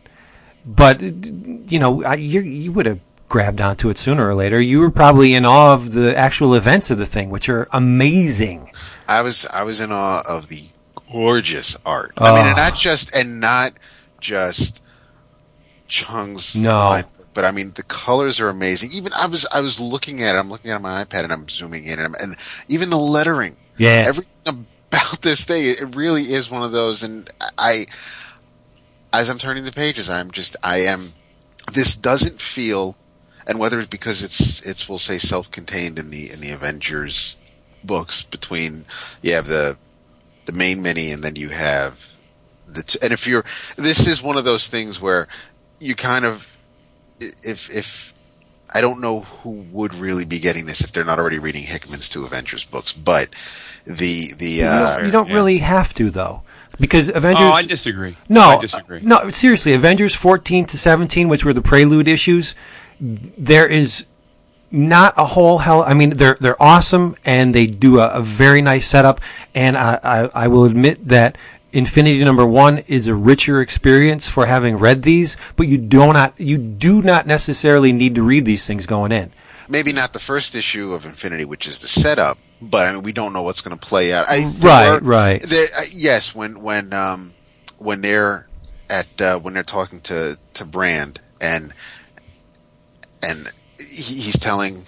but 0.65 1.01
you 1.01 1.79
know, 1.79 2.03
I, 2.03 2.15
you 2.15 2.41
you 2.41 2.71
would 2.71 2.85
have 2.85 2.99
grabbed 3.29 3.61
onto 3.61 3.89
it 3.89 3.97
sooner 3.97 4.27
or 4.27 4.33
later. 4.33 4.59
You 4.59 4.79
were 4.79 4.89
probably 4.89 5.35
in 5.35 5.45
awe 5.45 5.73
of 5.73 5.91
the 5.91 6.17
actual 6.17 6.55
events 6.55 6.89
of 6.89 6.97
the 6.97 7.05
thing, 7.05 7.29
which 7.29 7.47
are 7.47 7.67
amazing. 7.71 8.71
I 9.07 9.21
was 9.21 9.45
I 9.53 9.63
was 9.63 9.81
in 9.81 9.91
awe 9.91 10.21
of 10.27 10.47
the 10.47 10.63
gorgeous 11.11 11.77
art. 11.85 12.13
I 12.17 12.35
mean, 12.35 12.47
and 12.47 12.57
Oh. 12.57 12.61
not 12.63 12.75
just 12.75 13.15
and 13.15 13.39
not 13.39 13.73
just 14.19 14.81
Cheung's 15.87 16.55
No. 16.55 17.01
But 17.33 17.45
I 17.45 17.51
mean 17.51 17.71
the 17.75 17.83
colors 17.83 18.39
are 18.39 18.49
amazing. 18.49 18.89
Even 18.93 19.11
I 19.17 19.27
was 19.27 19.45
I 19.53 19.61
was 19.61 19.79
looking 19.79 20.21
at 20.23 20.35
it. 20.35 20.39
I'm 20.39 20.49
looking 20.49 20.71
at 20.71 20.75
it 20.75 20.77
on 20.77 20.81
my 20.81 21.03
iPad 21.03 21.23
and 21.23 21.33
I'm 21.33 21.47
zooming 21.49 21.85
in, 21.85 21.99
and, 21.99 22.07
I'm, 22.07 22.15
and 22.21 22.35
even 22.67 22.89
the 22.89 22.97
lettering, 22.97 23.57
Yeah. 23.77 24.03
everything 24.07 24.65
about 24.91 25.21
this 25.21 25.45
thing, 25.45 25.63
it 25.65 25.95
really 25.95 26.23
is 26.23 26.49
one 26.51 26.63
of 26.63 26.71
those. 26.71 27.03
And 27.03 27.29
I, 27.57 27.85
as 29.13 29.29
I'm 29.29 29.37
turning 29.37 29.63
the 29.63 29.71
pages, 29.71 30.09
I'm 30.09 30.31
just 30.31 30.55
I 30.63 30.79
am. 30.79 31.13
This 31.73 31.95
doesn't 31.95 32.41
feel, 32.41 32.95
and 33.47 33.59
whether 33.59 33.77
it's 33.79 33.87
because 33.87 34.23
it's 34.23 34.65
it's 34.67 34.89
we'll 34.89 34.97
say 34.97 35.17
self-contained 35.17 35.99
in 35.99 36.09
the 36.09 36.31
in 36.33 36.39
the 36.41 36.51
Avengers 36.51 37.35
books 37.83 38.23
between 38.23 38.85
you 39.21 39.33
have 39.33 39.45
the 39.47 39.77
the 40.45 40.51
main 40.51 40.81
mini 40.81 41.11
and 41.11 41.23
then 41.23 41.35
you 41.35 41.49
have 41.49 42.13
the 42.67 42.83
t- 42.83 42.99
and 43.01 43.13
if 43.13 43.25
you're 43.25 43.45
this 43.77 44.05
is 44.07 44.21
one 44.21 44.35
of 44.35 44.43
those 44.43 44.67
things 44.67 44.99
where 44.99 45.27
you 45.79 45.95
kind 45.95 46.25
of 46.25 46.48
if 47.19 47.69
if 47.69 48.13
I 48.73 48.81
don't 48.81 49.01
know 49.01 49.21
who 49.21 49.65
would 49.71 49.95
really 49.95 50.25
be 50.25 50.39
getting 50.39 50.65
this 50.65 50.81
if 50.81 50.91
they're 50.91 51.05
not 51.05 51.19
already 51.19 51.39
reading 51.39 51.63
Hickman's 51.63 52.07
two 52.07 52.23
Avengers 52.23 52.63
books, 52.65 52.93
but 52.93 53.29
the 53.85 54.33
the 54.37 54.63
uh, 54.65 55.05
you 55.05 55.11
don't 55.11 55.27
yeah. 55.29 55.33
really 55.35 55.57
have 55.59 55.93
to 55.95 56.09
though, 56.09 56.43
because 56.79 57.09
Avengers. 57.09 57.43
Oh, 57.43 57.51
I 57.51 57.63
disagree. 57.63 58.15
No, 58.27 58.41
I 58.41 58.57
disagree. 58.57 59.01
No, 59.01 59.29
seriously, 59.29 59.73
Avengers 59.73 60.13
14 60.13 60.65
to 60.67 60.77
17, 60.77 61.27
which 61.27 61.43
were 61.43 61.53
the 61.53 61.61
prelude 61.61 62.07
issues, 62.07 62.55
there 62.99 63.67
is 63.67 64.05
not 64.71 65.13
a 65.17 65.25
whole 65.25 65.59
hell. 65.59 65.81
I 65.81 65.93
mean, 65.93 66.11
they're 66.11 66.37
they're 66.39 66.61
awesome 66.61 67.15
and 67.25 67.55
they 67.55 67.65
do 67.65 67.99
a, 67.99 68.09
a 68.09 68.21
very 68.21 68.61
nice 68.61 68.87
setup. 68.87 69.19
And 69.55 69.77
I, 69.77 69.99
I 70.03 70.29
I 70.43 70.47
will 70.47 70.65
admit 70.65 71.07
that 71.07 71.37
Infinity 71.71 72.23
Number 72.23 72.45
One 72.45 72.79
is 72.87 73.07
a 73.07 73.13
richer 73.15 73.61
experience 73.61 74.27
for 74.29 74.45
having 74.45 74.77
read 74.77 75.03
these, 75.03 75.37
but 75.55 75.67
you 75.67 75.77
do 75.77 76.11
not 76.13 76.33
you 76.39 76.57
do 76.57 77.01
not 77.01 77.27
necessarily 77.27 77.91
need 77.91 78.15
to 78.15 78.23
read 78.23 78.45
these 78.45 78.65
things 78.65 78.85
going 78.85 79.11
in. 79.11 79.31
maybe 79.67 79.93
not 79.93 80.13
the 80.13 80.19
first 80.19 80.55
issue 80.55 80.93
of 80.93 81.05
Infinity, 81.05 81.45
which 81.45 81.67
is 81.67 81.79
the 81.79 81.87
setup, 81.87 82.37
but 82.61 82.87
I 82.89 82.93
mean 82.93 83.03
we 83.03 83.11
don't 83.13 83.33
know 83.33 83.43
what's 83.43 83.61
going 83.61 83.77
to 83.77 83.87
play 83.87 84.11
out. 84.13 84.25
I, 84.27 84.45
Right, 84.59 84.93
were- 85.01 85.07
right. 85.07 85.41
there- 85.43 85.67
uh, 85.77 85.83
yes, 85.91 86.33
when 86.33 86.61
when 86.61 86.91
um, 86.93 87.33
when 87.77 88.01
they're 88.01 88.47
at 88.89 89.21
uh, 89.21 89.37
when 89.39 89.53
they're 89.53 89.63
talking 89.63 90.01
to 90.01 90.37
to 90.55 90.65
Brand 90.65 91.21
and 91.39 91.71
and 93.23 93.51
he, 93.77 94.01
he's 94.23 94.39
telling 94.39 94.87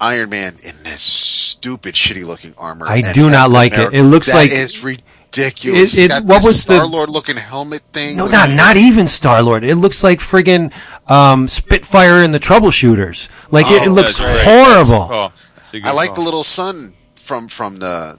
Iron 0.00 0.30
Man 0.30 0.54
in 0.62 0.74
this 0.82 1.00
stupid, 1.02 1.94
shitty 1.94 2.24
looking 2.26 2.54
armor. 2.56 2.86
I 2.88 3.00
do 3.00 3.28
not 3.30 3.50
like 3.50 3.72
it. 3.74 3.92
It 3.92 4.02
looks 4.04 4.26
that 4.28 4.34
like- 4.34 4.50
is 4.50 4.82
ridiculous. 4.82 5.06
It- 5.36 5.98
it- 5.98 6.08
got 6.08 6.24
what 6.24 6.36
this 6.38 6.44
was 6.46 6.64
the- 6.64 6.74
Star 6.76 6.86
Lord 6.86 7.08
looking 7.10 7.36
helmet 7.36 7.82
thing? 7.92 8.16
No, 8.16 8.26
not 8.26 8.50
not 8.50 8.76
even 8.76 9.06
Star 9.06 9.42
Lord. 9.42 9.64
It 9.64 9.76
looks 9.76 10.02
like 10.02 10.20
friggin' 10.20 10.72
um, 11.08 11.48
Spitfire 11.48 12.22
and 12.22 12.32
the 12.34 12.40
Troubleshooters. 12.40 13.28
Like 13.50 13.66
it, 13.70 13.82
it 13.82 13.88
Oh, 13.88 13.92
looks 13.92 14.18
that's 14.18 14.46
right. 14.46 14.64
horrible. 14.64 15.08
Oh, 15.14 15.32
that's 15.56 15.74
I 15.86 15.92
like 15.92 16.08
call. 16.08 16.14
the 16.16 16.20
little 16.22 16.44
sun 16.44 16.94
from 17.14 17.48
from 17.48 17.78
the 17.78 18.18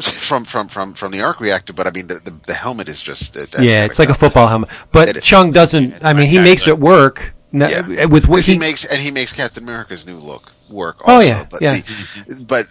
from 0.00 0.44
from 0.44 0.68
from 0.68 0.94
from 0.94 1.12
the 1.12 1.20
arc 1.20 1.40
reactor, 1.40 1.72
but 1.72 1.86
I 1.86 1.90
mean 1.90 2.06
the 2.06 2.14
the, 2.14 2.34
the 2.46 2.54
helmet 2.54 2.88
is 2.88 3.02
just 3.02 3.36
uh, 3.36 3.40
that's 3.40 3.62
yeah, 3.62 3.84
it's 3.84 3.98
like 3.98 4.08
a 4.08 4.14
football 4.14 4.48
helmet. 4.48 4.70
But 4.90 5.16
is. 5.16 5.22
Cheung 5.22 5.52
doesn't. 5.52 6.04
I 6.04 6.12
mean, 6.12 6.28
he 6.28 6.38
makes 6.38 6.66
it 6.66 6.78
work. 6.78 7.34
Yeah. 7.52 8.06
With 8.06 8.28
what 8.28 8.44
he 8.44 8.54
he, 8.54 8.58
makes 8.58 8.84
and 8.86 8.98
he 9.00 9.10
makes 9.10 9.32
Captain 9.34 9.62
America's 9.62 10.06
new 10.06 10.16
look 10.16 10.51
work. 10.72 11.00
Oh, 11.06 11.16
Also, 11.16 11.28
yeah, 11.28 11.46
but 11.48 11.60
yeah. 11.60 11.72
The, 11.72 12.44
but 12.48 12.66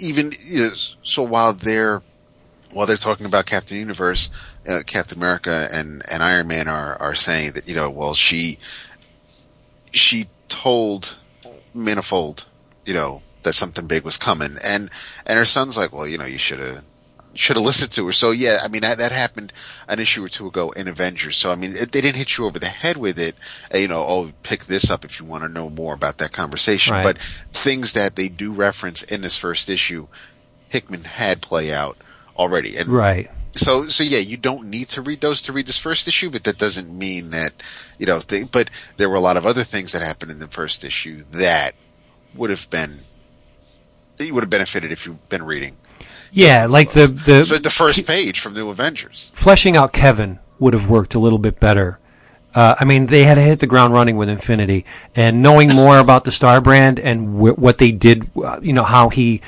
even 0.00 0.32
you 0.40 0.64
know, 0.64 0.68
so 0.68 1.22
while 1.22 1.52
they're 1.52 2.02
while 2.72 2.86
they're 2.86 2.96
talking 2.96 3.26
about 3.26 3.46
Captain 3.46 3.78
Universe, 3.78 4.30
uh, 4.68 4.80
Captain 4.86 5.18
America 5.18 5.68
and 5.72 6.02
and 6.12 6.22
Iron 6.22 6.46
Man 6.48 6.68
are 6.68 7.00
are 7.00 7.14
saying 7.14 7.52
that 7.52 7.68
you 7.68 7.74
know 7.74 7.88
well 7.90 8.14
she 8.14 8.58
she 9.92 10.24
told 10.48 11.16
Manifold 11.74 12.46
you 12.84 12.94
know 12.94 13.22
that 13.42 13.52
something 13.52 13.86
big 13.86 14.04
was 14.04 14.16
coming 14.16 14.56
and 14.64 14.90
and 15.26 15.38
her 15.38 15.44
son's 15.44 15.76
like 15.76 15.92
well 15.92 16.06
you 16.06 16.18
know 16.18 16.24
you 16.24 16.38
should 16.38 16.58
have 16.58 16.84
should 17.38 17.56
have 17.56 17.64
listened 17.64 17.90
to 17.92 18.06
her. 18.06 18.12
So 18.12 18.30
yeah, 18.30 18.58
I 18.62 18.68
mean 18.68 18.82
that 18.82 18.98
that 18.98 19.12
happened 19.12 19.52
an 19.88 20.00
issue 20.00 20.24
or 20.24 20.28
two 20.28 20.46
ago 20.46 20.70
in 20.70 20.88
Avengers. 20.88 21.36
So 21.36 21.50
I 21.50 21.56
mean 21.56 21.72
it, 21.72 21.92
they 21.92 22.00
didn't 22.00 22.16
hit 22.16 22.36
you 22.36 22.46
over 22.46 22.58
the 22.58 22.66
head 22.66 22.96
with 22.96 23.18
it. 23.18 23.34
uh, 23.74 23.78
You 23.78 23.88
know, 23.88 24.04
oh 24.06 24.32
pick 24.42 24.64
this 24.64 24.90
up 24.90 25.04
if 25.04 25.20
you 25.20 25.26
want 25.26 25.42
to 25.44 25.48
know 25.48 25.70
more 25.70 25.94
about 25.94 26.18
that 26.18 26.32
conversation. 26.32 26.94
Right. 26.94 27.02
But 27.02 27.18
things 27.18 27.92
that 27.92 28.16
they 28.16 28.28
do 28.28 28.52
reference 28.52 29.02
in 29.02 29.22
this 29.22 29.36
first 29.36 29.68
issue, 29.68 30.08
Hickman 30.68 31.04
had 31.04 31.42
play 31.42 31.72
out 31.72 31.96
already. 32.36 32.76
And 32.76 32.88
right. 32.88 33.30
so 33.52 33.84
so 33.84 34.04
yeah, 34.04 34.18
you 34.18 34.36
don't 34.36 34.68
need 34.68 34.88
to 34.90 35.02
read 35.02 35.20
those 35.20 35.42
to 35.42 35.52
read 35.52 35.66
this 35.66 35.78
first 35.78 36.08
issue, 36.08 36.30
but 36.30 36.44
that 36.44 36.58
doesn't 36.58 36.96
mean 36.96 37.30
that 37.30 37.52
you 37.98 38.06
know. 38.06 38.18
They, 38.18 38.44
but 38.44 38.70
there 38.96 39.08
were 39.08 39.16
a 39.16 39.20
lot 39.20 39.36
of 39.36 39.46
other 39.46 39.64
things 39.64 39.92
that 39.92 40.02
happened 40.02 40.30
in 40.30 40.38
the 40.38 40.48
first 40.48 40.84
issue 40.84 41.22
that 41.32 41.72
would 42.34 42.50
have 42.50 42.68
been 42.70 43.00
you 44.18 44.34
would 44.34 44.42
have 44.42 44.50
benefited 44.50 44.92
if 44.92 45.06
you've 45.06 45.28
been 45.28 45.42
reading 45.42 45.76
Yeah, 46.32 46.66
like 46.66 46.92
the 46.92 47.06
so 47.06 47.54
the 47.54 47.58
the 47.62 47.70
first 47.70 48.06
page 48.06 48.40
from 48.40 48.54
New 48.54 48.70
Avengers. 48.70 49.32
fleshing 49.34 49.76
out 49.76 49.92
Kevin 49.92 50.38
would 50.58 50.74
have 50.74 50.88
worked 50.90 51.14
a 51.14 51.18
little 51.18 51.38
bit 51.38 51.60
better. 51.60 51.98
Uh, 52.54 52.74
I 52.80 52.86
mean, 52.86 53.06
they 53.06 53.24
had 53.24 53.34
to 53.34 53.42
hit 53.42 53.58
the 53.60 53.66
ground 53.66 53.92
running 53.92 54.16
with 54.16 54.30
Infinity, 54.30 54.86
and 55.14 55.42
knowing 55.42 55.68
more 55.74 55.98
about 55.98 56.24
the 56.24 56.32
Star 56.32 56.62
Brand 56.62 56.98
and 56.98 57.36
wh- 57.36 57.58
what 57.58 57.76
they 57.76 57.92
did, 57.92 58.30
uh, 58.42 58.58
you 58.62 58.72
know, 58.72 58.82
how 58.82 59.10
he, 59.10 59.42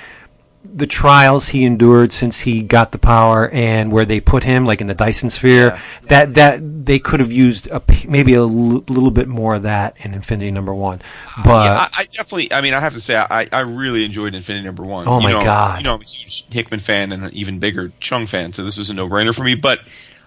the 0.75 0.87
trials 0.87 1.49
he 1.49 1.65
endured 1.65 2.13
since 2.13 2.41
he 2.41 2.63
got 2.63 2.93
the 2.93 2.99
power, 2.99 3.49
and 3.49 3.91
where 3.91 4.05
they 4.05 4.21
put 4.21 4.45
him, 4.45 4.67
like 4.67 4.81
in 4.81 4.87
the 4.87 4.95
Dyson 4.95 5.31
Sphere, 5.31 5.79
that 6.05 6.35
that 6.35 6.61
they 6.87 6.99
could 6.99 7.21
have 7.21 7.33
used 7.33 7.67
a, 7.69 7.83
maybe 8.07 8.35
a 8.35 8.41
l- 8.41 8.85
little 8.89 9.11
bit 9.11 9.29
more 9.29 9.55
of 9.55 9.63
that 9.63 9.97
in 10.05 10.15
Infinity 10.15 10.51
Number 10.51 10.75
One. 10.75 11.01
But 11.45 11.65
yeah, 11.65 11.79
I, 11.81 11.89
I 11.99 12.05
definitely. 12.05 12.53
I 12.53 12.61
mean, 12.61 12.75
I 12.75 12.81
have 12.81 12.95
to 12.95 13.01
say, 13.01 13.17
I, 13.17 13.49
I 13.53 13.61
really 13.61 14.05
enjoyed 14.05 14.35
Infinity 14.35 14.65
Number 14.65 14.85
One. 14.85 15.09
Oh 15.09 15.19
you 15.19 15.25
my 15.25 15.33
know, 15.33 15.45
God. 15.45 15.79
You 15.79 15.85
know, 15.85 15.95
I'm 15.95 16.01
a 16.01 16.05
huge 16.05 16.45
Hickman 16.53 16.81
fan 16.81 17.13
and 17.13 17.25
an 17.25 17.35
even 17.35 17.59
bigger 17.59 17.89
Cheung 18.01 18.29
fan, 18.29 18.53
so 18.53 18.63
this 18.63 18.77
was 18.77 18.91
a 18.91 18.95
no-brainer 18.95 19.35
for 19.35 19.45
me. 19.45 19.55
But 19.55 19.81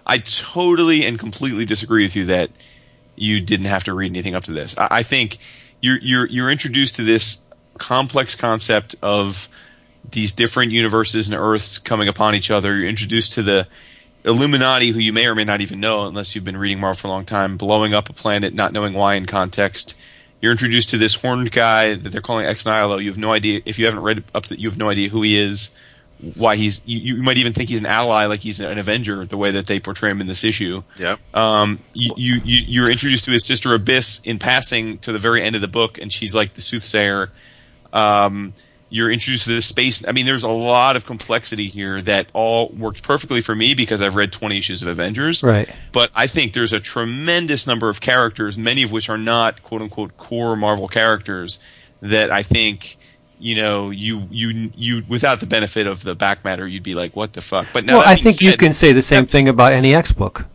I 0.06 0.18
totally 0.18 1.04
and 1.04 1.18
completely 1.18 1.64
disagree 1.64 2.04
with 2.04 2.16
you 2.16 2.26
that 2.26 2.50
you 3.16 3.40
didn't 3.40 3.66
have 3.66 3.84
to 3.84 3.94
read 3.94 4.10
anything 4.10 4.34
up 4.34 4.44
to 4.44 4.52
this. 4.52 4.76
I, 4.76 4.88
I 4.90 5.02
think 5.02 5.38
you're 5.80 5.98
you're 5.98 6.26
you're 6.26 6.50
introduced 6.50 6.96
to 6.96 7.02
this 7.02 7.44
complex 7.78 8.34
concept 8.34 8.94
of 9.02 9.48
these 10.10 10.32
different 10.32 10.72
universes 10.72 11.28
and 11.28 11.36
Earths 11.36 11.78
coming 11.78 12.08
upon 12.08 12.34
each 12.34 12.50
other. 12.50 12.76
You're 12.76 12.88
introduced 12.88 13.34
to 13.34 13.42
the 13.42 13.68
Illuminati, 14.24 14.90
who 14.90 15.00
you 15.00 15.12
may 15.12 15.26
or 15.26 15.34
may 15.34 15.44
not 15.44 15.60
even 15.60 15.80
know 15.80 16.06
unless 16.06 16.34
you've 16.34 16.44
been 16.44 16.56
reading 16.56 16.80
Marvel 16.80 17.00
for 17.00 17.08
a 17.08 17.10
long 17.10 17.24
time, 17.24 17.56
blowing 17.56 17.92
up 17.94 18.08
a 18.08 18.12
planet, 18.12 18.54
not 18.54 18.72
knowing 18.72 18.94
why 18.94 19.14
in 19.14 19.26
context. 19.26 19.94
You're 20.40 20.52
introduced 20.52 20.90
to 20.90 20.98
this 20.98 21.14
horned 21.14 21.52
guy 21.52 21.94
that 21.94 22.10
they're 22.10 22.20
calling 22.20 22.46
Ex 22.46 22.66
Nihilo. 22.66 22.98
You 22.98 23.10
have 23.10 23.18
no 23.18 23.32
idea 23.32 23.60
if 23.64 23.78
you 23.78 23.86
haven't 23.86 24.02
read 24.02 24.24
up 24.34 24.46
to 24.46 24.60
you 24.60 24.68
have 24.68 24.78
no 24.78 24.90
idea 24.90 25.08
who 25.08 25.22
he 25.22 25.36
is, 25.36 25.70
why 26.34 26.56
he's. 26.56 26.82
You, 26.84 27.16
you 27.16 27.22
might 27.22 27.36
even 27.36 27.52
think 27.52 27.68
he's 27.68 27.80
an 27.80 27.86
ally, 27.86 28.26
like 28.26 28.40
he's 28.40 28.58
an 28.58 28.76
Avenger, 28.76 29.24
the 29.24 29.36
way 29.36 29.52
that 29.52 29.66
they 29.66 29.78
portray 29.78 30.10
him 30.10 30.20
in 30.20 30.26
this 30.26 30.42
issue. 30.42 30.82
Yep. 31.00 31.20
Um, 31.34 31.78
you, 31.94 32.12
you, 32.16 32.40
you're 32.44 32.90
introduced 32.90 33.24
to 33.26 33.30
his 33.30 33.46
sister 33.46 33.72
Abyss 33.72 34.20
in 34.24 34.40
passing 34.40 34.98
to 34.98 35.12
the 35.12 35.18
very 35.18 35.42
end 35.42 35.54
of 35.54 35.62
the 35.62 35.68
book, 35.68 35.98
and 35.98 36.12
she's 36.12 36.34
like 36.34 36.54
the 36.54 36.62
soothsayer. 36.62 37.30
Um, 37.92 38.52
you're 38.92 39.10
introduced 39.10 39.44
to 39.44 39.50
this 39.50 39.64
space. 39.64 40.06
I 40.06 40.12
mean, 40.12 40.26
there's 40.26 40.42
a 40.42 40.48
lot 40.48 40.96
of 40.96 41.06
complexity 41.06 41.66
here 41.66 42.02
that 42.02 42.28
all 42.34 42.68
worked 42.68 43.02
perfectly 43.02 43.40
for 43.40 43.56
me 43.56 43.74
because 43.74 44.02
I've 44.02 44.16
read 44.16 44.32
20 44.32 44.58
issues 44.58 44.82
of 44.82 44.88
Avengers. 44.88 45.42
Right. 45.42 45.66
But 45.92 46.10
I 46.14 46.26
think 46.26 46.52
there's 46.52 46.74
a 46.74 46.80
tremendous 46.80 47.66
number 47.66 47.88
of 47.88 48.02
characters, 48.02 48.58
many 48.58 48.82
of 48.82 48.92
which 48.92 49.08
are 49.08 49.16
not 49.16 49.62
quote 49.62 49.80
unquote 49.80 50.18
core 50.18 50.56
Marvel 50.56 50.88
characters, 50.88 51.58
that 52.00 52.30
I 52.30 52.42
think. 52.42 52.98
You 53.44 53.56
know, 53.56 53.90
you 53.90 54.28
you 54.30 54.70
you 54.76 55.02
without 55.08 55.40
the 55.40 55.46
benefit 55.46 55.88
of 55.88 56.04
the 56.04 56.14
back 56.14 56.44
matter, 56.44 56.64
you'd 56.64 56.84
be 56.84 56.94
like, 56.94 57.16
"What 57.16 57.32
the 57.32 57.40
fuck?" 57.40 57.66
But 57.72 57.84
no 57.84 57.98
well, 57.98 58.08
I 58.08 58.14
think 58.14 58.40
you 58.40 58.56
can 58.56 58.72
say 58.72 58.92
the 58.92 59.02
same 59.02 59.26
thing 59.26 59.48
about 59.48 59.72
any 59.72 59.96
X 59.96 60.12
book. 60.12 60.46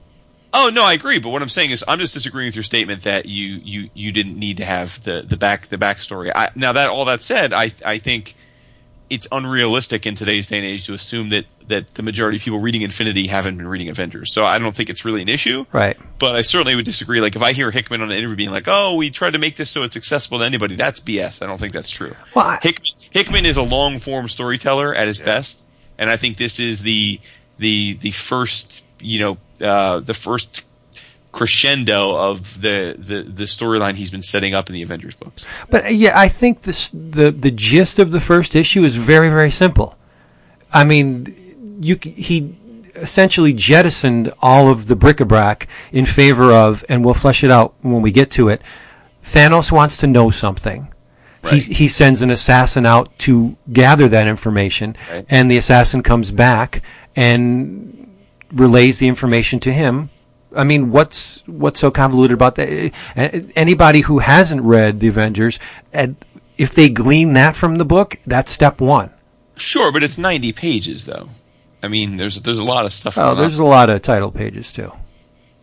Oh 0.54 0.70
no, 0.74 0.84
I 0.84 0.94
agree. 0.94 1.20
But 1.20 1.30
what 1.30 1.42
I'm 1.42 1.50
saying 1.50 1.72
is, 1.72 1.84
I'm 1.88 2.00
just 2.00 2.14
disagreeing 2.14 2.48
with 2.48 2.56
your 2.56 2.64
statement 2.64 3.04
that 3.04 3.26
you 3.28 3.60
you 3.64 3.90
you 3.94 4.12
didn't 4.12 4.38
need 4.40 4.58
to 4.58 4.66
have 4.66 5.04
the 5.04 5.22
the 5.28 5.38
back 5.38 5.68
the 5.68 5.78
backstory. 5.78 6.32
I, 6.34 6.50
now 6.56 6.74
that 6.74 6.90
all 6.90 7.06
that 7.06 7.22
said, 7.22 7.54
I 7.54 7.72
I 7.86 7.98
think 7.98 8.36
it's 9.10 9.28
unrealistic 9.32 10.06
in 10.06 10.16
today's 10.16 10.48
day 10.50 10.58
and 10.58 10.66
age 10.66 10.86
to 10.86 10.94
assume 10.94 11.30
that 11.30 11.46
that 11.68 11.96
the 11.96 12.04
majority 12.04 12.38
of 12.38 12.44
people 12.44 12.60
reading 12.60 12.82
Infinity 12.82 13.28
haven't 13.28 13.58
been 13.58 13.68
reading 13.68 13.90
Avengers. 13.90 14.34
So 14.34 14.46
I 14.46 14.58
don't 14.58 14.74
think 14.74 14.90
it's 14.90 15.04
really 15.04 15.22
an 15.22 15.28
issue. 15.28 15.66
Right. 15.74 15.98
But 16.18 16.36
I 16.38 16.42
certainly 16.42 16.76
would 16.76 16.86
disagree. 16.86 17.20
Like 17.20 17.36
if 17.36 17.42
I 17.44 17.52
hear 17.52 17.72
Hickman 17.72 18.02
on 18.02 18.10
an 18.10 18.18
interview 18.18 18.38
being 18.38 18.52
like, 18.52 18.66
"Oh, 18.68 18.96
we 18.96 19.10
tried 19.10 19.32
to 19.34 19.40
make 19.40 19.58
this 19.58 19.70
so 19.70 19.84
it's 19.84 19.98
accessible 19.98 20.40
to 20.40 20.46
anybody," 20.46 20.76
that's 20.76 21.00
BS. 21.02 21.42
I 21.42 21.46
don't 21.46 21.58
think 21.58 21.74
that's 21.74 21.92
true. 21.92 22.16
Well, 22.34 22.46
I- 22.48 22.60
Hickman, 22.62 22.92
Hickman 23.12 23.46
is 23.46 23.58
a 23.58 23.62
long 23.64 24.00
form 24.00 24.28
storyteller 24.30 24.96
at 24.96 25.08
his 25.08 25.20
best, 25.20 25.68
and 25.98 26.10
I 26.10 26.16
think 26.18 26.38
this 26.38 26.60
is 26.60 26.84
the 26.84 27.20
the 27.60 27.94
the 27.96 28.12
first 28.12 28.84
you 29.02 29.20
know 29.20 29.38
uh, 29.66 30.00
the 30.00 30.14
first 30.14 30.64
crescendo 31.32 32.16
of 32.16 32.62
the 32.62 32.96
the, 32.98 33.22
the 33.24 33.44
storyline 33.44 33.96
he's 33.96 34.12
been 34.12 34.24
setting 34.24 34.54
up 34.54 34.70
in 34.70 34.74
the 34.74 34.82
Avengers 34.82 35.16
books. 35.16 35.46
But 35.70 35.86
uh, 35.86 35.90
yeah, 35.90 36.18
I 36.20 36.28
think 36.28 36.64
this 36.64 36.90
the 36.90 37.32
the 37.32 37.52
gist 37.52 38.00
of 38.00 38.12
the 38.12 38.20
first 38.20 38.56
issue 38.56 38.84
is 38.84 38.96
very 38.96 39.30
very 39.30 39.52
simple. 39.52 39.96
I 40.74 40.84
mean, 40.84 41.78
you 41.82 41.98
he 42.02 42.56
essentially 42.96 43.54
jettisoned 43.54 44.34
all 44.42 44.70
of 44.70 44.88
the 44.88 44.96
bric-a-brac 44.96 45.68
in 45.92 46.06
favor 46.06 46.52
of, 46.52 46.84
and 46.90 47.06
we'll 47.06 47.14
flesh 47.14 47.44
it 47.44 47.52
out 47.52 47.76
when 47.82 48.02
we 48.02 48.12
get 48.12 48.32
to 48.32 48.50
it. 48.50 48.62
Thanos 49.24 49.72
wants 49.72 49.98
to 49.98 50.08
know 50.08 50.32
something. 50.32 50.88
He, 51.48 51.60
he 51.60 51.88
sends 51.88 52.22
an 52.24 52.30
assassin 52.32 52.86
out 52.86 53.16
to 53.20 53.56
gather 53.72 54.08
that 54.10 54.28
information, 54.28 54.98
Right. 55.12 55.26
and 55.30 55.50
the 55.50 55.56
assassin 55.58 56.02
comes 56.04 56.32
back 56.32 56.82
and 57.16 58.07
relays 58.52 59.00
the 59.00 59.08
information 59.08 59.60
to 59.62 59.72
him. 59.74 60.10
I 60.56 60.64
mean, 60.64 60.92
what's 60.92 61.44
what's 61.48 61.80
so 61.80 61.92
convoluted 61.92 62.34
about 62.34 62.56
that? 62.56 62.92
Anybody 63.56 64.02
who 64.02 64.20
hasn't 64.20 64.62
read 64.62 65.00
the 65.00 65.08
Avengers, 65.08 65.60
if 66.58 66.74
they 66.74 66.90
glean 66.90 67.34
that 67.34 67.56
from 67.56 67.76
the 67.76 67.86
book, 67.86 68.18
that's 68.26 68.52
step 68.52 68.80
one. 68.82 69.12
Sure, 69.56 69.92
but 69.92 70.04
it's 70.04 70.18
90 70.18 70.54
pages 70.54 71.06
though. 71.06 71.30
I 71.84 71.88
mean, 71.90 72.18
there's 72.18 72.42
there's 72.42 72.60
a 72.60 72.64
lot 72.64 72.86
of 72.86 72.94
stuff. 72.94 73.18
Oh, 73.18 73.22
going 73.36 73.38
there's 73.38 73.60
on. 73.60 73.66
a 73.66 73.70
lot 73.70 73.90
of 73.90 74.02
title 74.02 74.32
pages 74.32 74.72
too. 74.72 74.92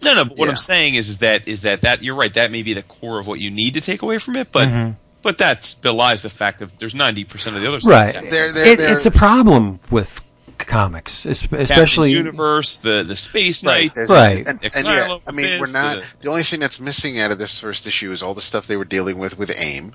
No, 0.03 0.14
no. 0.14 0.24
But 0.26 0.39
what 0.39 0.45
Yeah. 0.47 0.51
I'm 0.53 0.57
saying 0.57 0.95
is, 0.95 1.09
is 1.09 1.18
that 1.18 1.49
is 1.49 1.62
that 1.62 1.80
that 1.80 2.03
you're 2.03 2.14
right. 2.14 2.32
That 2.35 2.51
may 2.53 2.62
be 2.62 2.74
the 2.74 2.82
core 2.82 3.18
of 3.18 3.26
what 3.26 3.41
you 3.41 3.51
need 3.51 3.74
to 3.74 3.80
take 3.80 4.03
away 4.03 4.18
from 4.18 4.37
it, 4.37 4.53
but 4.53 4.68
Mm-hmm. 4.68 4.91
but 5.22 5.39
that 5.39 5.74
belies 5.82 6.22
the 6.22 6.30
fact 6.30 6.59
that 6.59 6.78
there's 6.78 6.95
90 6.95 7.24
percent 7.24 7.57
of 7.57 7.62
the 7.62 7.68
other 7.68 7.80
stuff. 7.80 7.91
Right. 7.91 8.05
that's 8.12 8.14
happening. 8.16 8.30
There- 8.32 8.53
there- 8.53 8.72
It, 8.72 8.80
it's 8.97 9.07
a 9.07 9.11
problem 9.11 9.80
with 9.91 10.20
comics, 10.59 11.26
especially 11.26 11.66
Captain 11.66 12.26
Universe, 12.26 12.76
the 12.78 13.02
the 13.02 13.16
Space 13.16 13.62
Knights, 13.62 13.94
There's- 13.96 14.11
Right. 14.11 14.46
And, 14.46 14.64
Ex 14.64 14.76
and 14.76 14.86
yeah, 14.86 15.16
I 15.26 15.32
mean, 15.32 15.61
we're 15.61 15.72
not. 15.72 15.96
the- 16.02 16.07
The 16.22 16.28
only 16.30 16.42
thing 16.42 16.61
that's 16.61 16.80
missing 16.80 17.18
out 17.20 17.30
of 17.32 17.38
this 17.38 17.59
first 17.61 17.86
issue 17.86 18.12
is 18.12 18.22
all 18.22 18.34
the 18.34 18.40
stuff 18.40 18.66
they 18.66 18.76
were 18.76 18.84
dealing 18.84 19.18
with 19.18 19.36
with 19.38 19.50
AIM. 19.59 19.94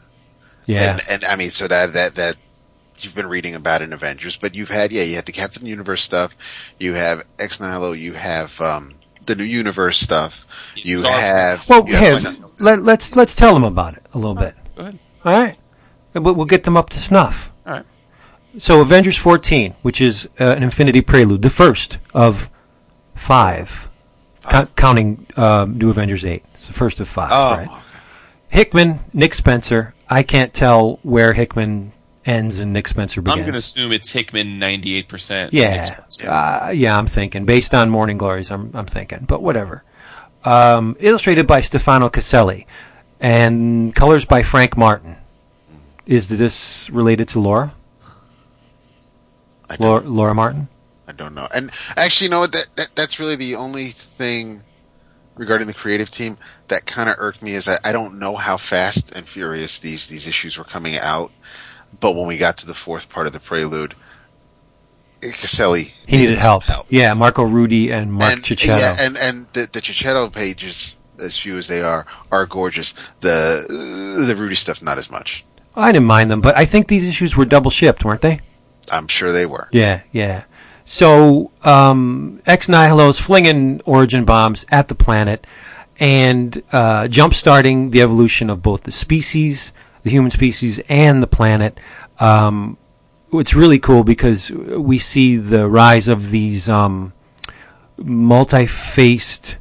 yeah. 0.66 0.92
And, 0.94 1.02
and 1.12 1.26
I 1.26 1.36
mean, 1.36 1.50
so 1.50 1.68
that 1.68 1.94
that 1.94 2.16
that 2.16 2.36
you've 3.00 3.16
been 3.16 3.28
reading 3.28 3.56
about 3.56 3.82
in 3.82 3.94
Avengers, 3.94 4.36
but 4.38 4.56
you've 4.56 4.70
had 4.70 4.92
yeah, 4.92 5.04
you 5.04 5.16
had 5.16 5.26
the 5.26 5.32
Captain 5.32 5.66
Universe 5.66 6.02
stuff, 6.04 6.36
you 6.80 6.94
have 6.96 7.24
Ex 7.40 7.60
Nihilo, 7.60 7.94
you 7.94 8.14
have 8.14 8.60
um, 8.62 8.96
the 9.26 9.36
new 9.36 9.44
universe 9.46 9.98
stuff, 9.98 10.46
you 10.76 11.00
Star- 11.02 11.20
have 11.20 11.68
well, 11.70 11.88
you 11.88 11.96
here, 11.98 12.20
have- 12.20 12.44
let, 12.60 12.84
let's 12.84 13.16
let's 13.16 13.36
tell 13.36 13.54
them 13.54 13.64
about 13.64 13.94
it 13.96 14.04
a 14.14 14.18
little 14.18 14.36
bit. 14.36 14.54
Go 14.76 14.82
ahead. 14.84 15.00
All 15.26 15.38
right, 15.40 15.58
And 16.14 16.24
we'll, 16.26 16.34
we'll 16.36 16.46
get 16.46 16.64
them 16.64 16.78
up 16.78 16.90
to 16.92 17.00
snuff. 17.00 17.49
All 18.50 18.54
right. 18.54 18.62
So, 18.62 18.82
Avengers 18.82 19.18
14, 19.18 19.76
which 19.82 20.02
is 20.02 20.28
uh, 20.40 20.46
an 20.46 20.64
Infinity 20.64 21.02
Prelude, 21.02 21.42
the 21.42 21.50
first 21.50 22.00
of 22.14 22.50
five, 23.16 23.90
co- 24.44 24.66
counting 24.76 25.26
um, 25.38 25.78
New 25.78 25.90
Avengers 25.90 26.26
8. 26.26 26.44
It's 26.54 26.68
the 26.68 26.74
first 26.74 27.00
of 27.00 27.08
five. 27.08 27.30
oh, 27.32 27.66
right? 27.66 27.84
Hickman, 28.50 29.00
Nick 29.14 29.34
Spencer. 29.34 29.94
I 30.10 30.24
can't 30.24 30.54
tell 30.54 31.00
where 31.04 31.34
Hickman 31.34 31.92
ends 32.26 32.60
and 32.60 32.74
Nick 32.74 32.88
Spencer 32.88 33.22
begins. 33.22 33.38
I'm 33.40 33.44
going 33.44 33.54
to 33.54 33.60
assume 33.60 33.92
it's 33.92 34.12
Hickman 34.12 34.58
98 34.60 35.08
percent. 35.08 35.54
Yeah, 35.54 36.00
uh, 36.28 36.72
yeah. 36.74 36.98
I'm 36.98 37.08
thinking 37.08 37.46
based 37.46 37.74
on 37.74 37.90
Morning 37.90 38.18
Glories. 38.18 38.50
I'm 38.52 38.72
I'm 38.74 38.86
thinking, 38.88 39.26
but 39.28 39.42
whatever. 39.42 39.84
Um, 40.44 40.96
illustrated 41.00 41.46
by 41.48 41.62
Stefano 41.62 42.10
Caselli, 42.10 42.66
and 43.20 43.94
colors 43.96 44.26
by 44.26 44.42
Frank 44.44 44.78
Martin. 44.78 45.16
Is 46.06 46.28
this 46.28 46.90
related 46.90 47.28
to 47.30 47.40
Laura? 47.40 47.74
I 49.70 49.76
Laura, 49.80 50.02
Laura 50.02 50.36
Martin? 50.36 50.68
I 51.08 51.12
don't 51.12 51.34
know. 51.34 51.48
And 51.56 51.72
actually, 51.96 52.26
you 52.26 52.32
know 52.32 52.42
what? 52.42 52.52
That, 52.52 52.68
that 52.76 52.90
that's 52.96 53.20
really 53.20 53.36
the 53.36 53.56
only 53.56 53.86
thing 53.86 54.64
regarding 55.36 55.68
the 55.68 55.74
creative 55.74 56.12
team 56.12 56.38
that 56.68 56.86
kind 56.86 57.10
of 57.10 57.16
irked 57.18 57.42
me 57.42 57.54
is 57.54 57.68
I, 57.68 57.78
I 57.84 57.92
don't 57.92 58.20
know 58.20 58.36
how 58.36 58.58
fast 58.58 59.16
and 59.16 59.28
furious 59.28 59.80
these 59.80 60.08
these 60.08 60.28
issues 60.28 60.58
were 60.58 60.64
coming 60.64 60.98
out, 60.98 61.32
but 62.00 62.16
when 62.16 62.28
we 62.28 62.38
got 62.38 62.58
to 62.58 62.68
the 62.68 62.74
fourth 62.74 63.10
part 63.10 63.26
of 63.26 63.34
the 63.34 63.40
prelude, 63.40 63.96
Caselli 65.22 65.94
He 66.06 66.18
needed 66.18 66.40
help. 66.40 66.64
Yeah, 66.90 67.14
Marco 67.14 67.44
Rudy 67.44 67.92
and 67.92 68.14
Mark 68.14 68.34
and 68.34 68.44
Checchetto. 68.44 68.80
yeah, 68.80 68.96
and 69.00 69.18
and 69.18 69.48
the 69.54 69.70
the 69.72 69.82
Checchetto 69.82 70.30
pages, 70.30 70.96
as 71.20 71.38
few 71.38 71.58
as 71.58 71.68
they 71.68 71.82
are, 71.82 72.06
are 72.32 72.46
gorgeous. 72.46 72.94
The 73.20 74.26
the 74.28 74.36
Rudy 74.36 74.56
stuff, 74.56 74.82
not 74.82 74.98
as 74.98 75.10
much. 75.10 75.46
I 75.76 75.92
didn't 75.92 76.08
mind 76.08 76.30
them, 76.30 76.42
but 76.42 76.58
I 76.58 76.66
think 76.66 76.88
these 76.88 77.08
issues 77.08 77.36
were 77.38 77.46
double 77.46 77.72
shipped, 77.72 78.04
weren't 78.04 78.22
they? 78.22 78.42
I'm 78.92 79.08
sure 79.08 79.32
they 79.32 79.46
were. 79.46 79.70
Yeah, 79.72 80.02
yeah. 80.12 80.46
So 80.86 81.52
um, 81.64 82.42
Ex 82.46 82.68
Nihilo's 82.68 83.20
flinging 83.20 83.82
origin 83.86 84.26
bombs 84.26 84.66
at 84.72 84.88
the 84.88 84.96
planet 84.96 85.46
and 86.00 86.64
uh, 86.72 87.08
jump 87.08 87.34
starting 87.34 87.92
the 87.92 88.02
evolution 88.02 88.50
of 88.50 88.64
both 88.64 88.84
the 88.84 88.92
species, 88.92 89.72
the 90.04 90.10
human 90.10 90.32
species, 90.32 90.80
and 90.90 91.22
the 91.22 91.28
planet. 91.28 91.80
Um, 92.20 92.78
it's 93.32 93.54
really 93.54 93.80
cool 93.80 94.04
because 94.04 94.50
we 94.52 94.98
see 94.98 95.38
the 95.38 95.68
rise 95.68 96.08
of 96.08 96.32
these 96.32 96.68
um, 96.70 97.14
multi-faced 97.98 99.58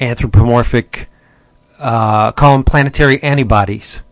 anthropomorphic, 0.00 1.08
uh, 1.78 2.32
call 2.32 2.54
them 2.54 2.64
planetary 2.64 3.22
antibodies 3.22 4.02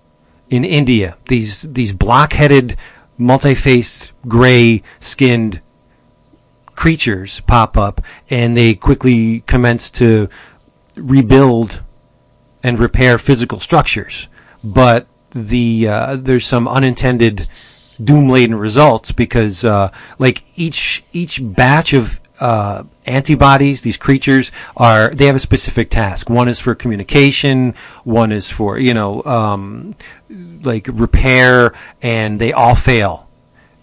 in 0.48 0.64
India. 0.64 1.16
These 1.26 1.62
these 1.62 1.92
block-headed, 1.92 2.76
multi-faced, 3.20 4.12
gray-skinned 4.26 5.60
creatures 6.74 7.40
pop 7.40 7.76
up, 7.76 8.00
and 8.30 8.56
they 8.56 8.74
quickly 8.74 9.40
commence 9.46 9.90
to 9.90 10.28
rebuild 10.96 11.82
and 12.62 12.78
repair 12.78 13.18
physical 13.18 13.60
structures. 13.60 14.28
But 14.64 15.06
the 15.30 15.88
uh, 15.88 16.16
there's 16.16 16.46
some 16.46 16.66
unintended 16.66 17.48
doom-laden 18.02 18.54
results 18.56 19.12
because, 19.12 19.64
uh, 19.64 19.90
like 20.18 20.42
each 20.56 21.04
each 21.12 21.40
batch 21.42 21.92
of 21.92 22.19
uh, 22.40 22.84
antibodies, 23.06 23.82
these 23.82 23.96
creatures 23.96 24.50
are 24.76 25.10
they 25.10 25.26
have 25.26 25.36
a 25.36 25.40
specific 25.40 25.90
task. 25.90 26.30
One 26.30 26.48
is 26.48 26.58
for 26.58 26.74
communication, 26.74 27.74
one 28.04 28.32
is 28.32 28.50
for 28.50 28.78
you 28.78 28.94
know 28.94 29.22
um, 29.24 29.94
like 30.62 30.88
repair, 30.90 31.74
and 32.02 32.40
they 32.40 32.52
all 32.52 32.74
fail. 32.74 33.28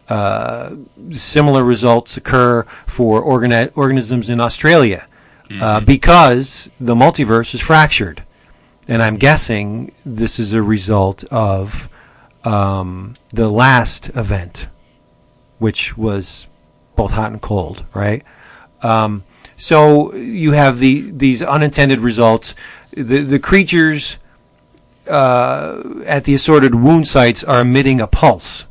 Uh, 0.09 0.73
similar 1.11 1.63
results 1.63 2.15
occur 2.15 2.63
for 2.85 3.21
organi- 3.21 3.71
organisms 3.75 4.29
in 4.29 4.39
Australia 4.39 5.05
uh, 5.61 5.79
because 5.81 6.69
the 6.79 6.95
multiverse 6.95 7.53
is 7.53 7.61
fractured. 7.61 8.23
And 8.87 9.01
I'm 9.01 9.17
guessing 9.17 9.93
this 10.05 10.39
is 10.39 10.53
a 10.53 10.61
result 10.61 11.25
of 11.25 11.89
um, 12.45 13.15
the 13.29 13.49
last 13.49 14.09
event, 14.09 14.67
which 15.59 15.97
was 15.97 16.47
both 16.95 17.11
hot 17.11 17.31
and 17.31 17.41
cold, 17.41 17.83
right? 17.93 18.23
Um, 18.81 19.23
so 19.55 20.13
you 20.13 20.51
have 20.51 20.79
the 20.79 21.09
these 21.11 21.41
unintended 21.41 21.99
results. 21.99 22.55
The 22.91 23.21
the 23.21 23.39
creatures 23.39 24.19
uh, 25.07 25.81
at 26.05 26.25
the 26.25 26.33
assorted 26.33 26.75
wound 26.75 27.07
sites 27.07 27.43
are 27.43 27.61
emitting 27.61 28.01
a 28.01 28.07
pulse 28.07 28.65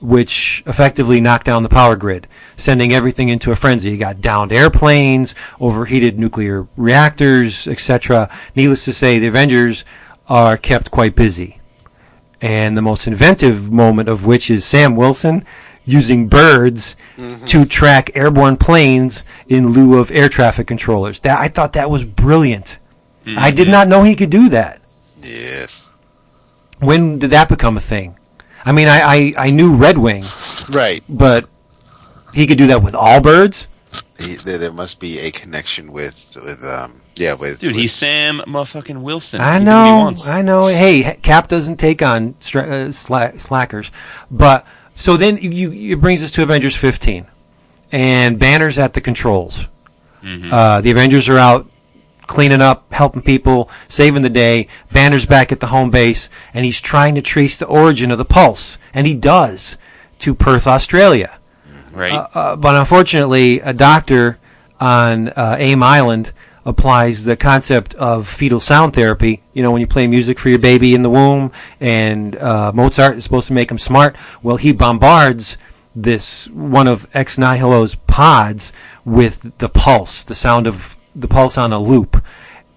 which 0.00 0.62
effectively 0.66 1.20
knocked 1.20 1.44
down 1.44 1.62
the 1.62 1.68
power 1.68 1.96
grid, 1.96 2.28
sending 2.56 2.92
everything 2.92 3.28
into 3.28 3.50
a 3.50 3.56
frenzy. 3.56 3.90
You 3.90 3.96
got 3.96 4.20
downed 4.20 4.52
airplanes, 4.52 5.34
overheated 5.60 6.18
nuclear 6.18 6.66
reactors, 6.76 7.66
etc. 7.66 8.30
Needless 8.54 8.84
to 8.84 8.92
say, 8.92 9.18
the 9.18 9.26
Avengers 9.26 9.84
are 10.28 10.56
kept 10.56 10.90
quite 10.90 11.16
busy. 11.16 11.58
And 12.40 12.76
the 12.76 12.82
most 12.82 13.08
inventive 13.08 13.72
moment 13.72 14.08
of 14.08 14.24
which 14.24 14.50
is 14.50 14.64
Sam 14.64 14.94
Wilson 14.94 15.44
using 15.88 16.28
birds 16.28 16.94
to 17.46 17.64
track 17.64 18.10
airborne 18.14 18.56
planes 18.58 19.24
in 19.48 19.68
lieu 19.68 19.98
of 19.98 20.10
air 20.10 20.28
traffic 20.28 20.66
controllers. 20.66 21.20
That 21.20 21.38
I 21.40 21.48
thought 21.48 21.72
that 21.72 21.90
was 21.90 22.04
brilliant. 22.04 22.78
I 23.26 23.50
did 23.50 23.68
not 23.68 23.88
know 23.88 24.02
he 24.04 24.14
could 24.14 24.30
do 24.30 24.48
that. 24.50 24.80
Yes. 25.22 25.88
When 26.78 27.18
did 27.18 27.30
that 27.30 27.48
become 27.48 27.76
a 27.76 27.80
thing? 27.80 28.16
I 28.64 28.72
mean, 28.72 28.88
I, 28.88 29.00
I, 29.00 29.34
I 29.46 29.50
knew 29.50 29.74
Red 29.74 29.98
Wing, 29.98 30.24
Right. 30.70 31.00
but 31.08 31.48
he 32.34 32.46
could 32.46 32.58
do 32.58 32.66
that 32.68 32.82
with 32.82 32.94
all 32.94 33.20
birds. 33.20 33.66
He, 34.18 34.34
there, 34.44 34.58
there 34.58 34.72
must 34.72 35.00
be 35.00 35.18
a 35.26 35.30
connection 35.30 35.92
with 35.92 36.36
with 36.44 36.62
um 36.64 37.00
yeah 37.16 37.34
with 37.34 37.60
Dude, 37.60 37.70
with- 37.72 37.80
he's 37.80 37.92
Sam 37.92 38.38
motherfucking 38.46 39.00
Wilson. 39.02 39.40
I 39.40 39.58
He 39.58 39.64
can 39.64 39.66
do 39.66 39.70
what 39.72 39.84
he 39.84 39.90
know, 39.90 39.98
wants. 39.98 40.28
I 40.28 40.42
know. 40.42 40.66
Hey, 40.66 41.18
Cap 41.22 41.48
doesn't 41.48 41.78
take 41.78 42.02
on 42.02 42.34
stra- 42.40 42.64
uh, 42.64 42.88
sla- 42.88 43.40
slackers, 43.40 43.90
but 44.30 44.66
so 44.98 45.16
then 45.16 45.36
you 45.36 45.94
it 45.94 46.00
brings 46.00 46.24
us 46.24 46.32
to 46.32 46.42
Avengers 46.42 46.74
15, 46.76 47.24
and 47.92 48.36
Banner's 48.36 48.78
at 48.80 48.94
the 48.94 49.00
controls. 49.00 49.68
Uh, 50.52 50.80
the 50.80 50.90
Avengers 50.90 51.28
are 51.28 51.38
out 51.38 51.70
cleaning 52.26 52.60
up, 52.60 52.92
helping 52.92 53.22
people, 53.22 53.70
saving 53.86 54.22
the 54.22 54.28
day. 54.28 54.66
Banner's 54.92 55.24
back 55.24 55.52
at 55.52 55.60
the 55.60 55.68
home 55.68 55.90
base, 55.90 56.28
and 56.52 56.64
he's 56.64 56.80
trying 56.80 57.14
to 57.14 57.22
trace 57.22 57.58
the 57.58 57.66
origin 57.66 58.10
of 58.10 58.18
the 58.18 58.24
pulse, 58.24 58.76
and 58.92 59.06
he 59.06 59.14
does 59.14 59.78
to 60.18 60.34
Perth, 60.34 60.66
Australia. 60.66 61.38
right? 61.92 62.26
Uh, 62.34 62.56
but 62.56 62.74
unfortunately, 62.74 63.60
a 63.60 63.72
doctor 63.72 64.38
on 64.80 65.28
uh, 65.28 65.56
AIM 65.60 65.82
Island 65.82 66.32
applies 66.64 67.24
the 67.24 67.36
concept 67.36 67.94
of 67.94 68.28
fetal 68.28 68.60
sound 68.60 68.94
therapy. 68.94 69.42
You 69.52 69.62
know, 69.62 69.70
when 69.70 69.80
you 69.80 69.86
play 69.86 70.06
music 70.06 70.38
for 70.38 70.48
your 70.48 70.58
baby 70.58 70.94
in 70.94 71.02
the 71.02 71.10
womb, 71.10 71.52
and 71.80 72.36
uh, 72.36 72.72
Mozart 72.74 73.16
is 73.16 73.24
supposed 73.24 73.48
to 73.48 73.54
make 73.54 73.70
him 73.70 73.78
smart. 73.78 74.16
Well, 74.42 74.56
he 74.56 74.72
bombards 74.72 75.56
this 75.94 76.48
one 76.48 76.86
of 76.86 77.06
Ex 77.14 77.38
Nihilo's 77.38 77.94
pods 77.94 78.72
with 79.04 79.58
the 79.58 79.68
pulse, 79.68 80.24
the 80.24 80.34
sound 80.34 80.66
of 80.66 80.96
the 81.14 81.28
pulse 81.28 81.58
on 81.58 81.72
a 81.72 81.78
loop, 81.78 82.22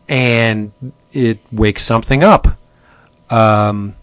and 0.08 0.72
it 1.14 1.40
wakes 1.52 1.84
something 1.84 2.24
up. 2.24 2.58
Um, 3.30 3.96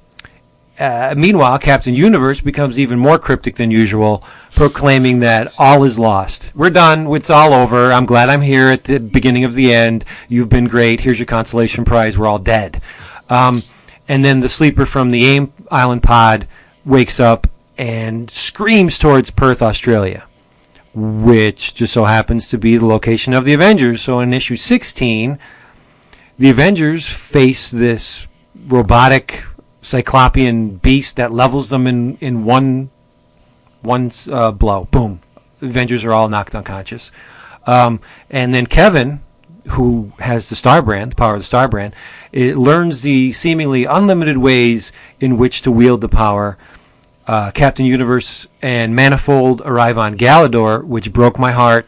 uh, 0.79 1.15
meanwhile, 1.17 1.59
Captain 1.59 1.95
Universe 1.95 2.41
becomes 2.41 2.79
even 2.79 2.99
more 2.99 3.19
cryptic 3.19 3.57
than 3.57 3.71
usual, 3.71 4.23
proclaiming 4.55 5.21
that 5.21 5.53
all 5.59 5.83
is 5.85 5.99
lost. 5.99 6.53
We're 6.55 6.71
done. 6.71 7.13
It's 7.15 7.31
all 7.31 7.53
over. 7.53 7.91
I'm 7.91 8.07
glad 8.07 8.29
I'm 8.29 8.41
here 8.41 8.69
at 8.69 8.85
the 8.85 9.01
beginning 9.01 9.45
of 9.45 9.55
the 9.55 9.73
end. 9.73 10.05
You've 10.29 10.49
been 10.49 10.67
great. 10.67 11.01
Here's 11.01 11.19
your 11.19 11.27
consolation 11.27 11.85
prize. 11.85 12.17
We're 12.17 12.29
all 12.29 12.39
dead. 12.39 12.81
Um, 13.29 13.63
and 14.07 14.25
then 14.25 14.41
the 14.41 14.49
sleeper 14.49 14.87
from 14.87 15.11
the 15.11 15.25
AIM 15.27 15.53
Island 15.71 16.03
pod 16.03 16.47
wakes 16.85 17.19
up 17.19 17.49
and 17.77 18.31
screams 18.31 18.99
towards 18.99 19.31
Perth, 19.31 19.63
Australia, 19.63 20.27
which 20.95 21.75
just 21.75 21.93
so 21.93 22.05
happens 22.05 22.49
to 22.51 22.59
be 22.59 22.77
the 22.77 22.87
location 22.87 23.35
of 23.35 23.45
the 23.45 23.55
Avengers. 23.55 24.01
So 24.03 24.21
in 24.21 24.33
issue 24.33 24.57
16, 24.57 25.39
the 26.39 26.51
Avengers 26.51 27.07
face 27.07 27.71
this 27.71 28.29
robotic 28.67 29.43
cyclopean 29.81 30.77
beast 30.77 31.17
that 31.17 31.33
levels 31.33 31.69
them 31.69 31.87
in 31.87 32.17
in 32.21 32.45
one 32.45 32.91
one 33.83 34.11
uh, 34.31 34.51
blow. 34.51 34.87
Boom. 34.91 35.21
Avengers 35.63 36.05
are 36.05 36.13
all 36.13 36.29
knocked 36.29 36.55
unconscious. 36.55 37.11
Um, 37.67 38.01
and 38.31 38.55
then 38.55 38.67
Kevin, 38.67 39.21
who 39.69 40.13
has 40.19 40.49
the 40.49 40.57
Star 40.57 40.83
Brand, 40.83 41.13
the 41.13 41.17
power 41.17 41.35
of 41.35 41.41
the 41.41 41.45
Star 41.45 41.69
Brand, 41.69 41.95
it 42.33 42.57
learns 42.57 43.03
the 43.03 43.33
seemingly 43.33 43.85
unlimited 43.85 44.39
ways 44.39 44.93
in 45.21 45.37
which 45.37 45.63
to 45.63 45.71
wield 45.71 46.01
the 46.01 46.09
power. 46.09 46.57
Uh, 47.27 47.51
Captain 47.51 47.85
Universe 47.85 48.49
and 48.63 48.97
Manifold 48.97 49.61
arrive 49.65 49.99
on 49.99 50.17
Galador, 50.17 50.83
which 50.85 51.13
broke 51.13 51.39
my 51.39 51.53
heart 51.53 51.87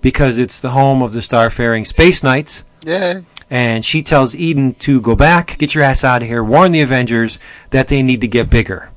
because 0.00 0.38
it's 0.38 0.60
the 0.60 0.70
home 0.70 1.02
of 1.02 1.12
the 1.12 1.20
Starfaring 1.20 1.86
Space 1.86 2.22
Knights 2.22 2.62
Yeah. 2.84 3.20
And 3.50 3.84
she 3.84 4.02
tells 4.02 4.34
Eden 4.34 4.74
to 4.74 5.00
go 5.00 5.16
back, 5.16 5.58
get 5.58 5.74
your 5.74 5.82
ass 5.82 6.04
out 6.04 6.22
of 6.22 6.28
here, 6.28 6.42
warn 6.42 6.70
the 6.70 6.80
Avengers 6.82 7.38
that 7.70 7.88
they 7.88 8.02
need 8.02 8.20
to 8.20 8.28
get 8.28 8.48
bigger. 8.48 8.90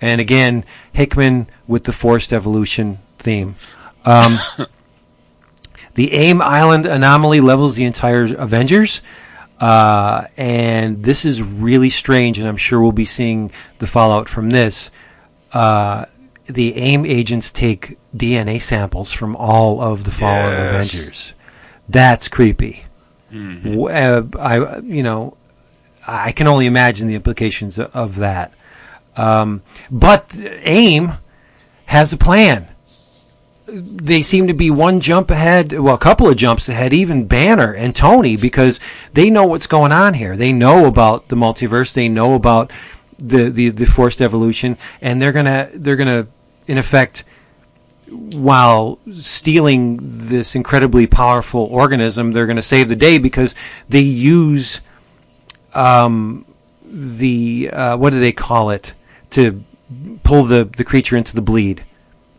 And 0.00 0.20
again, 0.20 0.64
Hickman 0.92 1.46
with 1.68 1.84
the 1.84 1.92
forced 1.92 2.32
evolution 2.32 2.96
theme. 3.18 3.54
Um, 4.04 4.36
the 5.94 6.12
AIM 6.12 6.42
Island 6.42 6.86
anomaly 6.86 7.40
levels 7.40 7.76
the 7.76 7.84
entire 7.84 8.24
Avengers. 8.34 9.00
Uh, 9.60 10.26
and 10.36 11.04
this 11.04 11.24
is 11.24 11.40
really 11.40 11.90
strange, 11.90 12.40
and 12.40 12.48
I'm 12.48 12.56
sure 12.56 12.80
we'll 12.80 12.90
be 12.90 13.04
seeing 13.04 13.52
the 13.78 13.86
fallout 13.86 14.28
from 14.28 14.50
this. 14.50 14.90
Uh, 15.52 16.06
the 16.46 16.74
AIM 16.74 17.06
agents 17.06 17.52
take 17.52 17.96
DNA 18.16 18.60
samples 18.60 19.12
from 19.12 19.36
all 19.36 19.80
of 19.80 20.02
the 20.02 20.10
fallen 20.10 20.34
Yes. 20.34 20.70
Avengers. 20.70 21.32
That's 21.88 22.26
creepy. 22.26 22.82
Uh, 23.32 24.22
I, 24.38 24.78
you 24.78 25.02
know, 25.02 25.36
I 26.06 26.32
can 26.32 26.46
only 26.46 26.66
imagine 26.66 27.08
the 27.08 27.14
implications 27.14 27.78
of 27.78 28.16
that. 28.16 28.52
Um, 29.16 29.62
but 29.90 30.30
AIM 30.34 31.12
has 31.86 32.12
a 32.12 32.16
plan. 32.16 32.68
They 33.66 34.22
seem 34.22 34.48
to 34.48 34.54
be 34.54 34.70
one 34.70 35.00
jump 35.00 35.30
ahead, 35.30 35.72
well, 35.72 35.94
a 35.94 35.98
couple 35.98 36.28
of 36.28 36.36
jumps 36.36 36.68
ahead, 36.68 36.92
even 36.92 37.26
Banner 37.26 37.72
and 37.72 37.94
Tony, 37.94 38.36
because 38.36 38.80
they 39.14 39.30
know 39.30 39.46
what's 39.46 39.66
going 39.66 39.92
on 39.92 40.14
here. 40.14 40.36
They 40.36 40.52
know 40.52 40.86
about 40.86 41.28
the 41.28 41.36
multiverse. 41.36 41.94
They 41.94 42.08
know 42.08 42.34
about 42.34 42.70
the, 43.18 43.50
the, 43.50 43.68
the 43.70 43.86
forced 43.86 44.20
evolution, 44.20 44.76
and 45.00 45.22
they're 45.22 45.32
gonna 45.32 45.70
they're 45.72 45.96
gonna 45.96 46.26
in 46.66 46.76
effect 46.76 47.24
while 48.12 48.98
stealing 49.14 49.98
this 50.02 50.54
incredibly 50.54 51.06
powerful 51.06 51.62
organism, 51.70 52.32
they're 52.32 52.46
going 52.46 52.56
to 52.56 52.62
save 52.62 52.88
the 52.88 52.96
day 52.96 53.18
because 53.18 53.54
they 53.88 54.00
use 54.00 54.80
um, 55.74 56.44
the 56.84 57.70
uh, 57.72 57.96
what 57.96 58.10
do 58.10 58.20
they 58.20 58.32
call 58.32 58.70
it 58.70 58.94
to 59.30 59.62
pull 60.22 60.44
the 60.44 60.64
the 60.76 60.84
creature 60.84 61.16
into 61.16 61.34
the 61.34 61.42
bleed. 61.42 61.84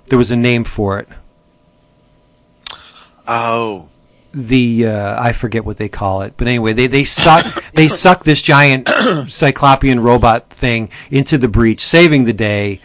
There 0.08 0.18
was 0.18 0.32
a 0.32 0.36
name 0.36 0.64
for 0.64 1.00
it. 1.00 1.08
Oh. 3.28 3.90
The 4.34 4.88
uh, 4.88 5.22
I 5.22 5.32
forget 5.32 5.64
what 5.64 5.78
they 5.78 5.90
call 5.90 6.24
it, 6.24 6.34
but 6.38 6.48
anyway, 6.48 6.74
they 6.74 6.88
they 6.88 7.04
suck 7.04 7.64
they 7.74 7.88
suck 7.88 8.24
this 8.24 8.42
giant 8.42 8.90
cyclopean 9.28 10.00
robot 10.00 10.50
thing 10.50 10.90
into 11.12 11.38
the 11.38 11.48
breach, 11.48 11.82
saving 11.82 12.24
the 12.24 12.34
day, 12.34 12.80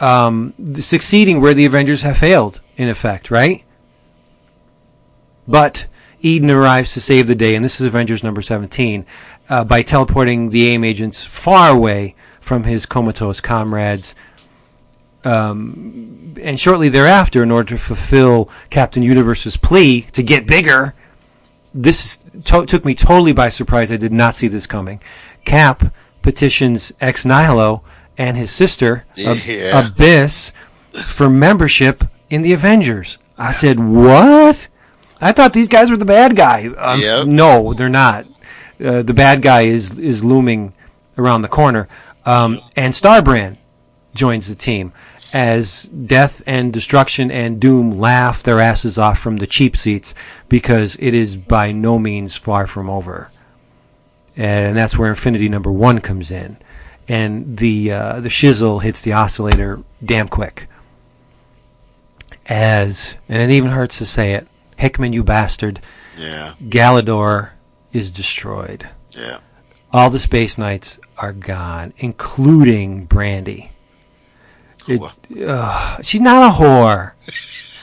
um, 0.00 0.54
succeeding 0.76 1.40
where 1.40 1.54
the 1.54 1.66
Avengers 1.66 2.02
have 2.02 2.18
failed, 2.18 2.60
in 2.76 2.88
effect, 2.88 3.30
right? 3.30 3.64
But 5.46 5.86
Eden 6.20 6.50
arrives 6.50 6.94
to 6.94 7.00
save 7.00 7.26
the 7.26 7.34
day, 7.34 7.54
and 7.54 7.64
this 7.64 7.80
is 7.80 7.86
Avengers 7.86 8.22
number 8.22 8.42
17, 8.42 9.04
uh, 9.48 9.64
by 9.64 9.82
teleporting 9.82 10.50
the 10.50 10.68
AIM 10.68 10.84
agents 10.84 11.24
far 11.24 11.70
away 11.70 12.14
from 12.40 12.64
his 12.64 12.86
comatose 12.86 13.40
comrades. 13.40 14.14
Um, 15.24 16.34
and 16.40 16.58
shortly 16.58 16.88
thereafter, 16.88 17.42
in 17.42 17.50
order 17.50 17.70
to 17.70 17.78
fulfill 17.78 18.48
Captain 18.70 19.02
Universe's 19.02 19.56
plea 19.56 20.02
to 20.12 20.22
get 20.22 20.46
bigger, 20.46 20.94
this 21.74 22.18
to- 22.44 22.66
took 22.66 22.84
me 22.84 22.94
totally 22.94 23.32
by 23.32 23.48
surprise. 23.48 23.92
I 23.92 23.96
did 23.96 24.12
not 24.12 24.34
see 24.34 24.48
this 24.48 24.66
coming. 24.66 25.00
Cap 25.44 25.92
petitions 26.22 26.92
Ex 27.00 27.24
Nihilo 27.24 27.82
and 28.20 28.36
his 28.36 28.50
sister, 28.50 29.04
Ab- 29.26 29.36
Yeah. 29.46 29.86
Abyss, 29.88 30.52
for 30.92 31.30
membership 31.30 32.04
in 32.28 32.42
the 32.42 32.52
Avengers. 32.52 33.16
I 33.38 33.52
said, 33.52 33.80
"What? 33.80 34.68
I 35.22 35.32
thought 35.32 35.54
these 35.54 35.68
guys 35.68 35.90
were 35.90 35.96
the 35.96 36.04
bad 36.04 36.36
guy." 36.36 36.66
Um, 36.76 37.00
Yep. 37.00 37.26
No, 37.26 37.72
they're 37.72 37.88
not. 37.88 38.26
Uh, 38.84 39.00
the 39.02 39.14
bad 39.14 39.40
guy 39.42 39.62
is 39.62 39.98
is 39.98 40.22
looming 40.22 40.72
around 41.16 41.42
the 41.42 41.48
corner. 41.48 41.88
Um, 42.26 42.60
and 42.76 42.92
Starbrand 42.92 43.56
joins 44.14 44.48
the 44.48 44.54
team 44.54 44.92
as 45.32 45.84
Death 45.84 46.42
and 46.46 46.72
Destruction 46.72 47.30
and 47.30 47.58
Doom 47.60 47.98
laugh 47.98 48.42
their 48.42 48.60
asses 48.60 48.98
off 48.98 49.18
from 49.18 49.38
the 49.38 49.46
cheap 49.46 49.76
seats 49.76 50.14
because 50.48 50.96
it 51.00 51.14
is 51.14 51.36
by 51.36 51.72
no 51.72 51.98
means 51.98 52.36
far 52.36 52.66
from 52.66 52.90
over. 52.90 53.30
And 54.36 54.76
that's 54.76 54.98
where 54.98 55.08
Infinity 55.08 55.48
number 55.48 55.70
one 55.72 56.00
comes 56.00 56.30
in. 56.30 56.56
And 57.10 57.56
the 57.58 57.90
uh, 57.90 58.20
the 58.20 58.28
shizzle 58.28 58.80
hits 58.80 59.02
the 59.02 59.14
oscillator 59.14 59.82
damn 60.04 60.28
quick. 60.28 60.68
As 62.46 63.16
and 63.28 63.42
it 63.42 63.50
even 63.50 63.70
hurts 63.70 63.98
to 63.98 64.06
say 64.06 64.34
it, 64.34 64.46
Hickman, 64.76 65.12
you 65.12 65.24
bastard, 65.24 65.80
Yeah. 66.16 66.54
Galador 66.62 67.50
is 67.92 68.12
destroyed. 68.12 68.88
Yeah. 69.18 69.38
All 69.92 70.08
the 70.10 70.20
Space 70.20 70.56
Knights 70.56 71.00
are 71.18 71.32
gone, 71.32 71.92
including 71.98 73.06
Brandy. 73.06 73.70
It, 74.86 75.02
ugh, 75.48 76.04
she's 76.04 76.20
not 76.20 76.48
a 76.48 76.54
whore. 76.54 77.12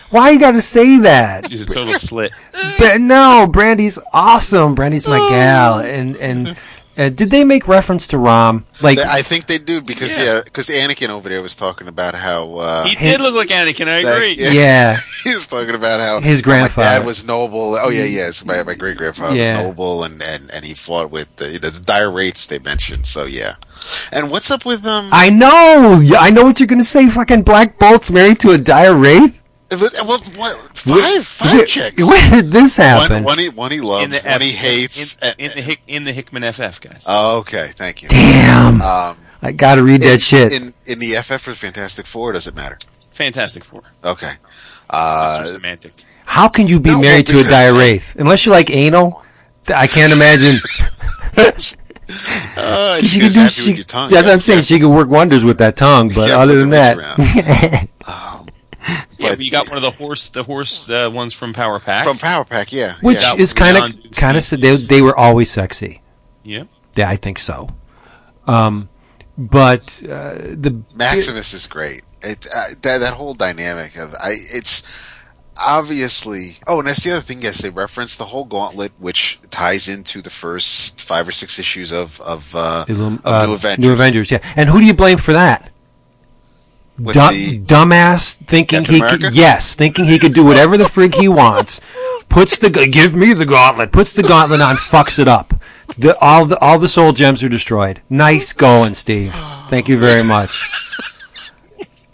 Why 0.10 0.30
you 0.30 0.40
got 0.40 0.52
to 0.52 0.62
say 0.62 1.00
that? 1.00 1.50
She's 1.50 1.64
a 1.64 1.66
total 1.66 1.88
slit. 1.88 2.34
But 2.80 3.02
no, 3.02 3.46
Brandy's 3.52 4.00
awesome. 4.14 4.74
Brandy's 4.74 5.06
my 5.06 5.18
gal. 5.30 5.80
And 5.80 6.16
and 6.16 6.58
uh, 6.98 7.10
did 7.10 7.30
they 7.32 7.44
make 7.44 7.68
reference 7.68 8.08
to 8.08 8.18
Rom? 8.18 8.66
Like 8.82 8.98
I 9.00 9.22
think 9.22 9.46
they 9.46 9.58
do 9.58 9.82
because 9.82 10.18
Yeah. 10.18 10.24
yeah, 10.36 10.42
because 10.44 10.68
Anakin 10.68 11.10
over 11.10 11.30
there 11.30 11.42
was 11.42 11.56
talking 11.56 11.88
about 11.88 12.16
how 12.16 12.56
uh, 12.56 12.86
He 12.86 12.96
did 12.96 13.22
look 13.22 13.36
like 13.36 13.50
Anakin. 13.50 13.88
I 13.88 14.04
that- 14.04 14.16
agree. 14.16 14.36
yeah. 14.38 14.52
yeah, 14.52 14.98
he 15.24 15.34
was 15.34 15.48
talking 15.48 15.76
about 15.76 16.00
how 16.00 16.20
His 16.22 16.40
how 16.40 16.44
grandfather. 16.46 16.90
my 16.90 16.98
dad 17.00 17.06
was 17.06 17.24
noble. 17.26 17.76
Oh 17.80 17.90
yeah, 17.90 18.06
yes, 18.06 18.44
my 18.46 18.64
my 18.64 18.74
great 18.74 18.98
grandfather 18.98 19.36
Yeah. 19.36 19.54
was 19.58 19.64
noble, 19.68 20.04
and, 20.04 20.22
and, 20.22 20.50
and 20.52 20.66
he 20.66 20.74
fought 20.74 21.12
with 21.12 21.36
the, 21.38 21.46
the 21.62 21.72
dire 21.86 22.10
wraiths 22.12 22.48
they 22.48 22.60
mentioned. 22.60 23.06
So 23.06 23.26
yeah, 23.26 23.56
and 24.12 24.30
what's 24.32 24.50
up 24.52 24.66
with 24.66 24.86
um? 24.86 25.10
I 25.12 25.30
know. 25.30 26.00
Yeah, 26.04 26.18
I 26.20 26.30
know 26.32 26.44
what 26.44 26.60
you're 26.60 26.68
gonna 26.68 26.84
say. 26.84 27.10
Fucking 27.10 27.44
Black 27.44 27.78
Bolt's 27.80 28.12
married 28.12 28.40
to 28.42 28.52
a 28.52 28.58
dire 28.58 28.96
wraith. 28.96 29.42
What, 29.70 29.82
what, 30.06 30.22
what 30.38 30.78
five 30.78 31.26
five 31.26 31.66
chicks? 31.68 32.04
When 32.04 32.32
did 32.32 32.52
this 32.52 32.78
happen? 32.78 33.24
One, 33.24 33.24
one 33.24 33.40
he 33.40 33.50
one 33.50 33.72
he 33.72 33.82
loves, 33.82 34.06
In 34.06 34.10
the 34.12 34.20
one 34.30 34.42
he 34.42 34.52
hates. 34.52 35.16
in, 35.16 35.30
and- 35.30 35.40
in 35.40 35.52
the 35.56 35.62
Hick, 35.62 35.82
in 35.88 36.04
the 36.04 36.12
Hickman 36.14 36.44
FF 36.52 36.80
guys. 36.82 37.04
oh, 37.08 37.40
okay, 37.40 37.68
thank 37.74 38.02
you. 38.04 38.10
Damn. 38.10 38.82
Um, 38.82 39.18
I 39.42 39.52
gotta 39.52 39.84
read 39.84 40.02
that 40.04 40.22
shit. 40.22 40.52
in 40.54 40.74
in 40.86 41.00
the 41.00 41.16
FF 41.22 41.42
for 41.42 41.52
Fantastic 41.54 42.06
Four. 42.06 42.32
Does 42.34 42.48
it 42.48 42.56
matter? 42.56 42.78
Fantastic 43.12 43.64
Four. 43.66 43.84
Okay. 44.06 44.32
Uh, 44.90 45.44
Semantic. 45.46 45.92
How 46.26 46.48
can 46.48 46.68
you 46.68 46.80
be 46.80 46.90
No, 46.92 47.02
married 47.02 47.26
to 47.28 47.34
a 47.34 47.36
because- 47.38 47.50
dire 47.50 47.74
wraith? 47.74 48.16
Unless 48.18 48.46
you 48.46 48.52
like 48.52 48.70
anal, 48.70 49.24
I 49.74 49.88
can't 49.88 50.14
imagine. 50.14 50.56
uh, 52.58 52.98
she 53.02 53.08
she 53.08 53.20
could 53.20 53.34
do. 53.34 53.40
happy 53.42 53.54
She, 53.54 53.70
with 53.70 53.78
your 53.78 53.86
tongue. 53.86 54.10
that's 54.10 54.26
what 54.26 54.34
I'm 54.34 54.38
yeah. 54.40 54.42
saying. 54.42 54.64
She 54.64 54.80
could 54.80 54.90
work 54.90 55.10
wonders 55.10 55.44
with 55.44 55.58
that 55.60 55.76
tongue. 55.78 56.10
But 56.14 56.30
Yeah, 56.30 56.40
other 56.40 56.56
than 56.58 56.70
the 56.70 56.76
that, 56.78 57.88
Yeah, 58.88 59.04
But- 59.20 59.38
but 59.38 59.46
you 59.46 59.52
got 59.52 59.68
one 59.70 59.78
of 59.78 59.84
the 59.84 59.92
horse, 59.92 60.30
the 60.30 60.44
horse 60.44 60.90
uh, 60.90 61.10
ones 61.14 61.34
from 61.34 61.54
Power 61.54 61.80
Pack. 61.80 62.04
From 62.06 62.18
Power 62.18 62.46
Pack, 62.46 62.72
yeah. 62.72 62.94
which 63.02 63.22
yeah. 63.22 63.36
is 63.36 63.52
kind 63.54 63.76
of 63.78 64.12
kind 64.12 64.38
of 64.38 64.48
they 64.50 64.76
they 64.76 65.02
were 65.02 65.18
always 65.18 65.50
sexy. 65.52 66.02
yeah. 66.44 66.64
Yeah, 66.96 67.10
I 67.10 67.16
think 67.16 67.38
so. 67.40 67.70
Um, 68.48 68.90
but 69.38 70.02
uh, 70.04 70.34
the 70.58 70.82
Maximus 70.96 71.54
is 71.54 71.68
great. 71.68 72.02
it 72.24 72.48
uh, 72.56 72.64
that 72.82 73.00
that 73.00 73.14
whole 73.14 73.34
dynamic 73.36 73.98
of 73.98 74.14
I 74.16 74.30
it's 74.54 75.14
obviously 75.60 76.58
oh 76.68 76.80
and 76.80 76.88
that's 76.88 77.04
the 77.04 77.12
other 77.12 77.22
thing 77.22 77.42
yes 77.42 77.62
they 77.62 77.70
reference 77.70 78.16
the 78.16 78.26
whole 78.26 78.46
gauntlet 78.46 78.92
which 79.00 79.40
ties 79.50 79.88
into 79.88 80.22
the 80.22 80.30
first 80.30 81.02
five 81.02 81.28
or 81.28 81.32
six 81.32 81.60
issues 81.60 81.92
of 81.92 82.22
of, 82.22 82.54
uh, 82.56 82.86
Illum- 82.88 83.22
of 83.26 83.34
uh, 83.34 83.46
New 83.46 83.54
Avengers. 83.54 83.86
New 83.86 83.92
Avengers, 83.94 84.32
yeah. 84.32 84.54
And 84.56 84.70
who 84.70 84.80
do 84.80 84.86
you 84.86 84.94
blame 84.94 85.18
for 85.18 85.34
that? 85.34 85.72
With 87.00 87.14
Dumb, 87.14 87.32
the- 87.34 87.60
dumbass 87.64 88.38
thinking 88.38 88.80
Captain 88.80 88.96
he 88.96 89.02
America? 89.02 89.26
could, 89.26 89.36
yes, 89.36 89.76
thinking 89.76 90.06
he 90.06 90.18
could 90.18 90.34
do 90.34 90.44
whatever 90.44 90.78
the 90.78 90.86
frig 90.86 91.14
he 91.14 91.28
wants. 91.28 91.80
Puts 92.28 92.58
the 92.58 92.70
give 92.70 93.14
me 93.16 93.34
the 93.34 93.46
gauntlet. 93.46 93.92
Puts 93.92 94.14
the 94.14 94.24
gauntlet 94.24 94.62
on, 94.62 94.76
fucks 94.78 95.20
it 95.20 95.28
up. 95.28 95.54
The, 96.00 96.18
all 96.20 96.46
the 96.46 96.58
all 96.60 96.80
the 96.80 96.90
soul 96.90 97.12
gems 97.14 97.44
are 97.44 97.50
destroyed. 97.50 98.02
Nice 98.10 98.52
going, 98.54 98.94
Steve. 98.96 99.32
Thank 99.70 99.88
you 99.88 99.98
very 99.98 100.24
much. 100.24 100.74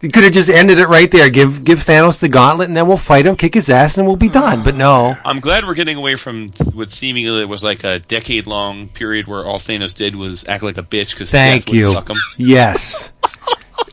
You 0.02 0.10
could 0.10 0.26
have 0.26 0.34
just 0.34 0.50
ended 0.50 0.80
it 0.80 0.88
right 0.90 1.10
there. 1.10 1.30
Give 1.30 1.64
give 1.64 1.80
Thanos 1.80 2.20
the 2.20 2.28
gauntlet, 2.28 2.68
and 2.68 2.76
then 2.76 2.86
we'll 2.88 2.98
fight 2.98 3.26
him, 3.26 3.38
kick 3.38 3.54
his 3.54 3.70
ass, 3.70 3.98
and 3.98 4.06
we'll 4.06 4.18
be 4.18 4.28
done. 4.28 4.62
But 4.62 4.76
no, 4.76 5.16
I'm 5.24 5.40
glad 5.40 5.64
we're 5.66 5.76
getting 5.76 5.96
away 5.98 6.18
from 6.18 6.50
what 6.74 6.92
seemingly 6.92 7.46
was 7.46 7.64
like 7.64 7.86
a 7.86 8.00
decade 8.00 8.46
long 8.46 8.90
period 8.90 9.28
where 9.28 9.46
all 9.46 9.60
Thanos 9.60 9.96
did 9.96 10.18
was 10.18 10.46
act 10.50 10.62
like 10.62 10.78
a 10.78 10.84
bitch 10.84 11.12
because 11.12 11.32
Thank 11.32 11.72
you. 11.72 11.88
Suck 11.88 12.10
him. 12.10 12.18
Yes. 12.38 13.16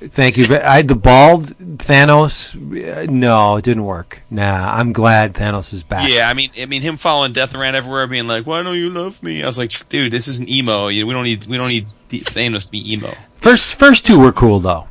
Thank 0.09 0.37
you. 0.39 0.49
But 0.49 0.65
I 0.65 0.83
the 0.83 0.95
bald 0.95 1.49
Thanos. 1.79 2.55
uh, 2.57 3.07
No, 3.11 3.57
it 3.57 3.65
didn't 3.65 3.85
work. 3.85 4.23
Nah, 4.31 4.73
I'm 4.75 4.93
glad 4.93 5.35
Thanos 5.35 5.73
is 5.73 5.83
back. 5.83 6.09
Yeah, 6.09 6.29
I 6.29 6.35
mean, 6.35 6.51
I 6.61 6.67
mean, 6.67 6.83
him 6.83 6.97
following 6.97 7.33
Death 7.33 7.55
around 7.55 7.75
everywhere, 7.75 8.07
being 8.07 8.27
like, 8.27 8.47
"Why 8.47 8.63
don't 8.63 8.77
you 8.77 8.89
love 8.91 9.23
me?" 9.23 9.43
I 9.43 9.47
was 9.47 9.59
like, 9.59 9.89
"Dude, 9.89 10.11
this 10.13 10.27
is 10.27 10.39
an 10.39 10.49
emo. 10.49 10.89
You 10.89 11.03
know, 11.03 11.09
we 11.09 11.15
don't 11.15 11.25
need, 11.25 11.47
we 11.47 11.57
don't 11.59 11.69
need 11.69 11.87
the- 12.09 12.21
Thanos 12.21 12.65
to 12.67 12.71
be 12.71 12.93
emo." 12.93 13.13
First, 13.37 13.75
first 13.75 14.07
two 14.07 14.19
were 14.19 14.33
cool 14.33 14.61
though. 14.61 14.87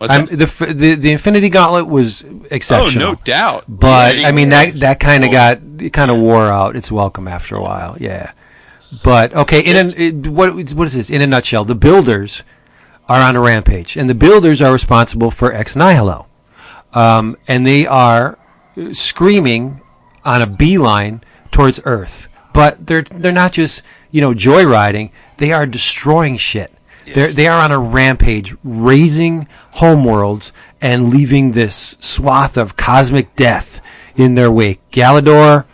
The, 0.00 0.66
the 0.74 0.94
the 0.96 1.12
Infinity 1.12 1.48
Gauntlet 1.48 1.86
was 1.86 2.24
exceptional. 2.50 3.08
Oh, 3.08 3.12
no 3.12 3.20
doubt. 3.22 3.64
But 3.68 4.16
Yeah, 4.18 4.26
I 4.28 4.32
mean 4.32 4.48
that 4.48 4.74
that 4.80 4.98
kind 4.98 5.24
of 5.24 5.30
got 5.30 5.60
it 5.78 5.92
kind 5.92 6.10
of 6.10 6.18
wore 6.20 6.48
out. 6.48 6.74
It's 6.74 6.90
welcome 6.90 7.28
after 7.28 7.54
a 7.54 7.62
while. 7.62 7.96
Yeah. 8.00 8.32
But 9.04 9.32
okay, 9.34 9.60
in 9.60 10.26
a, 10.26 10.28
what 10.30 10.54
what 10.74 10.86
is 10.88 10.94
this? 10.94 11.08
In 11.08 11.22
a 11.22 11.26
nutshell, 11.28 11.64
the 11.64 11.76
builders 11.76 12.42
are 13.08 13.20
on 13.20 13.36
a 13.36 13.40
rampage, 13.40 13.96
and 13.96 14.08
the 14.08 14.14
builders 14.14 14.62
are 14.62 14.72
responsible 14.72 15.30
for 15.30 15.52
Ex 15.52 15.76
Nihilo, 15.76 16.26
um, 16.92 17.36
and 17.48 17.66
they 17.66 17.86
are 17.86 18.38
screaming 18.92 19.80
on 20.24 20.42
a 20.42 20.46
beeline 20.46 21.22
towards 21.50 21.80
Earth. 21.84 22.28
But 22.52 22.86
they're 22.86 23.02
they're 23.02 23.32
not 23.32 23.52
just 23.52 23.82
you 24.10 24.20
know 24.20 24.32
joyriding; 24.32 25.10
they 25.38 25.52
are 25.52 25.66
destroying 25.66 26.36
shit. 26.36 26.72
They're, 27.14 27.28
they 27.28 27.48
are 27.48 27.60
on 27.60 27.72
a 27.72 27.80
rampage, 27.80 28.54
razing 28.62 29.48
homeworlds 29.74 30.52
and 30.80 31.10
leaving 31.10 31.52
this 31.52 31.96
swath 32.00 32.56
of 32.56 32.76
cosmic 32.76 33.34
death 33.34 33.80
in 34.14 34.34
their 34.34 34.52
wake. 34.52 34.80
Galador 34.90 35.64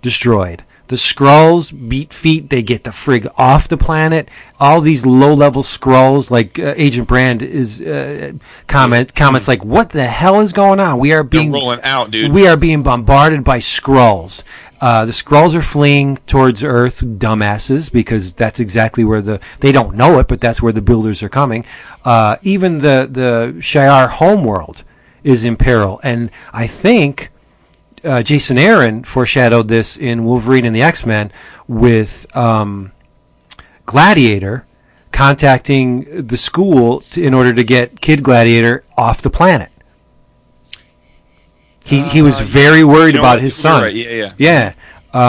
destroyed. 0.00 0.62
The 0.88 0.96
Skrulls 0.96 1.72
beat 1.88 2.12
feet. 2.12 2.48
They 2.48 2.62
get 2.62 2.84
the 2.84 2.90
frig 2.90 3.26
off 3.36 3.68
the 3.68 3.76
planet. 3.76 4.28
All 4.60 4.80
these 4.80 5.04
low-level 5.04 5.62
Skrulls, 5.62 6.30
like 6.30 6.58
uh, 6.58 6.74
Agent 6.76 7.08
Brand, 7.08 7.42
is 7.42 7.80
uh, 7.80 8.32
comment 8.68 9.14
comments 9.14 9.48
like, 9.48 9.64
"What 9.64 9.90
the 9.90 10.06
hell 10.06 10.40
is 10.40 10.52
going 10.52 10.78
on? 10.80 10.98
We 10.98 11.12
are 11.12 11.16
They're 11.16 11.24
being 11.24 11.52
rolling 11.52 11.80
out, 11.82 12.10
dude. 12.10 12.32
we 12.32 12.46
are 12.46 12.56
being 12.56 12.82
bombarded 12.82 13.42
by 13.44 13.58
Skrulls. 13.58 14.44
Uh, 14.80 15.06
the 15.06 15.12
Skrulls 15.12 15.54
are 15.54 15.62
fleeing 15.62 16.18
towards 16.26 16.62
Earth, 16.62 17.00
dumbasses, 17.00 17.90
because 17.90 18.34
that's 18.34 18.60
exactly 18.60 19.04
where 19.04 19.22
the 19.22 19.40
they 19.60 19.72
don't 19.72 19.96
know 19.96 20.18
it, 20.20 20.28
but 20.28 20.40
that's 20.40 20.62
where 20.62 20.72
the 20.72 20.82
builders 20.82 21.22
are 21.22 21.28
coming. 21.28 21.64
Uh, 22.04 22.36
even 22.42 22.78
the 22.78 23.08
the 23.10 23.54
Shi'ar 23.58 24.08
homeworld 24.08 24.84
is 25.24 25.44
in 25.44 25.56
peril, 25.56 25.98
and 26.04 26.30
I 26.52 26.66
think 26.68 27.30
uh, 28.06 28.22
Jason 28.22 28.56
Aaron 28.58 29.04
foreshadowed 29.04 29.68
this 29.68 29.96
in 29.96 30.24
Wolverine 30.24 30.64
and 30.64 30.74
the 30.74 30.82
X 30.82 31.04
Men 31.04 31.32
with 31.68 32.26
um, 32.36 32.92
Gladiator 33.84 34.66
contacting 35.12 36.26
the 36.26 36.36
school 36.36 37.00
to, 37.00 37.24
in 37.24 37.34
order 37.34 37.52
to 37.54 37.64
get 37.64 38.00
Kid 38.00 38.22
Gladiator 38.22 38.84
off 38.96 39.22
the 39.22 39.30
planet. 39.30 39.70
He 41.84 42.02
he 42.02 42.22
was 42.22 42.40
very 42.40 42.82
worried 42.84 43.14
You 43.14 43.20
know 43.20 43.20
about 43.20 43.36
what? 43.36 43.42
his 43.42 43.54
son. 43.54 43.82
right. 43.82 43.94
Yeah, 43.94 44.10
yeah. 44.10 44.32
Yeah. 44.38 44.72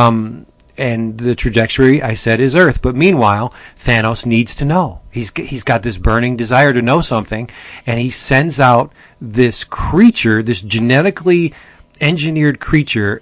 Um, 0.08 0.46
and 0.78 1.18
the 1.18 1.34
trajectory 1.36 2.02
I 2.04 2.14
said 2.14 2.40
is 2.40 2.56
Earth, 2.56 2.82
but 2.82 2.96
meanwhile 2.96 3.54
Thanos 3.78 4.26
needs 4.26 4.56
to 4.56 4.66
know. 4.66 5.02
He's 5.12 5.32
he's 5.36 5.64
got 5.64 5.84
this 5.84 5.98
burning 5.98 6.36
desire 6.36 6.74
to 6.74 6.82
know 6.82 7.02
something, 7.02 7.50
and 7.86 8.00
he 8.00 8.10
sends 8.10 8.60
out 8.60 8.92
this 9.22 9.64
creature, 9.64 10.44
this 10.44 10.62
genetically 10.62 11.54
engineered 12.02 12.60
creature 12.60 13.22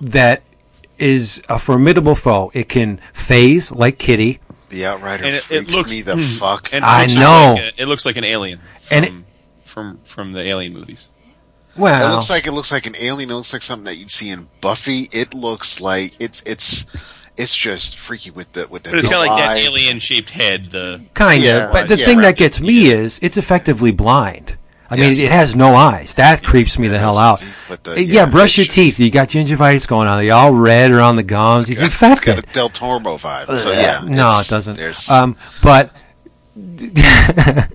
that 0.00 0.42
is 0.98 1.42
a 1.48 1.58
formidable 1.58 2.14
foe. 2.14 2.50
It 2.54 2.68
can 2.68 3.00
phase 3.12 3.72
like 3.72 3.98
Kitty, 3.98 4.40
The 4.68 4.86
Outrider 4.86 5.24
And 5.24 5.34
it- 5.34 5.50
it 5.50 5.70
looks- 5.70 5.90
me 5.90 6.02
the 6.02 6.12
mm-hmm. 6.14 6.38
fuck. 6.38 6.72
And 6.72 6.84
I 6.84 7.06
know. 7.06 7.54
Like 7.56 7.74
a, 7.78 7.82
it 7.82 7.86
looks 7.86 8.04
like 8.06 8.16
an 8.16 8.24
alien. 8.24 8.60
From, 8.82 8.96
And 8.96 9.04
it- 9.06 9.12
from 9.64 9.98
from 9.98 10.32
the 10.32 10.42
Alien 10.42 10.72
movies. 10.74 11.06
well, 11.76 12.10
It 12.10 12.14
looks 12.14 12.28
like 12.30 12.46
it 12.46 12.52
looks 12.52 12.72
like 12.72 12.86
an 12.86 12.94
alien. 13.00 13.30
It 13.30 13.34
looks 13.34 13.52
like 13.52 13.62
something 13.62 13.84
that 13.86 13.98
you'd 13.98 14.10
see 14.10 14.30
in 14.30 14.48
Buffy. 14.60 15.06
It 15.12 15.32
looks 15.32 15.80
like 15.80 16.12
it's 16.20 16.42
it's 16.42 16.84
it's 17.36 17.56
just 17.56 17.96
freaky 17.96 18.30
with 18.32 18.52
the 18.52 18.66
with 18.68 18.82
the. 18.82 18.90
But 18.90 18.98
it's 18.98 19.10
no 19.10 19.22
got 19.24 19.28
like 19.28 19.44
that 19.44 19.56
alien 19.58 20.00
shaped 20.00 20.30
head. 20.30 20.66
The 20.72 21.00
kind 21.14 21.38
of. 21.38 21.44
Yeah, 21.44 21.70
but 21.72 21.88
the 21.88 21.96
yeah, 21.96 22.04
thing 22.04 22.16
right. 22.18 22.24
that 22.24 22.36
gets 22.36 22.60
me 22.60 22.90
is 22.90 23.18
it's 23.22 23.36
effectively 23.36 23.92
blind. 23.92 24.56
I 24.90 24.96
mean, 24.96 25.12
it 25.12 25.30
has 25.30 25.54
no 25.54 25.76
eyes. 25.76 26.14
That 26.14 26.42
creeps 26.42 26.78
me 26.78 26.88
the 26.88 26.98
hell 26.98 27.16
out. 27.16 27.38
teeth, 27.38 27.62
the- 27.84 27.92
Uh, 27.92 27.94
yeah, 27.94 28.24
yeah, 28.24 28.30
brush 28.30 28.56
your 28.58 28.64
just- 28.64 28.74
teeth. 28.74 28.98
You 28.98 29.10
got 29.10 29.28
gingivitis 29.28 29.86
going 29.86 30.08
on. 30.08 30.24
They're 30.24 30.34
all 30.34 30.52
red 30.52 30.90
around 30.90 31.16
the 31.16 31.22
gums. 31.22 31.66
He's 31.68 31.80
It's 31.80 31.98
got 31.98 32.26
a 32.26 32.42
Del 32.52 32.68
Toro 32.68 32.98
vibe. 32.98 33.58
So 33.60 33.70
yeah, 33.72 34.00
no, 34.08 34.40
it 34.40 34.48
doesn't. 34.48 35.10
Um, 35.10 35.36
but 35.62 35.90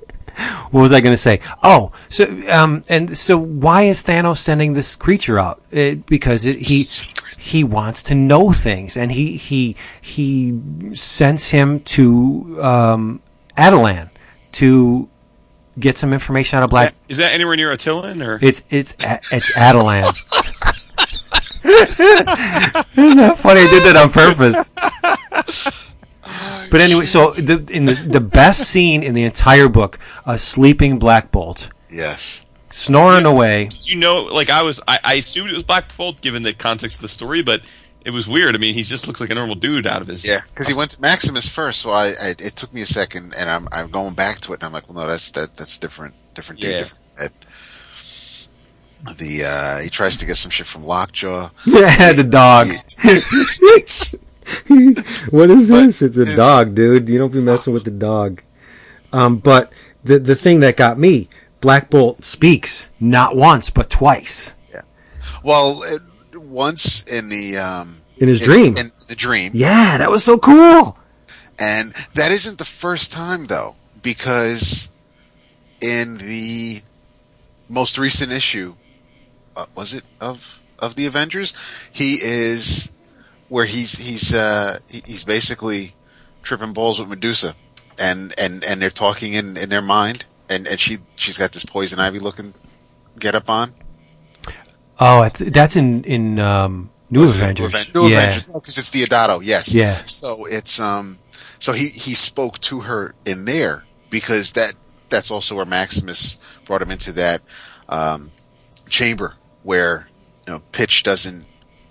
what 0.72 0.82
was 0.82 0.91
I 0.91 0.99
going 1.01 1.13
to 1.13 1.18
say? 1.18 1.39
Oh, 1.63 1.91
so 2.09 2.26
um, 2.49 2.84
and 2.89 3.18
so 3.18 3.38
why 3.38 3.84
is 3.84 4.03
Thanos 4.03 4.39
sending 4.39 4.74
this 4.74 4.95
creature 4.95 5.39
out? 5.39 5.61
It, 5.72 6.05
because 6.05 6.45
it, 6.45 6.57
he 6.57 6.82
Secret. 6.84 7.38
he 7.38 7.63
wants 7.63 8.03
to 8.03 8.16
know 8.16 8.51
things, 8.51 8.97
and 8.97 9.11
he 9.11 9.38
he 9.38 9.76
he 10.01 10.59
sends 10.93 11.49
him 11.49 11.80
to 11.82 12.57
um, 12.61 13.22
Adelan 13.57 14.09
to 14.53 15.07
get 15.80 15.98
some 15.98 16.14
information 16.14 16.58
out 16.58 16.64
of 16.64 16.70
is, 16.70 16.72
Black. 16.72 16.94
that, 16.94 17.12
is 17.12 17.18
that 17.18 17.34
anywhere 17.34 17.56
near 17.56 17.72
Attilan 17.72 18.26
or? 18.26 18.40
It's 18.42 18.64
it's 18.70 18.96
it's 19.32 19.58
Adelan. 19.58 20.04
Isn't 21.66 23.18
that 23.18 23.38
funny? 23.38 23.62
I 23.62 23.68
did 23.68 23.84
that 23.84 23.96
on 23.96 24.12
purpose. 24.12 24.70
But 26.70 26.82
anyway, 26.82 27.06
so 27.06 27.32
the 27.32 27.66
in 27.72 27.86
the 27.86 27.94
the 27.94 28.20
best 28.20 28.70
scene 28.70 29.04
in 29.04 29.14
the 29.14 29.24
entire 29.24 29.70
book, 29.70 30.00
a 30.26 30.38
sleeping 30.38 31.00
Black 31.00 31.32
Bolt 31.32 31.70
yes. 31.90 32.46
snoring 32.70 33.26
away. 33.26 33.70
you 33.84 33.96
know, 33.96 34.24
like 34.24 34.50
I 34.50 34.62
was, 34.64 34.82
I, 34.88 35.00
I 35.04 35.14
assumed 35.16 35.50
it 35.50 35.54
was 35.54 35.64
Black 35.64 35.96
Bolt 35.96 36.22
given 36.22 36.44
the 36.44 36.54
context 36.54 36.98
of 36.98 37.02
the 37.02 37.08
story, 37.08 37.42
but 37.42 37.62
it 38.06 38.14
was 38.14 38.28
weird. 38.28 38.56
I 38.56 38.60
mean, 38.60 38.74
he 38.76 38.84
just 38.84 39.08
looks 39.08 39.20
like 39.20 39.32
a 39.32 39.36
normal 39.36 39.56
dude 39.56 39.88
out 39.88 40.01
of 40.01 40.08
his. 40.08 40.26
Yeah, 40.26 40.39
because 40.53 40.68
he 40.68 40.74
went 40.74 40.91
to 40.91 41.01
Maximus 41.01 41.49
first, 41.49 41.82
so 41.82 41.89
I, 41.89 42.14
I 42.22 42.30
it 42.39 42.56
took 42.56 42.74
me 42.74 42.82
a 42.82 42.86
second, 42.86 43.34
and 43.38 43.49
I'm 43.49 43.68
I'm 43.72 43.89
going 43.91 44.14
back 44.14 44.38
to 44.41 44.53
it, 44.53 44.56
and 44.56 44.64
I'm 44.64 44.72
like, 44.72 44.88
well, 44.88 45.03
no, 45.03 45.08
that's 45.10 45.32
that 45.32 45.58
that's 45.58 45.78
different, 45.78 46.14
different 46.36 46.62
dude, 46.62 46.72
Yeah. 46.72 46.80
different 46.80 47.03
head. 47.20 47.32
The 49.18 49.45
uh, 49.47 49.84
he 49.84 49.89
tries 49.89 50.18
to 50.18 50.26
get 50.26 50.36
some 50.38 50.51
shit 50.51 50.68
from 50.68 50.84
Lockjaw. 50.84 51.49
Yeah, 51.66 52.14
the 52.14 52.24
dog. 52.24 52.68
what 55.32 55.49
is 55.49 55.68
this? 55.68 56.01
It's 56.01 56.18
a 56.18 56.22
is- 56.22 56.36
dog, 56.36 56.76
dude. 56.76 57.10
You 57.10 57.18
don't 57.18 57.34
be 57.34 57.41
messing 57.41 57.74
with 57.74 57.84
the 57.84 57.91
dog. 57.91 58.41
Um, 59.14 59.38
but 59.38 59.72
the 60.03 60.20
the 60.20 60.36
thing 60.36 60.60
that 60.62 60.78
got 60.78 60.99
me, 60.99 61.30
Black 61.62 61.89
Bolt 61.89 62.24
speaks 62.24 62.89
not 62.99 63.36
once 63.36 63.70
but 63.70 63.89
twice. 63.89 64.53
Yeah. 64.72 64.82
Well, 65.43 65.80
it, 65.86 66.01
once 66.56 67.03
in 67.03 67.30
the 67.30 67.58
um 67.58 67.97
In 68.18 68.28
his 68.30 68.41
dream. 68.41 68.76
in 68.78 68.91
the 69.08 69.16
dream, 69.16 69.51
Yeah, 69.53 69.97
that 69.97 70.10
was 70.10 70.24
so 70.24 70.38
cool. 70.38 70.97
and 71.60 71.91
that 72.16 72.32
isn't 72.32 72.58
the 72.58 72.66
first 72.66 73.12
time 73.12 73.45
though, 73.47 73.76
because 74.01 74.89
in 75.82 76.18
the 76.18 76.82
most 77.70 77.97
recent 77.97 78.32
issue, 78.32 78.76
uh, 79.56 79.66
was 79.76 79.93
it 79.93 80.03
of 80.22 80.62
of 80.80 80.95
the 80.95 81.06
Avengers? 81.06 81.53
He 81.91 82.14
is 82.24 82.89
where 83.49 83.66
he's 83.66 83.93
he's 84.08 84.34
uh 84.34 84.80
he's 84.89 85.24
basically 85.24 85.93
tripping 86.41 86.74
balls 86.74 86.99
with 86.99 87.10
Medusa, 87.10 87.56
and 87.99 88.34
and 88.38 88.64
and 88.66 88.82
they're 88.82 88.89
talking 88.89 89.34
in 89.34 89.58
in 89.58 89.70
their 89.70 89.82
mind, 89.82 90.26
and 90.49 90.68
and 90.68 90.80
she 90.80 90.97
she's 91.16 91.38
got 91.38 91.51
this 91.51 91.66
poison 91.66 91.99
ivy 91.99 92.20
looking 92.20 92.53
get 93.20 93.36
up 93.36 93.49
on. 93.49 93.74
Oh, 95.00 95.28
that's 95.30 95.76
in 95.76 96.04
in 96.04 96.39
um, 96.39 96.89
New 97.10 97.24
it 97.24 97.36
Avengers. 97.36 97.74
Aven- 97.74 97.91
New 97.93 98.08
yeah. 98.10 98.20
Avengers, 98.20 98.48
because 98.48 98.78
it's 98.78 98.91
Deodato. 98.91 99.41
Yes. 99.43 99.74
Yeah. 99.74 99.93
So 100.06 100.46
it's 100.48 100.80
um, 100.80 101.20
so 101.60 101.74
he 101.74 101.88
he 101.89 102.14
spoke 102.14 102.60
to 102.62 102.82
her 102.82 103.14
in 103.26 103.46
there 103.46 103.84
because 104.10 104.54
that 104.54 104.74
that's 105.10 105.32
also 105.32 105.56
where 105.56 105.66
Maximus 105.66 106.38
brought 106.66 106.82
him 106.82 106.91
into 106.91 107.12
that 107.14 107.41
um, 107.89 108.32
chamber 108.89 109.36
where 109.64 110.08
you 110.48 110.54
know 110.54 110.62
pitch 110.72 111.04
doesn't 111.04 111.46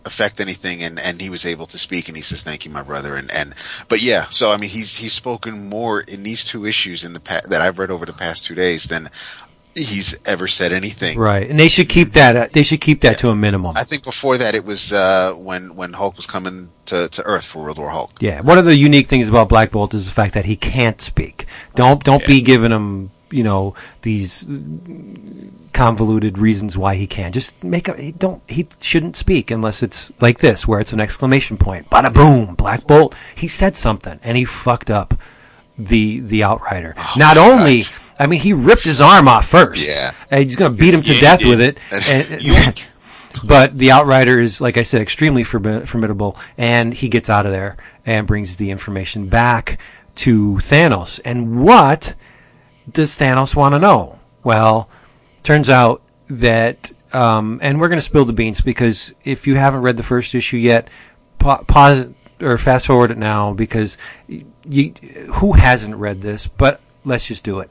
affect 0.07 0.39
anything 0.41 0.83
and 0.83 0.99
and 1.01 1.21
he 1.21 1.31
was 1.31 1.47
able 1.47 1.65
to 1.67 1.79
speak 1.79 2.09
and 2.09 2.17
he 2.17 2.23
says 2.23 2.43
thank 2.43 2.65
you 2.65 2.71
my 2.71 2.83
brother 2.83 3.17
and 3.17 3.31
and 3.33 3.55
but 3.89 4.03
yeah 4.03 4.27
so 4.29 4.53
i 4.53 4.57
mean 4.59 4.69
he's 4.69 4.99
he's 4.99 5.15
spoken 5.15 5.69
more 5.71 6.03
in 6.03 6.23
these 6.23 6.45
two 6.45 6.67
issues 6.67 7.05
in 7.05 7.15
the 7.15 7.21
past 7.21 7.49
that 7.49 7.63
i've 7.63 7.79
read 7.79 7.91
over 7.91 8.05
the 8.05 8.13
past 8.13 8.45
two 8.45 8.55
days 8.55 8.85
than 8.85 9.09
he's 9.77 10.19
ever 10.29 10.47
said 10.47 10.73
anything 10.73 11.19
Right, 11.19 11.49
and 11.51 11.59
they 11.59 11.69
should 11.69 11.89
keep 11.89 12.13
that. 12.13 12.37
uh, 12.37 12.49
They 12.53 12.63
should 12.63 12.81
keep 12.81 13.01
that 13.03 13.19
to 13.19 13.31
a 13.31 13.35
minimum. 13.37 13.77
i 13.77 13.83
think 13.85 14.03
before 14.05 14.37
that 14.39 14.55
it 14.55 14.65
was 14.65 14.93
uh 14.93 15.33
when 15.37 15.75
when 15.75 15.93
hulk 15.95 16.17
was 16.17 16.27
coming 16.27 16.71
to 16.87 17.09
to 17.09 17.23
earth 17.25 17.45
for 17.47 17.63
world 17.63 17.79
war 17.79 17.91
hulk 17.91 18.13
Yeah, 18.21 18.41
one 18.41 18.59
of 18.59 18.65
the 18.67 18.77
unique 18.77 19.09
things 19.09 19.29
about 19.29 19.49
Black 19.49 19.71
Bolt 19.71 19.95
is 19.95 20.05
the 20.07 20.13
fact 20.13 20.35
that 20.35 20.45
he 20.45 20.57
can't 20.57 21.01
speak. 21.01 21.47
Don't 21.75 22.03
don't 22.05 22.25
be 22.27 22.41
giving 22.41 22.71
him 22.73 23.11
you 23.31 23.43
know 23.43 23.75
these 24.03 24.47
convoluted 25.73 26.39
reasons 26.39 26.77
why 26.79 26.95
he 26.95 27.07
can't. 27.07 27.35
Just 27.35 27.63
make 27.65 27.89
a 27.89 27.97
he 28.01 28.13
don't 28.13 28.43
he 28.49 28.67
shouldn't 28.81 29.17
speak 29.17 29.51
unless 29.51 29.83
it's 29.83 30.13
like 30.21 30.39
this 30.39 30.69
where 30.69 30.81
it's 30.81 30.93
an 30.93 31.01
exclamation 31.01 31.57
point. 31.57 31.89
Bada 31.91 32.13
boom, 32.13 32.55
Black 32.55 32.87
Bolt. 32.87 33.15
He 33.35 33.49
said 33.49 33.77
something 33.77 34.19
and 34.23 34.37
he 34.37 34.45
fucked 34.45 34.91
up 34.91 35.15
the 35.79 36.21
the 36.21 36.45
outrider. 36.45 36.95
Not 37.17 37.37
only 37.37 37.81
God. 37.81 37.91
I 38.19 38.27
mean, 38.27 38.41
he 38.41 38.53
ripped 38.53 38.85
his 38.85 39.01
arm 39.01 39.27
off 39.29 39.47
first. 39.49 39.87
Yeah. 39.89 40.13
and 40.31 40.45
he's 40.45 40.57
gonna 40.57 40.75
beat 40.75 40.95
him 40.95 41.03
to 41.03 41.15
Yeah, 41.15 41.21
death 41.21 41.41
did. 41.41 41.49
with 41.49 41.61
it. 41.61 41.79
And- 42.09 42.89
but 43.49 43.77
the 43.77 43.91
Outrider 43.91 44.41
is, 44.41 44.61
like 44.61 44.77
I 44.77 44.83
said, 44.85 45.01
extremely 45.01 45.43
formi- 45.43 45.87
formidable, 45.89 46.37
and 46.57 46.95
he 46.95 47.09
gets 47.09 47.29
out 47.29 47.47
of 47.47 47.53
there 47.53 47.77
and 48.07 48.27
brings 48.27 48.57
the 48.57 48.71
information 48.71 49.27
back 49.29 49.79
to 50.17 50.55
Thanos. 50.63 51.19
And 51.25 51.61
what 51.65 52.15
does 52.91 53.19
Thanos 53.19 53.57
want 53.57 53.75
to 53.75 53.81
know? 53.81 54.21
Well, 54.45 54.89
turns 55.43 55.69
out 55.69 56.01
that, 56.29 56.93
um, 57.13 57.59
and 57.63 57.81
we're 57.81 57.89
going 57.89 57.99
to 57.99 58.03
spill 58.03 58.25
the 58.25 58.33
beans 58.33 58.61
because 58.61 59.13
if 59.25 59.47
you 59.49 59.57
haven't 59.57 59.81
read 59.83 59.97
the 59.97 60.03
first 60.05 60.35
issue 60.37 60.57
yet, 60.59 60.87
pa- 61.41 61.63
pause 61.65 62.07
or 62.41 62.57
fast 62.59 62.87
forward 62.87 63.11
it 63.11 63.19
now 63.19 63.53
because 63.53 63.99
you, 64.29 64.93
who 65.35 65.53
hasn't 65.55 65.97
read 65.97 66.23
this? 66.23 66.47
But 66.47 66.81
let's 67.05 67.27
just 67.27 67.43
do 67.43 67.59
it. 67.59 67.71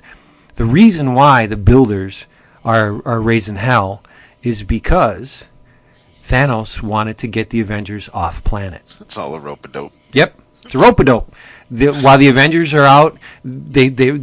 The 0.56 0.66
reason 0.66 1.14
why 1.14 1.46
the 1.48 1.58
builders 1.58 2.28
are 2.64 3.02
are 3.06 3.22
raising 3.22 3.56
hell 3.58 4.04
is 4.42 4.64
because 4.64 5.48
Thanos 6.22 6.82
wanted 6.82 7.18
to 7.20 7.28
get 7.28 7.50
the 7.50 7.60
Avengers 7.60 8.10
off 8.14 8.44
planet. 8.44 8.96
it's 9.02 9.18
all 9.18 9.36
a 9.36 9.40
rope 9.40 9.66
a 9.66 9.68
dope 9.68 9.94
Yep, 10.14 10.40
it's 10.64 10.76
a 10.76 10.78
rope 10.78 11.00
a 11.00 11.04
dope. 11.04 11.34
While 12.04 12.20
the 12.20 12.28
Avengers 12.28 12.74
are 12.76 12.84
out, 12.84 13.18
they 13.44 13.90
they 13.90 14.20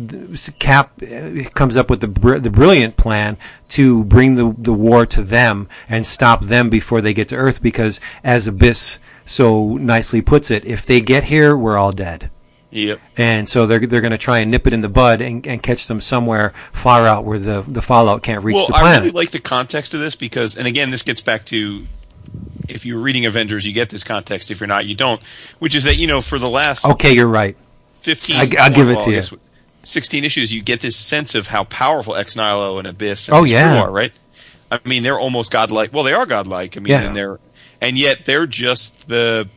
Cap 0.61 1.03
uh, 1.03 1.49
comes 1.51 1.77
up 1.77 1.91
with 1.91 2.01
the 2.01 2.07
br- 2.07 2.39
the 2.39 2.51
brilliant 2.51 2.97
plan 2.97 3.37
to 3.71 4.05
bring 4.05 4.37
the 4.37 4.55
the 4.57 4.73
war 4.73 5.05
to 5.07 5.23
them 5.23 5.69
and 5.89 6.07
stop 6.07 6.43
them 6.45 6.71
before 6.71 7.01
they 7.01 7.13
get 7.13 7.29
to 7.31 7.37
Earth. 7.37 7.61
Because 7.61 7.99
as 8.23 8.47
Abyss 8.47 9.01
so 9.27 9.77
nicely 9.79 10.21
puts 10.23 10.51
it, 10.51 10.65
if 10.65 10.87
they 10.87 11.01
get 11.01 11.25
here, 11.25 11.57
we're 11.57 11.77
all 11.77 11.93
dead. 11.93 12.31
Yep. 12.73 13.01
And 13.17 13.49
so 13.49 13.67
they're 13.67 13.81
they're 13.81 14.01
going 14.01 14.13
to 14.13 14.19
try 14.19 14.39
and 14.39 14.51
nip 14.51 14.67
it 14.67 14.73
in 14.73 14.81
the 14.81 14.89
bud 14.89 15.21
and, 15.21 15.45
and 15.47 15.63
catch 15.63 15.87
them 15.89 16.01
somewhere 16.01 16.53
far 16.73 17.07
out 17.07 17.25
where 17.25 17.39
the 17.39 17.63
the 17.63 17.83
fallout 17.83 18.23
can't 18.23 18.45
reach 18.45 18.55
Well, 18.55 18.69
the 18.69 18.75
I 18.77 18.81
planet. 18.81 19.01
really 19.01 19.11
like 19.13 19.31
the 19.33 19.41
context 19.41 19.93
of 19.95 20.01
this 20.01 20.15
because, 20.15 20.57
and 20.57 20.67
again, 20.69 20.91
this 20.91 21.03
gets 21.03 21.21
back 21.21 21.45
to 21.47 21.83
if 22.69 22.87
you're 22.87 23.01
reading 23.01 23.27
Avengers, 23.27 23.67
you 23.67 23.73
get 23.73 23.91
this 23.91 24.05
context. 24.05 24.51
If 24.53 24.61
you're 24.61 24.69
not, 24.69 24.87
you 24.87 24.95
don't. 24.95 25.21
Which 25.59 25.75
is 25.75 25.83
that 25.85 25.97
you 25.97 26.07
know, 26.07 26.21
for 26.21 26.39
the 26.39 26.49
last 26.49 26.85
okay, 26.87 27.13
you're 27.13 27.27
right. 27.27 27.57
15, 27.95 28.37
I- 28.37 28.63
I'll 28.65 28.71
give 28.73 28.89
it 28.89 28.95
to 29.01 29.11
I 29.11 29.15
you. 29.15 29.23
16 29.83 30.25
issues, 30.25 30.53
you 30.53 30.63
get 30.63 30.81
this 30.81 30.95
sense 30.97 31.35
of 31.35 31.49
how 31.49 31.65
powerful 31.65 32.15
Ex 32.15 32.37
Nihilo 32.37 32.79
and 32.79 32.87
Abyss 32.87 33.29
and 33.29 33.37
Oh, 33.37 33.45
yeah. 33.45 33.81
are, 33.83 33.91
right? 33.91 34.13
I 34.71 34.79
mean, 34.85 35.03
they're 35.03 35.19
almost 35.19 35.51
godlike. 35.51 35.93
Well, 35.93 36.05
they 36.05 36.13
are 36.13 36.27
godlike. 36.27 36.77
I 36.77 36.81
mean, 36.81 36.93
Yeah. 36.93 37.03
and 37.07 37.17
they're 37.17 37.41
and 37.81 37.99
yet 37.99 38.27
they're 38.27 38.47
just 38.47 39.09
the 39.09 39.49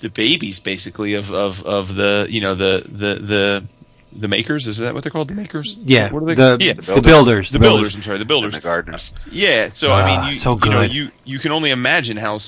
the 0.00 0.10
babies, 0.10 0.60
basically, 0.60 1.14
of 1.14 1.32
of 1.32 1.62
of 1.64 1.94
the 1.96 2.26
you 2.28 2.40
know 2.40 2.54
the 2.54 2.82
the 2.86 3.14
the 3.14 3.64
the 4.12 4.28
makers. 4.28 4.66
Is 4.66 4.78
that 4.78 4.94
what 4.94 5.02
they're 5.02 5.12
called? 5.12 5.28
The 5.28 5.34
makers? 5.34 5.76
Yeah, 5.84 6.10
What 6.10 6.22
are 6.22 6.26
they? 6.26 6.34
the, 6.34 6.56
yeah. 6.60 6.72
the 6.72 6.82
builders. 6.82 7.02
builders. 7.02 7.50
the 7.50 7.58
builders. 7.58 7.94
I'm 7.94 8.02
sorry, 8.02 8.18
the 8.18 8.24
builders. 8.24 8.54
and 8.54 8.62
the 8.62 8.66
gardeners 8.66 9.12
Yeah, 9.30 9.68
so 9.68 9.92
Ah, 9.92 9.96
I 9.96 10.06
mean, 10.06 10.28
you, 10.30 10.34
so 10.34 10.58
you 10.64 10.70
know, 10.70 10.80
you 10.82 11.10
you 11.24 11.38
can 11.38 11.52
only 11.52 11.70
imagine 11.70 12.16
how 12.16 12.38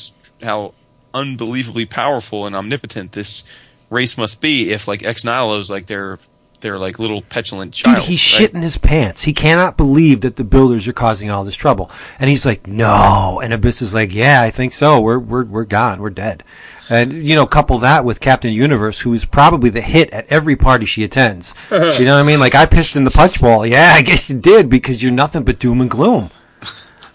how 0.42 0.74
unbelievably 1.12 1.86
powerful 1.86 2.46
and 2.46 2.54
omnipotent 2.56 3.12
this 3.12 3.44
race 3.90 4.16
must 4.16 4.40
be 4.40 4.70
if 4.70 4.86
like 4.86 5.02
ex 5.02 5.24
nihilo's 5.24 5.68
like 5.68 5.86
their 5.86 6.18
their 6.60 6.78
like 6.78 6.98
little 6.98 7.20
petulant 7.22 7.72
child 7.74 7.96
Dude, 7.96 8.04
he's 8.04 8.38
right? 8.40 8.52
shitting 8.52 8.62
his 8.62 8.76
pants. 8.78 9.22
He 9.22 9.32
cannot 9.32 9.76
believe 9.76 10.20
that 10.22 10.36
the 10.36 10.44
builders 10.44 10.86
are 10.86 10.92
causing 10.92 11.30
all 11.30 11.42
this 11.42 11.56
trouble. 11.56 11.90
And 12.18 12.28
he's 12.28 12.44
like, 12.44 12.66
no. 12.66 13.40
And 13.42 13.54
Abyss 13.54 13.80
is 13.80 13.94
like, 13.94 14.12
yeah, 14.12 14.42
I 14.42 14.50
think 14.50 14.74
so. 14.74 15.00
We're, 15.00 15.18
we're, 15.18 15.44
we're 15.44 15.64
gone. 15.64 16.00
We're 16.02 16.10
dead. 16.10 16.44
And, 16.90 17.12
you 17.26 17.36
know, 17.36 17.46
couple 17.46 17.78
that 17.78 18.04
with 18.04 18.20
Captain 18.20 18.52
Universe, 18.52 18.98
who's 18.98 19.24
probably 19.24 19.70
the 19.70 19.80
hit 19.80 20.10
at 20.10 20.26
every 20.26 20.56
party 20.56 20.86
she 20.86 21.04
attends. 21.04 21.54
you 21.70 21.78
know 21.78 22.16
what 22.16 22.24
I 22.24 22.26
mean? 22.26 22.40
Like, 22.40 22.56
I 22.56 22.66
pissed 22.66 22.96
in 22.96 23.04
the 23.04 23.10
punch 23.10 23.40
bowl. 23.40 23.64
Yeah, 23.64 23.92
I 23.94 24.02
guess 24.02 24.28
you 24.28 24.38
did 24.38 24.68
because 24.68 25.02
you're 25.02 25.12
nothing 25.12 25.44
but 25.44 25.60
doom 25.60 25.80
and 25.80 25.90
gloom. 25.90 26.30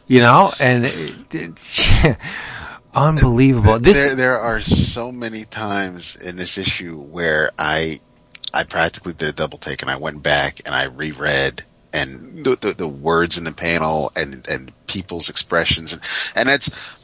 You 0.08 0.22
know? 0.22 0.52
And 0.60 0.86
it, 0.86 1.36
it's 1.36 1.90
unbelievable. 2.96 3.80
This, 3.80 3.98
there 3.98 4.16
there 4.16 4.40
are 4.40 4.62
so 4.62 5.12
many 5.12 5.44
times 5.44 6.16
in 6.16 6.38
this 6.38 6.58
issue 6.58 6.98
where 6.98 7.50
I 7.60 7.96
I 8.54 8.64
practically 8.64 9.14
did 9.14 9.30
a 9.30 9.34
double 9.34 9.58
take 9.58 9.82
and 9.82 9.92
I 9.92 9.98
went 9.98 10.24
back 10.24 10.62
and 10.66 10.74
I 10.74 10.86
reread 10.86 11.64
and 11.94 12.46
the 12.46 12.56
the, 12.56 12.72
the 12.72 12.88
words 12.88 13.38
in 13.38 13.44
the 13.44 13.52
panel 13.52 14.12
and 14.16 14.48
and 14.50 14.72
people's 14.88 15.30
expressions 15.30 15.92
and 15.94 16.02
and 16.36 16.50
that's 16.50 16.98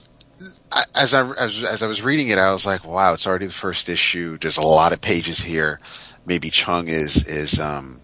As 0.95 1.13
I 1.13 1.29
as, 1.31 1.63
as 1.63 1.83
I 1.83 1.87
was 1.87 2.01
reading 2.01 2.29
it 2.29 2.37
I 2.37 2.51
was 2.51 2.65
like 2.65 2.85
wow 2.85 3.13
it's 3.13 3.27
already 3.27 3.45
the 3.45 3.51
first 3.53 3.89
issue 3.89 4.37
there's 4.37 4.57
a 4.57 4.61
lot 4.61 4.93
of 4.93 5.01
pages 5.01 5.39
here 5.39 5.79
maybe 6.25 6.49
Cheung 6.49 6.87
is 6.87 7.27
is 7.27 7.59
um 7.59 8.01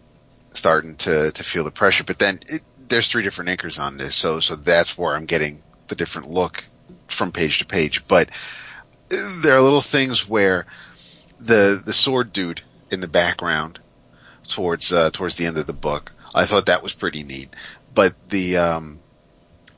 starting 0.50 0.96
to 0.96 1.32
to 1.32 1.44
feel 1.44 1.64
the 1.64 1.72
pressure 1.72 2.04
but 2.04 2.20
then 2.20 2.40
it, 2.48 2.62
there's 2.90 3.08
three 3.08 3.24
different 3.24 3.50
inkers 3.50 3.80
on 3.80 3.98
this 3.98 4.16
so 4.16 4.40
so 4.40 4.56
that's 4.56 4.98
where 4.98 5.16
I'm 5.16 5.26
getting 5.26 5.62
the 5.88 5.96
different 5.96 6.30
look 6.30 6.66
from 7.08 7.32
page 7.32 7.60
to 7.60 7.66
page 7.66 8.08
but 8.08 8.30
there 9.44 9.56
are 9.56 9.62
little 9.62 9.82
things 9.82 10.28
where 10.28 10.66
the 11.40 11.82
the 11.86 11.94
sword 11.94 12.34
dude 12.34 12.62
in 12.92 13.00
the 13.00 13.08
background 13.08 13.80
towards 14.48 14.92
uh, 14.92 15.10
towards 15.12 15.38
the 15.38 15.46
end 15.46 15.58
of 15.58 15.68
the 15.68 15.74
book. 15.74 16.12
I 16.34 16.46
thought 16.46 16.66
that 16.66 16.84
was 16.84 16.94
pretty 16.94 17.24
neat. 17.24 17.50
But 17.94 18.14
the 18.30 18.58
um, 18.58 19.00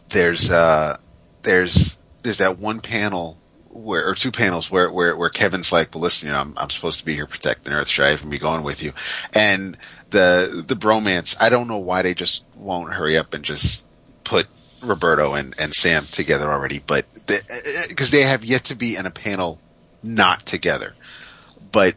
there's 0.09 0.51
uh, 0.51 0.97
there's 1.43 1.97
there's 2.23 2.39
that 2.39 2.59
one 2.59 2.79
panel 2.79 3.37
where 3.71 4.09
or 4.09 4.15
two 4.15 4.31
panels 4.31 4.71
where 4.71 4.91
where, 4.91 5.15
where 5.15 5.29
Kevin's 5.29 5.71
like, 5.71 5.93
"Well, 5.93 6.01
listen, 6.01 6.27
you 6.27 6.33
know, 6.33 6.41
I'm 6.41 6.53
I'm 6.57 6.69
supposed 6.69 6.99
to 6.99 7.05
be 7.05 7.13
here 7.13 7.25
protecting 7.25 7.73
Earth. 7.73 7.89
Should 7.89 8.05
I 8.05 8.13
even 8.13 8.29
be 8.29 8.39
going 8.39 8.63
with 8.63 8.83
you?" 8.83 8.91
And 9.35 9.77
the 10.09 10.63
the 10.67 10.75
bromance. 10.75 11.35
I 11.39 11.49
don't 11.49 11.67
know 11.67 11.77
why 11.77 12.01
they 12.01 12.13
just 12.13 12.43
won't 12.55 12.93
hurry 12.93 13.17
up 13.17 13.33
and 13.33 13.43
just 13.43 13.85
put 14.23 14.47
Roberto 14.81 15.33
and, 15.33 15.55
and 15.59 15.73
Sam 15.73 16.03
together 16.05 16.51
already, 16.51 16.79
but 16.85 17.07
because 17.27 18.13
uh, 18.13 18.17
uh, 18.17 18.19
they 18.19 18.27
have 18.27 18.43
yet 18.43 18.65
to 18.65 18.75
be 18.75 18.95
in 18.97 19.05
a 19.05 19.11
panel 19.11 19.59
not 20.03 20.45
together. 20.45 20.95
But 21.71 21.95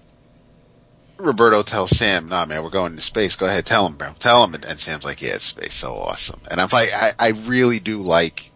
Roberto 1.19 1.63
tells 1.63 1.91
Sam, 1.91 2.29
"Nah, 2.29 2.47
man, 2.47 2.63
we're 2.63 2.71
going 2.71 2.97
to 2.97 3.03
space. 3.03 3.37
Go 3.37 3.47
ahead, 3.47 3.65
tell 3.65 3.87
him, 3.87 3.97
bro. 3.97 4.13
Tell 4.19 4.45
him." 4.45 4.55
And, 4.55 4.65
and 4.65 4.79
Sam's 4.79 5.05
like, 5.05 5.23
"Yeah, 5.23 5.35
it's 5.35 5.45
space, 5.45 5.75
so 5.75 5.95
awesome." 5.95 6.41
And 6.51 6.61
I'm 6.61 6.69
like, 6.73 6.89
I, 6.95 7.11
I 7.19 7.29
really 7.47 7.79
do 7.79 7.99
like 7.99 8.52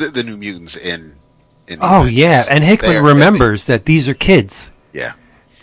the, 0.00 0.06
the 0.06 0.22
New 0.22 0.36
Mutants 0.36 0.76
in. 0.76 1.16
in 1.68 1.78
the 1.78 1.84
oh, 1.86 2.00
Avengers. 2.00 2.12
yeah. 2.12 2.44
And 2.50 2.64
Hickman 2.64 2.96
are- 2.96 3.04
remembers 3.04 3.66
that 3.66 3.84
these 3.84 4.08
are 4.08 4.14
kids. 4.14 4.70
yeah, 4.92 5.12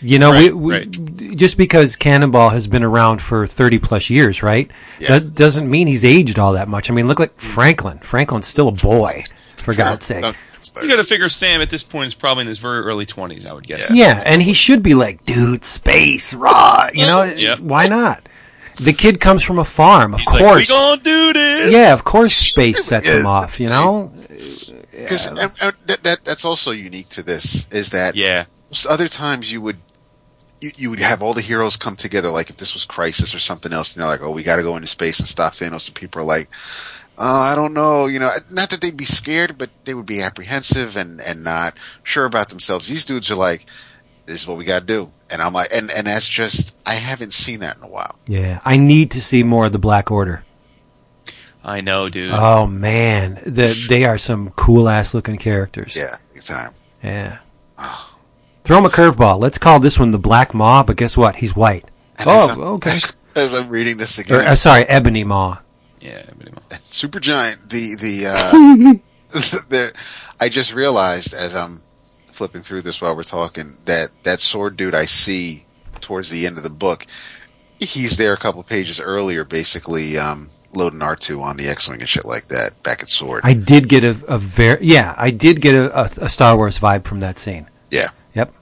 You 0.00 0.18
know, 0.18 0.30
Right, 0.32 0.54
we, 0.54 0.60
we, 0.60 0.72
right. 0.72 1.36
just 1.36 1.56
because 1.58 1.96
Cannonball 1.96 2.50
has 2.50 2.66
been 2.66 2.82
around 2.82 3.20
for 3.20 3.46
30 3.46 3.78
plus 3.78 4.08
years, 4.10 4.42
right? 4.42 4.70
Yeah. 4.98 5.18
That 5.18 5.34
doesn't 5.34 5.68
mean 5.70 5.86
he's 5.86 6.04
aged 6.04 6.38
all 6.38 6.52
that 6.54 6.68
much. 6.68 6.90
I 6.90 6.94
mean, 6.94 7.08
look 7.08 7.18
like 7.18 7.38
Franklin. 7.38 7.98
Franklin's 7.98 8.46
still 8.46 8.68
a 8.68 8.72
boy, 8.72 9.22
for 9.56 9.74
God's 9.74 10.06
sake. 10.06 10.22
Don't 10.22 10.36
start. 10.60 10.84
You 10.84 10.90
got 10.90 10.96
to 10.96 11.04
figure 11.04 11.28
Sam 11.28 11.60
at 11.60 11.70
this 11.70 11.82
point 11.82 12.06
is 12.06 12.14
probably 12.14 12.42
in 12.42 12.48
his 12.48 12.58
very 12.58 12.80
early 12.80 13.06
20s, 13.06 13.46
I 13.46 13.52
would 13.52 13.66
guess. 13.66 13.92
Yeah, 13.94 14.22
and 14.24 14.40
he 14.42 14.54
should 14.54 14.82
be 14.82 14.94
like, 14.94 15.24
dude, 15.26 15.64
space, 15.64 16.32
raw. 16.34 16.88
You 16.94 17.06
know, 17.06 17.22
Yep. 17.24 17.60
why 17.60 17.86
not? 17.86 18.27
The 18.80 18.92
kid 18.92 19.20
comes 19.20 19.42
from 19.42 19.58
a 19.58 19.64
farm, 19.64 20.14
of 20.14 20.20
He's 20.20 20.26
like, 20.32 20.40
we 20.40 20.46
course. 20.46 20.68
gonna 20.68 21.02
do 21.02 21.32
this. 21.32 21.72
yeah, 21.72 21.92
of 21.92 22.04
course, 22.04 22.34
space 22.34 22.84
sets 22.84 23.08
him 23.08 23.26
off. 23.26 23.58
You 23.60 23.68
know, 23.68 24.12
Because 24.28 25.30
that, 25.32 25.98
that 26.02 26.24
that's 26.24 26.44
also 26.44 26.70
unique 26.70 27.08
to 27.10 27.22
this 27.22 27.66
is 27.72 27.90
that 27.90 28.14
Yeah. 28.14 28.44
other 28.88 29.08
times 29.08 29.52
you 29.52 29.60
would 29.60 29.76
you, 30.60 30.70
you 30.76 30.90
would 30.90 30.98
have 30.98 31.22
all 31.22 31.34
the 31.34 31.40
heroes 31.40 31.76
come 31.76 31.94
together 31.96 32.30
like 32.30 32.50
if 32.50 32.56
this 32.56 32.74
was 32.74 32.84
crisis 32.84 33.32
or 33.34 33.38
something 33.38 33.72
else 33.72 33.94
and 33.94 34.02
they're 34.02 34.10
like 34.10 34.22
oh 34.22 34.32
we 34.32 34.42
got 34.42 34.56
to 34.56 34.62
go 34.62 34.74
into 34.74 34.88
space 34.88 35.20
and 35.20 35.28
stop 35.28 35.52
thanos 35.52 35.86
and 35.86 35.94
people 35.94 36.20
are 36.20 36.24
like 36.24 36.48
oh 37.16 37.40
i 37.42 37.54
don't 37.54 37.72
know 37.72 38.06
you 38.06 38.18
know 38.18 38.28
not 38.50 38.68
that 38.70 38.80
they'd 38.80 38.96
be 38.96 39.04
scared 39.04 39.56
but 39.56 39.70
they 39.84 39.94
would 39.94 40.04
be 40.06 40.20
apprehensive 40.20 40.96
and 40.96 41.20
and 41.20 41.44
not 41.44 41.78
sure 42.02 42.24
about 42.24 42.48
themselves 42.48 42.88
these 42.88 43.04
dudes 43.04 43.30
are 43.30 43.36
like 43.36 43.66
this 44.28 44.42
is 44.42 44.46
what 44.48 44.56
we 44.58 44.64
got 44.64 44.80
to 44.80 44.86
do. 44.86 45.10
And 45.30 45.42
I'm 45.42 45.52
like, 45.52 45.68
and 45.74 45.90
and 45.90 46.06
that's 46.06 46.28
just 46.28 46.80
I 46.86 46.94
haven't 46.94 47.32
seen 47.32 47.60
that 47.60 47.76
in 47.76 47.82
a 47.82 47.88
while. 47.88 48.18
Yeah, 48.26 48.60
I 48.64 48.76
need 48.76 49.10
to 49.12 49.20
see 49.20 49.42
more 49.42 49.66
of 49.66 49.72
the 49.72 49.78
Black 49.78 50.10
Order. 50.10 50.42
I 51.64 51.80
know, 51.80 52.08
dude. 52.08 52.30
Oh 52.32 52.66
man, 52.66 53.42
the, 53.44 53.86
they 53.88 54.04
are 54.04 54.16
some 54.16 54.50
cool 54.50 54.88
ass 54.88 55.12
looking 55.12 55.36
characters. 55.36 55.96
Yeah, 55.96 56.16
big 56.32 56.42
time. 56.42 56.72
Yeah. 57.02 57.38
Throw 58.64 58.78
him 58.78 58.84
a 58.86 58.90
curveball. 58.90 59.38
Let's 59.40 59.58
call 59.58 59.80
this 59.80 59.98
one 59.98 60.10
the 60.10 60.18
Black 60.18 60.54
Maw, 60.54 60.82
but 60.82 60.96
guess 60.96 61.16
what? 61.16 61.36
He's 61.36 61.54
white. 61.56 61.84
And 62.18 62.26
Oh, 62.28 62.50
as 62.52 62.58
okay. 62.58 62.98
As 63.36 63.54
I'm 63.56 63.68
reading 63.68 63.98
this 63.98 64.18
Or, 64.18 64.22
again, 64.22 64.48
uh, 64.48 64.54
sorry, 64.56 64.82
Ebony 64.84 65.22
Maw. 65.22 65.58
yeah, 66.00 66.22
but 66.36 66.48
anyway. 66.48 66.62
Super 66.80 67.20
Giant. 67.20 67.70
The 67.70 67.94
the 67.94 69.00
uh, 69.32 69.58
there, 69.68 69.92
I 70.40 70.48
just 70.48 70.74
realized 70.74 71.34
as 71.34 71.54
I'm 71.54 71.82
flipping 72.38 72.62
through 72.62 72.82
this 72.82 73.02
while 73.02 73.14
we're 73.16 73.22
talking 73.24 73.76
that 73.84 74.08
that 74.22 74.40
sword 74.40 74.76
dude 74.76 74.94
I 74.94 75.04
see 75.04 75.64
towards 76.00 76.30
the 76.30 76.46
end 76.46 76.56
of 76.56 76.62
the 76.62 76.70
book, 76.70 77.04
he's 77.80 78.16
there 78.16 78.32
a 78.32 78.36
couple 78.36 78.62
pages 78.62 79.00
earlier, 79.00 79.44
basically 79.44 80.16
um, 80.16 80.48
loading 80.72 81.02
R 81.02 81.16
two 81.16 81.42
on 81.42 81.56
the 81.56 81.66
X 81.68 81.88
wing 81.88 82.00
and 82.00 82.08
shit 82.08 82.24
like 82.24 82.46
that 82.48 82.80
back 82.82 83.02
at 83.02 83.08
Sword. 83.08 83.40
I 83.44 83.54
did 83.54 83.88
get 83.88 84.04
a, 84.04 84.10
a 84.28 84.38
very 84.38 84.84
yeah, 84.84 85.14
I 85.18 85.30
did 85.30 85.60
get 85.60 85.74
a, 85.74 86.00
a, 86.02 86.04
a 86.22 86.28
Star 86.28 86.56
Wars 86.56 86.78
vibe 86.78 87.04
from 87.04 87.20
that 87.20 87.38
scene. 87.38 87.66
yeah, 87.90 88.08
Yep, 88.34 88.54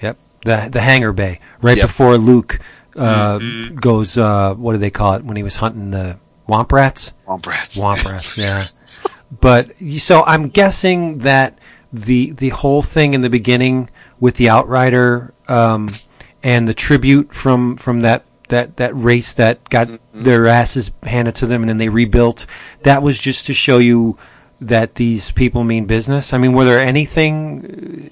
yep. 0.00 0.16
The 0.44 0.68
the 0.72 0.80
hangar 0.80 1.12
bay 1.12 1.40
right 1.60 1.76
Yep. 1.76 1.86
before 1.86 2.16
Luke 2.18 2.58
uh, 2.96 3.38
Mm-hmm. 3.38 3.76
goes. 3.76 4.16
Uh, 4.18 4.54
what 4.54 4.72
do 4.72 4.78
they 4.78 4.90
call 4.90 5.14
it 5.14 5.24
when 5.24 5.36
he 5.36 5.42
was 5.42 5.56
hunting 5.56 5.90
the 5.90 6.18
Womp 6.48 6.72
rats? 6.72 7.12
Womp 7.28 7.46
rats. 7.46 7.78
Womp 7.78 8.04
rats. 8.04 8.36
Yeah. 8.38 8.62
But 9.40 9.72
so 9.98 10.22
I'm 10.26 10.48
guessing 10.48 11.20
that 11.20 11.58
the 11.92 12.30
the 12.32 12.50
whole 12.50 12.82
thing 12.82 13.14
in 13.14 13.20
the 13.20 13.30
beginning 13.30 13.90
with 14.20 14.36
the 14.36 14.48
Outrider 14.48 15.34
um, 15.48 15.90
and 16.42 16.66
the 16.66 16.74
tribute 16.74 17.34
from 17.34 17.76
from 17.76 18.00
that. 18.00 18.24
That, 18.48 18.76
that 18.76 18.94
race 18.94 19.32
that 19.34 19.66
got 19.70 19.88
their 20.12 20.46
asses 20.46 20.90
handed 21.04 21.36
to 21.36 21.46
them 21.46 21.62
and 21.62 21.70
then 21.70 21.78
they 21.78 21.88
rebuilt 21.88 22.44
that 22.82 23.02
was 23.02 23.18
just 23.18 23.46
to 23.46 23.54
show 23.54 23.78
you 23.78 24.18
that 24.60 24.94
these 24.94 25.32
people 25.32 25.64
mean 25.64 25.86
business. 25.86 26.32
I 26.32 26.38
mean, 26.38 26.52
were 26.52 26.64
there 26.64 26.78
anything 26.78 28.10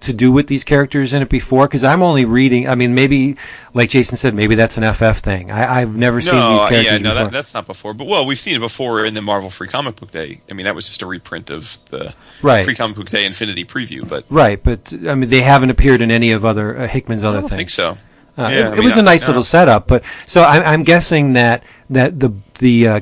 to 0.00 0.12
do 0.12 0.30
with 0.30 0.46
these 0.48 0.64
characters 0.64 1.12
in 1.12 1.22
it 1.22 1.28
before? 1.28 1.66
Because 1.66 1.84
I'm 1.84 2.02
only 2.02 2.24
reading. 2.24 2.68
I 2.68 2.74
mean, 2.74 2.94
maybe 2.94 3.36
like 3.74 3.90
Jason 3.90 4.16
said, 4.16 4.34
maybe 4.34 4.54
that's 4.54 4.76
an 4.76 4.92
FF 4.92 5.18
thing. 5.22 5.50
I, 5.50 5.80
I've 5.80 5.96
never 5.96 6.20
seen 6.20 6.34
these 6.34 6.62
characters 6.64 6.84
yeah, 6.84 6.98
no, 6.98 7.10
before. 7.10 7.14
that, 7.24 7.32
that's 7.32 7.54
not 7.54 7.66
before. 7.66 7.94
But 7.94 8.06
well, 8.06 8.26
we've 8.26 8.38
seen 8.38 8.56
it 8.56 8.60
before 8.60 9.04
in 9.04 9.14
the 9.14 9.22
Marvel 9.22 9.50
Free 9.50 9.68
Comic 9.68 9.96
Book 9.96 10.10
Day. 10.10 10.40
I 10.50 10.54
mean, 10.54 10.64
that 10.64 10.74
was 10.74 10.86
just 10.88 11.02
a 11.02 11.06
reprint 11.06 11.50
of 11.50 11.78
the 11.90 12.14
Right. 12.42 12.64
Free 12.64 12.74
Comic 12.74 12.96
Book 12.96 13.08
Day 13.08 13.24
Infinity 13.24 13.64
preview. 13.64 14.06
But 14.06 14.24
right, 14.28 14.62
but 14.62 14.92
I 15.06 15.14
mean, 15.14 15.30
they 15.30 15.40
haven't 15.42 15.70
appeared 15.70 16.02
in 16.02 16.10
any 16.10 16.32
of 16.32 16.44
other 16.44 16.76
uh, 16.78 16.86
Hickman's 16.88 17.24
other 17.24 17.40
things. 17.40 17.52
I 17.52 17.52
don't 17.52 17.58
things. 17.58 17.76
think 17.76 17.98
so. 18.38 18.42
Uh, 18.42 18.48
Yeah, 18.48 18.68
it, 18.68 18.72
I 18.72 18.76
it 18.78 18.84
was 18.84 18.96
a 18.96 19.00
I- 19.00 19.04
nice 19.04 19.26
little 19.26 19.42
setup, 19.44 19.86
but 19.86 20.02
so 20.26 20.42
I'm, 20.42 20.62
I'm 20.62 20.82
guessing 20.84 21.34
that 21.34 21.64
that 21.90 22.18
the 22.20 22.32
the 22.58 22.88
uh, 22.88 23.00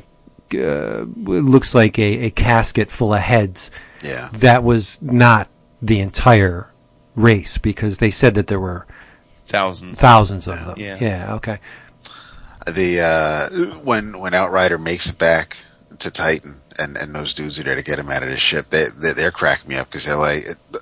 uh, 0.54 1.04
looks 1.16 1.74
like 1.74 1.98
a, 1.98 2.24
a 2.26 2.30
casket 2.30 2.90
full 2.90 3.14
of 3.14 3.20
heads. 3.20 3.70
Yeah. 4.04 4.28
That 4.34 4.64
was 4.64 5.00
not 5.02 5.48
the 5.82 6.00
entire 6.00 6.68
race 7.16 7.58
because 7.58 7.98
they 7.98 8.10
said 8.10 8.34
that 8.34 8.46
there 8.46 8.60
were 8.60 8.86
Thousands. 9.46 9.98
thousands 10.00 10.46
of 10.46 10.64
them. 10.64 10.74
Yeah. 10.78 10.96
yeah 11.00 11.34
okay. 11.34 11.58
The 12.66 13.00
uh, 13.02 13.80
when 13.80 14.18
when 14.20 14.34
Outrider 14.34 14.78
makes 14.78 15.08
it 15.08 15.18
back 15.18 15.56
to 15.98 16.10
Titan 16.10 16.59
and, 16.80 16.96
and 16.96 17.14
those 17.14 17.34
dudes 17.34 17.60
are 17.60 17.62
there 17.64 17.74
to 17.74 17.82
get 17.82 17.98
him 17.98 18.10
out 18.10 18.22
of 18.22 18.30
the 18.30 18.36
ship, 18.36 18.70
they, 18.70 18.84
they 19.00 19.12
they're 19.12 19.30
cracking 19.30 19.68
me 19.68 19.76
up 19.76 19.88
because 19.88 20.06
they're 20.06 20.16
like, 20.16 20.38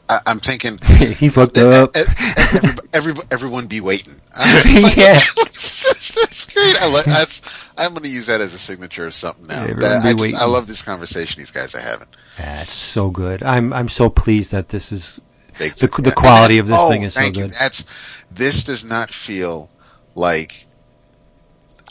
I, 0.08 0.20
I'm 0.26 0.38
thinking. 0.40 0.78
he 0.86 1.28
fucked 1.28 1.58
up. 1.58 1.90
every, 1.94 2.70
every, 2.92 3.14
everyone 3.30 3.66
be 3.66 3.80
waiting. 3.80 4.14
Like, 4.38 4.96
Yeah. 4.96 5.14
that's 5.14 6.46
great. 6.52 6.80
I 6.80 6.86
like, 6.92 7.04
that's, 7.06 7.70
I'm 7.76 7.90
going 7.92 8.04
to 8.04 8.10
use 8.10 8.26
that 8.26 8.40
as 8.40 8.54
a 8.54 8.58
signature 8.58 9.04
of 9.06 9.14
something 9.14 9.46
now. 9.46 9.66
That- 9.66 10.02
I, 10.04 10.14
just. 10.14 10.34
I 10.36 10.46
love 10.46 10.66
this 10.68 10.82
conversation 10.82 11.40
these 11.40 11.50
guys 11.50 11.74
are 11.74 11.80
having. 11.80 12.06
That's 12.38 12.72
so 12.72 13.10
good. 13.10 13.42
I'm 13.42 13.72
I'm 13.72 13.88
so 13.88 14.08
pleased 14.08 14.52
that 14.52 14.68
this 14.68 14.92
is 14.92 15.20
The- 15.58 15.88
the 16.02 16.12
quality 16.12 16.58
of 16.58 16.68
this 16.68 16.76
oh, 16.78 16.88
thing 16.88 17.02
is 17.02 17.14
so 17.14 17.22
you. 17.22 17.32
good. 17.32 17.50
That's 17.50 18.24
this 18.30 18.62
does 18.62 18.84
not 18.84 19.10
feel 19.10 19.70
like 20.14 20.66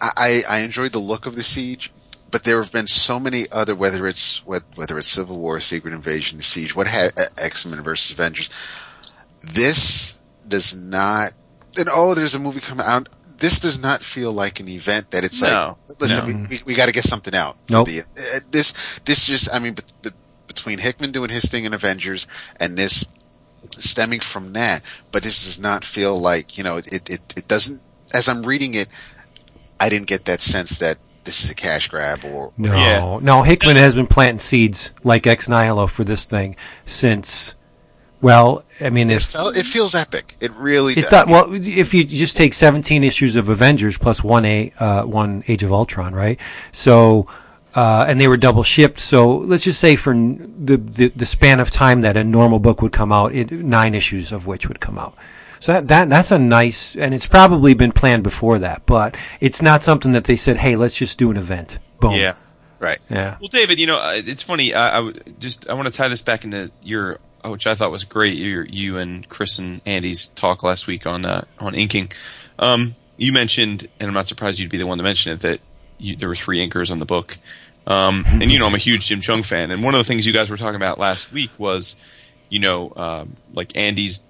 I 0.02 0.42
I 0.50 0.60
enjoyed 0.60 0.92
the 0.94 1.00
look 1.00 1.26
of 1.26 1.36
the 1.36 1.44
siege, 1.44 1.92
but 2.38 2.44
there 2.44 2.62
have 2.62 2.72
been 2.72 2.86
so 2.86 3.20
many 3.20 3.46
other 3.52 3.74
whether 3.76 4.06
it's 4.06 4.46
whether 4.46 5.00
it's 5.00 5.08
Civil 5.08 5.40
War, 5.40 5.60
Secret 5.60 5.92
Invasion, 5.92 6.38
the 6.38 6.44
Siege, 6.44 6.76
what 6.76 6.86
ha- 6.88 7.10
X 7.40 7.66
Men 7.66 7.82
versus 7.82 8.12
Avengers. 8.12 8.52
This 9.42 10.20
does 10.48 10.76
not. 10.76 11.32
And 11.80 11.88
oh, 11.92 12.14
there's 12.14 12.36
a 12.36 12.40
movie 12.40 12.60
coming 12.60 12.86
out. 12.86 13.10
This 13.40 13.60
does 13.60 13.82
not 13.82 14.04
feel 14.04 14.32
like 14.32 14.60
an 14.60 14.68
event 14.70 15.10
that 15.10 15.24
it's 15.24 15.42
No. 15.42 15.48
like. 15.90 16.00
Listen, 16.00 16.28
No. 16.44 16.48
we, 16.48 16.58
we, 16.58 16.64
we 16.68 16.76
got 16.76 16.86
to 16.86 16.92
get 16.92 17.06
something 17.06 17.34
out. 17.34 17.56
for 17.66 17.72
Nope. 17.74 17.88
The, 17.88 18.02
uh, 18.02 18.40
this 18.52 19.00
this 19.00 19.26
just 19.26 19.52
I 19.52 19.58
mean, 19.58 19.74
but, 19.74 19.92
but 20.04 20.14
between 20.48 20.78
Hickman 20.78 21.12
doing 21.12 21.32
his 21.32 21.46
thing 21.46 21.66
in 21.66 21.74
Avengers 21.74 22.28
and 22.60 22.78
this 22.78 23.04
stemming 23.72 24.20
from 24.20 24.54
that, 24.54 24.84
but 25.12 25.24
this 25.24 25.44
does 25.44 25.60
not 25.60 25.84
feel 25.84 26.16
like 26.22 26.56
you 26.56 26.64
know 26.64 26.78
it, 26.78 27.10
it. 27.10 27.34
It 27.36 27.48
doesn't. 27.48 27.82
As 28.14 28.30
I'm 28.30 28.44
reading 28.44 28.76
it, 28.76 28.90
I 29.80 29.90
didn't 29.90 30.08
get 30.08 30.26
that 30.26 30.42
sense 30.42 30.78
that 30.78 31.00
this 31.28 31.44
is 31.44 31.52
a 31.52 31.56
cash 31.56 31.90
grab 31.90 32.24
or 32.24 32.54
no 32.58 32.74
Yeah. 32.74 33.18
no. 33.22 33.44
Hickman 33.44 33.76
has 33.76 33.94
been 33.94 34.08
planting 34.08 34.40
seeds 34.40 34.92
like 35.04 35.28
ex 35.28 35.48
nihilo 35.50 35.86
for 35.88 36.04
this 36.04 36.26
thing 36.26 36.56
since. 36.86 37.54
Well, 38.20 38.64
I 38.82 38.90
mean, 38.90 39.12
it, 39.12 39.22
felt, 39.22 39.56
it 39.56 39.66
feels 39.68 39.94
epic. 39.94 40.36
It 40.42 40.52
really 40.54 40.94
It's 40.94 41.08
does. 41.08 41.28
not, 41.30 41.50
well, 41.50 41.54
if 41.56 41.94
you 41.94 42.04
just 42.04 42.36
take 42.36 42.54
17 42.56 43.04
issues 43.04 43.36
of 43.36 43.50
Avengers 43.50 43.96
plus 43.98 44.24
one 44.24 44.44
a 44.46 44.74
uh, 44.80 45.04
one 45.04 45.44
Age 45.48 45.62
of 45.62 45.72
Ultron, 45.72 46.16
right? 46.16 46.40
So, 46.72 47.28
uh, 47.76 48.06
and 48.08 48.20
they 48.20 48.28
were 48.28 48.38
double 48.38 48.64
shipped. 48.64 49.00
So 49.02 49.38
let's 49.38 49.64
just 49.66 49.80
say 49.80 49.96
for 49.98 50.14
the, 50.16 50.78
the 50.78 51.10
the 51.10 51.26
span 51.28 51.60
of 51.60 51.70
time 51.70 52.02
that 52.02 52.18
a 52.18 52.24
normal 52.24 52.58
book 52.58 52.82
would 52.82 52.92
come 52.94 53.12
out, 53.12 53.36
it, 53.36 53.52
nine 53.52 53.94
issues 53.94 54.32
of 54.32 54.48
which 54.48 54.68
would 54.68 54.80
come 54.80 54.98
out. 54.98 55.14
So 55.60 55.74
that, 55.74 55.88
that 55.88 56.10
that's 56.10 56.32
a 56.32 56.40
nice, 56.40 56.96
and 56.96 57.14
it's 57.14 57.28
probably 57.28 57.74
been 57.74 57.92
planned 57.92 58.24
before 58.24 58.60
that, 58.60 58.86
but 58.86 59.16
it's 59.40 59.62
not 59.62 59.84
something 59.84 60.12
that 60.14 60.26
they 60.26 60.36
said, 60.36 60.58
hey, 60.58 60.76
let's 60.76 60.96
just 60.96 61.18
do 61.18 61.32
an 61.32 61.38
event. 61.38 61.80
Boom. 62.00 62.12
Yeah. 62.12 62.36
right. 62.80 63.00
Yeah. 63.10 63.38
Well, 63.40 63.50
David, 63.50 63.80
you 63.80 63.88
know, 63.88 63.98
uh, 63.98 64.14
it's 64.16 64.44
funny. 64.44 64.74
I, 64.74 65.00
I 65.00 65.12
just 65.40 65.68
I 65.70 65.74
want 65.74 65.88
to 65.88 65.94
tie 65.94 66.08
this 66.08 66.22
back 66.22 66.44
into 66.44 66.72
your, 66.84 67.20
uh, 67.44 67.50
which 67.50 67.66
I 67.68 67.76
thought 67.76 67.92
was 67.92 68.04
great. 68.04 68.36
Your, 68.36 68.66
you 68.66 68.98
and 68.98 69.28
Chris 69.30 69.58
and 69.60 69.82
Andy's 69.86 70.28
talk 70.28 70.64
last 70.64 70.88
week 70.88 71.08
on 71.08 71.26
uh, 71.26 71.46
on 71.60 71.74
inking. 71.76 72.12
Um, 72.60 72.94
you 73.18 73.32
mentioned, 73.34 73.88
and 74.00 74.08
I'm 74.08 74.14
not 74.14 74.28
surprised 74.28 74.60
you'd 74.60 74.70
be 74.70 74.78
the 74.78 74.86
one 74.88 75.00
to 75.00 75.04
mention 75.04 75.32
it, 75.34 75.40
that 75.42 75.60
you, 75.98 76.16
there 76.16 76.30
were 76.30 76.36
three 76.36 76.68
inkers 76.68 76.92
on 76.92 77.00
the 77.00 77.06
book. 77.06 77.38
Um, 77.86 78.26
and 78.28 78.52
you 78.52 78.60
know, 78.60 78.68
I'm 78.68 78.76
a 78.76 78.80
huge 78.80 79.08
Jim 79.08 79.22
Cheung 79.22 79.44
fan, 79.44 79.72
and 79.72 79.84
one 79.84 79.96
of 79.96 80.00
the 80.00 80.04
things 80.04 80.26
you 80.26 80.34
guys 80.34 80.50
were 80.50 80.58
talking 80.58 80.76
about 80.76 81.00
last 81.00 81.34
week 81.34 81.52
was, 81.58 81.96
you 82.50 82.60
know, 82.60 82.94
um, 82.96 83.36
like 83.54 83.76
Andy's. 83.76 84.22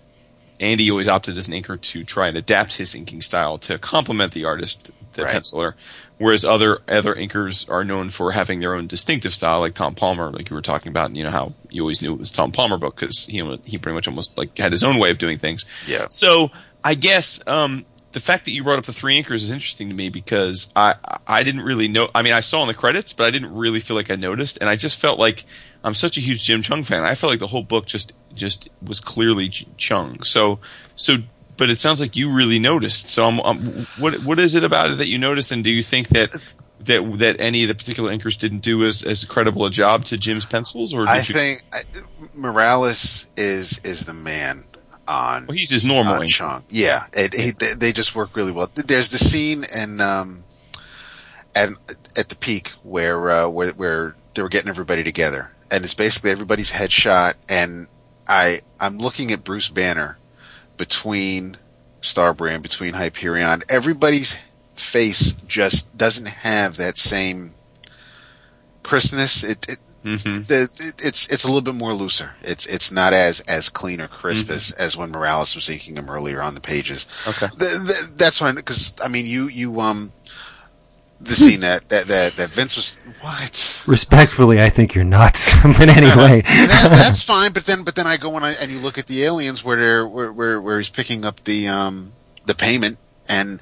Andy 0.59 0.89
always 0.89 1.07
opted 1.07 1.37
as 1.37 1.47
an 1.47 1.53
inker 1.53 1.79
to 1.79 2.03
try 2.03 2.27
and 2.27 2.37
adapt 2.37 2.77
his 2.77 2.95
inking 2.95 3.21
style 3.21 3.57
to 3.59 3.77
complement 3.77 4.33
the 4.33 4.45
artist, 4.45 4.91
the 5.13 5.23
Right. 5.23 5.35
penciler, 5.35 5.73
whereas 6.17 6.43
other 6.45 6.79
other 6.87 7.13
inkers 7.15 7.69
are 7.69 7.83
known 7.83 8.09
for 8.09 8.31
having 8.31 8.59
their 8.59 8.73
own 8.75 8.87
distinctive 8.87 9.33
style, 9.33 9.59
like 9.59 9.73
Tom 9.73 9.93
Palmer, 9.95 10.31
like 10.31 10.49
you 10.49 10.55
were 10.55 10.61
talking 10.61 10.89
about. 10.89 11.07
and 11.07 11.17
You 11.17 11.23
know 11.23 11.31
how 11.31 11.53
you 11.69 11.81
always 11.81 12.01
knew 12.01 12.13
it 12.13 12.19
was 12.19 12.31
Tom 12.31 12.51
Palmer 12.51 12.77
book 12.77 12.95
because 12.95 13.25
he 13.29 13.37
he 13.65 13.77
pretty 13.77 13.93
much 13.95 14.07
almost 14.07 14.37
like 14.37 14.57
had 14.57 14.71
his 14.71 14.83
own 14.83 14.97
way 14.97 15.09
of 15.11 15.17
doing 15.17 15.37
things. 15.37 15.65
Yeah. 15.87 16.07
So 16.09 16.49
I 16.83 16.93
guess 16.95 17.39
um, 17.47 17.85
the 18.11 18.19
fact 18.19 18.45
that 18.45 18.51
you 18.51 18.63
brought 18.63 18.79
up 18.79 18.85
the 18.85 18.93
three 18.93 19.21
inkers 19.21 19.35
is 19.35 19.51
interesting 19.51 19.89
to 19.89 19.95
me 19.95 20.09
because 20.09 20.71
I 20.75 20.95
I 21.25 21.43
didn't 21.43 21.61
really 21.61 21.87
know. 21.87 22.09
I 22.15 22.21
mean, 22.21 22.33
I 22.33 22.39
saw 22.39 22.61
in 22.61 22.67
the 22.67 22.73
credits, 22.73 23.13
but 23.13 23.25
I 23.25 23.31
didn't 23.31 23.55
really 23.55 23.79
feel 23.79 23.95
like 23.95 24.09
I 24.09 24.15
noticed, 24.15 24.57
and 24.59 24.69
I 24.69 24.75
just 24.75 24.99
felt 24.99 25.19
like 25.19 25.45
I'm 25.83 25.93
such 25.93 26.17
a 26.17 26.21
huge 26.21 26.43
Jim 26.45 26.61
Cheung 26.61 26.85
fan. 26.85 27.03
I 27.03 27.15
felt 27.15 27.31
like 27.31 27.39
the 27.39 27.47
whole 27.47 27.63
book 27.63 27.85
just 27.85 28.13
just 28.33 28.69
was 28.81 28.99
clearly 28.99 29.49
Cheung. 29.49 30.25
So 30.25 30.59
so. 30.95 31.17
But 31.57 31.71
it 31.71 31.79
sounds 31.79 31.99
like 31.99 32.15
you 32.15 32.31
really 32.31 32.59
noticed. 32.59 33.09
So, 33.09 33.25
I'm, 33.25 33.39
I'm, 33.39 33.57
what 33.97 34.23
what 34.23 34.37
is 34.37 34.53
it 34.53 34.63
about 34.63 34.91
it 34.91 34.99
that 34.99 35.07
you 35.07 35.17
noticed, 35.17 35.51
and 35.51 35.63
do 35.63 35.71
you 35.71 35.81
think 35.81 36.09
that 36.09 36.29
that 36.81 37.13
that 37.17 37.37
any 37.39 37.63
of 37.63 37.67
the 37.69 37.73
particular 37.73 38.15
inkers 38.15 38.37
didn't 38.37 38.59
do 38.59 38.85
as 38.85 39.01
as 39.01 39.25
credible 39.25 39.65
a 39.65 39.71
job 39.71 40.05
to 40.05 40.19
Jim's 40.19 40.45
pencils, 40.45 40.93
or 40.93 41.05
did 41.05 41.09
I 41.09 41.17
you, 41.17 41.23
think 41.23 41.61
I, 41.73 41.79
Morales 42.35 43.27
is 43.35 43.79
is 43.83 44.01
the 44.01 44.13
man 44.13 44.65
on. 45.07 45.45
well, 45.47 45.57
he's 45.57 45.69
his 45.69 45.83
normal 45.83 46.15
on 46.15 46.21
ink. 46.23 46.31
Cheung. 46.31 46.63
Yeah, 46.69 47.05
it, 47.13 47.33
he, 47.33 47.51
they, 47.51 47.73
they 47.73 47.91
just 47.91 48.15
work 48.15 48.35
really 48.35 48.51
well. 48.51 48.69
There's 48.75 49.09
the 49.09 49.17
scene 49.17 49.63
and 49.75 50.01
um, 50.01 50.43
at 51.55 51.69
at 52.17 52.29
the 52.29 52.35
peak 52.35 52.69
where 52.83 53.29
uh, 53.29 53.49
where 53.49 53.71
where 53.73 54.15
they 54.33 54.41
were 54.41 54.49
getting 54.49 54.69
everybody 54.69 55.03
together, 55.03 55.51
and 55.71 55.83
it's 55.83 55.93
basically 55.93 56.31
everybody's 56.31 56.71
headshot, 56.71 57.33
and 57.49 57.87
I 58.27 58.59
I'm 58.79 58.97
looking 58.97 59.31
at 59.31 59.43
Bruce 59.43 59.69
Banner 59.69 60.17
between 60.77 61.57
Starbrand, 62.01 62.61
between 62.61 62.93
Hyperion. 62.93 63.61
Everybody's 63.69 64.43
face 64.75 65.33
just 65.33 65.97
doesn't 65.97 66.27
have 66.27 66.77
that 66.77 66.97
same 66.97 67.53
crispness. 68.83 69.43
It, 69.43 69.65
it 69.69 69.79
Mm-hmm. 70.07 70.41
the, 70.43 70.69
it's 70.99 71.27
it's 71.27 71.43
a 71.43 71.47
little 71.47 71.61
bit 71.61 71.75
more 71.75 71.93
looser. 71.93 72.31
It's 72.41 72.65
it's 72.65 72.91
not 72.91 73.13
as 73.13 73.41
as 73.41 73.67
clean 73.69 73.99
or 73.99 74.07
crisp 74.07 74.45
Mm-hmm. 74.45 74.53
as, 74.55 74.71
as 74.79 74.95
when 74.97 75.11
Morales 75.11 75.53
was 75.55 75.69
inking 75.69 75.95
them 75.95 76.09
earlier 76.09 76.41
on 76.41 76.53
the 76.55 76.61
pages. 76.61 77.05
Okay. 77.27 77.47
The, 77.57 77.65
the, 77.65 78.13
that's 78.15 78.37
fine 78.37 78.55
because 78.55 78.93
I 79.03 79.07
mean 79.09 79.25
you 79.25 79.49
you 79.49 79.79
um 79.81 80.11
the 81.19 81.33
scene 81.35 81.61
that 81.61 81.89
that 81.89 82.05
that, 82.07 82.33
that 82.33 82.49
Vince 82.49 82.75
was 82.75 82.97
what 83.21 83.83
Respectfully, 83.87 84.61
I 84.61 84.69
think 84.69 84.93
you're 84.93 85.03
nuts. 85.03 85.53
but 85.63 85.89
anyway, 85.89 86.41
that, 86.45 86.89
that's 86.91 87.21
fine. 87.23 87.51
But 87.53 87.65
then 87.65 87.83
but 87.83 87.95
then 87.95 88.05
I 88.07 88.17
go 88.17 88.35
and 88.35 88.45
I 88.45 88.53
and 88.61 88.71
you 88.71 88.79
look 88.79 88.97
at 88.97 89.07
the 89.07 89.23
aliens 89.23 89.63
where 89.65 89.77
they're 89.77 90.07
where 90.07 90.31
where, 90.31 90.61
where 90.61 90.77
he's 90.77 90.89
picking 90.89 91.25
up 91.25 91.37
the 91.43 91.67
um 91.67 92.13
the 92.45 92.55
payment 92.55 92.97
and. 93.27 93.59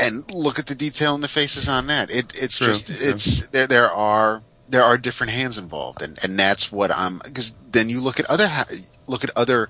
And 0.00 0.32
look 0.32 0.60
at 0.60 0.66
the 0.68 0.76
detail 0.76 1.16
in 1.16 1.22
the 1.22 1.26
faces 1.26 1.68
on 1.68 1.88
that. 1.88 2.08
It, 2.08 2.32
it's 2.40 2.58
True, 2.58 2.68
just, 2.68 2.86
true. 2.86 2.96
it's 3.10 3.48
there. 3.48 3.66
There 3.66 3.88
are 3.90 4.44
there 4.70 4.82
are 4.82 4.98
different 4.98 5.32
hands 5.32 5.58
involved, 5.58 6.02
and 6.02 6.18
and 6.22 6.38
that's 6.38 6.70
what 6.72 6.90
I'm. 6.90 7.18
Because 7.24 7.54
then 7.70 7.88
you 7.88 8.00
look 8.00 8.20
at 8.20 8.26
other 8.30 8.48
ha- 8.48 8.66
look 9.06 9.24
at 9.24 9.30
other 9.36 9.68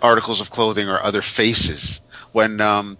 articles 0.00 0.40
of 0.40 0.50
clothing 0.50 0.88
or 0.88 0.98
other 1.00 1.22
faces 1.22 2.00
when 2.32 2.60
um 2.60 2.98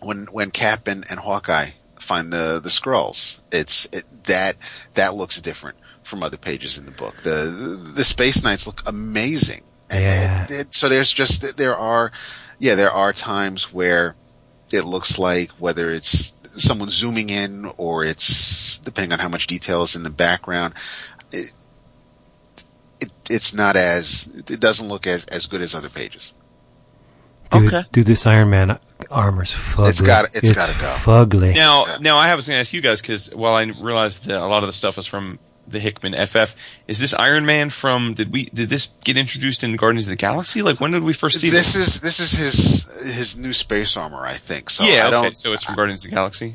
when 0.00 0.26
when 0.32 0.50
Cap 0.50 0.86
and, 0.88 1.04
and 1.10 1.20
Hawkeye 1.20 1.70
find 1.98 2.32
the 2.32 2.60
the 2.62 2.70
scrolls. 2.70 3.40
It's 3.50 3.86
it, 3.86 4.04
that 4.24 4.56
that 4.94 5.14
looks 5.14 5.40
different 5.40 5.76
from 6.02 6.22
other 6.22 6.36
pages 6.36 6.76
in 6.78 6.84
the 6.86 6.92
book. 6.92 7.16
The 7.22 7.92
the 7.94 8.04
Space 8.04 8.42
Knights 8.42 8.66
look 8.66 8.82
amazing. 8.86 9.62
And 9.90 10.04
Yeah. 10.04 10.46
it- 10.60 10.74
so 10.74 10.88
there's 10.88 11.12
just 11.12 11.56
there 11.56 11.76
are 11.76 12.12
yeah 12.58 12.74
there 12.74 12.90
are 12.90 13.12
times 13.12 13.72
where 13.72 14.14
it 14.72 14.84
looks 14.84 15.18
like 15.18 15.50
whether 15.52 15.90
it's 15.90 16.32
someone 16.56 16.88
zooming 16.88 17.30
in 17.30 17.66
or 17.76 18.04
it's 18.04 18.78
depending 18.78 19.12
on 19.12 19.18
how 19.18 19.28
much 19.28 19.46
detail 19.46 19.82
is 19.82 19.96
in 19.96 20.02
the 20.02 20.10
background. 20.10 20.74
It, 21.32 21.54
it, 23.00 23.10
it's 23.30 23.54
not 23.54 23.76
as 23.76 24.26
it 24.48 24.60
doesn't 24.60 24.88
look 24.88 25.06
as, 25.06 25.24
as 25.26 25.46
good 25.46 25.60
as 25.62 25.74
other 25.74 25.88
pages. 25.88 26.32
dude, 27.50 27.72
Okay. 27.72 27.82
dude, 27.92 28.06
this 28.06 28.26
Iron 28.26 28.50
Man 28.50 28.78
armor's 29.10 29.52
fugly. 29.52 29.88
It's 29.88 30.00
gotta- 30.00 30.28
it's 30.32 30.52
gotta 30.52 30.72
go. 30.80 30.86
Fugly. 30.88 31.54
Now, 31.54 31.84
now 32.00 32.16
I 32.18 32.34
was 32.34 32.46
going 32.46 32.56
to 32.56 32.60
ask 32.60 32.72
you 32.72 32.80
guys 32.80 33.00
because 33.00 33.34
while 33.34 33.54
I 33.54 33.64
realized 33.64 34.26
that 34.26 34.40
a 34.40 34.46
lot 34.46 34.62
of 34.62 34.68
the 34.68 34.72
stuff 34.72 34.96
was 34.96 35.06
from 35.06 35.38
the 35.72 35.80
Hickman 35.80 36.14
FF, 36.14 36.54
is 36.86 37.00
this 37.00 37.12
Iron 37.14 37.44
Man 37.44 37.70
from? 37.70 38.14
Did 38.14 38.32
we? 38.32 38.44
Did 38.46 38.68
this 38.68 38.86
get 39.04 39.16
introduced 39.16 39.64
in 39.64 39.74
Guardians 39.76 40.06
of 40.06 40.10
the 40.10 40.16
Galaxy? 40.16 40.62
Like 40.62 40.80
when 40.80 40.92
did 40.92 41.02
we 41.02 41.12
first 41.12 41.40
see 41.40 41.50
This 41.50 41.74
this? 41.74 41.88
is 41.88 42.00
this 42.00 42.20
is 42.20 42.32
his 42.32 43.16
his 43.16 43.36
new 43.36 43.52
space 43.52 43.96
armor, 43.96 44.24
I 44.24 44.34
think. 44.34 44.70
So 44.70 44.84
yeah, 44.84 45.02
I 45.04 45.06
okay. 45.06 45.10
don't. 45.10 45.36
So 45.36 45.52
it's 45.52 45.64
from 45.64 45.74
Guardians 45.74 46.04
of 46.04 46.10
the 46.10 46.14
Galaxy. 46.16 46.54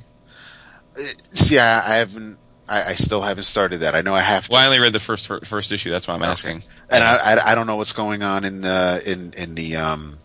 Yeah, 1.49 1.81
I, 1.85 1.91
I 1.91 1.95
haven't. 1.97 2.37
I, 2.69 2.83
I 2.83 2.91
still 2.93 3.21
haven't 3.21 3.43
started 3.45 3.77
that. 3.77 3.95
I 3.95 4.01
know 4.01 4.13
I 4.13 4.19
have 4.21 4.45
to, 4.47 4.51
Well, 4.51 4.61
I 4.61 4.65
only 4.65 4.79
read 4.79 4.91
the 4.93 4.99
first 4.99 5.27
first 5.45 5.71
issue. 5.71 5.89
That's 5.89 6.07
why 6.07 6.15
I'm 6.15 6.23
asking. 6.23 6.61
and 6.89 7.03
I, 7.03 7.15
I 7.35 7.51
I 7.51 7.55
don't 7.55 7.65
know 7.67 7.77
what's 7.77 7.93
going 7.93 8.23
on 8.23 8.43
in 8.43 8.61
the 8.61 9.01
in 9.07 9.33
in 9.41 9.55
the 9.55 9.77
um 9.77 10.17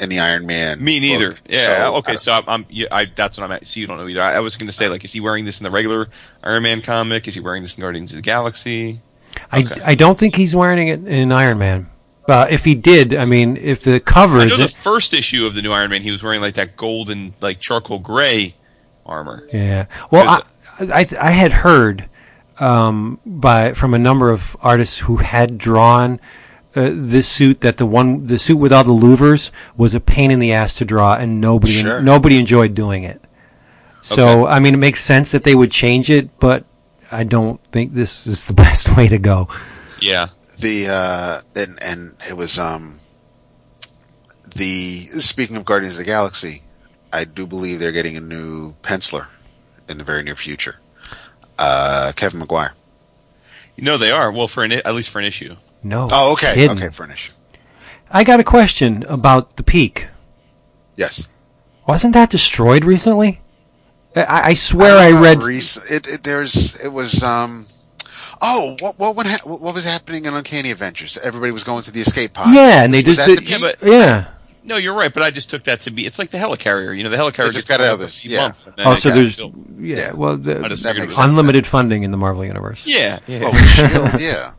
in 0.00 0.08
the 0.08 0.20
Iron 0.20 0.46
Man. 0.46 0.82
Me 0.82 1.00
neither. 1.00 1.30
book. 1.30 1.40
Yeah. 1.48 1.58
So, 1.88 1.96
okay. 1.96 2.12
I- 2.12 2.16
So 2.16 2.32
I'm. 2.32 2.44
I'm 2.46 2.66
yeah, 2.68 2.86
I, 2.90 3.06
that's 3.06 3.36
what 3.38 3.44
I'm 3.44 3.52
at. 3.52 3.66
So 3.66 3.80
you 3.80 3.86
don't 3.86 3.98
know 3.98 4.08
either. 4.08 4.22
I, 4.22 4.34
I 4.34 4.40
was 4.40 4.56
going 4.56 4.66
to 4.68 4.72
say 4.72 4.88
like, 4.88 5.04
is 5.04 5.12
he 5.12 5.20
wearing 5.20 5.44
this 5.44 5.60
in 5.60 5.64
the 5.64 5.70
regular 5.70 6.08
Iron 6.42 6.62
Man 6.62 6.80
comic? 6.82 7.26
Is 7.28 7.34
he 7.34 7.40
wearing 7.40 7.62
this 7.62 7.76
in 7.76 7.82
Guardians 7.82 8.12
of 8.12 8.16
the 8.16 8.22
Galaxy? 8.22 9.00
I, 9.52 9.60
okay. 9.62 9.80
I 9.84 9.94
don't 9.94 10.18
think 10.18 10.34
he's 10.36 10.54
wearing 10.56 10.88
it 10.88 11.06
in 11.06 11.32
Iron 11.32 11.58
Man. 11.58 11.88
Uh, 12.28 12.46
if 12.50 12.62
he 12.64 12.74
did, 12.74 13.14
I 13.14 13.24
mean, 13.24 13.56
if 13.56 13.82
the 13.82 14.00
cover 14.00 14.38
is 14.40 14.56
the 14.58 14.64
it, 14.64 14.70
first 14.72 15.14
issue 15.14 15.46
of 15.46 15.54
the 15.54 15.62
new 15.62 15.72
Iron 15.72 15.90
Man, 15.90 16.02
he 16.02 16.10
was 16.10 16.22
wearing 16.22 16.40
like 16.42 16.54
that 16.54 16.76
golden, 16.76 17.34
like 17.40 17.58
charcoal 17.58 17.98
gray 17.98 18.54
armor. 19.06 19.46
Yeah. 19.52 19.86
Well, 20.10 20.28
I, 20.78 20.84
I 21.00 21.06
I 21.18 21.30
had 21.30 21.52
heard 21.52 22.08
um, 22.58 23.18
by 23.24 23.72
from 23.72 23.94
a 23.94 23.98
number 23.98 24.30
of 24.30 24.56
artists 24.60 24.98
who 24.98 25.16
had 25.16 25.56
drawn 25.56 26.20
uh, 26.76 26.90
this 26.92 27.26
suit 27.28 27.60
that 27.62 27.76
the 27.78 27.86
one 27.86 28.26
the 28.26 28.38
suit 28.38 28.56
with 28.56 28.72
all 28.72 28.84
the 28.84 28.92
louvers 28.92 29.50
was 29.76 29.94
a 29.94 30.00
pain 30.00 30.30
in 30.30 30.38
the 30.38 30.52
ass 30.52 30.74
to 30.74 30.84
draw, 30.84 31.14
and 31.14 31.40
nobody 31.40 31.72
Sure. 31.72 32.00
nobody 32.02 32.38
enjoyed 32.38 32.74
doing 32.74 33.04
it. 33.04 33.20
So 34.02 34.46
I 34.46 34.60
mean, 34.60 34.74
it 34.74 34.78
makes 34.78 35.04
sense 35.04 35.32
that 35.32 35.44
they 35.44 35.54
would 35.54 35.70
change 35.72 36.10
it, 36.10 36.38
but 36.38 36.64
I 37.10 37.24
don't 37.24 37.60
think 37.72 37.92
this 37.94 38.26
is 38.26 38.46
the 38.46 38.52
best 38.64 38.96
way 38.96 39.08
to 39.08 39.18
go. 39.18 39.48
Yeah. 40.00 40.28
the 40.60 40.86
uh 40.90 41.38
and 41.60 41.78
and 41.84 42.12
it 42.28 42.36
was 42.36 42.58
um 42.58 42.98
the 44.54 44.96
speaking 45.20 45.56
of 45.56 45.64
Guardians 45.64 45.94
of 45.98 46.04
the 46.04 46.10
Galaxy, 46.10 46.62
I 47.12 47.24
do 47.24 47.46
believe 47.46 47.78
they're 47.80 47.92
getting 47.92 48.16
a 48.16 48.20
new 48.20 48.74
penciler 48.82 49.26
in 49.88 49.98
the 49.98 50.04
very 50.04 50.22
near 50.22 50.36
future. 50.36 50.76
Uh 51.58 52.12
Kevin 52.16 52.40
Maguire. 52.40 52.74
No, 53.80 53.96
they 53.98 54.10
are. 54.10 54.30
Well, 54.32 54.48
for 54.48 54.64
an, 54.64 54.72
at 54.72 54.94
least 54.94 55.08
for 55.10 55.18
an 55.20 55.24
issue. 55.24 55.54
No. 55.82 56.08
Oh, 56.10 56.32
okay. 56.32 56.54
kidding. 56.54 56.76
Okay, 56.76 56.88
for 56.90 57.04
an 57.04 57.10
issue. 57.12 57.32
I 58.10 58.24
got 58.24 58.40
a 58.40 58.44
question 58.44 59.04
about 59.08 59.56
the 59.56 59.62
peak. 59.62 60.08
Yes. 60.96 61.28
Wasn't 61.86 62.14
that 62.14 62.30
destroyed 62.30 62.84
recently? 62.84 63.40
I, 64.16 64.50
I 64.50 64.54
swear 64.54 64.96
I, 64.96 65.10
don't 65.10 65.22
know, 65.22 65.22
read. 65.22 65.42
Reese, 65.42 65.90
it, 65.92 66.06
it 66.08 66.22
there's 66.24 66.82
it 66.84 66.88
was 66.88 67.22
um 67.22 67.66
Oh, 68.40 68.76
what 68.80 68.98
what 68.98 69.16
what, 69.16 69.26
ha- 69.26 69.38
what 69.44 69.74
was 69.74 69.84
happening 69.84 70.24
in 70.24 70.34
Uncanny 70.34 70.70
Adventures? 70.70 71.18
Everybody 71.18 71.52
was 71.52 71.64
going 71.64 71.82
to 71.82 71.92
the 71.92 72.00
escape 72.00 72.32
pod. 72.34 72.52
Yeah, 72.54 72.82
and 72.84 72.92
they 72.92 72.98
Was 72.98 73.16
just 73.16 73.18
that 73.18 73.26
did- 73.26 73.44
the 73.44 73.50
Yeah, 73.50 73.58
but 73.60 73.82
Yeah. 73.88 74.28
No, 74.64 74.76
you're 74.76 74.94
right. 74.94 75.12
But 75.12 75.22
I 75.22 75.30
just 75.30 75.48
took 75.50 75.64
that 75.64 75.80
to 75.82 75.90
be. 75.90 76.04
It's 76.06 76.18
like 76.18 76.30
the 76.30 76.38
helicarrier. 76.38 76.96
You 76.96 77.04
know, 77.04 77.10
the 77.10 77.16
helicarrier 77.16 77.46
They 77.46 77.52
just 77.52 77.68
got 77.68 77.80
one 77.80 77.88
others, 77.88 78.22
every 78.24 78.34
yeah. 78.36 78.42
month, 78.42 78.66
and 78.66 78.76
then 78.76 78.86
Oh, 78.86 78.94
so 78.96 79.10
there's 79.10 79.38
yeah. 79.38 79.46
Yeah. 79.78 80.12
Well, 80.14 80.36
the, 80.36 80.62
I 80.64 80.68
just 80.68 80.82
That 80.82 80.90
figured 80.90 80.96
makes 80.96 81.04
it 81.04 81.06
was- 81.06 81.14
sense. 81.16 81.30
unlimited 81.30 81.66
funding 81.66 82.02
in 82.02 82.10
the 82.10 82.16
Marvel 82.16 82.44
universe. 82.44 82.84
Yeah, 82.86 83.18
yeah. 83.26 83.40
Oh, 83.44 83.54
Shield, 83.66 84.20
yeah. 84.20 84.52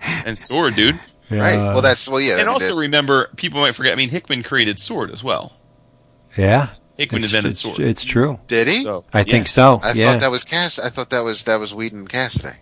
and 0.26 0.38
sword, 0.38 0.74
dude. 0.76 0.98
Right. 1.30 1.56
Uh, 1.56 1.72
Well, 1.72 1.82
that's 1.82 2.06
well, 2.08 2.20
yeah. 2.20 2.34
I 2.34 2.38
and 2.40 2.46
mean, 2.46 2.48
also 2.48 2.74
that- 2.74 2.80
remember, 2.80 3.30
people 3.36 3.60
might 3.60 3.74
forget. 3.74 3.92
I 3.92 3.96
mean, 3.96 4.10
Hickman 4.10 4.42
created 4.42 4.78
sword 4.78 5.10
as 5.10 5.24
well. 5.24 5.54
yeah. 6.36 6.68
Hickman 6.98 7.22
It's, 7.24 7.32
invented 7.32 7.52
it's, 7.52 7.60
sword. 7.60 7.80
it's 7.80 8.04
true. 8.04 8.38
did 8.48 8.68
he? 8.68 8.82
So, 8.82 9.06
I 9.14 9.20
yeah. 9.20 9.24
think 9.24 9.48
so. 9.48 9.80
I 9.82 9.92
yeah. 9.92 10.12
thought 10.12 10.20
that 10.20 10.30
was 10.30 10.44
Cass. 10.44 10.78
I 10.78 10.90
thought 10.90 11.08
that 11.10 11.24
was 11.24 11.42
that 11.44 11.58
was 11.58 11.74
Whedon 11.74 12.00
and 12.00 12.08
Cassaday. 12.08 12.56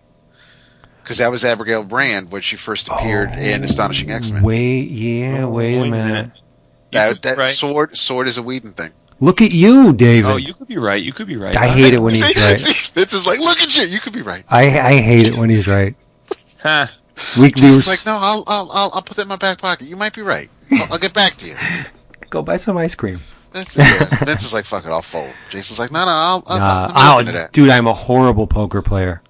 Because 1.03 1.19
that 1.19 1.31
was 1.33 1.45
Abigail 1.45 1.83
Brand 1.83 2.31
when 2.31 2.41
she 2.41 2.55
first 2.57 2.89
appeared 2.89 3.31
in 3.33 3.65
Astonishing 3.65 4.13
X 4.13 4.31
Men. 4.31 4.45
Wait, 4.45 4.83
yeah. 4.91 5.47
wait 5.47 5.79
a 5.79 5.91
minute. 5.91 6.31
You 6.37 6.41
That, 6.93 7.23
that 7.23 7.39
right. 7.39 7.49
sword 7.49 7.97
sword 7.97 8.27
is 8.29 8.39
a 8.39 8.43
Whedon 8.43 8.73
thing. 8.73 8.91
Look 9.21 9.43
at 9.43 9.53
you, 9.53 9.93
David. 9.93 10.31
Oh, 10.31 10.37
you 10.37 10.55
could 10.55 10.69
be 10.69 10.79
right. 10.79 11.03
You 11.03 11.13
could 11.13 11.27
be 11.27 11.37
right. 11.37 11.55
I 11.55 11.69
hate 11.69 11.93
it 11.93 12.01
when 12.01 12.13
he's 12.15 12.25
See? 12.35 12.41
right. 12.41 12.59
See? 12.59 12.91
This 12.95 13.13
is 13.13 13.27
like, 13.27 13.39
look 13.39 13.61
at 13.61 13.77
you. 13.77 13.83
You 13.85 13.99
could 14.01 14.15
be 14.15 14.23
right. 14.23 14.45
I 14.49 14.63
I 14.81 14.97
hate 14.97 15.27
it 15.27 15.37
when 15.37 15.51
he's 15.51 15.67
right. 15.69 15.95
Huh. 16.63 16.87
We, 17.39 17.53
we 17.57 17.63
were 17.71 17.77
like, 17.87 18.05
no, 18.05 18.19
I'll, 18.21 18.45
I'll 18.47 18.71
I'll 18.73 18.91
I'll 18.95 19.03
put 19.03 19.17
that 19.17 19.23
in 19.23 19.29
my 19.29 19.37
back 19.37 19.59
pocket. 19.59 19.87
You 19.87 19.97
might 19.97 20.15
be 20.15 20.21
right. 20.21 20.49
I'll, 20.73 20.93
I'll 20.93 20.99
get 20.99 21.15
back 21.15 21.35
to 21.37 21.47
you. 21.49 21.55
go 22.31 22.43
buy 22.43 22.57
some 22.57 22.77
ice 22.77 22.95
cream. 22.95 23.19
That's 23.53 23.77
yeah. 23.77 24.05
Vince 24.25 24.45
is 24.45 24.53
like, 24.53 24.65
fuck 24.67 24.85
it, 24.85 24.91
I'll 24.91 25.01
fold. 25.03 25.33
Jason's 25.49 25.79
like, 25.79 25.91
no, 25.91 26.01
no, 26.05 26.11
I'll, 26.11 26.43
I'll, 26.47 26.59
Nah, 26.59 26.89
I'll 26.95 27.19
I'll- 27.19 27.25
that. 27.25 27.53
dude, 27.53 27.71
I'm 27.71 27.87
a 27.87 27.95
horrible 27.95 28.47
poker 28.47 28.83
player. 28.83 29.23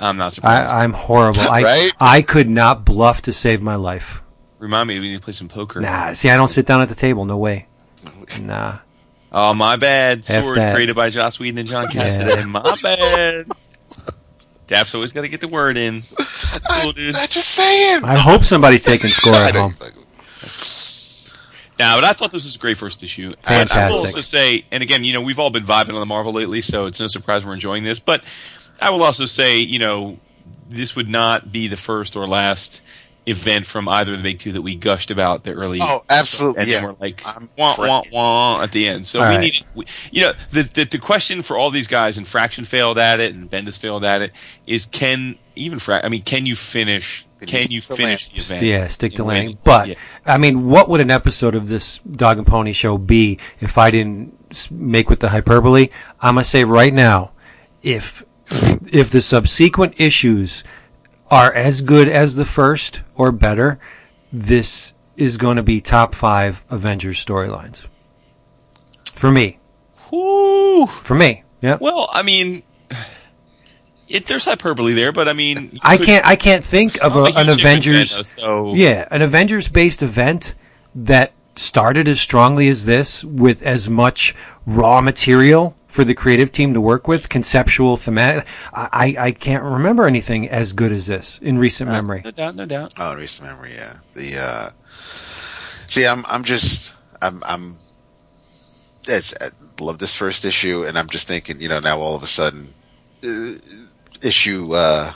I'm 0.00 0.16
not 0.16 0.32
surprised. 0.34 0.70
I, 0.70 0.82
I'm 0.82 0.92
horrible. 0.92 1.40
I 1.40 1.62
Right? 1.62 1.90
I 2.00 2.22
could 2.22 2.48
not 2.50 2.84
bluff 2.84 3.22
to 3.22 3.32
save 3.32 3.62
my 3.62 3.76
life. 3.76 4.22
Remind 4.58 4.88
me, 4.88 4.98
we 4.98 5.10
need 5.10 5.16
to 5.16 5.22
play 5.22 5.32
some 5.34 5.48
poker. 5.48 5.80
Nah, 5.80 6.12
see, 6.14 6.30
I 6.30 6.36
don't 6.36 6.50
sit 6.50 6.66
down 6.66 6.80
at 6.80 6.88
the 6.88 6.94
table. 6.94 7.24
No 7.24 7.36
way. 7.36 7.66
Nah. 8.40 8.78
Oh, 9.30 9.54
my 9.54 9.76
bad. 9.76 10.18
F 10.18 10.42
Sword 10.42 10.58
that. 10.58 10.74
created 10.74 10.96
by 10.96 11.10
Joss 11.10 11.38
Whedon 11.38 11.58
and 11.58 11.68
John 11.68 11.86
Cassaday. 11.86 12.46
My 12.48 12.62
bad. 12.82 13.46
Dap's 14.66 14.94
always 14.94 15.12
got 15.12 15.22
to 15.22 15.28
get 15.28 15.40
the 15.40 15.48
word 15.48 15.76
in. 15.76 15.96
That's 15.96 16.82
cool, 16.82 16.92
dude. 16.92 17.14
I'm 17.14 17.28
just 17.28 17.50
saying. 17.50 18.04
I 18.04 18.16
hope 18.16 18.44
somebody's 18.44 18.82
taking 18.82 19.10
score 19.10 19.34
at 19.34 19.54
home. 19.56 19.74
Nah, 21.78 21.96
but 21.96 22.04
I 22.04 22.12
thought 22.14 22.30
this 22.32 22.44
was 22.44 22.56
a 22.56 22.58
great 22.58 22.78
first 22.78 23.02
issue. 23.02 23.30
And 23.46 23.70
I 23.70 23.90
will 23.90 23.98
also 23.98 24.22
say, 24.22 24.64
and 24.70 24.82
again, 24.82 25.04
you 25.04 25.12
know, 25.12 25.20
we've 25.20 25.38
all 25.38 25.50
been 25.50 25.64
vibing 25.64 25.94
on 25.94 26.00
the 26.00 26.06
Marvel 26.06 26.32
lately, 26.32 26.62
so 26.62 26.86
it's 26.86 26.98
no 26.98 27.06
surprise 27.06 27.44
we're 27.44 27.52
enjoying 27.52 27.84
this. 27.84 27.98
But 27.98 28.24
I 28.80 28.90
will 28.90 29.02
also 29.02 29.26
say, 29.26 29.58
you 29.58 29.78
know, 29.78 30.18
this 30.68 30.96
would 30.96 31.08
not 31.08 31.52
be 31.52 31.68
the 31.68 31.76
first 31.76 32.16
or 32.16 32.26
last 32.26 32.80
event 33.26 33.66
from 33.66 33.88
either 33.88 34.12
of 34.12 34.18
the 34.18 34.22
big 34.22 34.38
two 34.38 34.52
that 34.52 34.62
we 34.62 34.76
gushed 34.76 35.10
about 35.10 35.42
the 35.44 35.52
early. 35.52 35.80
Oh, 35.82 36.04
absolutely. 36.08 36.60
and 36.62 36.68
Yeah. 36.70 36.80
then 36.80 36.88
we're 36.90 36.96
like 37.00 37.22
wah, 37.58 37.74
wah, 37.78 38.02
wah 38.12 38.62
at 38.62 38.72
the 38.72 38.88
end. 38.88 39.06
So 39.06 39.20
All 39.20 39.28
we 39.28 39.34
right. 39.36 39.40
need, 39.42 39.62
we, 39.74 39.84
you 40.12 40.22
know, 40.22 40.32
the, 40.50 40.62
the 40.62 40.84
the 40.84 40.98
question 40.98 41.42
for 41.42 41.56
all 41.56 41.70
these 41.70 41.88
guys, 41.88 42.16
and 42.18 42.26
Fraction 42.26 42.64
failed 42.64 42.98
at 42.98 43.18
it, 43.20 43.34
and 43.34 43.50
Bendis 43.50 43.78
failed 43.78 44.04
at 44.04 44.22
it, 44.22 44.32
is 44.66 44.86
can 44.86 45.36
even 45.56 45.78
Frac? 45.78 46.04
I 46.04 46.08
mean, 46.08 46.22
can 46.22 46.46
you 46.46 46.54
finish? 46.56 47.24
Can 47.40 47.48
Can 47.48 47.62
you 47.70 47.76
you 47.76 47.80
finish 47.82 48.30
land? 48.30 48.48
the 48.48 48.54
event? 48.54 48.62
Yeah, 48.66 48.88
stick 48.88 49.12
in 49.12 49.18
the 49.18 49.24
landing. 49.24 49.58
But 49.62 49.88
Yeah. 49.88 49.94
I 50.24 50.38
mean, 50.38 50.68
what 50.70 50.88
would 50.88 51.02
an 51.02 51.10
episode 51.10 51.54
of 51.54 51.68
this 51.68 51.98
Dog 51.98 52.38
and 52.38 52.46
Pony 52.46 52.72
show 52.72 52.96
be 52.96 53.38
if 53.60 53.76
I 53.76 53.90
didn't 53.90 54.70
make 54.70 55.10
with 55.10 55.20
the 55.20 55.28
hyperbole? 55.28 55.88
I'm 56.20 56.36
gonna 56.36 56.44
say 56.44 56.64
right 56.64 56.94
now, 56.94 57.32
if 57.82 58.24
if 58.90 59.10
the 59.10 59.20
subsequent 59.20 59.94
issues 59.98 60.64
are 61.30 61.52
as 61.52 61.80
good 61.80 62.08
as 62.08 62.36
the 62.36 62.44
first 62.44 63.02
or 63.16 63.32
better, 63.32 63.78
this 64.32 64.92
is 65.16 65.36
going 65.36 65.56
to 65.56 65.62
be 65.62 65.80
top 65.80 66.14
five 66.14 66.64
Avengers 66.70 67.24
storylines 67.24 67.86
for 69.14 69.30
me. 69.30 69.58
Whew. 70.10 70.86
For 70.86 71.14
me, 71.14 71.42
Yeah. 71.62 71.78
Well, 71.80 72.08
I 72.12 72.22
mean, 72.22 72.62
it, 74.08 74.26
there's 74.26 74.44
hyperbole 74.44 74.92
there, 74.94 75.10
but 75.12 75.28
I 75.28 75.32
mean, 75.32 75.78
I 75.82 75.96
could- 75.96 76.06
can't. 76.06 76.26
I 76.26 76.36
can't 76.36 76.64
think 76.64 77.02
of 77.02 77.16
a, 77.16 77.24
an 77.24 77.24
huge 77.24 77.34
Hickman 77.36 77.46
fan, 77.58 77.58
Avengers. 77.78 78.16
though, 78.16 78.22
so 78.22 78.74
Yeah, 78.74 79.08
an 79.10 79.22
Avengers-based 79.22 80.02
event 80.02 80.54
that 80.94 81.32
started 81.56 82.06
as 82.08 82.20
strongly 82.20 82.68
as 82.68 82.84
this, 82.84 83.24
with 83.24 83.62
as 83.62 83.88
much 83.90 84.34
raw 84.66 85.00
material 85.00 85.74
for 85.96 86.04
the 86.04 86.14
creative 86.14 86.52
team 86.52 86.74
to 86.74 86.80
work 86.80 87.08
with, 87.08 87.30
conceptual, 87.30 87.96
thematic. 87.96 88.46
I, 88.74 88.88
I 88.92 89.24
I 89.26 89.32
can't 89.32 89.64
remember 89.64 90.06
anything 90.06 90.48
as 90.48 90.74
good 90.74 90.92
as 90.92 91.06
this 91.06 91.38
in 91.38 91.58
recent 91.58 91.90
memory. 91.90 92.20
no 92.22 92.30
doubt, 92.30 92.54
no 92.54 92.66
doubt. 92.66 92.94
Oh, 93.00 93.16
recent 93.16 93.48
memory, 93.48 93.72
yeah. 93.74 93.96
The 94.12 94.36
uh 94.38 94.68
see, 95.86 96.06
I'm 96.06 96.24
I'm 96.26 96.44
just 96.44 96.94
I'm 97.22 97.42
I'm 97.46 97.76
it's 99.08 99.34
I 99.40 99.46
love 99.80 99.98
this 99.98 100.14
first 100.14 100.44
issue, 100.44 100.84
and 100.86 100.98
I'm 100.98 101.08
just 101.08 101.26
thinking, 101.26 101.60
you 101.60 101.68
know, 101.70 101.80
now 101.80 101.98
all 101.98 102.14
of 102.14 102.22
a 102.22 102.26
sudden, 102.26 102.68
uh, 103.24 103.52
issue 104.22 104.68
uh 104.74 105.12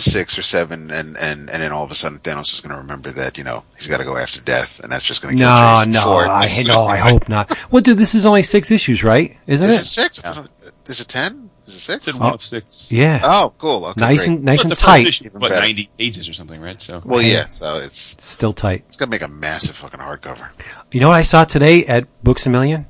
six 0.00 0.38
or 0.38 0.42
seven, 0.42 0.90
and 0.90 1.16
and 1.18 1.48
and 1.50 1.62
then 1.62 1.72
all 1.72 1.84
of 1.84 1.90
a 1.90 1.94
sudden 1.94 2.18
Thanos 2.18 2.54
is 2.54 2.60
going 2.60 2.74
to 2.74 2.80
remember 2.80 3.10
that 3.10 3.36
you 3.38 3.44
know 3.44 3.64
he's 3.76 3.86
got 3.88 3.98
to 3.98 4.04
go 4.04 4.16
after 4.16 4.40
death, 4.40 4.80
and 4.82 4.90
that's 4.92 5.02
just 5.04 5.22
going 5.22 5.36
to 5.36 5.40
kill 5.42 5.50
No, 5.50 5.74
Jason 5.76 5.92
no, 5.92 6.00
Ford. 6.02 6.26
I, 6.28 6.46
no, 6.66 6.74
oh, 6.76 6.86
I 6.86 6.96
hope 6.98 7.28
not. 7.28 7.56
Well, 7.70 7.82
dude, 7.82 7.98
this 7.98 8.14
is 8.14 8.24
only 8.26 8.42
six 8.42 8.70
issues, 8.70 9.04
right? 9.04 9.36
Isn't 9.46 9.66
Is 9.68 9.76
it? 9.76 9.80
it 9.80 9.84
six? 9.84 10.24
I 10.24 10.34
don't- 10.34 10.72
Is 10.86 11.00
it 11.00 11.08
ten? 11.08 11.50
Is 11.62 11.68
it 11.76 11.78
six? 11.78 12.08
It's 12.08 12.16
in 12.16 12.20
one 12.20 12.32
oh, 12.32 12.34
of 12.34 12.42
six. 12.42 12.90
Yeah, 12.90 13.20
Oh, 13.22 13.54
cool. 13.58 13.86
Okay, 13.86 14.00
nice 14.00 14.24
great. 14.24 14.36
and 14.36 14.44
nice 14.44 14.62
But 14.64 14.72
and 14.72 14.78
tight. 14.80 15.06
issue 15.06 15.28
what 15.38 15.50
better. 15.50 15.60
90 15.60 15.90
pages 15.96 16.28
or 16.28 16.32
something, 16.32 16.60
right? 16.60 16.82
So 16.82 17.00
Well, 17.04 17.22
yeah. 17.22 17.42
So 17.44 17.76
it's 17.76 18.16
Still 18.18 18.52
tight. 18.52 18.82
it's 18.86 18.96
going 18.96 19.08
to 19.08 19.10
make 19.14 19.22
a 19.22 19.28
massive 19.28 19.76
fucking 19.76 20.00
hardcover. 20.00 20.48
You 20.90 21.00
know 21.00 21.08
what 21.08 21.18
I 21.18 21.22
saw 21.22 21.44
today 21.44 21.86
at 21.86 22.06
Books 22.24 22.46
a 22.46 22.50
Million? 22.50 22.86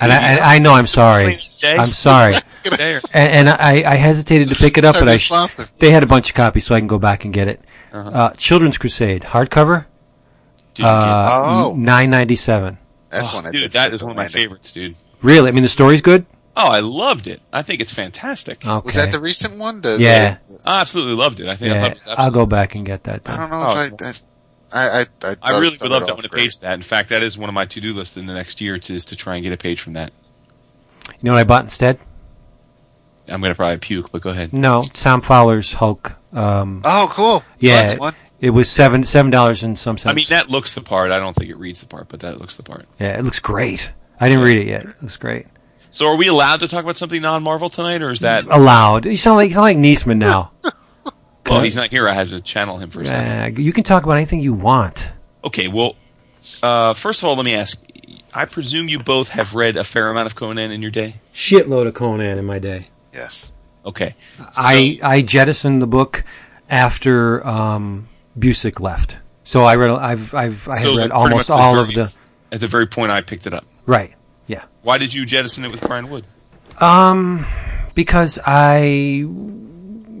And 0.00 0.10
I, 0.12 0.56
I 0.56 0.58
know 0.60 0.72
I'm 0.72 0.86
sorry. 0.86 1.34
I'm 1.64 1.88
sorry. 1.88 2.34
and, 2.80 3.02
and 3.12 3.48
I, 3.50 3.82
I 3.86 3.94
hesitated 3.96 4.48
to 4.48 4.54
pick 4.54 4.78
it 4.78 4.84
up, 4.84 4.94
but 4.98 5.08
I 5.08 5.16
sh- 5.18 5.30
they 5.78 5.90
had 5.90 6.02
a 6.02 6.06
bunch 6.06 6.30
of 6.30 6.34
copies, 6.34 6.64
so 6.64 6.74
I 6.74 6.78
can 6.80 6.86
go 6.88 6.98
back 6.98 7.24
and 7.24 7.34
get 7.34 7.48
it. 7.48 7.60
Uh-huh. 7.92 8.10
uh 8.10 8.30
Children's 8.34 8.78
Crusade 8.78 9.22
hardcover, 9.22 9.84
Did 10.74 10.82
you 10.84 10.88
uh, 10.88 11.28
Oh. 11.30 11.76
nine 11.76 12.08
ninety 12.10 12.36
seven. 12.36 12.78
That's 13.10 13.30
get 13.30 13.34
one. 13.34 13.46
it? 13.46 13.52
Dude, 13.52 13.62
that's 13.62 13.74
that 13.74 13.88
the 13.90 13.96
is 13.96 14.02
one 14.02 14.12
of 14.12 14.16
my 14.16 14.22
landing. 14.22 14.42
favorites, 14.42 14.72
dude. 14.72 14.94
Really? 15.22 15.48
I 15.48 15.52
mean, 15.52 15.64
the 15.64 15.68
story's 15.68 16.00
good. 16.00 16.24
Oh, 16.56 16.68
I 16.68 16.80
loved 16.80 17.26
it. 17.26 17.40
I 17.52 17.62
think 17.62 17.80
it's 17.80 17.92
fantastic. 17.92 18.66
Okay. 18.66 18.84
Was 18.84 18.94
that 18.94 19.12
the 19.12 19.20
recent 19.20 19.56
one? 19.58 19.80
The, 19.80 19.96
Yeah. 20.00 20.38
the- 20.46 20.60
I 20.66 20.80
absolutely 20.80 21.14
loved 21.14 21.40
it. 21.40 21.48
I 21.48 21.56
think 21.56 21.72
I 21.72 21.80
thought 21.80 21.84
yeah, 21.86 21.90
it 21.92 21.94
was 22.06 22.14
I'll 22.18 22.30
go 22.30 22.46
back 22.46 22.74
and 22.74 22.86
get 22.86 23.04
that. 23.04 23.28
I 23.28 23.36
don't 23.36 23.50
know 23.50 23.64
Oh, 23.66 23.82
if 23.84 23.92
I. 24.02 24.08
I, 24.08 24.12
I, 24.72 25.00
I, 25.00 25.00
I 25.00 25.34
thought 25.34 25.60
really 25.60 25.76
would 25.80 25.90
love 25.90 26.06
to 26.06 26.12
off 26.12 26.18
own 26.18 26.24
a 26.24 26.28
page 26.28 26.54
of 26.56 26.60
that. 26.60 26.74
In 26.74 26.82
fact, 26.82 27.08
that 27.10 27.22
is 27.22 27.36
one 27.38 27.48
of 27.48 27.54
my 27.54 27.66
to-do 27.66 27.92
lists 27.92 28.16
in 28.16 28.26
the 28.26 28.34
next 28.34 28.60
year 28.60 28.78
to, 28.78 28.92
is 28.94 29.04
to 29.06 29.16
try 29.16 29.34
and 29.34 29.42
get 29.42 29.52
a 29.52 29.56
page 29.56 29.80
from 29.80 29.94
that. 29.94 30.12
You 31.08 31.14
know 31.22 31.32
what 31.32 31.40
I 31.40 31.44
bought 31.44 31.64
instead? 31.64 31.98
I'm 33.28 33.40
going 33.40 33.52
to 33.52 33.56
probably 33.56 33.78
puke, 33.78 34.10
but 34.12 34.22
go 34.22 34.30
ahead. 34.30 34.52
No, 34.52 34.82
Tom 34.94 35.20
Fowler's 35.20 35.72
Hulk. 35.72 36.12
Um, 36.32 36.82
Oh, 36.84 37.08
cool. 37.12 37.42
yeah, 37.58 37.88
That's 37.88 37.98
one. 38.00 38.14
it 38.40 38.50
was 38.50 38.70
seven 38.70 39.04
seven 39.04 39.30
dollars 39.30 39.62
and 39.62 39.78
some 39.78 39.98
cents. 39.98 40.10
I 40.10 40.14
mean, 40.14 40.26
that 40.30 40.48
looks 40.50 40.74
the 40.74 40.80
part. 40.80 41.10
I 41.10 41.18
don't 41.18 41.34
think 41.34 41.50
it 41.50 41.56
reads 41.56 41.80
the 41.80 41.86
part, 41.86 42.08
but 42.08 42.20
that 42.20 42.38
looks 42.40 42.56
the 42.56 42.62
part. 42.62 42.86
yeah, 42.98 43.18
it 43.18 43.24
looks 43.24 43.38
great. 43.40 43.92
I 44.20 44.28
didn't 44.28 44.44
read 44.44 44.58
it 44.58 44.66
yet. 44.66 44.82
It 44.84 45.02
looks 45.02 45.16
great. 45.16 45.46
So, 45.92 46.06
are 46.08 46.16
we 46.16 46.28
allowed 46.28 46.60
to 46.60 46.68
talk 46.68 46.84
about 46.84 46.96
something 46.96 47.20
non-Marvel 47.20 47.68
tonight, 47.68 48.00
or 48.02 48.10
is 48.10 48.20
that? 48.20 48.44
Allowed. 48.46 49.06
You 49.06 49.16
sound 49.16 49.36
like 49.36 49.48
you 49.48 49.54
sound 49.54 49.64
like 49.64 49.76
Neseman 49.76 50.18
now. 50.18 50.52
Well, 51.50 51.62
he's 51.62 51.76
not 51.76 51.88
here. 51.90 52.08
I 52.08 52.12
had 52.12 52.28
to 52.28 52.40
channel 52.40 52.78
him 52.78 52.90
for 52.90 53.00
a 53.02 53.06
second. 53.06 53.58
Uh, 53.58 53.60
you 53.60 53.72
can 53.72 53.84
talk 53.84 54.04
about 54.04 54.14
anything 54.16 54.40
you 54.40 54.54
want. 54.54 55.10
Okay, 55.44 55.68
well, 55.68 55.96
uh, 56.62 56.94
first 56.94 57.22
of 57.22 57.28
all, 57.28 57.36
let 57.36 57.44
me 57.44 57.54
ask. 57.54 57.82
I 58.32 58.44
presume 58.44 58.88
you 58.88 58.98
both 59.00 59.30
have 59.30 59.54
read 59.54 59.76
a 59.76 59.82
fair 59.84 60.08
amount 60.08 60.26
of 60.26 60.36
Conan 60.36 60.70
in 60.70 60.82
your 60.82 60.90
day. 60.92 61.16
Shitload 61.34 61.86
of 61.88 61.94
Conan 61.94 62.38
in 62.38 62.44
my 62.44 62.58
day. 62.60 62.82
Yes. 63.12 63.50
Okay, 63.84 64.14
I 64.56 65.00
I 65.02 65.22
jettisoned 65.22 65.80
the 65.82 65.86
book 65.86 66.22
after 66.68 67.44
um, 67.46 68.08
Busiek 68.38 68.78
left. 68.78 69.18
So 69.44 69.64
I 69.64 69.76
read. 69.76 69.90
I've 69.90 70.32
I've 70.34 70.68
I 70.68 70.76
so 70.76 70.90
have 70.90 70.96
read 70.98 71.10
almost 71.10 71.50
all 71.50 71.72
very- 71.72 71.80
of 72.02 72.10
the. 72.10 72.14
at 72.52 72.60
the 72.60 72.66
very 72.68 72.86
point 72.86 73.10
I 73.10 73.22
picked 73.22 73.46
it 73.46 73.54
up. 73.54 73.64
Right. 73.86 74.12
Yeah. 74.46 74.64
Why 74.82 74.98
did 74.98 75.12
you 75.14 75.24
jettison 75.26 75.64
it 75.64 75.70
with 75.70 75.80
Brian 75.80 76.08
Wood? 76.10 76.26
Um, 76.78 77.44
because 77.94 78.38
I 78.44 79.24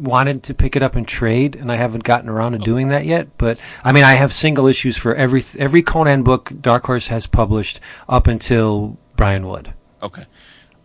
wanted 0.00 0.42
to 0.44 0.54
pick 0.54 0.76
it 0.76 0.82
up 0.82 0.96
and 0.96 1.06
trade, 1.06 1.56
and 1.56 1.70
I 1.70 1.76
haven't 1.76 2.04
gotten 2.04 2.28
around 2.28 2.52
to 2.52 2.58
doing 2.58 2.88
that 2.88 3.04
yet. 3.06 3.36
But 3.38 3.60
I 3.84 3.92
mean, 3.92 4.04
I 4.04 4.14
have 4.14 4.32
single 4.32 4.66
issues 4.66 4.96
for 4.96 5.14
every 5.14 5.44
every 5.58 5.82
Conan 5.82 6.22
book 6.22 6.52
Dark 6.60 6.84
Horse 6.86 7.08
has 7.08 7.26
published 7.26 7.80
up 8.08 8.26
until 8.26 8.96
Brian 9.16 9.46
Wood. 9.46 9.72
Okay. 10.02 10.24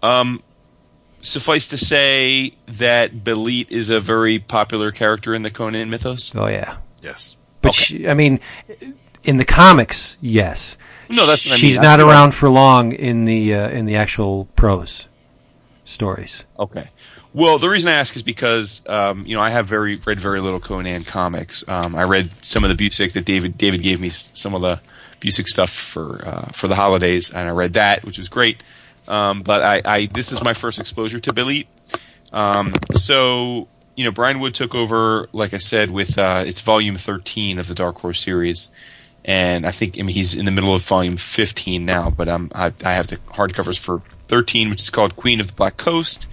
Um, 0.03 0.43
suffice 1.21 1.67
to 1.69 1.77
say 1.77 2.53
that 2.67 3.13
Belit 3.23 3.71
is 3.71 3.89
a 3.89 3.99
very 3.99 4.39
popular 4.39 4.91
character 4.91 5.33
in 5.33 5.41
the 5.41 5.51
Conan 5.51 5.89
mythos. 5.89 6.31
Oh 6.35 6.47
yeah. 6.47 6.77
Yes. 7.01 7.35
But 7.61 7.69
Okay. 7.69 7.83
she, 7.83 8.07
I 8.07 8.13
mean, 8.13 8.39
in 9.23 9.37
the 9.37 9.45
comics, 9.45 10.17
yes. 10.21 10.77
No, 11.09 11.25
that's 11.25 11.45
what 11.45 11.51
I 11.51 11.55
mean. 11.55 11.59
She's 11.59 11.75
That's 11.77 11.97
not 11.99 12.05
what 12.05 12.11
around 12.11 12.31
for 12.33 12.49
long 12.49 12.91
in 12.91 13.25
the 13.25 13.53
uh, 13.55 13.69
in 13.69 13.85
the 13.85 13.95
actual 13.95 14.45
prose 14.55 15.07
stories. 15.85 16.43
Okay. 16.59 16.89
Well, 17.33 17.59
the 17.59 17.69
reason 17.69 17.89
I 17.89 17.93
ask 17.93 18.15
is 18.15 18.23
because 18.23 18.81
um, 18.87 19.25
you 19.25 19.35
know 19.35 19.41
I 19.41 19.49
have 19.49 19.67
very 19.67 19.95
read 19.95 20.19
very 20.19 20.39
little 20.41 20.59
Conan 20.59 21.03
comics. 21.03 21.67
Um, 21.67 21.95
I 21.95 22.03
read 22.03 22.31
some 22.43 22.63
of 22.63 22.75
the 22.75 22.89
Busiek 22.89 23.13
that 23.13 23.25
David 23.25 23.57
David 23.57 23.81
gave 23.81 24.01
me 24.01 24.09
some 24.09 24.53
of 24.53 24.61
the 24.61 24.81
Busiek 25.19 25.47
stuff 25.47 25.69
for 25.69 26.25
uh, 26.25 26.45
for 26.51 26.67
the 26.67 26.75
holidays, 26.75 27.31
and 27.31 27.47
I 27.47 27.51
read 27.51 27.73
that, 27.73 28.03
which 28.03 28.17
was 28.17 28.29
great. 28.29 28.63
Um, 29.07 29.43
but 29.43 29.61
I, 29.61 29.81
I 29.85 30.05
this 30.07 30.31
is 30.31 30.43
my 30.43 30.53
first 30.53 30.79
exposure 30.79 31.19
to 31.19 31.33
Belit. 31.33 31.67
Um, 32.33 32.73
so 32.93 33.67
you 33.95 34.03
know 34.03 34.11
Brian 34.11 34.39
Wood 34.39 34.55
took 34.55 34.73
over, 34.73 35.27
like 35.31 35.53
I 35.53 35.57
said, 35.57 35.91
with 35.91 36.17
uh, 36.17 36.43
it's 36.45 36.61
volume 36.61 36.95
thirteen 36.95 37.59
of 37.59 37.67
the 37.67 37.75
Dark 37.75 37.97
Horse 37.99 38.21
series, 38.21 38.69
and 39.23 39.65
I 39.65 39.71
think 39.71 39.99
I 39.99 40.03
mean 40.03 40.15
he's 40.15 40.35
in 40.35 40.45
the 40.45 40.51
middle 40.51 40.73
of 40.73 40.83
volume 40.83 41.17
fifteen 41.17 41.85
now. 41.85 42.09
But 42.09 42.29
um, 42.29 42.51
I, 42.55 42.71
I 42.83 42.93
have 42.93 43.07
the 43.07 43.17
hardcovers 43.17 43.77
for 43.77 44.01
thirteen, 44.27 44.69
which 44.69 44.81
is 44.81 44.89
called 44.89 45.15
Queen 45.15 45.39
of 45.39 45.47
the 45.47 45.53
Black 45.53 45.77
Coast 45.77 46.27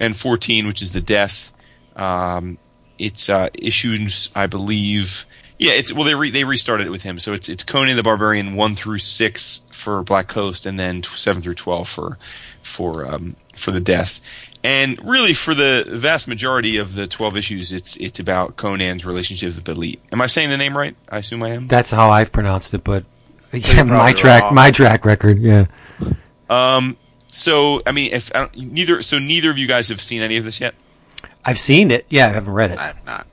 and 0.00 0.16
14, 0.16 0.66
which 0.66 0.82
is 0.82 0.92
the 0.92 1.00
death. 1.00 1.52
Um, 1.96 2.58
it's 2.98 3.28
uh, 3.28 3.48
issues, 3.58 4.30
I 4.34 4.46
believe. 4.46 5.24
Yeah, 5.58 5.72
it's 5.72 5.92
well 5.92 6.04
they 6.04 6.14
re- 6.14 6.30
they 6.30 6.44
restarted 6.44 6.86
it 6.86 6.90
with 6.90 7.02
him, 7.02 7.18
so 7.18 7.32
it's 7.32 7.48
it's 7.48 7.64
Conan 7.64 7.96
the 7.96 8.02
Barbarian 8.02 8.54
one 8.54 8.76
through 8.76 8.98
six 8.98 9.62
for 9.72 10.02
Black 10.04 10.28
Coast, 10.28 10.66
and 10.66 10.78
then 10.78 11.02
seven 11.02 11.42
through 11.42 11.54
twelve 11.54 11.88
for 11.88 12.16
for 12.62 13.04
um, 13.04 13.34
for 13.56 13.72
the 13.72 13.80
death. 13.80 14.20
And 14.62 14.98
really, 15.08 15.32
for 15.32 15.54
the 15.54 15.84
vast 15.88 16.28
majority 16.28 16.76
of 16.76 16.94
the 16.94 17.08
twelve 17.08 17.36
issues, 17.36 17.72
it's 17.72 17.96
it's 17.96 18.20
about 18.20 18.56
Conan's 18.56 19.04
relationship 19.04 19.48
with 19.54 19.64
the 19.64 19.72
Belit. 19.72 19.98
Am 20.12 20.20
I 20.20 20.26
saying 20.28 20.50
the 20.50 20.56
name 20.58 20.76
right? 20.76 20.94
I 21.08 21.18
assume 21.18 21.42
I 21.42 21.50
am. 21.50 21.66
That's 21.66 21.90
how 21.90 22.10
I've 22.10 22.30
pronounced 22.30 22.72
it, 22.74 22.84
but 22.84 23.04
yeah, 23.52 23.82
my 23.84 24.12
track 24.12 24.44
wrong. 24.44 24.54
my 24.54 24.70
track 24.70 25.04
record. 25.04 25.40
Yeah. 25.40 25.66
Um, 26.48 26.96
so 27.28 27.82
I 27.86 27.92
mean, 27.92 28.12
if 28.12 28.30
I 28.34 28.48
neither 28.54 29.02
so 29.02 29.18
neither 29.18 29.50
of 29.50 29.58
you 29.58 29.66
guys 29.66 29.88
have 29.88 30.00
seen 30.00 30.22
any 30.22 30.36
of 30.36 30.44
this 30.44 30.60
yet. 30.60 30.74
I've 31.44 31.58
seen 31.58 31.90
it. 31.90 32.04
Yeah, 32.08 32.26
I 32.26 32.30
haven't 32.30 32.52
read 32.52 32.72
it. 32.72 32.78
I've 32.78 33.04
not. 33.06 33.26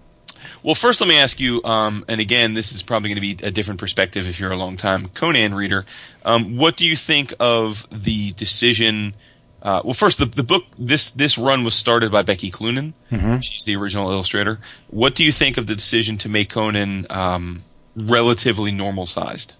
Well, 0.63 0.73
first, 0.73 0.99
let 0.99 1.07
me 1.07 1.17
ask 1.17 1.39
you, 1.39 1.61
um, 1.63 2.03
and 2.07 2.19
again, 2.19 2.55
this 2.55 2.72
is 2.72 2.81
probably 2.81 3.09
going 3.09 3.22
to 3.22 3.35
be 3.35 3.45
a 3.45 3.51
different 3.51 3.80
perspective 3.80 4.27
if 4.27 4.39
you're 4.39 4.51
a 4.51 4.57
long 4.57 4.77
time 4.77 5.09
Conan 5.09 5.53
reader. 5.53 5.85
Um, 6.23 6.57
what 6.57 6.76
do 6.76 6.85
you 6.85 6.95
think 6.95 7.34
of 7.39 7.85
the 7.91 8.31
decision? 8.34 9.13
Uh, 9.61 9.81
well, 9.84 9.93
first, 9.93 10.17
the, 10.17 10.26
the 10.26 10.43
book 10.43 10.63
this 10.80 11.11
this 11.11 11.38
run 11.38 11.63
was 11.63 11.76
started 11.76 12.11
by 12.11 12.23
Becky 12.23 12.49
Cloonan. 12.49 12.93
She's 13.41 13.63
the 13.65 13.76
original 13.76 14.11
illustrator. 14.11 14.59
What 14.88 15.13
do 15.13 15.23
you 15.23 15.31
think 15.31 15.57
of 15.57 15.67
the 15.67 15.76
decision 15.76 16.17
to 16.19 16.30
make 16.30 16.49
Conan 16.49 17.05
um, 17.09 17.63
relatively 17.95 18.72
normal 18.72 19.05
sized? 19.05 19.53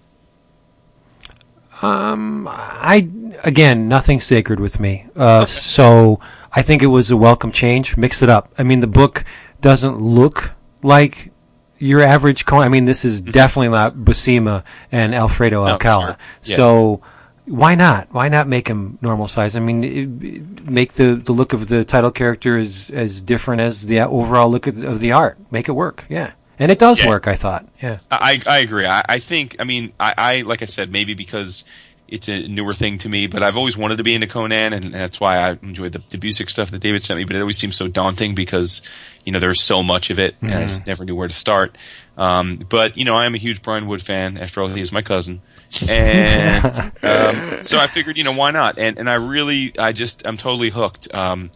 I 1.82 3.08
again, 3.44 3.88
nothing 3.88 4.20
sacred 4.20 4.60
with 4.60 4.80
me. 4.80 5.06
Uh, 5.14 5.44
So 5.46 6.20
I 6.52 6.62
think 6.62 6.82
it 6.82 6.86
was 6.86 7.10
a 7.10 7.16
welcome 7.16 7.52
change. 7.52 7.96
Mix 7.96 8.22
it 8.22 8.28
up. 8.28 8.52
I 8.58 8.62
mean, 8.62 8.80
the 8.80 8.86
book 8.86 9.24
doesn't 9.60 10.00
look 10.00 10.52
like 10.82 11.32
your 11.78 12.00
average 12.00 12.46
Conan. 12.46 12.64
I 12.64 12.68
mean, 12.70 12.86
this 12.86 13.04
is 13.04 13.20
definitely 13.20 13.68
not 13.68 13.94
Buscema 13.94 14.64
and 14.90 15.14
Alfredo 15.14 15.60
Mm-hmm. 15.62 15.68
No, 15.68 15.72
Alcala. 15.74 16.06
sure. 16.06 16.16
Yeah. 16.44 16.56
So 16.56 17.00
why 17.44 17.74
not? 17.74 18.08
Why 18.12 18.28
not 18.28 18.48
make 18.48 18.66
him 18.68 18.98
normal 19.02 19.28
size? 19.28 19.54
I 19.56 19.60
mean, 19.60 19.84
it, 19.84 20.24
it- 20.24 20.42
make 20.68 20.94
the, 20.94 21.14
the 21.14 21.32
look 21.32 21.52
of 21.52 21.68
the 21.68 21.84
title 21.84 22.10
character 22.10 22.56
as 22.58 22.90
as 22.90 23.22
different 23.22 23.60
as 23.62 23.86
the 23.86 24.00
overall 24.00 24.50
look 24.50 24.66
of, 24.66 24.82
of 24.82 24.98
the 25.00 25.12
art. 25.12 25.38
Make 25.52 25.68
it 25.68 25.72
work. 25.72 26.04
Yeah, 26.08 26.32
and 26.58 26.70
it 26.72 26.78
does 26.78 26.98
Yeah. 26.98 27.08
work. 27.08 27.26
I 27.26 27.34
thought. 27.34 27.66
Yeah. 27.82 27.98
I, 28.10 28.40
I 28.46 28.58
agree. 28.58 28.86
I, 28.86 29.02
I 29.08 29.18
think, 29.18 29.56
I 29.58 29.64
mean, 29.64 29.92
I, 30.00 30.14
I, 30.16 30.40
like 30.42 30.62
I 30.62 30.66
said, 30.66 30.90
maybe 30.90 31.14
because 31.14 31.64
it's 32.08 32.28
a 32.28 32.46
newer 32.46 32.72
thing 32.72 32.98
to 32.98 33.08
me, 33.08 33.26
but 33.26 33.42
I've 33.42 33.56
always 33.56 33.76
wanted 33.76 33.96
to 33.98 34.04
be 34.04 34.14
into 34.14 34.28
Conan, 34.28 34.72
and 34.72 34.94
that's 34.94 35.18
why 35.18 35.38
I 35.38 35.58
enjoyed 35.62 35.92
the, 35.92 36.02
the 36.08 36.18
Busiek 36.18 36.48
stuff 36.48 36.70
that 36.70 36.80
David 36.80 37.02
sent 37.02 37.18
me, 37.18 37.24
but 37.24 37.34
it 37.34 37.40
always 37.40 37.58
seems 37.58 37.74
so 37.76 37.88
daunting 37.88 38.32
because, 38.36 38.80
you 39.24 39.32
know, 39.32 39.40
there's 39.40 39.60
so 39.60 39.82
much 39.82 40.10
of 40.10 40.18
it, 40.20 40.36
and 40.40 40.52
I 40.52 40.66
just 40.68 40.86
never 40.86 41.04
knew 41.04 41.16
where 41.16 41.26
to 41.26 41.34
start. 41.34 41.76
Um, 42.16 42.58
but, 42.68 42.96
you 42.96 43.04
know, 43.04 43.16
I 43.16 43.26
am 43.26 43.34
a 43.34 43.38
huge 43.38 43.60
Brian 43.60 43.88
Wood 43.88 44.02
fan. 44.02 44.38
After 44.38 44.60
all, 44.62 44.68
he 44.68 44.80
is 44.80 44.92
my 44.92 45.02
cousin. 45.02 45.42
And, 45.88 46.92
um, 47.02 47.56
so 47.62 47.78
I 47.78 47.88
figured, 47.88 48.16
you 48.16 48.22
know, 48.24 48.34
why 48.34 48.52
not? 48.52 48.78
And, 48.78 48.98
and 48.98 49.10
I 49.10 49.14
really, 49.14 49.72
I 49.76 49.90
just, 49.92 50.24
I'm 50.24 50.36
totally 50.36 50.70
hooked. 50.70 51.12
Um, 51.12 51.50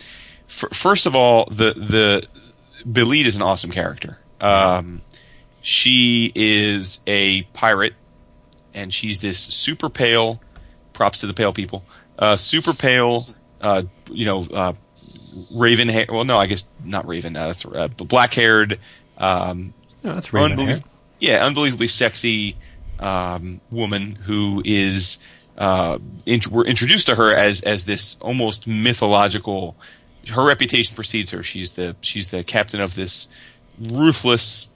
f- 0.48 0.64
first 0.72 1.06
of 1.06 1.14
all, 1.14 1.44
the 1.46 1.74
the 1.74 2.26
Belit 2.84 3.24
is 3.26 3.36
an 3.36 3.42
awesome 3.42 3.70
character. 3.70 4.18
Um, 4.42 5.00
she 5.62 6.32
is 6.34 7.00
a 7.06 7.42
pirate, 7.52 7.94
and 8.74 8.92
she's 8.92 9.20
this 9.20 9.38
super 9.38 9.88
pale. 9.88 10.40
Props 10.92 11.20
to 11.20 11.26
the 11.26 11.34
pale 11.34 11.52
people. 11.52 11.84
Uh, 12.18 12.36
super 12.36 12.72
pale. 12.72 13.22
Uh, 13.60 13.82
you 14.10 14.26
know, 14.26 14.46
uh, 14.52 14.72
raven 15.54 15.88
hair. 15.88 16.06
Well, 16.08 16.24
no, 16.24 16.38
I 16.38 16.46
guess 16.46 16.64
not 16.84 17.06
raven. 17.06 17.36
Uh, 17.36 17.52
th- 17.52 17.74
uh, 17.74 17.88
black 17.88 18.34
haired. 18.34 18.78
Um, 19.18 19.72
No, 20.02 20.14
that's 20.14 20.32
Raven 20.32 20.58
hair. 20.58 20.80
yeah, 21.20 21.44
unbelievably 21.44 21.88
sexy 21.88 22.56
um, 22.98 23.60
woman 23.70 24.14
who 24.14 24.62
is. 24.64 25.18
Uh, 25.58 25.98
int- 26.24 26.46
we're 26.48 26.64
introduced 26.64 27.06
to 27.06 27.14
her 27.16 27.34
as 27.34 27.60
as 27.62 27.84
this 27.84 28.16
almost 28.22 28.66
mythological. 28.66 29.76
Her 30.28 30.44
reputation 30.46 30.94
precedes 30.94 31.30
her. 31.32 31.42
She's 31.42 31.74
the 31.74 31.96
she's 32.00 32.30
the 32.30 32.42
captain 32.44 32.80
of 32.80 32.94
this 32.94 33.28
ruthless, 33.80 34.68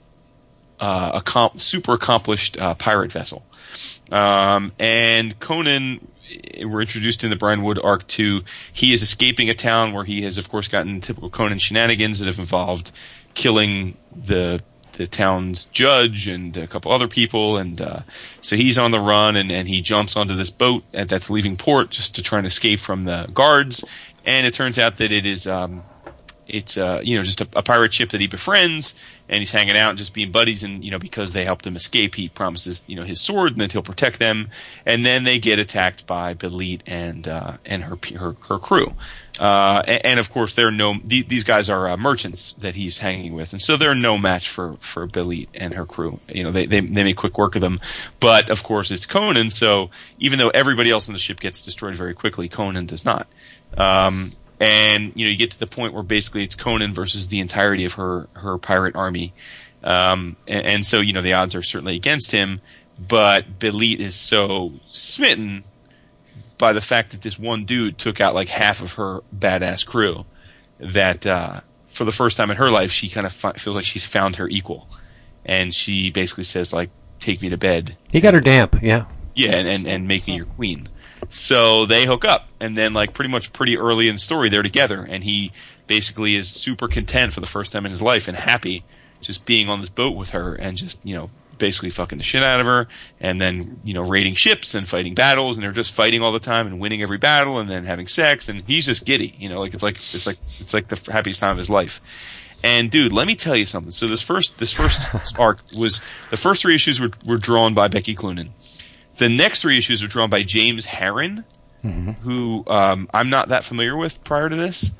uh, 0.79 1.19
accom- 1.21 1.59
super 1.59 1.93
accomplished 1.93 2.57
uh, 2.59 2.73
pirate 2.75 3.11
vessel. 3.11 3.45
Um, 4.11 4.71
and 4.79 5.39
Conan, 5.39 6.07
eh, 6.31 6.65
we're 6.65 6.81
introduced 6.81 7.23
in 7.23 7.29
the 7.29 7.35
Brian 7.35 7.63
Wood 7.63 7.79
arc 7.83 8.07
to 8.07 8.41
he 8.71 8.93
is 8.93 9.01
escaping 9.01 9.49
a 9.49 9.53
town 9.53 9.93
where 9.93 10.03
he 10.03 10.21
has, 10.23 10.37
of 10.37 10.49
course, 10.49 10.67
gotten 10.67 11.01
typical 11.01 11.29
Conan 11.29 11.59
shenanigans 11.59 12.19
that 12.19 12.25
have 12.25 12.39
involved 12.39 12.91
killing 13.33 13.97
the 14.15 14.61
the 14.93 15.07
town's 15.07 15.65
judge 15.65 16.25
and 16.27 16.55
a 16.55 16.67
couple 16.67 16.91
other 16.91 17.07
people, 17.07 17.57
and 17.57 17.81
uh, 17.81 17.99
so 18.41 18.55
he's 18.55 18.77
on 18.77 18.91
the 18.91 18.99
run, 18.99 19.35
and, 19.35 19.51
and 19.51 19.67
he 19.67 19.81
jumps 19.81 20.15
onto 20.15 20.33
this 20.35 20.49
boat 20.49 20.83
at, 20.93 21.09
that's 21.09 21.29
leaving 21.29 21.57
port 21.57 21.89
just 21.89 22.15
to 22.15 22.23
try 22.23 22.37
and 22.37 22.47
escape 22.47 22.79
from 22.79 23.03
the 23.03 23.27
guards, 23.33 23.83
and 24.25 24.47
it 24.47 24.53
turns 24.53 24.79
out 24.79 24.97
that 24.97 25.11
it 25.11 25.25
is. 25.25 25.47
Um, 25.47 25.81
it's 26.47 26.77
uh, 26.77 27.01
you 27.03 27.17
know 27.17 27.23
just 27.23 27.41
a, 27.41 27.47
a 27.55 27.63
pirate 27.63 27.93
ship 27.93 28.09
that 28.11 28.21
he 28.21 28.27
befriends, 28.27 28.95
and 29.27 29.39
he's 29.39 29.51
hanging 29.51 29.77
out 29.77 29.95
just 29.95 30.13
being 30.13 30.31
buddies. 30.31 30.63
And 30.63 30.83
you 30.83 30.91
know 30.91 30.99
because 30.99 31.33
they 31.33 31.45
helped 31.45 31.65
him 31.65 31.75
escape, 31.75 32.15
he 32.15 32.29
promises 32.29 32.83
you 32.87 32.95
know 32.95 33.03
his 33.03 33.21
sword 33.21 33.53
and 33.53 33.61
that 33.61 33.71
he'll 33.71 33.81
protect 33.81 34.19
them. 34.19 34.49
And 34.85 35.05
then 35.05 35.23
they 35.23 35.39
get 35.39 35.59
attacked 35.59 36.05
by 36.05 36.33
Belit 36.33 36.81
and 36.85 37.27
uh, 37.27 37.57
and 37.65 37.83
her 37.83 37.97
her 38.17 38.35
her 38.47 38.59
crew. 38.59 38.93
Uh, 39.39 39.83
and, 39.85 40.05
and 40.05 40.19
of 40.19 40.31
course 40.31 40.55
they're 40.55 40.71
no 40.71 40.95
the, 41.03 41.21
these 41.23 41.43
guys 41.43 41.69
are 41.69 41.89
uh, 41.89 41.97
merchants 41.97 42.53
that 42.53 42.75
he's 42.75 42.99
hanging 42.99 43.33
with, 43.33 43.51
and 43.51 43.61
so 43.61 43.75
they're 43.75 43.95
no 43.95 44.17
match 44.17 44.49
for 44.49 44.73
for 44.79 45.07
Belit 45.07 45.47
and 45.55 45.73
her 45.73 45.85
crew. 45.85 46.19
You 46.33 46.43
know 46.43 46.51
they 46.51 46.65
they 46.65 46.79
they 46.79 47.03
make 47.03 47.17
quick 47.17 47.37
work 47.37 47.55
of 47.55 47.61
them, 47.61 47.81
but 48.19 48.49
of 48.49 48.63
course 48.63 48.91
it's 48.91 49.05
Conan. 49.05 49.51
So 49.51 49.89
even 50.19 50.39
though 50.39 50.49
everybody 50.49 50.91
else 50.91 51.09
on 51.09 51.13
the 51.13 51.19
ship 51.19 51.39
gets 51.39 51.61
destroyed 51.61 51.95
very 51.95 52.13
quickly, 52.13 52.47
Conan 52.47 52.85
does 52.85 53.03
not. 53.03 53.27
Um, 53.77 54.31
and 54.59 55.11
you 55.15 55.25
know 55.25 55.31
you 55.31 55.37
get 55.37 55.51
to 55.51 55.59
the 55.59 55.67
point 55.67 55.93
where 55.93 56.03
basically 56.03 56.43
it's 56.43 56.55
Conan 56.55 56.93
versus 56.93 57.27
the 57.27 57.39
entirety 57.39 57.85
of 57.85 57.93
her 57.93 58.27
her 58.33 58.57
pirate 58.57 58.95
army, 58.95 59.33
um, 59.83 60.35
and, 60.47 60.65
and 60.65 60.85
so 60.85 60.99
you 61.01 61.13
know 61.13 61.21
the 61.21 61.33
odds 61.33 61.55
are 61.55 61.61
certainly 61.63 61.95
against 61.95 62.31
him. 62.31 62.61
But 62.97 63.59
Belit 63.59 63.99
is 63.99 64.15
so 64.15 64.73
smitten 64.91 65.63
by 66.57 66.71
the 66.71 66.81
fact 66.81 67.11
that 67.11 67.21
this 67.21 67.37
one 67.37 67.65
dude 67.65 67.97
took 67.97 68.21
out 68.21 68.33
like 68.33 68.47
half 68.47 68.81
of 68.81 68.93
her 68.93 69.21
badass 69.37 69.85
crew 69.85 70.25
that 70.79 71.25
uh, 71.25 71.59
for 71.87 72.05
the 72.05 72.11
first 72.13 72.37
time 72.37 72.49
in 72.51 72.57
her 72.57 72.69
life 72.69 72.91
she 72.91 73.09
kind 73.09 73.25
of 73.25 73.33
fi- 73.33 73.53
feels 73.53 73.75
like 73.75 73.85
she's 73.85 74.05
found 74.05 74.37
her 74.37 74.47
equal, 74.47 74.87
and 75.45 75.75
she 75.75 76.09
basically 76.11 76.45
says 76.45 76.71
like 76.71 76.89
take 77.19 77.41
me 77.41 77.49
to 77.49 77.57
bed 77.57 77.97
He 78.11 78.21
got 78.21 78.33
her 78.33 78.39
damp. 78.39 78.77
Yeah. 78.81 79.05
yeah, 79.35 79.51
and, 79.55 79.67
and, 79.67 79.87
and 79.87 80.07
make 80.07 80.27
me 80.27 80.35
your 80.35 80.45
queen. 80.45 80.87
So 81.29 81.85
they 81.85 82.05
hook 82.05 82.25
up, 82.25 82.47
and 82.59 82.77
then 82.77 82.93
like 82.93 83.13
pretty 83.13 83.31
much 83.31 83.53
pretty 83.53 83.77
early 83.77 84.07
in 84.07 84.15
the 84.15 84.19
story, 84.19 84.49
they're 84.49 84.63
together, 84.63 85.05
and 85.07 85.23
he 85.23 85.51
basically 85.87 86.35
is 86.35 86.49
super 86.49 86.87
content 86.87 87.33
for 87.33 87.39
the 87.39 87.47
first 87.47 87.71
time 87.71 87.85
in 87.85 87.91
his 87.91 88.01
life 88.01 88.27
and 88.27 88.35
happy 88.37 88.83
just 89.21 89.45
being 89.45 89.69
on 89.69 89.79
this 89.79 89.89
boat 89.89 90.15
with 90.15 90.31
her 90.31 90.53
and 90.55 90.77
just 90.77 90.99
you 91.03 91.15
know 91.15 91.29
basically 91.57 91.89
fucking 91.89 92.17
the 92.17 92.23
shit 92.23 92.43
out 92.43 92.59
of 92.59 92.65
her, 92.65 92.87
and 93.19 93.39
then 93.39 93.79
you 93.83 93.93
know 93.93 94.01
raiding 94.01 94.35
ships 94.35 94.75
and 94.75 94.87
fighting 94.87 95.13
battles, 95.13 95.57
and 95.57 95.63
they're 95.63 95.71
just 95.71 95.91
fighting 95.93 96.21
all 96.21 96.31
the 96.31 96.39
time 96.39 96.67
and 96.67 96.79
winning 96.79 97.01
every 97.01 97.17
battle, 97.17 97.59
and 97.59 97.69
then 97.69 97.85
having 97.85 98.07
sex, 98.07 98.49
and 98.49 98.61
he's 98.67 98.85
just 98.85 99.05
giddy, 99.05 99.35
you 99.37 99.49
know, 99.49 99.59
like 99.59 99.73
it's 99.73 99.83
like 99.83 99.95
it's 99.95 100.27
like 100.27 100.37
it's 100.43 100.73
like 100.73 100.87
the 100.87 101.11
happiest 101.11 101.39
time 101.39 101.51
of 101.51 101.57
his 101.57 101.69
life. 101.69 102.01
And 102.63 102.89
dude, 102.89 103.11
let 103.11 103.27
me 103.27 103.35
tell 103.35 103.55
you 103.55 103.65
something. 103.65 103.91
So 103.91 104.07
this 104.07 104.21
first 104.21 104.57
this 104.57 104.73
first 104.73 105.11
arc 105.39 105.61
was 105.77 106.01
the 106.29 106.37
first 106.37 106.61
three 106.61 106.75
issues 106.75 106.99
were, 106.99 107.11
were 107.25 107.37
drawn 107.37 107.73
by 107.73 107.87
Becky 107.87 108.15
Cloonan. 108.15 108.49
The 109.17 109.29
next 109.29 109.61
three 109.61 109.77
issues 109.77 110.03
are 110.03 110.07
drawn 110.07 110.29
by 110.29 110.43
James 110.43 110.85
Harren, 110.85 111.45
who 112.21 112.63
um, 112.67 113.07
I'm 113.13 113.29
not 113.29 113.49
that 113.49 113.63
familiar 113.63 113.95
with 113.95 114.23
prior 114.23 114.49
to 114.49 114.55
this. 114.55 114.91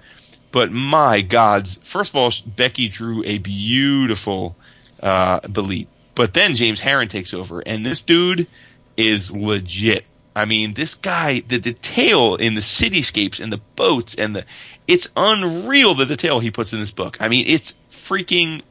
But 0.52 0.72
my 0.72 1.22
gods, 1.22 1.80
first 1.84 2.12
of 2.12 2.16
all, 2.16 2.32
Becky 2.46 2.88
drew 2.88 3.24
a 3.26 3.40
beautiful 3.40 4.56
uh, 5.04 5.42
Belit. 5.42 5.88
But 6.14 6.34
then 6.34 6.56
James 6.56 6.82
Harren 6.82 7.10
takes 7.10 7.34
over, 7.34 7.60
and 7.60 7.86
this 7.86 8.02
dude 8.02 8.48
is 8.96 9.32
legit. 9.36 10.06
I 10.34 10.46
mean, 10.46 10.74
this 10.76 10.94
guy, 10.94 11.42
the 11.42 11.60
detail 11.60 12.36
in 12.36 12.56
the 12.56 12.62
cityscapes 12.62 13.40
and 13.40 13.52
the 13.52 13.62
boats 13.76 14.16
and 14.16 14.36
the, 14.36 14.46
it's 14.88 15.10
unreal 15.16 15.96
the 15.96 16.06
detail 16.06 16.40
he 16.40 16.52
puts 16.52 16.72
in 16.74 16.80
this 16.80 16.92
book. 16.92 17.18
I 17.22 17.28
mean, 17.30 17.46
it's 17.48 17.74
freaking 17.90 18.62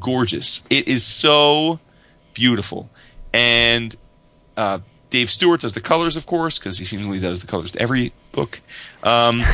gorgeous. 0.00 0.62
It 0.70 0.86
is 0.86 1.04
so 1.04 1.78
beautiful. 2.34 2.90
And, 3.32 3.94
uh, 4.56 4.78
Dave 5.14 5.30
Stewart 5.30 5.60
does 5.60 5.74
the 5.74 5.80
colors, 5.80 6.16
of 6.16 6.26
course, 6.26 6.58
because 6.58 6.80
he 6.80 6.84
seemingly 6.84 7.20
does 7.20 7.40
the 7.40 7.46
colors 7.46 7.70
to 7.70 7.80
every 7.80 8.10
book. 8.32 8.58
Um, 9.04 9.44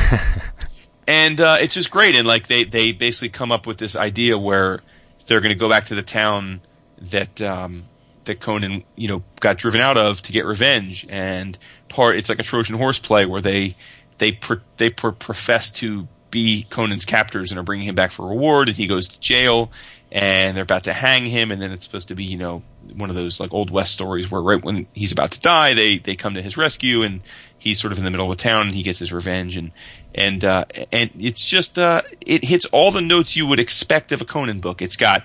and 1.07 1.39
uh, 1.39 1.57
it's 1.59 1.75
just 1.75 1.91
great. 1.91 2.15
And 2.15 2.27
like 2.27 2.47
they 2.47 2.63
they 2.63 2.93
basically 2.93 3.29
come 3.29 3.51
up 3.51 3.67
with 3.67 3.77
this 3.77 3.95
idea 3.95 4.39
where 4.39 4.79
they're 5.27 5.39
going 5.39 5.53
to 5.53 5.59
go 5.59 5.69
back 5.69 5.85
to 5.85 5.93
the 5.93 6.01
town 6.01 6.61
that 6.97 7.39
um, 7.43 7.83
that 8.25 8.39
Conan 8.39 8.83
you 8.95 9.07
know 9.07 9.21
got 9.39 9.59
driven 9.59 9.81
out 9.81 9.97
of 9.97 10.23
to 10.23 10.31
get 10.31 10.47
revenge. 10.47 11.05
And 11.11 11.59
part 11.89 12.15
it's 12.15 12.27
like 12.27 12.39
a 12.39 12.43
Trojan 12.43 12.77
horse 12.77 12.97
play 12.97 13.27
where 13.27 13.39
they 13.39 13.75
they 14.17 14.31
pr- 14.31 14.65
they 14.77 14.89
pr- 14.89 15.09
profess 15.09 15.69
to 15.73 16.07
be 16.31 16.65
Conan's 16.71 17.05
captors 17.05 17.51
and 17.51 17.59
are 17.59 17.63
bringing 17.63 17.85
him 17.85 17.93
back 17.93 18.09
for 18.09 18.27
reward, 18.27 18.67
and 18.67 18.77
he 18.77 18.87
goes 18.87 19.07
to 19.09 19.19
jail. 19.19 19.71
And 20.11 20.55
they're 20.55 20.63
about 20.63 20.83
to 20.85 20.93
hang 20.93 21.25
him, 21.25 21.51
and 21.51 21.61
then 21.61 21.71
it's 21.71 21.85
supposed 21.85 22.09
to 22.09 22.15
be, 22.15 22.25
you 22.25 22.37
know, 22.37 22.63
one 22.93 23.09
of 23.09 23.15
those 23.15 23.39
like 23.39 23.53
old 23.53 23.71
west 23.71 23.93
stories 23.93 24.29
where 24.29 24.41
right 24.41 24.61
when 24.61 24.87
he's 24.93 25.13
about 25.13 25.31
to 25.31 25.39
die, 25.39 25.73
they 25.73 25.99
they 25.99 26.15
come 26.15 26.33
to 26.33 26.41
his 26.41 26.57
rescue, 26.57 27.01
and 27.01 27.21
he's 27.57 27.79
sort 27.79 27.93
of 27.93 27.97
in 27.97 28.03
the 28.03 28.11
middle 28.11 28.29
of 28.29 28.37
the 28.37 28.43
town, 28.43 28.67
and 28.67 28.75
he 28.75 28.83
gets 28.83 28.99
his 28.99 29.13
revenge, 29.13 29.55
and 29.55 29.71
and 30.13 30.43
uh, 30.43 30.65
and 30.91 31.11
it's 31.17 31.45
just 31.45 31.79
uh, 31.79 32.01
it 32.25 32.43
hits 32.43 32.65
all 32.65 32.91
the 32.91 33.01
notes 33.01 33.35
you 33.35 33.47
would 33.47 33.59
expect 33.59 34.11
of 34.11 34.19
a 34.21 34.25
Conan 34.25 34.59
book. 34.59 34.81
It's 34.81 34.97
got 34.97 35.23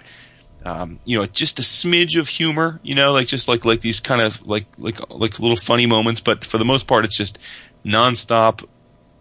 um, 0.65 1.01
you 1.05 1.19
know 1.19 1.27
just 1.27 1.59
a 1.59 1.63
smidge 1.63 2.19
of 2.19 2.29
humor, 2.29 2.79
you 2.83 2.95
know, 2.95 3.13
like 3.13 3.27
just 3.27 3.49
like 3.49 3.65
like 3.65 3.81
these 3.81 4.01
kind 4.01 4.21
of 4.21 4.47
like 4.47 4.67
like 4.79 4.99
like 5.11 5.41
little 5.41 5.57
funny 5.57 5.87
moments, 5.87 6.21
but 6.21 6.45
for 6.45 6.59
the 6.59 6.65
most 6.65 6.87
part, 6.87 7.05
it's 7.05 7.17
just 7.17 7.39
nonstop 7.85 8.65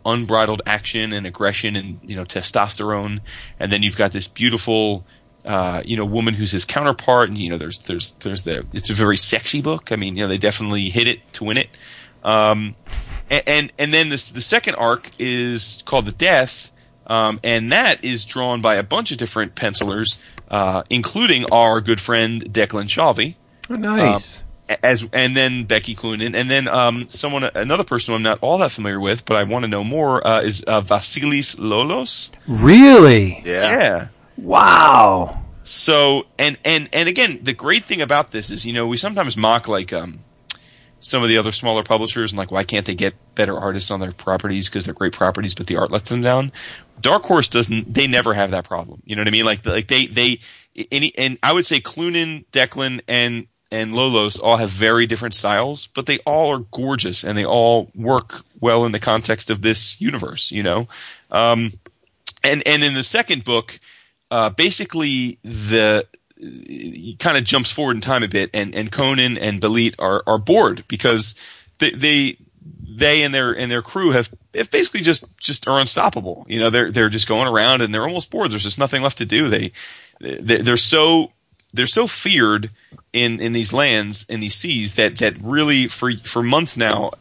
unbridled 0.06 0.62
action 0.68 1.12
and 1.12 1.26
aggression 1.26 1.76
and 1.76 2.00
you 2.04 2.16
know 2.16 2.26
testosterone, 2.26 3.22
and 3.60 3.72
then 3.72 3.82
you've 3.82 3.98
got 3.98 4.12
this 4.12 4.28
beautiful 4.28 5.06
uh, 5.46 5.82
you 5.86 5.96
know 5.96 6.06
woman 6.06 6.34
who's 6.34 6.52
his 6.52 6.66
counterpart, 6.66 7.30
and 7.30 7.38
you 7.38 7.50
know 7.50 7.58
there's 7.58 7.80
there's 7.80 8.12
there's 8.20 8.44
the 8.44 8.66
it's 8.74 8.90
a 8.90 8.94
very 8.94 9.18
sexy 9.18 9.62
book. 9.62 9.92
I 9.92 9.96
mean 9.96 10.16
you 10.16 10.24
know 10.24 10.28
they 10.28 10.38
definitely 10.38 10.90
hit 10.90 11.08
it 11.08 11.34
to 11.34 11.44
win 11.44 11.58
it. 11.58 11.70
Um, 12.24 12.76
and, 13.30 13.44
and 13.48 13.74
and 13.78 13.94
then 13.94 14.10
this 14.10 14.32
the 14.32 14.42
second 14.42 14.76
arc 14.76 15.12
is 15.20 15.84
called 15.86 16.06
the 16.06 16.12
Death, 16.12 16.72
um, 17.08 17.40
and 17.44 17.72
that 17.72 18.04
is 18.04 18.26
drawn 18.26 18.62
by 18.62 18.76
a 18.76 18.84
bunch 18.84 19.12
of 19.12 19.18
different 19.18 19.56
pencilers, 19.56 20.18
uh, 20.50 20.84
including 20.90 21.46
our 21.52 21.82
good 21.82 22.00
friend 22.02 22.44
Declan 22.52 22.86
Shalvey 22.88 23.36
Oh, 23.70 23.76
nice. 23.76 24.42
as 24.84 25.08
and 25.14 25.36
then 25.36 25.66
Becky 25.66 25.96
Cloonan, 25.96 26.36
and 26.36 26.50
then 26.50 26.68
um, 26.68 27.08
someone 27.10 27.44
another 27.44 27.84
person 27.84 28.12
who 28.12 28.16
I'm 28.16 28.24
not 28.24 28.40
all 28.42 28.58
that 28.60 28.72
familiar 28.72 29.00
with, 29.00 29.26
but 29.26 29.38
I 29.38 29.44
want 29.44 29.64
to 29.64 29.68
know 29.68 29.84
more 29.84 30.26
uh, 30.26 30.42
is 30.42 30.64
uh, 30.66 30.82
Vasilis 30.82 31.56
Lolos. 31.58 32.30
really? 32.48 33.42
Yeah. 33.46 33.78
Yeah. 33.78 34.08
Wow. 34.38 35.42
So 35.64 36.26
and 36.38 36.58
and 36.64 36.90
and 36.94 37.10
again, 37.10 37.40
the 37.42 37.54
great 37.54 37.86
thing 37.86 38.02
about 38.02 38.32
this 38.32 38.50
is 38.50 38.66
you 38.66 38.74
know 38.74 38.86
we 38.88 38.98
sometimes 38.98 39.36
mock 39.36 39.68
like 39.68 39.92
um 39.92 40.20
some 41.00 41.22
of 41.22 41.30
the 41.30 41.38
other 41.38 41.52
smaller 41.52 41.84
publishers 41.84 42.32
and 42.32 42.38
like 42.38 42.52
why 42.52 42.64
can't 42.64 42.86
they 42.86 42.96
get 42.96 43.14
better 43.36 43.58
artists 43.58 43.92
on 43.92 44.00
their 44.00 44.12
properties 44.12 44.70
because 44.70 44.86
they're 44.86 44.94
great 44.94 45.14
properties 45.14 45.54
but 45.54 45.68
the 45.68 45.78
art 45.78 45.92
lets 45.92 46.10
them 46.10 46.22
down. 46.22 46.52
Dark 47.02 47.24
Horse 47.24 47.48
doesn't. 47.48 47.94
They 47.94 48.08
never 48.08 48.34
have 48.34 48.52
that 48.52 48.66
problem. 48.66 49.02
You 49.06 49.16
know 49.16 49.22
what 49.22 49.28
I 49.28 49.32
mean? 49.32 49.46
Like 49.46 49.66
like 49.66 49.88
they 49.88 50.08
they 50.08 50.40
any 50.92 51.12
and 51.18 51.38
I 51.42 51.54
would 51.54 51.66
say 51.66 51.80
Cloonan, 51.80 52.46
Declan, 52.52 53.02
and 53.08 53.48
and 53.72 53.94
Lolos 53.94 54.40
all 54.42 54.58
have 54.58 54.70
very 54.70 55.08
different 55.08 55.34
styles, 55.34 55.88
but 55.88 56.06
they 56.06 56.20
all 56.20 56.54
are 56.54 56.60
gorgeous 56.60 57.24
and 57.24 57.38
they 57.38 57.46
all 57.46 57.92
work 57.96 58.46
well 58.60 58.86
in 58.86 58.92
the 58.92 59.00
context 59.00 59.50
of 59.50 59.62
this 59.62 60.00
universe. 60.00 60.52
You 60.52 60.64
know, 60.64 60.88
um, 61.32 61.72
and 62.44 62.66
and 62.66 62.84
in 62.84 62.94
the 62.94 63.04
second 63.04 63.44
book, 63.44 63.80
uh, 64.32 64.50
basically 64.50 65.40
the 65.44 66.06
kind 67.20 67.38
of 67.38 67.44
jumps 67.44 67.72
forward 67.72 67.96
in 67.96 68.02
time 68.02 68.24
a 68.24 68.28
bit, 68.28 68.50
and 68.54 68.76
and 68.76 68.92
Conan 68.92 69.38
and 69.38 69.62
Belit 69.62 69.96
are 70.00 70.24
are 70.28 70.38
bored 70.38 70.84
because 70.88 71.36
they 71.80 71.92
they 71.92 72.38
they 72.88 73.24
and 73.24 73.34
their 73.34 73.52
and 73.52 73.72
their 73.72 73.82
crew 73.82 74.12
have, 74.12 74.30
have 74.54 74.72
basically 74.72 75.02
just 75.02 75.26
just 75.38 75.68
are 75.68 75.80
unstoppable. 75.80 76.46
You 76.50 76.60
know, 76.60 76.70
they're 76.70 76.92
they're 76.92 77.10
just 77.10 77.28
going 77.28 77.48
around 77.48 77.82
and 77.82 77.94
they're 77.94 78.08
almost 78.08 78.32
bored. 78.32 78.52
There's 78.52 78.64
just 78.64 78.80
nothing 78.80 79.02
left 79.02 79.18
to 79.20 79.26
do. 79.26 79.50
They 79.50 79.72
they- 80.20 80.62
they're 80.62 80.78
so 80.78 81.32
they're 81.74 81.86
so 81.86 82.08
feared 82.08 82.72
in 83.14 83.40
in 83.40 83.54
these 83.54 83.74
lands 83.74 84.26
in 84.30 84.40
these 84.40 84.56
seas 84.56 84.96
that 84.96 85.18
that 85.18 85.38
really 85.42 85.88
for 85.88 86.14
for 86.24 86.42
months 86.42 86.78
now 86.78 87.12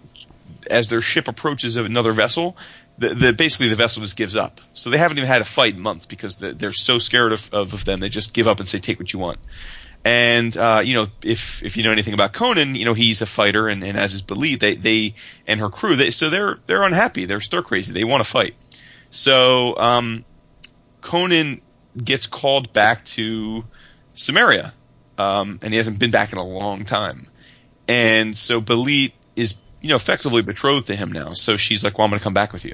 as 0.71 0.89
their 0.89 1.01
ship 1.01 1.29
approaches 1.29 1.77
another 1.77 2.13
vessel 2.13 2.57
the, 2.99 3.15
the 3.15 3.33
basically 3.33 3.69
the 3.69 3.75
vessel 3.75 4.03
just 4.03 4.17
gives 4.17 4.37
up. 4.37 4.61
So 4.73 4.91
they 4.91 4.99
haven't 4.99 5.19
even 5.19 5.29
had 5.29 5.43
a 5.43 5.45
fight 5.45 5.75
in 5.75 5.81
months 5.81 6.07
because 6.07 6.37
the, 6.37 6.53
they're 6.53 6.73
so 6.73 6.99
scared 6.99 7.33
of, 7.33 7.53
of, 7.53 7.85
them 7.85 8.01
they 8.01 8.09
just 8.09 8.35
give 8.35 8.47
up 8.47 8.61
and 8.61 8.69
say 8.69 8.79
take 8.79 8.99
what 8.99 9.13
you 9.13 9.19
want. 9.19 9.39
And 10.05 10.57
uh, 10.57 10.83
you 10.85 10.95
know 10.95 11.07
if 11.23 11.63
if 11.65 11.77
you 11.77 11.83
know 11.83 11.91
anything 11.91 12.15
about 12.15 12.33
Conan 12.33 12.75
you 12.75 12.85
know 12.85 12.95
he's 12.95 13.23
a 13.23 13.27
fighter 13.27 13.69
and, 13.69 13.83
and 13.83 13.97
as 13.97 14.13
is 14.13 14.23
Belit 14.23 14.61
they 14.61 14.75
they 14.75 15.15
and 15.47 15.61
her 15.61 15.71
crew 15.71 15.97
they 15.97 16.11
so 16.11 16.29
they're 16.29 16.59
they're 16.67 16.83
unhappy 16.83 17.25
they're 17.25 17.41
stir 17.41 17.63
crazy 17.63 17.93
they 17.93 18.05
want 18.05 18.23
to 18.23 18.29
fight. 18.29 18.55
So 19.11 19.77
um, 19.79 20.25
Conan 21.01 21.61
gets 22.03 22.27
called 22.27 22.73
back 22.73 23.05
to 23.05 23.65
Cimmeria, 24.15 24.73
um, 25.19 25.59
and 25.63 25.73
he 25.73 25.77
hasn't 25.77 25.99
been 25.99 26.11
back 26.11 26.33
in 26.33 26.39
a 26.39 26.45
long 26.45 26.85
time. 26.85 27.29
And 27.87 28.37
so 28.37 28.61
Belit 28.61 29.13
is, 29.37 29.55
you 29.85 29.91
know, 29.91 29.97
effectively 29.97 30.41
betrothed 30.41 30.87
to 30.87 30.97
him 30.97 31.13
now. 31.13 31.35
So 31.35 31.59
she's 31.59 31.85
like, 31.85 31.99
"Well, 31.99 32.07
I'm 32.07 32.11
going 32.11 32.19
to 32.19 32.25
come 32.25 32.33
back 32.33 32.55
with 32.55 32.65
you." 32.65 32.73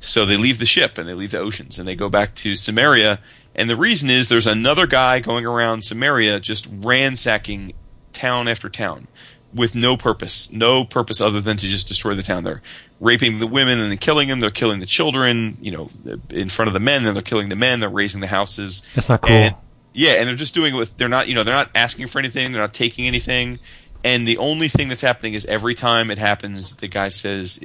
So 0.00 0.24
they 0.24 0.38
leave 0.38 0.58
the 0.58 0.64
ship 0.64 0.96
and 0.96 1.06
they 1.06 1.12
leave 1.12 1.32
the 1.32 1.38
oceans 1.38 1.78
and 1.78 1.86
they 1.86 1.94
go 1.94 2.08
back 2.08 2.34
to 2.36 2.52
Cimmeria. 2.52 3.18
And 3.54 3.68
the 3.68 3.76
reason 3.76 4.08
is 4.08 4.30
there's 4.30 4.46
another 4.46 4.86
guy 4.86 5.20
going 5.20 5.44
around 5.44 5.80
Cimmeria 5.80 6.40
just 6.40 6.66
ransacking 6.72 7.74
town 8.14 8.48
after 8.48 8.70
town 8.70 9.06
with 9.52 9.74
no 9.74 9.98
purpose, 9.98 10.50
no 10.50 10.86
purpose 10.86 11.20
other 11.20 11.42
than 11.42 11.58
to 11.58 11.68
just 11.68 11.88
destroy 11.88 12.14
the 12.14 12.22
town. 12.22 12.44
They're 12.44 12.62
raping 13.00 13.38
the 13.38 13.46
women 13.46 13.78
and 13.78 13.90
then 13.90 13.98
killing 13.98 14.28
them. 14.28 14.40
They're 14.40 14.50
killing 14.50 14.80
the 14.80 14.86
children, 14.86 15.58
you 15.60 15.72
know, 15.72 15.90
in 16.30 16.48
front 16.48 16.68
of 16.68 16.72
the 16.72 16.80
men. 16.80 17.04
Then 17.04 17.12
they're 17.12 17.22
killing 17.22 17.50
the 17.50 17.56
men. 17.56 17.80
They're 17.80 17.90
raising 17.90 18.22
the 18.22 18.28
houses. 18.28 18.82
That's 18.94 19.10
not 19.10 19.20
cool. 19.20 19.32
And- 19.32 19.56
yeah, 19.92 20.12
and 20.12 20.28
they're 20.28 20.36
just 20.36 20.54
doing 20.54 20.74
it 20.74 20.78
with. 20.78 20.96
They're 20.96 21.08
not, 21.08 21.26
you 21.28 21.34
know, 21.34 21.42
they're 21.42 21.52
not 21.54 21.70
asking 21.74 22.06
for 22.06 22.18
anything. 22.20 22.52
They're 22.52 22.62
not 22.62 22.72
taking 22.72 23.06
anything. 23.06 23.58
And 24.02 24.26
the 24.26 24.38
only 24.38 24.68
thing 24.68 24.88
that's 24.88 25.02
happening 25.02 25.34
is 25.34 25.44
every 25.46 25.74
time 25.74 26.10
it 26.10 26.18
happens, 26.18 26.76
the 26.76 26.88
guy 26.88 27.10
says, 27.10 27.60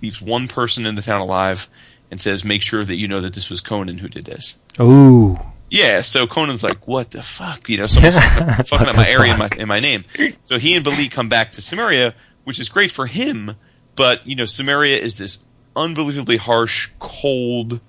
leaves 0.00 0.22
one 0.22 0.48
person 0.48 0.86
in 0.86 0.94
the 0.94 1.02
town 1.02 1.20
alive, 1.20 1.68
and 2.10 2.20
says, 2.20 2.44
"Make 2.44 2.62
sure 2.62 2.84
that 2.84 2.96
you 2.96 3.08
know 3.08 3.20
that 3.20 3.32
this 3.32 3.48
was 3.50 3.60
Conan 3.60 3.98
who 3.98 4.08
did 4.08 4.24
this." 4.24 4.56
Ooh. 4.80 5.38
Yeah, 5.70 6.02
so 6.02 6.26
Conan's 6.26 6.62
like, 6.62 6.86
"What 6.86 7.10
the 7.10 7.22
fuck?" 7.22 7.68
You 7.68 7.78
know, 7.78 7.86
someone's 7.86 8.16
fucking, 8.68 8.86
up 8.86 8.96
my 8.96 9.08
area 9.08 9.32
in 9.32 9.38
my 9.38 9.48
in 9.58 9.68
my 9.68 9.80
name. 9.80 10.04
So 10.42 10.58
he 10.58 10.76
and 10.76 10.84
Belit 10.84 11.10
come 11.10 11.28
back 11.28 11.52
to 11.52 11.62
Cimmeria, 11.62 12.14
which 12.44 12.60
is 12.60 12.68
great 12.68 12.92
for 12.92 13.06
him. 13.06 13.56
But 13.96 14.26
you 14.26 14.36
know, 14.36 14.44
Cimmeria 14.44 14.98
is 14.98 15.18
this 15.18 15.38
unbelievably 15.74 16.36
harsh, 16.36 16.90
cold, 16.98 17.80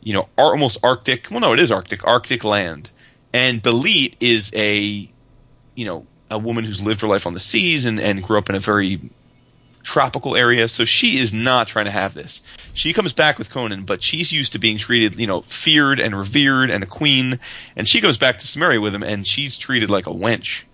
you 0.00 0.12
know, 0.12 0.28
ar- 0.38 0.52
almost 0.52 0.78
Arctic. 0.84 1.28
Well, 1.30 1.40
no, 1.40 1.52
it 1.52 1.58
is 1.58 1.72
Arctic, 1.72 2.06
Arctic 2.06 2.44
land. 2.44 2.90
And 3.32 3.60
Belit 3.62 4.14
is 4.20 4.52
a, 4.54 5.08
you 5.74 5.84
know, 5.84 6.06
a 6.34 6.38
woman 6.38 6.64
who's 6.64 6.84
lived 6.84 7.00
her 7.00 7.08
life 7.08 7.26
on 7.26 7.34
the 7.34 7.40
seas 7.40 7.86
and 7.86 8.00
and 8.00 8.22
grew 8.22 8.38
up 8.38 8.50
in 8.50 8.56
a 8.56 8.60
very 8.60 9.00
tropical 9.84 10.34
area. 10.34 10.66
So 10.66 10.84
she 10.84 11.18
is 11.18 11.32
not 11.32 11.68
trying 11.68 11.84
to 11.84 11.90
have 11.92 12.14
this. 12.14 12.42
She 12.72 12.92
comes 12.92 13.12
back 13.12 13.38
with 13.38 13.50
Conan, 13.50 13.84
but 13.84 14.02
she's 14.02 14.32
used 14.32 14.52
to 14.52 14.58
being 14.58 14.78
treated, 14.78 15.20
you 15.20 15.26
know, 15.26 15.42
feared 15.42 16.00
and 16.00 16.16
revered 16.16 16.70
and 16.70 16.82
a 16.82 16.86
queen. 16.86 17.38
And 17.76 17.86
she 17.86 18.00
goes 18.00 18.18
back 18.18 18.38
to 18.38 18.46
Cimmeria 18.46 18.82
with 18.82 18.94
him 18.94 19.02
and 19.02 19.26
she's 19.26 19.56
treated 19.56 19.90
like 19.90 20.06
a 20.06 20.10
wench. 20.10 20.64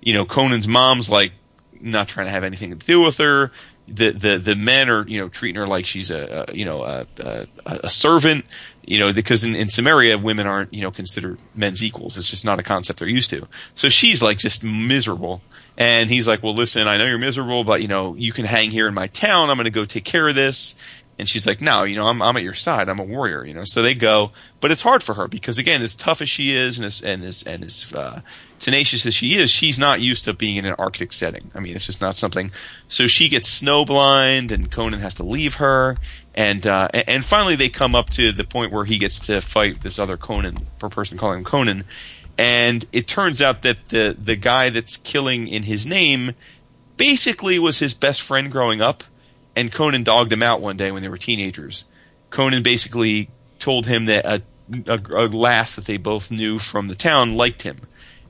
You 0.00 0.14
know, 0.14 0.24
Conan's 0.24 0.66
mom's 0.66 1.08
like 1.08 1.32
not 1.80 2.08
trying 2.08 2.26
to 2.26 2.32
have 2.32 2.44
anything 2.44 2.76
to 2.76 2.86
do 2.86 3.00
with 3.00 3.18
her. 3.18 3.52
The, 3.86 4.10
the, 4.12 4.38
the 4.38 4.56
men 4.56 4.88
are, 4.88 5.06
you 5.06 5.20
know, 5.20 5.28
treating 5.28 5.60
her 5.60 5.66
like 5.66 5.84
she's 5.84 6.10
a, 6.10 6.46
a 6.48 6.54
you 6.54 6.64
know, 6.64 6.82
a, 6.82 7.06
a, 7.18 7.46
a 7.66 7.90
servant, 7.90 8.46
you 8.86 8.98
know, 8.98 9.12
because 9.12 9.44
in, 9.44 9.54
in 9.54 9.68
Cimmeria, 9.68 10.22
women 10.22 10.46
aren't, 10.46 10.72
you 10.72 10.82
know, 10.82 10.90
considered 10.90 11.38
men's 11.54 11.82
equals. 11.82 12.18
It's 12.18 12.30
just 12.30 12.44
not 12.44 12.58
a 12.58 12.62
concept 12.62 12.98
they're 12.98 13.08
used 13.08 13.30
to. 13.30 13.46
So 13.74 13.88
she's 13.88 14.22
like 14.22 14.38
just 14.38 14.62
miserable. 14.62 15.42
And 15.76 16.08
he's 16.08 16.28
like, 16.28 16.42
well, 16.42 16.54
listen, 16.54 16.86
I 16.86 16.96
know 16.98 17.06
you're 17.06 17.18
miserable, 17.18 17.64
but 17.64 17.82
you 17.82 17.88
know, 17.88 18.14
you 18.14 18.32
can 18.32 18.44
hang 18.44 18.70
here 18.70 18.86
in 18.86 18.94
my 18.94 19.08
town. 19.08 19.50
I'm 19.50 19.56
going 19.56 19.64
to 19.64 19.70
go 19.70 19.84
take 19.84 20.04
care 20.04 20.28
of 20.28 20.34
this. 20.34 20.76
And 21.18 21.28
she's 21.28 21.46
like, 21.46 21.60
no, 21.60 21.84
you 21.84 21.94
know, 21.94 22.06
I'm, 22.06 22.20
I'm 22.20 22.36
at 22.36 22.42
your 22.42 22.54
side. 22.54 22.88
I'm 22.88 22.98
a 22.98 23.04
warrior, 23.04 23.44
you 23.44 23.54
know. 23.54 23.64
So 23.64 23.82
they 23.82 23.94
go, 23.94 24.32
but 24.60 24.72
it's 24.72 24.82
hard 24.82 25.02
for 25.02 25.14
her 25.14 25.28
because 25.28 25.58
again, 25.58 25.80
as 25.80 25.94
tough 25.94 26.20
as 26.20 26.28
she 26.28 26.52
is 26.52 26.76
and 26.76 26.86
as 26.86 27.02
and 27.02 27.22
as 27.22 27.44
and 27.44 27.62
as 27.62 27.92
uh, 27.92 28.20
tenacious 28.58 29.06
as 29.06 29.14
she 29.14 29.34
is, 29.36 29.50
she's 29.50 29.78
not 29.78 30.00
used 30.00 30.24
to 30.24 30.34
being 30.34 30.56
in 30.56 30.64
an 30.64 30.74
Arctic 30.76 31.12
setting. 31.12 31.52
I 31.54 31.60
mean, 31.60 31.76
it's 31.76 31.86
just 31.86 32.00
not 32.00 32.16
something. 32.16 32.50
So 32.88 33.06
she 33.06 33.28
gets 33.28 33.62
snowblind, 33.62 34.50
and 34.50 34.72
Conan 34.72 35.00
has 35.00 35.14
to 35.14 35.22
leave 35.22 35.56
her. 35.56 35.96
And 36.34 36.66
uh, 36.66 36.88
and 36.92 37.24
finally, 37.24 37.54
they 37.54 37.68
come 37.68 37.94
up 37.94 38.10
to 38.10 38.32
the 38.32 38.44
point 38.44 38.72
where 38.72 38.84
he 38.84 38.98
gets 38.98 39.20
to 39.20 39.40
fight 39.40 39.82
this 39.82 39.98
other 39.98 40.16
Conan, 40.16 40.66
per 40.78 40.88
person 40.88 41.16
calling 41.16 41.38
him 41.38 41.44
Conan. 41.44 41.84
And 42.36 42.84
it 42.92 43.06
turns 43.06 43.40
out 43.40 43.62
that 43.62 43.88
the 43.90 44.16
the 44.18 44.34
guy 44.34 44.70
that's 44.70 44.96
killing 44.96 45.46
in 45.46 45.62
his 45.62 45.86
name 45.86 46.32
basically 46.96 47.58
was 47.58 47.78
his 47.78 47.94
best 47.94 48.20
friend 48.22 48.50
growing 48.50 48.80
up, 48.80 49.04
and 49.54 49.72
Conan 49.72 50.02
dogged 50.02 50.32
him 50.32 50.42
out 50.42 50.60
one 50.60 50.76
day 50.76 50.90
when 50.90 51.02
they 51.02 51.08
were 51.08 51.18
teenagers. 51.18 51.84
Conan 52.30 52.64
basically 52.64 53.30
told 53.60 53.86
him 53.86 54.06
that 54.06 54.24
a, 54.26 54.42
a, 54.88 55.00
a 55.10 55.26
lass 55.28 55.76
that 55.76 55.84
they 55.84 55.96
both 55.96 56.32
knew 56.32 56.58
from 56.58 56.88
the 56.88 56.96
town 56.96 57.36
liked 57.36 57.62
him, 57.62 57.82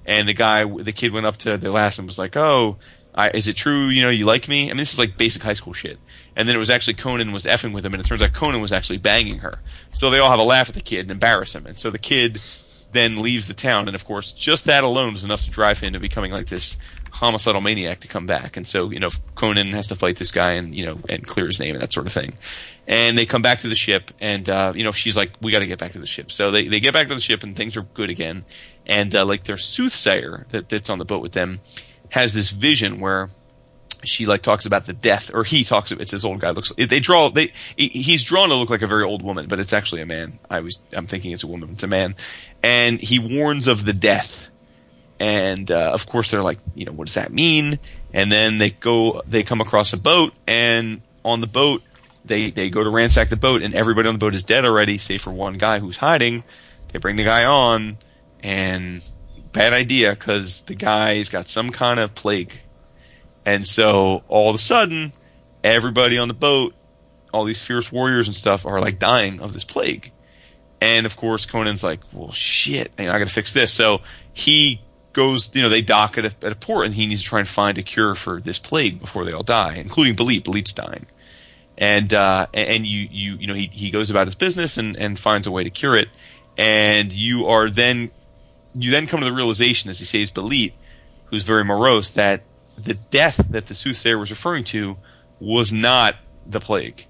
and 0.05 0.29
the 0.29 0.35
guy, 0.35 0.65
the 0.65 0.93
kid 0.93 1.13
went 1.13 1.25
up 1.25 1.39
to 1.39 1.57
the 1.57 1.71
lass 1.71 1.99
and 1.99 2.07
was 2.07 2.19
like, 2.19 2.37
"Oh, 2.37 2.77
I, 3.15 3.31
is 3.31 3.49
it 3.49 3.57
true? 3.57 3.87
You 3.87 4.03
know, 4.03 4.11
you 4.11 4.27
like 4.27 4.47
me?" 4.47 4.65
I 4.65 4.69
mean, 4.69 4.77
this 4.77 4.93
is 4.93 4.99
like 4.99 5.17
basic 5.17 5.43
high 5.43 5.55
school 5.55 5.73
shit. 5.73 5.99
And 6.37 6.49
then 6.49 6.57
it 6.57 6.59
was 6.59 6.71
actually 6.71 6.95
Conan 6.95 7.33
was 7.33 7.45
effing 7.45 7.73
with 7.73 7.87
him, 7.87 7.95
and 7.95 8.01
it 8.01 8.07
turns 8.07 8.23
out 8.23 8.33
Conan 8.33 8.61
was 8.61 8.73
actually 8.73 8.99
banging 8.99 9.39
her. 9.39 9.61
So 9.93 10.11
they 10.11 10.19
all 10.19 10.31
have 10.31 10.41
a 10.41 10.45
laugh 10.45 10.69
at 10.69 10.75
the 10.75 10.81
kid 10.81 11.01
and 11.01 11.11
embarrass 11.11 11.55
him, 11.55 11.67
and 11.67 11.77
so 11.77 11.91
the 11.91 11.99
kid 11.99 12.39
then 12.93 13.21
leaves 13.21 13.49
the 13.49 13.55
town, 13.55 13.89
and 13.89 13.95
of 13.95 14.05
course, 14.05 14.33
just 14.33 14.65
that 14.65 14.85
alone 14.85 15.13
was 15.13 15.25
enough 15.25 15.43
to 15.43 15.51
drive 15.51 15.81
him 15.81 15.93
to 15.93 16.01
becoming 16.01 16.33
like 16.33 16.47
this 16.47 16.79
homicidal 17.11 17.61
maniac 17.61 18.01
to 18.01 18.09
come 18.09 18.27
back. 18.27 18.57
And 18.57 18.67
so, 18.67 18.91
you 18.91 18.99
know, 18.99 19.11
Conan 19.35 19.69
has 19.69 19.89
to 19.89 19.95
fight 19.95 20.17
this 20.17 20.33
guy 20.33 20.53
and, 20.53 20.77
you 20.77 20.85
know, 20.85 20.99
and 21.09 21.25
clear 21.25 21.47
his 21.47 21.61
name 21.61 21.75
and 21.75 21.83
that 21.83 21.93
sort 21.93 22.07
of 22.07 22.13
thing. 22.13 22.35
And 22.87 23.17
they 23.17 23.27
come 23.27 23.43
back 23.43 23.61
to 23.61 23.69
the 23.69 23.75
ship, 23.75 24.11
and, 24.21 24.49
uh, 24.49 24.73
you 24.75 24.85
know, 24.85 24.91
she's 24.91 25.17
like, 25.17 25.33
we 25.41 25.53
gotta 25.53 25.67
get 25.67 25.79
back 25.79 25.93
to 25.93 25.99
the 25.99 26.07
ship. 26.07 26.33
So 26.33 26.51
they, 26.51 26.69
they 26.69 26.81
get 26.81 26.93
back 26.93 27.09
to 27.09 27.15
the 27.15 27.21
ship, 27.21 27.43
and 27.43 27.55
things 27.57 27.77
are 27.77 27.83
good 27.83 28.11
again. 28.11 28.45
And, 28.87 29.15
uh, 29.15 29.25
like, 29.25 29.45
their 29.45 29.57
soothsayer 29.57 30.47
that, 30.51 30.69
that's 30.69 30.91
on 30.91 30.99
the 30.99 31.05
boat 31.05 31.23
with 31.23 31.33
them 31.33 31.61
has 32.11 32.35
this 32.35 32.51
vision 32.51 33.01
where 33.01 33.29
she 34.05 34.27
like 34.27 34.43
talks 34.43 34.67
about 34.67 34.87
the 34.87 34.93
death, 34.93 35.31
or 35.35 35.45
he 35.45 35.65
talks. 35.65 35.93
It's 35.93 36.11
this 36.11 36.25
old 36.25 36.41
guy. 36.41 36.51
Looks. 36.51 36.73
They 36.77 37.01
draw. 37.01 37.31
They. 37.31 37.53
He's 37.77 38.25
drawn 38.25 38.49
to 38.49 38.55
look 38.55 38.71
like 38.71 38.83
a 38.83 38.87
very 38.87 39.05
old 39.05 39.23
woman, 39.23 39.47
but 39.49 39.61
it's 39.61 39.73
actually 39.73 40.03
a 40.03 40.07
man. 40.07 40.39
I 40.51 40.61
was. 40.61 40.81
I'm 40.93 41.07
thinking 41.07 41.33
it's 41.33 41.45
a 41.45 41.47
woman. 41.47 41.71
It's 41.73 41.83
a 41.83 41.89
man, 41.89 42.15
and 42.63 43.01
he 43.01 43.19
warns 43.19 43.69
of 43.69 43.85
the 43.85 43.93
death. 43.93 44.49
And 45.21 45.71
uh, 45.71 45.91
of 45.93 46.07
course, 46.07 46.31
they're 46.31 46.43
like, 46.43 46.59
you 46.75 46.85
know, 46.85 46.93
what 46.93 47.07
does 47.07 47.15
that 47.15 47.33
mean? 47.33 47.79
And 48.13 48.31
then 48.31 48.59
they 48.59 48.71
go. 48.71 49.23
They 49.27 49.43
come 49.43 49.61
across 49.61 49.93
a 49.93 49.99
boat, 49.99 50.33
and 50.47 51.03
on 51.25 51.41
the 51.41 51.47
boat, 51.47 51.83
they 52.25 52.51
they 52.51 52.71
go 52.71 52.83
to 52.83 52.91
ransack 52.91 53.29
the 53.29 53.37
boat, 53.37 53.63
and 53.63 53.75
everybody 53.75 54.09
on 54.09 54.15
the 54.15 54.19
boat 54.19 54.35
is 54.35 54.43
dead 54.43 54.65
already, 54.65 54.99
save 54.99 55.23
for 55.23 55.31
one 55.31 55.59
guy 55.59 55.79
who's 55.79 55.99
hiding. 55.99 56.45
They 56.93 56.99
bring 56.99 57.17
the 57.17 57.25
guy 57.25 57.45
on, 57.45 57.99
and 58.43 59.03
bad 59.55 59.73
idea 59.73 60.11
because 60.11 60.63
the 60.63 60.75
guy's 60.75 61.31
got 61.31 61.49
some 61.49 61.71
kind 61.71 61.99
of 61.99 62.15
plague. 62.15 62.61
And 63.47 63.67
so 63.67 64.23
all 64.29 64.51
of 64.51 64.57
a 64.57 64.59
sudden, 64.59 65.13
everybody 65.63 66.19
on 66.19 66.29
the 66.29 66.35
boat, 66.35 66.75
all 67.33 67.45
these 67.45 67.63
fierce 67.63 67.91
warriors 67.91 68.29
and 68.29 68.37
stuff, 68.37 68.65
are 68.65 68.81
like 68.81 68.99
dying 68.99 69.41
of 69.41 69.53
this 69.53 69.65
plague. 69.65 70.13
And 70.81 71.07
of 71.07 71.17
course, 71.17 71.47
Conan's 71.47 71.83
like, 71.83 72.01
well, 72.13 72.33
shit, 72.33 72.93
you 72.99 73.07
know, 73.07 73.13
I 73.13 73.19
got 73.19 73.29
to 73.29 73.35
fix 73.35 73.55
this. 73.55 73.73
So 73.73 74.03
he 74.33 74.81
goes, 75.15 75.55
you 75.55 75.63
know, 75.63 75.71
they 75.71 75.81
dock 75.81 76.19
at 76.19 76.27
a, 76.27 76.47
at 76.47 76.53
a 76.53 76.57
port, 76.57 76.85
and 76.85 76.95
he 76.95 77.07
needs 77.07 77.23
to 77.23 77.27
try 77.27 77.39
and 77.39 77.49
find 77.49 77.79
a 77.79 77.83
cure 77.83 78.15
for 78.15 78.41
this 78.41 78.59
plague 78.59 79.01
before 79.01 79.25
they 79.25 79.33
all 79.33 79.43
die, 79.43 79.77
including 79.77 80.15
Belit. 80.15 80.43
Belit's 80.43 80.75
dying, 80.75 81.07
and 81.79 82.13
uh, 82.13 82.47
and 82.53 82.87
you 82.87 83.09
you 83.11 83.37
you 83.37 83.47
know 83.47 83.55
he 83.55 83.71
he 83.73 83.91
goes 83.91 84.11
about 84.11 84.27
his 84.27 84.35
business 84.35 84.77
and 84.77 84.97
and 84.97 85.19
finds 85.19 85.47
a 85.47 85.51
way 85.51 85.65
to 85.65 85.71
cure 85.71 85.97
it, 85.97 86.09
and 86.59 87.13
you 87.15 87.47
are 87.47 87.71
then 87.71 88.11
you 88.75 88.91
then 88.91 89.07
come 89.07 89.21
to 89.21 89.27
the 89.27 89.33
realization 89.33 89.89
as 89.89 89.99
he 89.99 90.05
saves 90.05 90.31
Belit, 90.31 90.73
who's 91.27 91.45
very 91.45 91.65
morose, 91.65 92.11
that 92.13 92.43
the 92.77 92.95
death 92.95 93.49
that 93.51 93.67
the 93.67 93.75
soothsayer 93.75 94.19
was 94.19 94.31
referring 94.31 94.65
to 94.65 94.97
was 95.41 95.73
not 95.73 96.17
the 96.47 96.61
plague. 96.61 97.07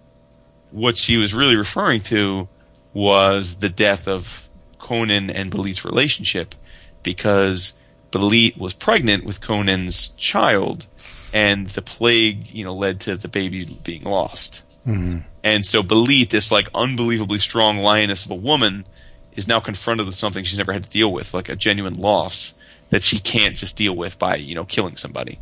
What 0.71 0.97
she 0.97 1.17
was 1.17 1.35
really 1.35 1.57
referring 1.57 2.01
to 2.03 2.49
was 2.93 3.57
the 3.57 3.69
death 3.69 4.09
of 4.09 4.49
Conan 4.79 5.31
and 5.31 5.51
Belit's 5.51 5.85
relationship, 5.85 6.55
because 7.03 7.73
Belit 8.11 8.57
was 8.57 8.73
pregnant 8.73 9.25
with 9.25 9.41
Conan's 9.41 10.09
child, 10.09 10.87
and 11.33 11.69
the 11.69 11.83
plague, 11.83 12.51
you 12.53 12.65
know, 12.65 12.75
led 12.75 13.01
to 13.01 13.17
the 13.17 13.29
baby 13.29 13.79
being 13.83 14.05
lost. 14.05 14.63
Mm-hmm. 14.87 15.21
And 15.43 15.65
so 15.65 15.83
Belit, 15.83 16.31
this 16.31 16.53
like 16.53 16.69
unbelievably 16.75 17.39
strong 17.39 17.79
lioness 17.79 18.25
of 18.25 18.31
a 18.31 18.37
woman, 18.37 18.87
is 19.33 19.49
now 19.49 19.59
confronted 19.59 20.07
with 20.07 20.15
something 20.15 20.45
she's 20.45 20.59
never 20.59 20.73
had 20.73 20.85
to 20.85 20.91
deal 20.91 21.13
with, 21.13 21.35
like 21.35 21.49
a 21.49 21.57
genuine 21.57 21.95
loss 21.95 22.55
that 22.91 23.03
she 23.03 23.19
can't 23.19 23.57
just 23.57 23.77
deal 23.77 23.97
with 23.97 24.19
by, 24.19 24.37
you 24.37 24.55
know, 24.55 24.65
killing 24.65 24.97
somebody. 24.97 25.41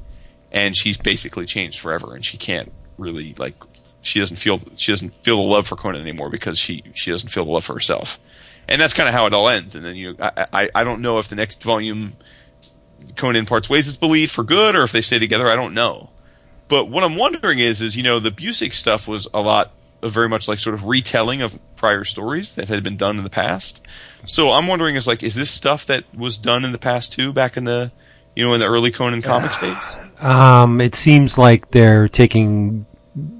And 0.53 0.77
she's 0.77 0.97
basically 0.97 1.47
changed 1.47 1.81
forever 1.81 2.15
and 2.15 2.25
she 2.25 2.37
can't 2.37 2.71
really 2.99 3.35
like 3.39 3.55
she 4.03 4.19
doesn't 4.19 4.37
feel 4.37 4.61
she 4.77 4.93
doesn't 4.93 5.15
feel 5.25 5.37
the 5.37 5.43
love 5.43 5.67
for 5.67 5.77
Conan 5.77 6.01
anymore 6.01 6.29
because 6.29 6.59
she 6.59 6.83
she 6.95 7.11
doesn't 7.11 7.31
feel 7.31 7.45
the 7.45 7.51
love 7.51 7.65
for 7.65 7.73
herself, 7.73 8.21
and 8.69 8.81
that's 8.81 8.95
kind 8.95 9.09
of 9.09 9.15
how 9.15 9.27
it 9.27 9.33
all 9.33 9.49
ends. 9.49 9.75
And 9.75 9.85
then 9.85 9.97
you 9.97 10.17
I, 10.21 10.47
I 10.53 10.69
I 10.75 10.85
don't 10.85 11.01
know 11.01 11.19
if 11.19 11.29
the 11.29 11.37
next 11.37 11.63
volume 11.63 12.17
Conan 13.17 13.47
parts 13.47 13.71
ways 13.71 13.87
his 13.87 13.97
belief 13.97 14.31
for 14.31 14.45
good 14.45 14.77
or 14.77 14.83
if 14.83 14.93
they 14.93 15.01
stay 15.01 15.19
together. 15.19 15.49
I 15.49 15.57
don't 15.57 15.75
know. 15.75 16.11
But 16.69 16.89
what 16.89 17.05
I'm 17.05 17.17
wondering 17.17 17.59
is, 17.59 17.83
is 17.83 17.97
you 17.97 18.03
know, 18.03 18.19
the 18.19 18.31
Busiek 18.31 18.73
stuff 18.73 19.07
was 19.07 19.29
a 19.35 19.43
lot, 19.43 19.73
of 20.01 20.13
very 20.13 20.29
much 20.29 20.49
like 20.49 20.59
sort 20.59 20.75
of 20.75 20.87
retelling 20.87 21.43
of 21.43 21.59
prior 21.77 22.05
stories 22.05 22.55
that 22.55 22.69
had 22.69 22.83
been 22.83 22.97
done 22.97 23.19
in 23.19 23.25
the 23.25 23.31
past. 23.31 23.87
So 24.25 24.53
I'm 24.53 24.67
wondering, 24.67 24.97
is 24.97 25.07
like, 25.07 25.23
is 25.23 25.35
this 25.35 25.51
stuff 25.51 25.85
that 25.87 26.05
was 26.17 26.39
done 26.39 26.65
in 26.65 26.73
the 26.73 26.79
past 26.79 27.13
too, 27.13 27.33
back 27.33 27.57
in 27.57 27.65
the, 27.65 27.93
you 28.37 28.45
know, 28.45 28.55
in 28.55 28.61
the 28.61 28.67
early 28.67 28.91
Conan 28.91 29.23
comics 29.23 29.59
days? 29.59 30.01
Um, 30.21 30.81
it 30.81 30.95
seems 30.95 31.37
like 31.39 31.71
they're 31.71 32.09
taking 32.09 32.87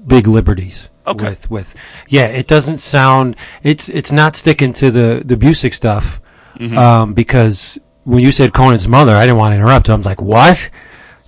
big 0.07 0.27
liberties 0.27 0.89
Okay. 1.07 1.29
with 1.29 1.49
with 1.49 1.75
yeah. 2.07 2.27
It 2.27 2.47
doesn't 2.47 2.77
sound 2.79 3.35
it's 3.63 3.89
it's 3.89 4.11
not 4.11 4.35
sticking 4.35 4.73
to 4.73 4.91
the 4.91 5.21
the 5.25 5.35
Busiek 5.35 5.73
stuff 5.73 6.19
Mm-hmm. 6.59 6.77
um, 6.77 7.13
because 7.15 7.79
when 8.03 8.19
you 8.19 8.31
said 8.31 8.53
Conan's 8.53 8.87
mother, 8.87 9.15
I 9.15 9.21
didn't 9.21 9.37
want 9.37 9.53
to 9.53 9.55
interrupt. 9.55 9.89
I 9.89 9.95
was 9.95 10.05
like, 10.05 10.21
what? 10.21 10.69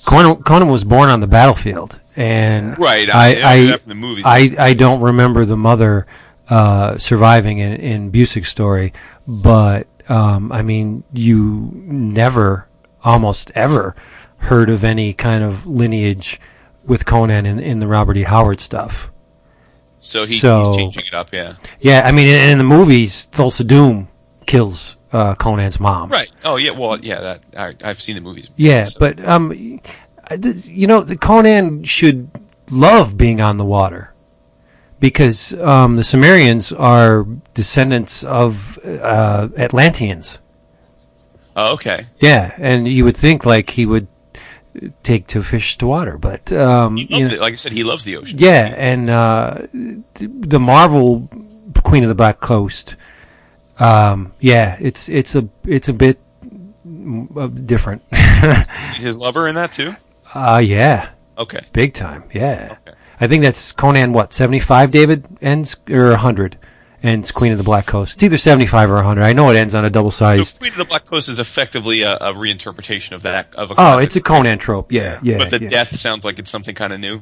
Conan, 0.05 0.43
Conan 0.43 0.67
was 0.67 0.83
born 0.83 1.09
on 1.09 1.19
the 1.19 1.25
battlefield, 1.25 1.99
and 2.15 2.77
Right. 2.77 3.09
I, 3.09 3.33
I, 3.41 3.73
I 3.73 3.77
from 3.77 3.89
the 3.89 3.95
movies. 3.95 4.23
I, 4.23 4.51
I 4.59 4.73
don't 4.75 5.01
remember 5.01 5.45
the 5.45 5.57
mother 5.57 6.05
uh, 6.47 6.99
surviving 6.99 7.57
in, 7.57 7.73
in 7.77 8.11
Busiek's 8.11 8.49
story, 8.49 8.93
but 9.27 9.87
um, 10.09 10.51
I 10.51 10.61
mean, 10.61 11.03
you 11.11 11.71
never, 11.73 12.67
almost 13.05 13.51
ever, 13.55 13.95
heard 14.37 14.69
of 14.69 14.83
any 14.83 15.13
kind 15.13 15.43
of 15.43 15.65
lineage 15.65 16.39
with 16.85 17.05
Conan 17.05 17.45
in, 17.45 17.59
in 17.59 17.79
the 17.79 17.87
Robert 17.87 18.17
E. 18.17 18.23
Howard 18.23 18.59
stuff. 18.59 19.09
so 19.99 20.25
he, 20.25 20.35
so- 20.37 20.65
he's 20.65 20.75
changing 20.77 21.03
it 21.07 21.13
up, 21.13 21.31
yeah. 21.31 21.55
Yeah, 21.79 22.01
I 22.05 22.11
mean, 22.11 22.27
in, 22.27 22.49
in 22.51 22.57
the 22.57 22.63
movies, 22.63 23.27
Thulsa 23.31 23.65
Doom 23.65 24.07
kills 24.45 24.97
uh, 25.13 25.33
Conan's 25.35 25.79
mom. 25.79 26.09
Right. 26.09 26.29
Oh 26.43 26.57
yeah. 26.57 26.71
Well, 26.71 26.99
yeah. 26.99 27.21
That 27.21 27.43
I, 27.57 27.89
I've 27.89 28.01
seen 28.01 28.15
the 28.15 28.21
movies. 28.21 28.49
Yeah, 28.57 28.83
So- 28.83 28.99
but 28.99 29.23
um, 29.25 29.79
this- 30.29 30.69
you 30.69 30.87
know, 30.87 31.01
the 31.01 31.15
Conan 31.17 31.83
should 31.83 32.29
love 32.69 33.15
being 33.17 33.39
on 33.41 33.57
the 33.57 33.65
water 33.65 34.13
because 34.99 35.53
um, 35.61 35.95
the 35.95 36.01
Cimmerians 36.03 36.71
are 36.77 37.23
descendants 37.53 38.23
of 38.23 38.77
uh, 38.85 39.47
Atlanteans. 39.57 40.39
Oh, 41.55 41.73
okay. 41.75 42.05
Yeah, 42.19 42.53
and 42.57 42.87
you 42.87 43.03
would 43.05 43.15
think 43.17 43.45
like 43.45 43.69
he 43.69 43.85
would 43.85 44.07
take 45.03 45.27
to 45.27 45.41
fish 45.41 45.77
to 45.77 45.87
water, 45.87 46.17
but 46.17 46.51
um, 46.51 46.97
you 46.97 47.27
know- 47.27 47.33
it. 47.33 47.39
Like 47.39 47.53
I 47.53 47.55
said, 47.55 47.71
he 47.71 47.83
loves 47.83 48.03
the 48.03 48.17
ocean. 48.17 48.37
yeah, 48.39 48.73
and 48.77 49.09
uh, 49.09 49.67
the 50.13 50.59
Marvel 50.59 51.29
Queen 51.83 52.03
of 52.03 52.09
the 52.09 52.15
Black 52.15 52.39
Coast. 52.39 52.95
Um, 53.79 54.33
yeah, 54.39 54.77
it's 54.79 55.09
it's 55.09 55.35
a 55.35 55.47
it's 55.65 55.87
a 55.89 55.93
bit 55.93 56.19
uh, 57.37 57.47
different. 57.47 58.01
His 58.95 59.17
lover 59.17 59.47
in 59.47 59.55
that 59.55 59.71
too. 59.73 59.95
uh, 60.33 60.61
yeah. 60.63 61.09
Okay. 61.37 61.59
Big 61.73 61.93
time, 61.93 62.23
yeah. 62.33 62.77
Okay. 62.87 62.97
I 63.19 63.27
think 63.27 63.43
that's 63.43 63.71
Conan. 63.73 64.13
What 64.13 64.33
seventy 64.33 64.59
five? 64.61 64.91
David 64.91 65.25
ends 65.41 65.75
or 65.89 66.15
hundred 66.15 66.57
ends 67.05 67.31
Queen 67.31 67.51
of 67.51 67.57
the 67.57 67.63
Black 67.63 67.85
Coast. 67.85 68.15
It's 68.15 68.23
either 68.23 68.37
seventy 68.37 68.65
five 68.65 68.89
or 68.89 69.01
hundred. 69.01 69.23
I 69.23 69.33
know 69.33 69.49
it 69.49 69.55
ends 69.55 69.75
on 69.75 69.85
a 69.85 69.89
double 69.89 70.11
size. 70.11 70.49
So. 70.49 70.59
Queen 70.59 70.71
of 70.71 70.77
the 70.77 70.85
Black 70.85 71.05
Coast 71.05 71.29
is 71.29 71.39
effectively 71.39 72.01
a, 72.01 72.15
a 72.15 72.33
reinterpretation 72.33 73.13
of 73.13 73.23
that 73.23 73.55
of 73.55 73.71
a. 73.71 73.73
oh, 73.73 73.75
classic 73.75 74.05
it's 74.05 74.15
a 74.15 74.21
Conan 74.21 74.57
trope. 74.57 74.91
Yeah, 74.91 75.19
yeah. 75.23 75.37
But 75.37 75.51
the 75.51 75.63
yeah. 75.63 75.69
death 75.69 75.95
sounds 75.95 76.25
like 76.25 76.39
it's 76.39 76.51
something 76.51 76.75
kind 76.75 76.93
of 76.93 76.99
new. 76.99 77.21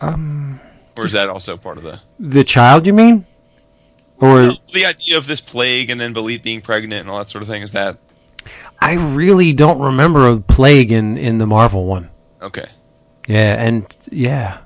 Um, 0.00 0.60
or 0.96 1.06
is 1.06 1.12
that 1.12 1.28
also 1.28 1.56
part 1.56 1.78
of 1.78 1.84
the 1.84 2.00
the 2.18 2.44
child, 2.44 2.86
you 2.86 2.92
mean? 2.92 3.26
Or 4.20 4.50
the 4.72 4.84
idea 4.84 5.16
of 5.16 5.28
this 5.28 5.40
plague 5.40 5.90
and 5.90 6.00
then 6.00 6.12
Belit 6.12 6.42
being 6.42 6.60
pregnant 6.60 7.02
and 7.02 7.10
all 7.10 7.18
that 7.18 7.30
sort 7.30 7.42
of 7.42 7.48
thing? 7.48 7.62
Is 7.62 7.72
that 7.72 7.98
I 8.80 8.94
really 8.94 9.52
don't 9.52 9.80
remember 9.80 10.28
a 10.28 10.40
plague 10.40 10.92
in 10.92 11.16
in 11.16 11.38
the 11.38 11.46
Marvel 11.46 11.84
one. 11.84 12.10
okay? 12.42 12.66
Yeah, 13.26 13.62
and 13.62 13.96
yeah, 14.10 14.58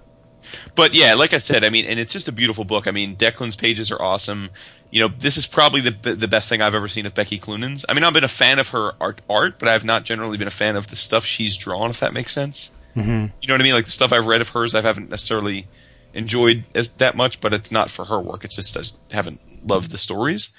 But 0.75 0.95
yeah, 0.95 1.15
like 1.15 1.33
I 1.33 1.39
said, 1.39 1.65
I 1.65 1.71
mean, 1.71 1.85
and 1.85 1.99
it's 1.99 2.13
just 2.13 2.29
a 2.29 2.33
beautiful 2.33 2.65
book. 2.65 2.87
I 2.87 2.91
mean, 2.91 3.17
Declan's 3.17 3.57
pages 3.57 3.91
are 3.91 4.01
awesome. 4.01 4.51
You 4.91 5.01
know, 5.01 5.09
this 5.09 5.37
is 5.37 5.47
probably 5.47 5.81
the 5.81 6.15
the 6.15 6.29
best 6.29 6.49
thing 6.49 6.61
I've 6.61 6.75
ever 6.75 6.89
seen 6.89 7.07
of 7.07 7.15
Becky 7.15 7.39
Cloonan's. 7.39 7.85
I 7.89 7.95
mean, 7.95 8.05
I've 8.05 8.13
been 8.13 8.25
a 8.25 8.29
fan 8.29 8.59
of 8.59 8.69
her 8.71 8.93
art, 9.01 9.21
art, 9.29 9.59
but 9.59 9.69
I've 9.69 9.85
not 9.85 10.05
generally 10.05 10.39
been 10.39 10.49
a 10.49 10.53
fan 10.53 10.77
of 10.77 10.89
the 10.89 10.97
stuff 10.97 11.25
she's 11.25 11.57
drawn. 11.57 11.91
If 11.91 12.01
that 12.01 12.13
makes 12.13 12.33
sense. 12.33 12.71
Mm-hmm. 12.97 13.27
You 13.41 13.49
know 13.49 13.55
what 13.55 13.61
I 13.61 13.65
mean? 13.65 13.75
Like 13.75 13.87
the 13.87 13.91
stuff 13.91 14.13
I've 14.13 14.27
read 14.27 14.41
of 14.41 14.51
hers, 14.51 14.75
I 14.75 14.83
haven't 14.83 15.09
necessarily 15.09 15.67
enjoyed 16.15 16.65
as 16.75 16.91
that 16.91 17.17
much, 17.17 17.41
but 17.41 17.55
it's 17.55 17.71
not 17.71 17.91
for 17.91 18.05
her 18.07 18.21
work. 18.21 18.45
It's 18.45 18.57
just 18.57 18.77
I 18.77 18.81
just 18.81 18.97
haven't 19.11 19.41
loved 19.67 19.91
the 19.91 19.99
stories. 19.99 20.51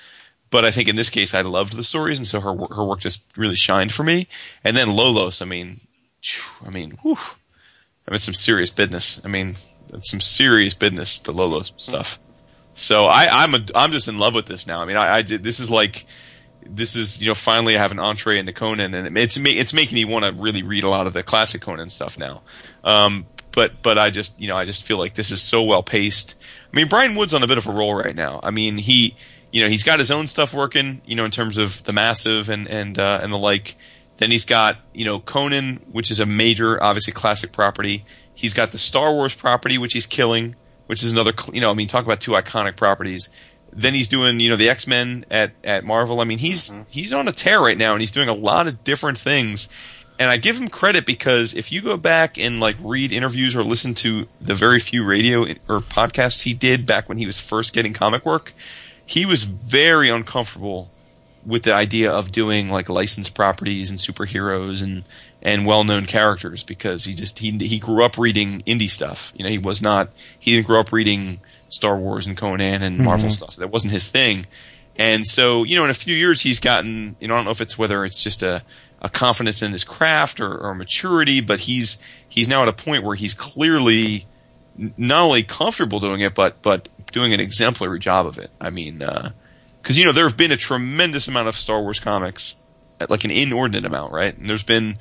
But 0.50 0.66
I 0.66 0.72
think 0.72 0.88
in 0.88 0.96
this 0.96 1.10
case, 1.10 1.34
I 1.34 1.42
loved 1.42 1.76
the 1.76 1.84
stories, 1.84 2.20
and 2.20 2.28
so 2.28 2.40
her 2.40 2.54
her 2.76 2.84
work 2.84 3.00
just 3.00 3.24
really 3.38 3.56
shined 3.56 3.92
for 3.92 4.04
me. 4.04 4.28
And 4.64 4.78
then 4.78 4.90
Lolos, 4.90 5.42
I 5.42 5.46
mean, 5.46 5.78
I 6.66 6.70
mean, 6.70 6.92
whew, 7.02 7.18
I 8.08 8.12
mean, 8.12 8.20
some 8.20 8.34
serious 8.34 8.70
business. 8.70 9.20
I 9.26 9.30
mean, 9.30 9.56
that's 9.94 10.10
some 10.10 10.20
serious 10.20 10.74
business, 10.74 11.20
the 11.20 11.32
Lolo 11.32 11.62
stuff. 11.78 12.18
So 12.74 13.06
I, 13.06 13.28
I'm 13.44 13.54
a, 13.54 13.64
I'm 13.76 13.92
just 13.92 14.08
in 14.08 14.18
love 14.18 14.34
with 14.34 14.48
this 14.48 14.66
now. 14.66 14.82
I 14.82 14.86
mean, 14.86 14.98
I, 14.98 15.18
I 15.18 15.22
did, 15.22 15.44
this 15.44 15.60
is 15.60 15.70
like, 15.70 16.06
this 16.66 16.96
is, 16.96 17.22
you 17.22 17.28
know, 17.28 17.36
finally 17.36 17.78
I 17.78 17.80
have 17.80 17.92
an 17.92 18.00
entree 18.00 18.40
into 18.40 18.52
Conan 18.52 18.94
and 18.94 19.18
it's, 19.18 19.38
it's 19.38 19.74
making 19.74 19.96
me 19.96 20.06
want 20.06 20.26
to 20.26 20.32
really 20.34 20.64
read 20.64 20.84
a 20.84 20.90
lot 20.90 21.06
of 21.06 21.14
the 21.14 21.22
classic 21.22 21.62
Conan 21.62 21.90
stuff 21.90 22.18
now. 22.18 22.42
Um, 22.84 23.28
but, 23.52 23.84
but 23.84 24.00
I 24.00 24.10
just, 24.10 24.40
you 24.42 24.48
know, 24.48 24.56
I 24.56 24.66
just 24.66 24.84
feel 24.84 24.98
like 24.98 25.14
this 25.14 25.30
is 25.30 25.42
so 25.42 25.62
well 25.62 25.84
paced. 25.84 26.36
I 26.74 26.76
mean, 26.76 26.88
Brian 26.88 27.14
Wood's 27.14 27.34
on 27.34 27.44
a 27.44 27.48
bit 27.48 27.60
of 27.60 27.68
a 27.68 27.72
roll 27.72 27.94
right 27.94 28.16
now. 28.16 28.40
I 28.42 28.50
mean, 28.50 28.78
he, 28.78 29.16
you 29.52 29.62
know, 29.62 29.70
he's 29.70 29.84
got 29.84 30.00
his 30.00 30.10
own 30.10 30.26
stuff 30.26 30.54
working, 30.54 31.02
you 31.06 31.16
know, 31.16 31.26
in 31.26 31.32
terms 31.32 31.60
of 31.60 31.84
the 31.84 31.94
massive 31.94 32.50
and, 32.50 32.68
and, 32.68 32.98
uh, 32.98 33.20
and 33.22 33.32
the 33.32 33.38
like. 33.38 33.76
Then 34.24 34.32
he's 34.32 34.46
got, 34.46 34.78
you 34.94 35.04
know, 35.04 35.20
Conan, 35.20 35.82
which 35.92 36.10
is 36.10 36.22
a 36.22 36.26
major, 36.26 36.82
obviously 36.82 37.12
classic 37.12 37.52
property. 37.52 38.06
He's 38.34 38.54
got 38.54 38.72
the 38.72 38.78
Star 38.78 39.12
Wars 39.12 39.36
property, 39.36 39.78
which 39.78 39.92
he's 39.92 40.06
killing, 40.06 40.56
which 40.88 41.04
is 41.04 41.12
another, 41.12 41.34
you 41.52 41.60
know, 41.60 41.70
I 41.70 41.74
mean, 41.74 41.90
talk 41.90 42.06
about 42.06 42.22
two 42.22 42.32
iconic 42.32 42.78
properties. 42.78 43.28
Then 43.74 43.94
he's 43.94 44.08
doing, 44.08 44.40
you 44.40 44.50
know, 44.50 44.56
the 44.56 44.70
X 44.70 44.88
Men 44.88 45.26
at, 45.30 45.52
at 45.66 45.84
Marvel. 45.84 46.22
I 46.22 46.24
mean, 46.24 46.38
he's 46.38 46.70
mm-hmm. 46.70 46.84
he's 46.90 47.12
on 47.12 47.28
a 47.28 47.34
tear 47.34 47.60
right 47.60 47.78
now, 47.78 47.92
and 47.92 48.00
he's 48.00 48.12
doing 48.12 48.30
a 48.30 48.34
lot 48.34 48.66
of 48.66 48.86
different 48.86 49.18
things. 49.18 49.68
And 50.18 50.32
I 50.32 50.38
give 50.38 50.58
him 50.58 50.70
credit 50.70 51.06
because 51.06 51.54
if 51.54 51.74
you 51.74 51.82
go 51.82 51.98
back 51.98 52.38
and 52.38 52.62
like 52.62 52.78
read 52.80 53.12
interviews 53.12 53.58
or 53.58 53.64
listen 53.66 53.94
to 53.96 54.30
the 54.40 54.56
very 54.56 54.80
few 54.80 55.04
radio 55.04 55.42
or 55.68 55.82
podcasts 55.82 56.44
he 56.44 56.54
did 56.54 56.86
back 56.86 57.10
when 57.10 57.18
he 57.18 57.26
was 57.26 57.42
first 57.42 57.74
getting 57.74 57.92
comic 57.92 58.26
work, 58.26 58.54
he 59.06 59.26
was 59.26 59.44
very 59.44 60.08
uncomfortable 60.08 60.88
with 61.46 61.64
the 61.64 61.74
idea 61.74 62.12
of 62.12 62.32
doing 62.32 62.70
like 62.70 62.90
licensed 62.90 63.36
properties 63.36 63.90
and 63.90 64.00
superheroes 64.00 64.82
and 64.84 65.04
and 65.42 65.66
well-known 65.66 66.06
characters 66.06 66.64
because 66.64 67.04
he 67.04 67.14
just 67.14 67.40
he 67.40 67.52
he 67.52 67.80
grew 67.80 68.04
up 68.04 68.18
reading 68.18 68.62
indie 68.62 68.90
stuff. 68.90 69.34
You 69.36 69.44
know, 69.44 69.50
he 69.50 69.58
was 69.58 69.82
not 69.82 70.10
he 70.40 70.56
didn't 70.56 70.68
grow 70.68 70.80
up 70.80 70.92
reading 70.92 71.40
Star 71.70 71.98
Wars 71.98 72.26
and 72.26 72.38
Conan 72.38 72.82
and 72.82 72.96
mm-hmm. 72.96 73.06
Marvel 73.06 73.30
stuff. 73.30 73.52
So 73.52 73.62
That 73.62 73.70
wasn't 73.70 73.94
his 73.94 74.08
thing. 74.08 74.46
And 74.96 75.26
so, 75.26 75.64
you 75.64 75.76
know, 75.76 75.84
in 75.84 75.90
a 75.90 75.96
few 75.96 76.16
years 76.16 76.42
he's 76.42 76.60
gotten, 76.60 77.16
you 77.20 77.28
know, 77.28 77.34
I 77.34 77.38
don't 77.38 77.46
know 77.46 77.52
if 77.52 77.62
it's 77.62 77.78
whether 77.78 78.06
it's 78.06 78.22
just 78.22 78.44
a 78.44 78.64
a 79.02 79.10
confidence 79.10 79.62
in 79.62 79.74
his 79.74 79.84
craft 79.84 80.40
or, 80.40 80.58
or 80.58 80.74
maturity, 80.74 81.42
but 81.42 81.62
he's 81.62 82.02
he's 82.28 82.48
now 82.48 82.62
at 82.62 82.70
a 82.70 82.74
point 82.74 83.04
where 83.04 83.16
he's 83.16 83.34
clearly 83.34 84.26
not 84.98 85.24
only 85.24 85.44
comfortable 85.44 86.00
doing 86.00 86.22
it, 86.22 86.34
but 86.34 86.62
but 86.62 86.88
doing 87.12 87.34
an 87.34 87.40
exemplary 87.40 88.00
job 88.00 88.26
of 88.26 88.40
it. 88.40 88.50
I 88.62 88.70
mean, 88.70 89.02
uh, 89.02 89.32
because 89.84 90.00
you 90.00 90.06
know 90.06 90.12
there 90.14 90.26
have 90.28 90.38
been 90.38 90.52
a 90.52 90.58
tremendous 90.58 91.28
amount 91.28 91.48
of 91.50 91.56
Star 91.56 91.80
Wars 91.82 92.00
comics, 92.00 92.56
like 93.10 93.24
an 93.26 93.32
inordinate 93.32 93.86
amount, 93.86 94.14
right? 94.14 94.36
And 94.36 94.50
there's 94.50 94.64
been 94.64 94.98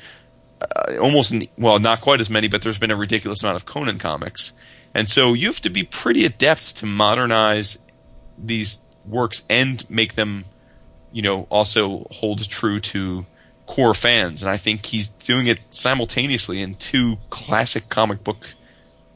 uh, 0.61 0.99
almost 1.01 1.33
well, 1.57 1.79
not 1.79 2.01
quite 2.03 2.21
as 2.21 2.29
many, 2.29 2.49
but 2.49 2.61
there's 2.63 2.79
been 2.79 2.91
a 2.91 2.97
ridiculous 2.97 3.43
amount 3.43 3.57
of 3.57 3.65
Conan 3.65 3.99
comics, 3.99 4.53
and 4.93 5.09
so 5.09 5.33
you 5.33 5.47
have 5.47 5.61
to 5.63 5.71
be 5.71 5.85
pretty 5.85 6.27
adept 6.27 6.77
to 6.79 6.87
modernize 6.87 7.79
these 8.37 8.79
works 9.07 9.43
and 9.49 9.89
make 9.89 10.15
them, 10.15 10.45
you 11.13 11.23
know, 11.23 11.43
also 11.51 12.07
hold 12.11 12.49
true 12.49 12.79
to 12.79 13.25
core 13.67 13.95
fans. 13.95 14.43
And 14.43 14.51
I 14.51 14.57
think 14.57 14.87
he's 14.87 15.09
doing 15.09 15.47
it 15.47 15.59
simultaneously 15.71 16.61
in 16.61 16.75
two 16.75 17.19
classic 17.31 17.89
comic 17.89 18.23
book, 18.25 18.55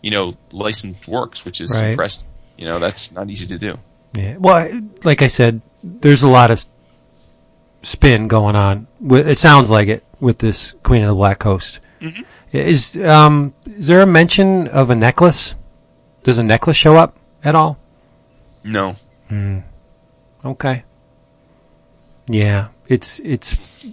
you 0.03 0.11
know, 0.11 0.35
licensed 0.53 1.07
works, 1.09 1.45
which 1.45 1.61
is 1.61 1.71
Right. 1.73 1.91
impressive. 1.91 2.27
You 2.57 2.67
know, 2.67 2.79
that's 2.79 3.13
not 3.13 3.29
easy 3.31 3.47
to 3.49 3.59
do. 3.59 3.79
Yeah. 4.17 4.37
Well, 4.39 4.57
I- 4.57 4.83
like 5.05 5.23
I 5.23 5.27
said, 5.29 5.61
there's 5.83 6.23
a 6.23 6.29
lot 6.29 6.51
of 6.51 6.65
spin 7.83 8.29
going 8.29 8.57
on. 8.57 8.87
It 9.11 9.39
sounds 9.39 9.71
like 9.71 9.89
it 9.89 10.05
with 10.21 10.39
this 10.39 10.73
Queen 10.83 11.03
of 11.03 11.09
the 11.09 11.15
Black 11.15 11.39
Coast. 11.39 11.81
Mm-hmm. 12.01 12.23
Is 12.57 12.97
um 12.99 13.55
is 13.67 13.87
there 13.87 14.01
a 14.01 14.07
mention 14.07 14.69
of 14.69 14.91
a 14.91 14.95
necklace? 14.97 15.55
Does 16.25 16.39
a 16.39 16.43
necklace 16.43 16.77
show 16.77 16.97
up 16.97 17.17
at 17.45 17.55
all? 17.55 17.79
No. 18.65 18.97
Okay. 20.45 20.85
Yeah, 22.29 22.69
it's 22.89 23.19
it's 23.21 23.93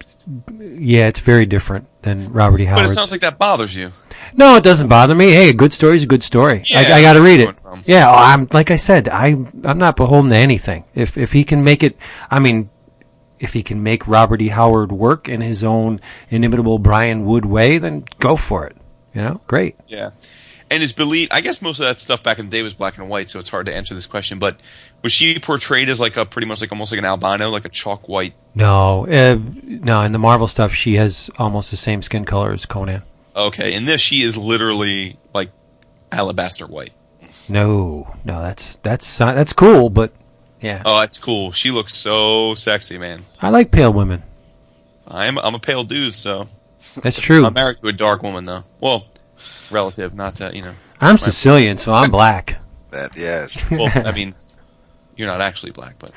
yeah, 0.59 1.07
it's 1.07 1.19
very 1.19 1.45
different 1.45 1.87
than 2.01 2.31
Robert 2.33 2.61
E. 2.61 2.65
Howard. 2.65 2.83
But 2.83 2.89
it 2.89 2.93
sounds 2.93 3.11
like 3.11 3.21
that 3.21 3.37
bothers 3.37 3.75
you. 3.75 3.91
No, 4.35 4.55
it 4.55 4.63
doesn't 4.63 4.87
bother 4.87 5.15
me. 5.15 5.31
Hey, 5.31 5.49
a 5.49 5.53
good 5.53 5.73
story 5.73 5.97
is 5.97 6.03
a 6.03 6.07
good 6.07 6.23
story. 6.23 6.61
Yeah, 6.65 6.79
I, 6.79 6.93
I 6.93 7.01
got 7.01 7.13
to 7.13 7.21
read 7.21 7.39
it. 7.39 7.63
Yeah, 7.85 8.09
oh, 8.09 8.15
I'm 8.15 8.47
like 8.51 8.71
I 8.71 8.75
said, 8.75 9.07
I 9.09 9.27
I'm 9.27 9.77
not 9.77 9.95
beholden 9.95 10.29
to 10.31 10.37
anything. 10.37 10.85
If 10.93 11.17
if 11.17 11.31
he 11.31 11.43
can 11.43 11.63
make 11.63 11.83
it, 11.83 11.97
I 12.29 12.39
mean, 12.39 12.69
if 13.39 13.53
he 13.53 13.63
can 13.63 13.83
make 13.83 14.07
Robert 14.07 14.41
E. 14.41 14.47
Howard 14.47 14.91
work 14.91 15.27
in 15.27 15.41
his 15.41 15.63
own 15.63 15.99
inimitable 16.29 16.79
Brian 16.79 17.25
Wood 17.25 17.45
way, 17.45 17.77
then 17.77 18.05
go 18.19 18.35
for 18.35 18.65
it. 18.65 18.77
You 19.13 19.21
know, 19.21 19.41
great. 19.47 19.75
Yeah. 19.87 20.11
And 20.71 20.81
is 20.81 20.93
believe 20.93 21.27
I 21.29 21.41
guess 21.41 21.61
most 21.61 21.79
of 21.79 21.85
that 21.85 21.99
stuff 21.99 22.23
back 22.23 22.39
in 22.39 22.45
the 22.47 22.51
day 22.51 22.63
was 22.63 22.73
black 22.73 22.97
and 22.97 23.07
white, 23.07 23.29
so 23.29 23.39
it's 23.39 23.49
hard 23.49 23.67
to 23.67 23.75
answer 23.75 23.93
this 23.93 24.07
question. 24.07 24.39
But 24.39 24.59
was 25.03 25.11
she 25.11 25.37
portrayed 25.37 25.89
as 25.89 25.99
like 25.99 26.17
a 26.17 26.25
pretty 26.25 26.47
much 26.47 26.61
like 26.61 26.71
almost 26.71 26.91
like 26.91 26.99
an 26.99 27.05
albino, 27.05 27.49
like 27.49 27.65
a 27.65 27.69
chalk 27.69 28.09
white? 28.09 28.33
No, 28.55 29.05
uh, 29.05 29.37
no, 29.63 30.01
in 30.01 30.13
the 30.13 30.19
Marvel 30.19 30.47
stuff, 30.47 30.73
she 30.73 30.95
has 30.95 31.29
almost 31.37 31.69
the 31.69 31.77
same 31.77 32.01
skin 32.01 32.25
color 32.25 32.53
as 32.53 32.65
Conan. 32.65 33.03
Okay, 33.35 33.73
in 33.73 33.85
this 33.85 34.01
she 34.01 34.21
is 34.23 34.37
literally 34.37 35.17
like 35.33 35.49
alabaster 36.11 36.67
white. 36.67 36.91
No, 37.49 38.15
no, 38.23 38.41
that's 38.41 38.75
that's 38.77 39.19
uh, 39.19 39.33
that's 39.33 39.53
cool, 39.53 39.89
but 39.89 40.13
yeah, 40.61 40.81
Oh, 40.85 40.99
that's 40.99 41.17
cool. 41.17 41.51
She 41.51 41.71
looks 41.71 41.93
so 41.93 42.53
sexy, 42.53 42.97
man. 42.97 43.21
I 43.41 43.49
like 43.49 43.71
pale 43.71 43.91
women. 43.91 44.23
I'm 45.07 45.37
I'm 45.39 45.55
a 45.55 45.59
pale 45.59 45.83
dude, 45.83 46.13
so 46.13 46.45
That's 47.01 47.19
true. 47.19 47.45
I'm 47.45 47.53
married 47.53 47.77
to 47.79 47.87
a 47.87 47.93
dark 47.93 48.23
woman 48.23 48.45
though. 48.45 48.63
Well, 48.79 49.07
relative, 49.71 50.13
not 50.15 50.35
to 50.35 50.51
you 50.55 50.61
know. 50.61 50.73
I'm 51.01 51.17
Sicilian, 51.17 51.75
so 51.77 51.93
I'm 51.93 52.09
black. 52.11 52.59
That 52.91 53.09
yes. 53.17 53.57
Well, 53.71 53.91
I 53.93 54.11
mean, 54.11 54.35
you're 55.17 55.27
not 55.27 55.41
actually 55.41 55.71
black, 55.71 55.95
but 55.99 56.11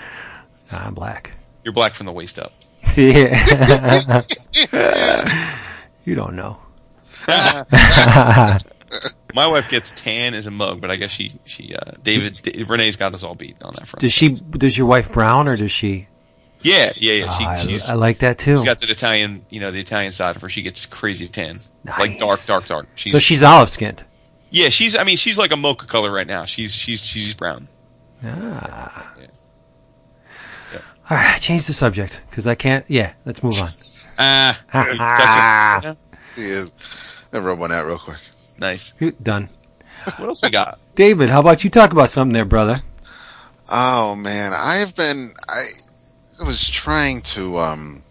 I'm 0.70 0.94
black. 0.94 1.32
you're 1.64 1.72
black 1.72 1.94
from 1.94 2.06
the 2.06 2.12
waist 2.12 2.38
up. 2.38 2.52
Yeah. 2.97 4.22
you 6.05 6.14
don't 6.14 6.34
know. 6.36 6.59
My 9.34 9.47
wife 9.47 9.68
gets 9.68 9.90
tan 9.90 10.34
as 10.34 10.47
a 10.47 10.51
mug, 10.51 10.80
but 10.80 10.90
I 10.90 10.97
guess 10.97 11.10
she 11.10 11.32
she 11.44 11.74
uh, 11.74 11.93
David 12.02 12.40
D- 12.43 12.62
Renee's 12.64 12.97
got 12.97 13.12
us 13.14 13.22
all 13.22 13.34
beat 13.34 13.62
on 13.62 13.74
that 13.74 13.86
front. 13.88 14.01
Does 14.01 14.12
she? 14.12 14.30
Does 14.30 14.78
your 14.78 14.86
wife 14.86 15.12
brown 15.12 15.48
or 15.48 15.56
does 15.56 15.70
she? 15.72 16.09
Yeah, 16.62 16.93
yeah, 16.97 17.12
yeah. 17.12 17.30
She, 17.32 17.44
I, 17.44 17.55
she's 17.56 17.90
I 17.90 17.94
like 17.94 18.20
that 18.20 18.38
too. 18.38 18.56
she's 18.56 18.64
got 18.64 18.78
the 18.78 18.90
Italian, 18.90 19.44
you 19.51 19.60
know, 19.60 19.70
the 19.70 19.80
Italian 19.80 20.12
side 20.12 20.36
of 20.36 20.43
her. 20.43 20.48
She 20.48 20.62
gets 20.62 20.86
crazy 20.86 21.28
tan, 21.28 21.60
like 21.98 22.18
dark, 22.18 22.40
dark, 22.47 22.64
dark. 22.66 22.86
She's, 22.94 23.12
so 23.12 23.18
she's 23.18 23.43
olive 23.43 23.68
skinned. 23.68 24.05
yeah, 24.51 24.70
she's. 24.70 24.97
I 24.97 25.05
mean, 25.05 25.18
she's 25.18 25.38
like 25.38 25.52
a 25.52 25.56
mocha 25.56 25.86
color 25.86 26.10
right 26.10 26.26
now. 26.26 26.47
She's 26.47 26.74
she's 26.74 27.05
she's 27.05 27.34
brown. 27.34 27.68
Ah. 28.24 29.12
Yeah. 30.72 30.78
All 31.10 31.16
right, 31.16 31.40
change 31.40 31.66
the 31.66 31.74
subject 31.74 32.22
because 32.30 32.47
I 32.47 32.55
can't. 32.55 32.84
Yeah, 32.88 33.12
let's 33.24 33.43
move 33.43 33.55
on. 33.60 33.68
He 34.18 34.22
is. 36.42 37.24
That 37.30 37.40
rub 37.42 37.58
one 37.58 37.72
out 37.72 37.86
real 37.86 37.98
quick. 37.98 38.18
nice. 38.58 38.92
Done. 39.22 39.48
What 40.18 40.28
else 40.28 40.42
we 40.42 40.50
got? 40.50 40.78
David, 40.94 41.28
how 41.30 41.40
about 41.40 41.64
you 41.64 41.70
talk 41.70 41.92
about 41.92 42.10
something 42.10 42.32
there, 42.32 42.44
brother? 42.44 42.76
Oh 43.72 44.14
man, 44.14 44.52
I 44.54 44.76
have 44.76 44.94
been. 44.94 45.34
I 45.48 45.62
was 46.44 46.68
trying 46.68 47.20
to 47.22 47.58
um, 47.58 48.02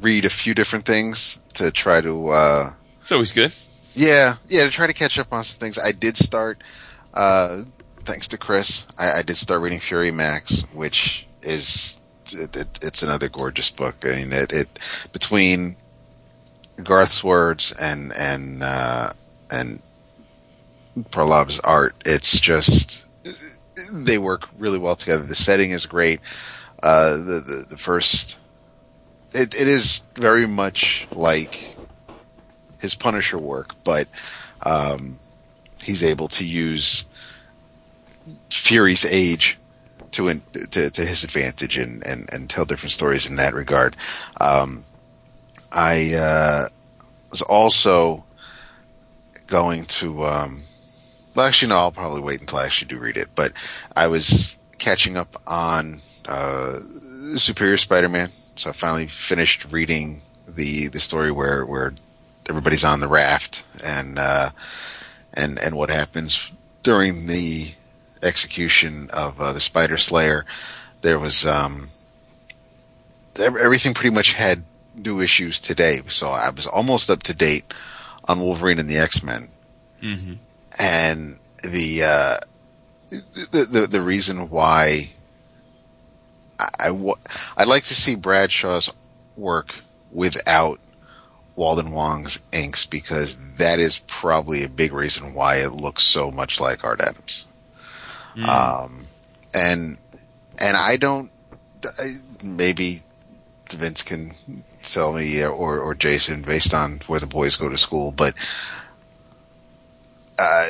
read 0.00 0.24
a 0.24 0.30
few 0.30 0.54
different 0.54 0.84
things 0.86 1.42
to 1.54 1.70
try 1.70 2.00
to. 2.00 2.28
Uh, 2.28 2.70
It's 3.00 3.12
always 3.12 3.30
good. 3.32 3.52
yeah, 3.94 4.34
yeah, 4.48 4.64
to 4.64 4.70
try 4.70 4.86
to 4.88 4.92
catch 4.92 5.18
up 5.18 5.32
on 5.32 5.44
some 5.44 5.58
things. 5.60 5.78
I 5.78 5.92
did 5.92 6.16
start. 6.16 6.62
Uh, 7.14 7.62
thanks 8.04 8.26
to 8.28 8.38
Chris, 8.38 8.86
I, 8.98 9.18
I 9.20 9.22
did 9.22 9.36
start 9.36 9.60
reading 9.62 9.78
Fury 9.80 10.10
Max, 10.10 10.62
which 10.72 11.26
is 11.42 12.00
it, 12.32 12.56
it, 12.56 12.78
it's 12.82 13.02
another 13.04 13.28
gorgeous 13.28 13.70
book. 13.70 13.94
I 14.04 14.16
mean, 14.16 14.32
it, 14.32 14.52
it 14.52 15.08
between 15.12 15.76
Garth's 16.82 17.24
words 17.24 17.72
and 17.72 18.12
and 18.16 18.62
uh, 18.62 19.10
and 19.50 19.82
Parlov's 21.10 21.60
art, 21.60 21.94
it's 22.04 22.38
just 22.38 23.06
they 23.92 24.18
work 24.18 24.48
really 24.58 24.78
well 24.78 24.96
together. 24.96 25.22
The 25.22 25.34
setting 25.34 25.70
is 25.70 25.86
great. 25.86 26.20
Uh, 26.82 27.16
the, 27.16 27.42
the 27.46 27.66
the 27.70 27.76
first, 27.76 28.38
it, 29.32 29.54
it 29.54 29.68
is 29.68 30.02
very 30.14 30.46
much 30.46 31.06
like 31.12 31.76
his 32.80 32.94
Punisher 32.94 33.38
work, 33.38 33.74
but 33.84 34.06
um, 34.62 35.18
he's 35.82 36.04
able 36.04 36.28
to 36.28 36.44
use 36.44 37.04
Fury's 38.50 39.04
age 39.04 39.58
to, 40.12 40.28
in, 40.28 40.42
to 40.70 40.90
to 40.90 41.02
his 41.02 41.24
advantage 41.24 41.76
and, 41.76 42.06
and, 42.06 42.28
and 42.32 42.48
tell 42.48 42.64
different 42.64 42.92
stories 42.92 43.28
in 43.28 43.36
that 43.36 43.54
regard. 43.54 43.96
Um, 44.40 44.84
I 45.72 46.08
uh, 46.14 46.68
was 47.30 47.42
also 47.42 48.24
going 49.46 49.84
to. 49.84 50.24
Um, 50.24 50.58
well, 51.34 51.46
actually, 51.46 51.68
no. 51.70 51.76
I'll 51.76 51.92
probably 51.92 52.20
wait 52.20 52.40
until 52.40 52.58
I 52.58 52.64
actually 52.64 52.88
do 52.88 52.98
read 52.98 53.16
it. 53.16 53.28
But 53.34 53.52
I 53.96 54.06
was 54.06 54.56
catching 54.78 55.16
up 55.16 55.40
on 55.46 55.96
uh, 56.28 56.78
Superior 57.36 57.76
Spider-Man, 57.76 58.28
so 58.28 58.70
I 58.70 58.72
finally 58.72 59.06
finished 59.06 59.70
reading 59.70 60.18
the 60.46 60.88
the 60.88 61.00
story 61.00 61.30
where 61.30 61.64
where 61.64 61.92
everybody's 62.48 62.84
on 62.84 63.00
the 63.00 63.08
raft 63.08 63.64
and 63.84 64.18
uh, 64.18 64.50
and 65.36 65.58
and 65.58 65.76
what 65.76 65.90
happens 65.90 66.50
during 66.82 67.26
the 67.26 67.74
execution 68.22 69.10
of 69.12 69.40
uh, 69.40 69.52
the 69.52 69.60
Spider 69.60 69.96
Slayer. 69.96 70.44
There 71.02 71.18
was 71.18 71.46
um, 71.46 71.86
everything 73.38 73.94
pretty 73.94 74.14
much 74.14 74.32
had 74.32 74.64
new 75.04 75.20
issues 75.20 75.60
today, 75.60 76.00
so 76.08 76.28
I 76.28 76.50
was 76.54 76.66
almost 76.66 77.10
up 77.10 77.22
to 77.24 77.36
date 77.36 77.64
on 78.26 78.40
Wolverine 78.40 78.78
and 78.78 78.88
the 78.88 78.98
X 78.98 79.22
Men 79.22 79.48
Mm-hmm. 80.02 80.34
and 80.78 81.38
the, 81.62 82.02
uh, 82.04 82.36
the 83.08 83.66
the 83.70 83.86
the 83.90 84.00
reason 84.02 84.48
why 84.50 85.10
I, 86.60 86.68
I 86.86 86.90
wa- 86.92 87.16
I'd 87.56 87.68
like 87.68 87.82
to 87.84 87.94
see 87.94 88.14
Bradshaw's 88.14 88.92
work 89.36 89.74
without 90.12 90.78
Walden 91.56 91.90
Wong's 91.90 92.40
inks 92.52 92.86
because 92.86 93.56
that 93.58 93.78
is 93.80 93.98
probably 94.06 94.62
a 94.62 94.68
big 94.68 94.92
reason 94.92 95.34
why 95.34 95.56
it 95.56 95.72
looks 95.72 96.04
so 96.04 96.30
much 96.30 96.60
like 96.60 96.84
Art 96.84 97.00
Adams. 97.00 97.46
Um, 98.36 99.00
and 99.52 99.98
and 100.60 100.76
I 100.76 100.96
don't 100.96 101.28
I, 101.84 102.12
maybe 102.44 102.98
Vince 103.70 104.02
can 104.02 104.30
tell 104.92 105.12
me 105.12 105.44
or 105.44 105.78
or 105.78 105.94
Jason 105.94 106.42
based 106.42 106.74
on 106.74 107.00
where 107.06 107.20
the 107.20 107.26
boys 107.26 107.56
go 107.56 107.68
to 107.68 107.76
school, 107.76 108.12
but 108.12 108.34
uh, 110.38 110.64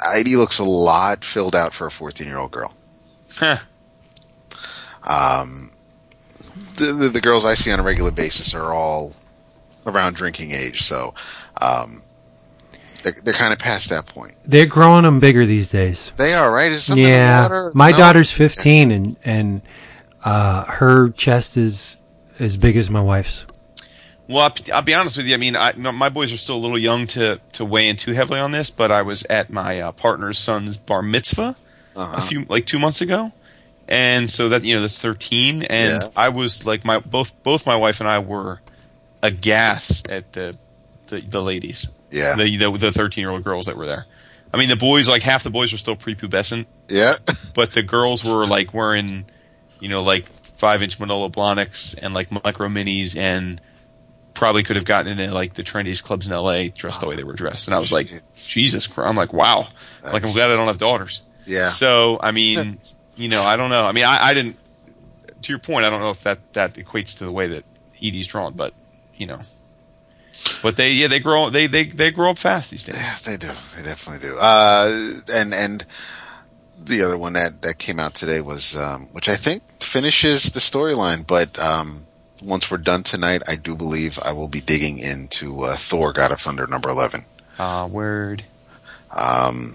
Heidi 0.00 0.36
looks 0.36 0.58
a 0.58 0.64
lot 0.64 1.24
filled 1.24 1.54
out 1.54 1.72
for 1.74 1.86
a 1.86 1.90
14 1.90 2.26
year 2.26 2.38
old 2.38 2.50
girl. 2.50 2.74
Huh. 3.36 3.56
Um, 5.08 5.70
the, 6.76 6.84
the, 6.92 7.08
the 7.08 7.20
girls 7.20 7.44
I 7.44 7.54
see 7.54 7.72
on 7.72 7.80
a 7.80 7.82
regular 7.82 8.10
basis 8.10 8.54
are 8.54 8.72
all 8.72 9.14
around 9.86 10.14
drinking 10.16 10.52
age, 10.52 10.82
so 10.82 11.14
um, 11.60 12.00
they're, 13.02 13.14
they're 13.24 13.34
kind 13.34 13.52
of 13.52 13.58
past 13.58 13.90
that 13.90 14.06
point. 14.06 14.34
They're 14.44 14.66
growing 14.66 15.02
them 15.04 15.18
bigger 15.20 15.44
these 15.44 15.68
days. 15.70 16.12
They 16.16 16.34
are, 16.34 16.52
right? 16.52 16.70
Is 16.70 16.84
something 16.84 17.04
in 17.04 17.10
the 17.10 17.16
Yeah, 17.16 17.70
my 17.74 17.90
No? 17.90 17.96
daughter's 17.98 18.30
15, 18.30 18.90
and 18.90 19.16
and 19.24 19.62
uh, 20.24 20.64
her 20.64 21.10
chest 21.10 21.56
is 21.56 21.96
as 22.42 22.56
big 22.56 22.76
as 22.76 22.90
my 22.90 23.00
wife's. 23.00 23.46
Well, 24.28 24.42
I'll, 24.42 24.74
I'll 24.74 24.82
be 24.82 24.94
honest 24.94 25.16
with 25.16 25.26
you. 25.26 25.34
I 25.34 25.38
mean, 25.38 25.56
I, 25.56 25.72
my 25.74 26.08
boys 26.08 26.32
are 26.32 26.36
still 26.36 26.56
a 26.56 26.58
little 26.58 26.78
young 26.78 27.06
to, 27.08 27.40
to 27.52 27.64
weigh 27.64 27.88
in 27.88 27.96
too 27.96 28.12
heavily 28.12 28.38
on 28.40 28.52
this, 28.52 28.70
but 28.70 28.90
I 28.90 29.02
was 29.02 29.24
at 29.24 29.50
my 29.50 29.80
uh, 29.80 29.92
partner's 29.92 30.38
son's 30.38 30.76
bar 30.76 31.02
mitzvah 31.02 31.56
Uh-huh. 31.96 32.14
a 32.18 32.20
few 32.22 32.44
like 32.48 32.64
two 32.66 32.78
months 32.78 33.00
ago, 33.02 33.32
and 33.88 34.30
so 34.30 34.48
that 34.50 34.64
you 34.64 34.74
know 34.74 34.80
that's 34.80 34.98
thirteen, 35.00 35.62
and 35.64 36.00
Yeah. 36.02 36.08
I 36.16 36.30
was 36.30 36.66
like 36.66 36.84
my 36.84 37.00
both 37.00 37.42
both 37.42 37.66
my 37.66 37.76
wife 37.76 38.00
and 38.00 38.08
I 38.08 38.20
were 38.20 38.60
aghast 39.22 40.08
at 40.08 40.32
the 40.32 40.56
the, 41.08 41.20
the 41.20 41.42
ladies, 41.42 41.88
Yeah. 42.10 42.34
the 42.36 42.56
the 42.56 42.70
the 42.78 42.92
thirteen 42.92 43.22
year 43.22 43.30
old 43.30 43.44
girls 43.44 43.66
that 43.66 43.76
were 43.76 43.86
there. 43.86 44.06
I 44.54 44.58
mean, 44.58 44.68
the 44.68 44.76
boys 44.76 45.08
like 45.08 45.22
half 45.22 45.42
the 45.42 45.50
boys 45.50 45.72
were 45.72 45.78
still 45.78 45.96
prepubescent, 45.96 46.66
Yeah. 46.88 47.12
but 47.54 47.72
the 47.72 47.82
girls 47.82 48.24
were 48.24 48.46
like 48.46 48.72
wearing, 48.74 49.26
you 49.80 49.88
know, 49.88 50.02
like 50.02 50.26
five 50.62 50.80
inch 50.80 51.00
Manolo 51.00 51.28
Blahniks 51.28 51.98
and 52.00 52.14
like 52.14 52.30
micro 52.30 52.68
minis 52.68 53.16
and 53.16 53.60
probably 54.32 54.62
could 54.62 54.76
have 54.76 54.84
gotten 54.84 55.18
into 55.18 55.34
like 55.34 55.54
the 55.54 55.64
trendiest 55.64 56.04
clubs 56.04 56.28
in 56.28 56.32
LA 56.32 56.68
dressed 56.72 57.00
the 57.00 57.08
way 57.08 57.16
they 57.16 57.24
were 57.24 57.32
dressed. 57.32 57.66
And 57.66 57.74
I 57.74 57.80
was 57.80 57.90
like, 57.90 58.06
Jesus 58.36 58.86
Christ. 58.86 59.10
I'm 59.10 59.16
like, 59.16 59.32
wow. 59.32 59.66
Like, 60.12 60.24
I'm 60.24 60.30
glad 60.30 60.50
I 60.50 60.56
don't 60.56 60.68
have 60.68 60.78
daughters. 60.78 61.22
Yeah. 61.46 61.68
So, 61.68 62.20
I 62.22 62.30
mean, 62.30 62.78
you 63.16 63.28
know, 63.28 63.42
I 63.42 63.56
don't 63.56 63.70
know. 63.70 63.84
I 63.84 63.90
mean, 63.90 64.04
I, 64.04 64.18
I 64.22 64.34
didn't, 64.34 64.56
to 65.42 65.52
your 65.52 65.58
point, 65.58 65.84
I 65.84 65.90
don't 65.90 66.00
know 66.00 66.10
if 66.10 66.22
that, 66.22 66.52
that 66.52 66.74
equates 66.74 67.18
to 67.18 67.24
the 67.24 67.32
way 67.32 67.48
that 67.48 67.64
Edie's 67.96 68.28
drawn, 68.28 68.52
but, 68.52 68.72
you 69.16 69.26
know. 69.26 69.40
But 70.62 70.76
they, 70.76 70.92
yeah, 70.92 71.08
they 71.08 71.18
grow, 71.18 71.50
they, 71.50 71.66
they, 71.66 71.86
they 71.86 72.12
grow 72.12 72.30
up 72.30 72.38
fast 72.38 72.70
these 72.70 72.84
days. 72.84 72.94
Yeah, 72.94 73.16
they 73.24 73.36
do. 73.36 73.48
They 73.48 73.82
definitely 73.82 74.28
do. 74.28 74.38
Uh, 74.40 74.96
and 75.34 75.52
and 75.52 75.84
the 76.86 77.02
other 77.02 77.18
one 77.18 77.34
that 77.34 77.62
that 77.62 77.78
came 77.78 78.00
out 78.00 78.14
today 78.14 78.40
was, 78.40 78.76
um, 78.76 79.06
which 79.12 79.28
I 79.28 79.36
think 79.36 79.62
finishes 79.80 80.44
the 80.44 80.60
storyline, 80.60 81.26
but 81.26 81.58
um, 81.58 82.06
once 82.42 82.70
we're 82.70 82.78
done 82.78 83.02
tonight, 83.02 83.42
I 83.48 83.56
do 83.56 83.76
believe 83.76 84.18
I 84.24 84.32
will 84.32 84.48
be 84.48 84.60
digging 84.60 84.98
into 84.98 85.64
uh, 85.64 85.76
Thor: 85.76 86.12
God 86.12 86.32
of 86.32 86.40
Thunder 86.40 86.66
number 86.66 86.88
eleven. 86.88 87.24
Ah, 87.58 87.86
word. 87.86 88.44
Um, 89.16 89.74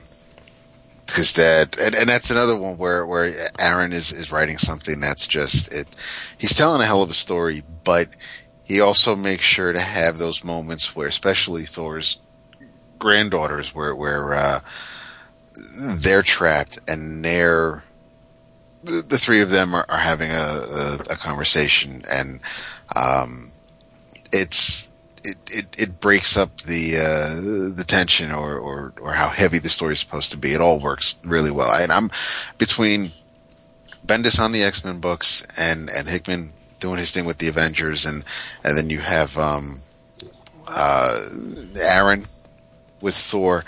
because 1.06 1.34
that 1.34 1.80
and, 1.80 1.96
and 1.96 2.10
that's 2.10 2.30
another 2.30 2.58
one 2.58 2.78
where 2.78 3.06
where 3.06 3.32
Aaron 3.60 3.94
is 3.94 4.12
is 4.12 4.32
writing 4.32 4.58
something 4.58 5.00
that's 5.00 5.26
just 5.26 5.74
it. 5.74 5.88
He's 6.38 6.54
telling 6.54 6.82
a 6.82 6.86
hell 6.86 7.02
of 7.02 7.10
a 7.10 7.14
story, 7.16 7.64
but 7.84 8.08
he 8.66 8.82
also 8.82 9.16
makes 9.16 9.44
sure 9.44 9.72
to 9.72 9.80
have 9.80 10.18
those 10.18 10.44
moments 10.44 10.96
where, 10.96 11.08
especially 11.08 11.64
Thor's 11.64 12.20
granddaughters, 13.00 13.74
where 13.74 13.96
where 13.96 14.34
uh, 14.34 14.60
they're 16.00 16.24
trapped 16.24 16.80
and 16.88 17.24
they're 17.24 17.84
the, 18.84 19.04
the 19.08 19.18
three 19.18 19.42
of 19.42 19.50
them 19.50 19.74
are, 19.76 19.86
are 19.90 19.98
having 19.98 20.32
a, 20.32 20.34
a, 20.34 20.98
a 21.12 21.16
conversation, 21.16 22.04
and 22.12 22.40
um, 22.96 23.50
it's 24.32 24.88
it, 25.24 25.36
it, 25.48 25.82
it 25.82 26.00
breaks 26.00 26.38
up 26.38 26.56
the 26.62 26.98
uh, 26.98 27.76
the 27.76 27.84
tension 27.86 28.32
or, 28.32 28.58
or 28.58 28.94
or 29.02 29.14
how 29.14 29.30
heavy 29.30 29.60
the 29.60 29.70
story 29.70 29.94
is 29.94 30.00
supposed 30.00 30.32
to 30.32 30.38
be. 30.38 30.50
It 30.50 30.62
all 30.62 30.80
works 30.80 31.16
really 31.24 31.52
well, 31.52 31.72
and 31.72 31.92
I'm 31.92 32.10
between 32.58 33.10
Bendis 34.06 34.40
on 34.40 34.52
the 34.52 34.64
X 34.64 34.86
Men 34.86 35.00
books 35.00 35.46
and 35.58 35.90
and 35.90 36.08
Hickman 36.08 36.54
doing 36.80 36.98
his 36.98 37.12
thing 37.12 37.26
with 37.26 37.40
the 37.40 37.50
Avengers, 37.50 38.06
and 38.06 38.24
and 38.64 38.78
then 38.78 38.90
you 38.90 39.00
have 39.00 39.38
um, 39.38 39.80
uh, 40.68 41.20
Aaron 41.82 42.24
with 43.02 43.16
Thor, 43.16 43.64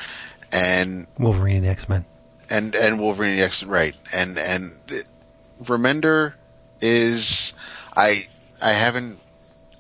and 0.52 1.08
Wolverine 1.18 1.58
and 1.58 1.66
the 1.66 1.70
X 1.70 1.88
Men. 1.90 2.06
and 2.50 2.76
and 2.76 3.00
Wolverine 3.00 3.36
the 3.38 3.44
X 3.44 3.64
Men, 3.64 3.72
right 3.72 3.98
and 4.16 4.38
and 4.38 4.72
Remender 5.64 6.34
is 6.82 7.54
I 7.96 8.22
I 8.62 8.70
haven't 8.70 9.20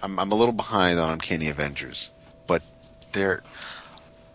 I'm 0.01 0.19
I'm 0.19 0.31
a 0.31 0.35
little 0.35 0.53
behind 0.53 0.99
on 0.99 1.09
Uncanny 1.09 1.49
Avengers, 1.49 2.09
but 2.47 2.61
there. 3.13 3.41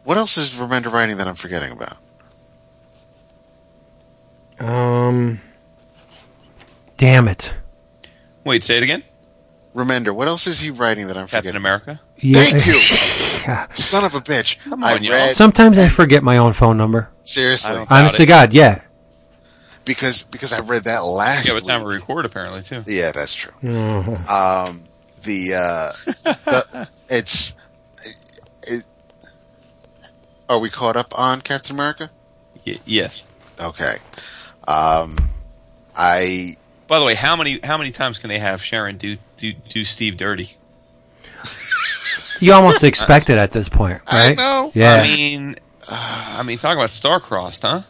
What 0.05 0.19
else 0.19 0.36
is 0.36 0.51
Remender 0.51 0.93
writing 0.93 1.16
that 1.16 1.27
I'm 1.27 1.35
forgetting 1.35 1.73
about? 1.73 1.97
Um. 4.59 5.40
Damn 6.97 7.27
it. 7.28 7.55
Wait, 8.44 8.62
say 8.62 8.77
it 8.77 8.82
again. 8.82 9.02
Remender, 9.74 10.15
what 10.15 10.28
else 10.28 10.47
is 10.47 10.61
he 10.61 10.70
writing 10.70 11.09
that 11.09 11.16
I'm 11.16 11.27
Captain 11.27 11.55
forgetting? 11.55 11.56
America. 11.56 12.01
Yeah. 12.19 12.43
Thank 12.44 12.66
you. 12.66 12.74
Yeah. 13.47 13.66
Son 13.75 14.05
of 14.05 14.15
a 14.15 14.21
bitch! 14.21 14.59
Come 14.65 14.83
I 14.85 14.95
on, 14.95 15.03
read 15.03 15.31
Sometimes 15.31 15.79
I 15.79 15.89
forget 15.89 16.23
my 16.23 16.39
own 16.39 16.53
phone 16.55 16.77
number. 16.77 17.11
seriously 17.25 17.73
I 17.73 17.75
don't- 17.77 17.91
Honest 17.91 18.16
to 18.16 18.23
it. 18.23 18.27
God, 18.27 18.53
yeah. 18.53 18.83
because 19.85 20.23
because 20.25 20.53
I 20.53 20.61
read 20.61 20.85
that 20.85 21.01
last. 21.05 21.47
Yeah, 21.49 21.55
what 21.55 21.65
time 21.65 21.81
we 21.83 21.89
week. 21.89 21.97
record 21.97 22.25
apparently 22.25 22.62
too. 22.62 22.83
Yeah, 22.87 23.12
that's 23.12 23.35
true. 23.35 23.53
Mhm. 23.62 24.29
Um, 24.31 24.83
the, 25.25 25.55
uh, 25.55 26.12
the 26.25 26.89
it's 27.11 27.55
it, 28.66 28.85
are 30.49 30.59
we 30.59 30.71
caught 30.71 30.97
up 30.97 31.12
on 31.19 31.41
Captain 31.43 31.75
America? 31.77 32.11
Y- 32.66 32.79
yes. 32.87 33.27
Okay. 33.61 33.97
Um, 34.66 35.19
I 35.97 36.55
By 36.87 36.99
the 36.99 37.05
way, 37.05 37.15
how 37.15 37.37
many 37.37 37.61
how 37.62 37.77
many 37.77 37.91
times 37.91 38.19
can 38.19 38.29
they 38.31 38.39
have 38.39 38.62
Sharon 38.62 38.97
do 38.97 39.16
do, 39.37 39.53
do 39.69 39.85
Steve 39.85 40.16
dirty? 40.16 40.57
You 42.40 42.52
almost 42.52 42.85
expect 42.85 43.31
it 43.31 43.39
at 43.39 43.52
this 43.52 43.69
point, 43.69 44.01
right? 44.06 44.15
I 44.15 44.27
right? 44.28 44.36
know. 44.36 44.73
Yeah. 44.74 44.94
I 44.94 45.02
mean, 45.02 45.56
uh, 45.90 46.36
I 46.39 46.43
mean, 46.43 46.59
talk 46.59 46.77
about 46.77 46.90
star-crossed, 46.90 47.62
huh? 47.62 47.81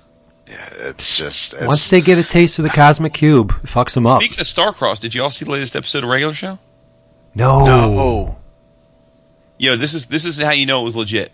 yeah, 0.47 0.66
it's 0.91 1.16
just 1.16 1.55
it's, 1.55 1.66
Once 1.66 1.89
they 1.89 2.01
get 2.01 2.19
a 2.19 2.23
taste 2.23 2.59
of 2.59 2.65
the 2.65 2.71
cosmic 2.71 3.15
cube, 3.15 3.53
it 3.62 3.66
fucks 3.66 3.95
them 3.95 4.07
up. 4.07 4.21
Speaking 4.23 4.41
of 4.41 4.47
star-crossed, 4.47 5.03
did 5.03 5.15
you 5.15 5.23
all 5.23 5.31
see 5.31 5.45
the 5.45 5.51
latest 5.51 5.75
episode 5.75 6.05
of 6.05 6.11
Regular 6.11 6.35
Show? 6.35 6.59
No. 7.35 7.65
no. 7.65 8.39
Yo, 9.59 9.77
this 9.77 9.95
is 9.95 10.07
this 10.07 10.25
is 10.25 10.41
how 10.41 10.51
you 10.51 10.66
know 10.66 10.83
it 10.83 10.85
was 10.85 10.97
legit. 10.97 11.33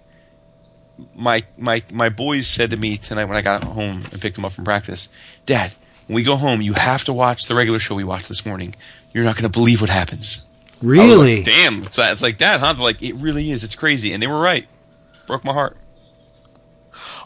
My 1.15 1.43
my 1.59 1.82
my 1.93 2.09
boys 2.09 2.47
said 2.47 2.70
to 2.70 2.77
me 2.77 2.97
tonight 2.99 3.24
when 3.24 3.37
I 3.37 3.43
got 3.43 3.65
home 3.65 4.03
and 4.12 4.20
picked 4.20 4.37
them 4.37 4.45
up 4.45 4.53
from 4.53 4.65
practice, 4.65 5.09
Dad, 5.47 5.73
when 6.07 6.15
we 6.15 6.23
go 6.23 6.37
home, 6.37 6.62
you 6.62 6.74
have 6.74 7.05
to 7.05 7.12
watch 7.12 7.47
the 7.47 7.55
regular 7.55 7.78
show 7.78 7.95
we 7.95 8.05
watched 8.05 8.28
this 8.28 8.47
morning. 8.47 8.74
You're 9.12 9.24
not 9.24 9.35
going 9.35 9.51
to 9.51 9.59
believe 9.59 9.81
what 9.81 9.91
happens. 9.91 10.45
I 10.82 10.86
was 10.86 10.98
like, 10.98 11.09
Really? 11.09 11.43
Damn, 11.43 11.82
it's, 11.82 11.98
it's 11.98 12.23
like 12.23 12.39
that, 12.39 12.61
huh? 12.61 12.73
They're 12.73 12.82
like, 12.82 13.02
it 13.02 13.15
really 13.16 13.51
is. 13.51 13.65
It's 13.65 13.74
crazy, 13.74 14.12
and 14.12 14.23
they 14.23 14.27
were 14.27 14.40
right. 14.40 14.66
Broke 15.27 15.44
my 15.44 15.52
heart. 15.52 15.77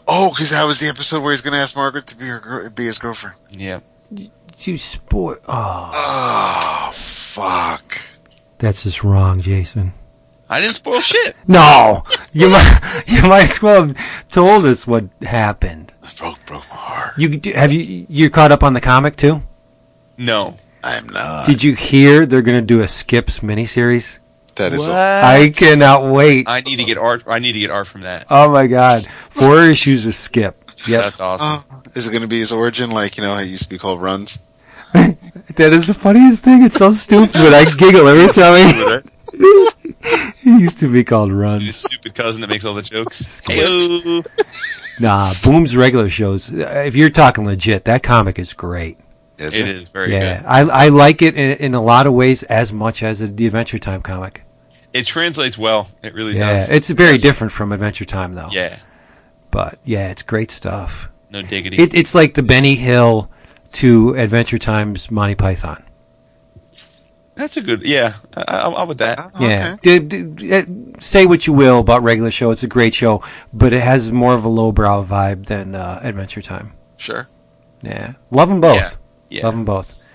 Oh, 0.07 0.31
because 0.33 0.51
that 0.51 0.65
was 0.65 0.79
the 0.79 0.87
episode 0.87 1.23
where 1.23 1.31
he's 1.31 1.41
going 1.41 1.53
to 1.53 1.59
ask 1.59 1.75
Margaret 1.75 2.05
to 2.07 2.17
be 2.17 2.25
her 2.25 2.69
be 2.69 2.83
his 2.83 2.99
girlfriend. 2.99 3.37
Yeah, 3.49 3.79
you 4.11 4.77
spoil. 4.77 5.37
Oh, 5.47 5.89
Oh, 5.93 6.91
fuck. 6.93 7.99
that's 8.59 8.83
just 8.83 9.03
wrong, 9.03 9.41
Jason. 9.41 9.93
I 10.47 10.61
didn't 10.61 10.75
spoil 10.75 11.01
shit. 11.01 11.35
No, 11.47 12.03
you 12.33 12.51
might 12.51 13.01
you 13.07 13.27
might 13.27 13.43
as 13.49 13.61
well 13.61 13.87
have 13.87 14.29
told 14.29 14.65
us 14.65 14.85
what 14.85 15.05
happened. 15.23 15.91
That 16.01 16.15
broke 16.19 16.45
broke 16.45 16.69
my 16.69 16.75
heart. 16.75 17.13
You 17.17 17.39
have 17.55 17.71
you 17.71 18.05
you're 18.07 18.29
caught 18.29 18.51
up 18.51 18.61
on 18.63 18.73
the 18.73 18.81
comic 18.81 19.15
too? 19.15 19.41
No, 20.17 20.55
I'm 20.85 21.07
not. 21.09 21.47
Did 21.47 21.63
you 21.63 21.73
hear 21.75 22.25
they're 22.25 22.41
going 22.43 22.61
to 22.61 22.65
do 22.65 22.81
a 22.81 22.87
Skips 22.87 23.39
miniseries? 23.39 24.19
That 24.55 24.71
is. 24.71 24.87
A, 24.87 24.91
I 24.91 25.51
cannot 25.53 26.13
wait. 26.13 26.47
I 26.47 26.61
need 26.61 26.77
to 26.79 26.85
get 26.85 26.97
art. 26.97 27.23
I 27.27 27.39
need 27.39 27.53
to 27.53 27.59
get 27.59 27.71
art 27.71 27.87
from 27.87 28.01
that. 28.01 28.27
Oh 28.29 28.51
my 28.51 28.67
god, 28.67 29.01
four 29.29 29.63
issues 29.65 30.05
of 30.05 30.15
Skip. 30.15 30.71
Yeah, 30.87 31.01
That's 31.01 31.19
awesome. 31.19 31.69
oh, 31.75 31.81
is 31.95 32.07
it 32.07 32.11
going 32.11 32.21
to 32.21 32.27
be 32.27 32.37
his 32.39 32.51
origin? 32.51 32.89
Like 32.91 33.17
you 33.17 33.23
know, 33.23 33.33
how 33.33 33.41
it 33.41 33.47
used 33.47 33.63
to 33.63 33.69
be 33.69 33.77
called 33.77 34.01
Runs. 34.01 34.39
that 34.93 35.73
is 35.73 35.87
the 35.87 35.93
funniest 35.93 36.43
thing. 36.43 36.63
It's 36.63 36.75
so 36.75 36.91
stupid. 36.91 37.33
but 37.33 37.53
I 37.53 37.65
giggle 37.65 38.07
every 38.07 38.29
time. 38.29 39.03
He, 40.37 40.59
used 40.59 40.77
to 40.81 40.91
be 40.91 41.03
called 41.03 41.31
This 41.31 41.35
Runs. 41.35 41.75
stupid 41.75 42.13
cousin 42.13 42.41
that 42.41 42.51
makes 42.51 42.63
all 42.63 42.75
the 42.75 42.83
jokes. 42.83 43.17
Squirt. 43.17 43.57
Hey-o. 43.57 44.21
Nah, 44.99 45.31
Boom's 45.43 45.75
regular 45.75 46.09
shows. 46.09 46.53
uh, 46.53 46.83
If 46.85 46.95
you're 46.95 47.09
talking 47.09 47.43
legit, 47.43 47.85
that 47.85 48.03
comic 48.03 48.37
is 48.37 48.53
great. 48.53 48.99
Is 49.37 49.53
It 49.57 49.67
it? 49.67 49.75
is 49.75 49.89
very 49.89 50.11
yeah, 50.13 50.37
good. 50.37 50.45
I 50.45 50.59
I 50.61 50.87
like 50.89 51.21
it 51.21 51.35
in, 51.35 51.57
in 51.57 51.73
a 51.75 51.81
lot 51.81 52.07
of 52.07 52.13
ways 52.13 52.43
as 52.43 52.71
much 52.71 53.03
as 53.03 53.19
the 53.19 53.45
Adventure 53.45 53.79
Time 53.79 54.01
comic. 54.01 54.43
It 54.93 55.05
translates 55.05 55.57
well. 55.57 55.89
It 56.01 56.13
really 56.13 56.37
Yeah, 56.37 56.53
does. 56.53 56.71
it's 56.71 56.89
very 56.89 57.17
different 57.17 57.51
from 57.51 57.71
Adventure 57.73 58.05
Time 58.05 58.33
though. 58.35 58.47
yeah, 58.51 58.77
But 59.51 59.77
yeah, 59.83 60.09
it's 60.09 60.23
great 60.23 60.51
stuff. 60.51 61.09
no 61.29 61.41
diggity. 61.41 61.77
It, 61.77 61.93
it's 61.93 62.15
like 62.15 62.33
the 62.35 62.43
Benny 62.43 62.75
Hill 62.75 63.29
to 63.73 64.15
Adventure 64.15 64.57
Time's 64.57 65.11
Monty 65.11 65.35
Python. 65.35 65.83
That's 67.35 67.57
a 67.57 67.61
good. 67.61 67.83
Yeah, 67.83 68.13
I, 68.37 68.41
I, 68.47 68.81
I'm 68.81 68.87
with 68.87 68.99
that. 68.99 69.19
Oh, 69.19 69.45
Yeah. 69.45 69.73
okay. 69.73 69.99
D- 69.99 70.23
d- 70.23 70.93
say 70.99 71.25
what 71.25 71.45
you 71.45 71.51
will 71.51 71.79
about 71.79 72.01
regular 72.03 72.31
show. 72.31 72.51
It's 72.51 72.63
a 72.63 72.67
great 72.67 72.93
show, 72.93 73.21
but 73.51 73.73
it 73.73 73.81
has 73.81 74.09
more 74.13 74.33
of 74.33 74.45
a 74.45 74.49
lowbrow 74.49 75.03
vibe 75.03 75.45
than 75.47 75.75
uh, 75.75 75.99
Adventure 76.01 76.41
Time. 76.41 76.71
Sure. 76.95 77.27
Yeah. 77.81 78.13
Love 78.31 78.47
them 78.47 78.61
both. 78.61 78.75
Yeah. 78.77 78.89
Yeah. 79.29 79.43
Love 79.45 79.53
them 79.55 79.65
both. 79.65 80.13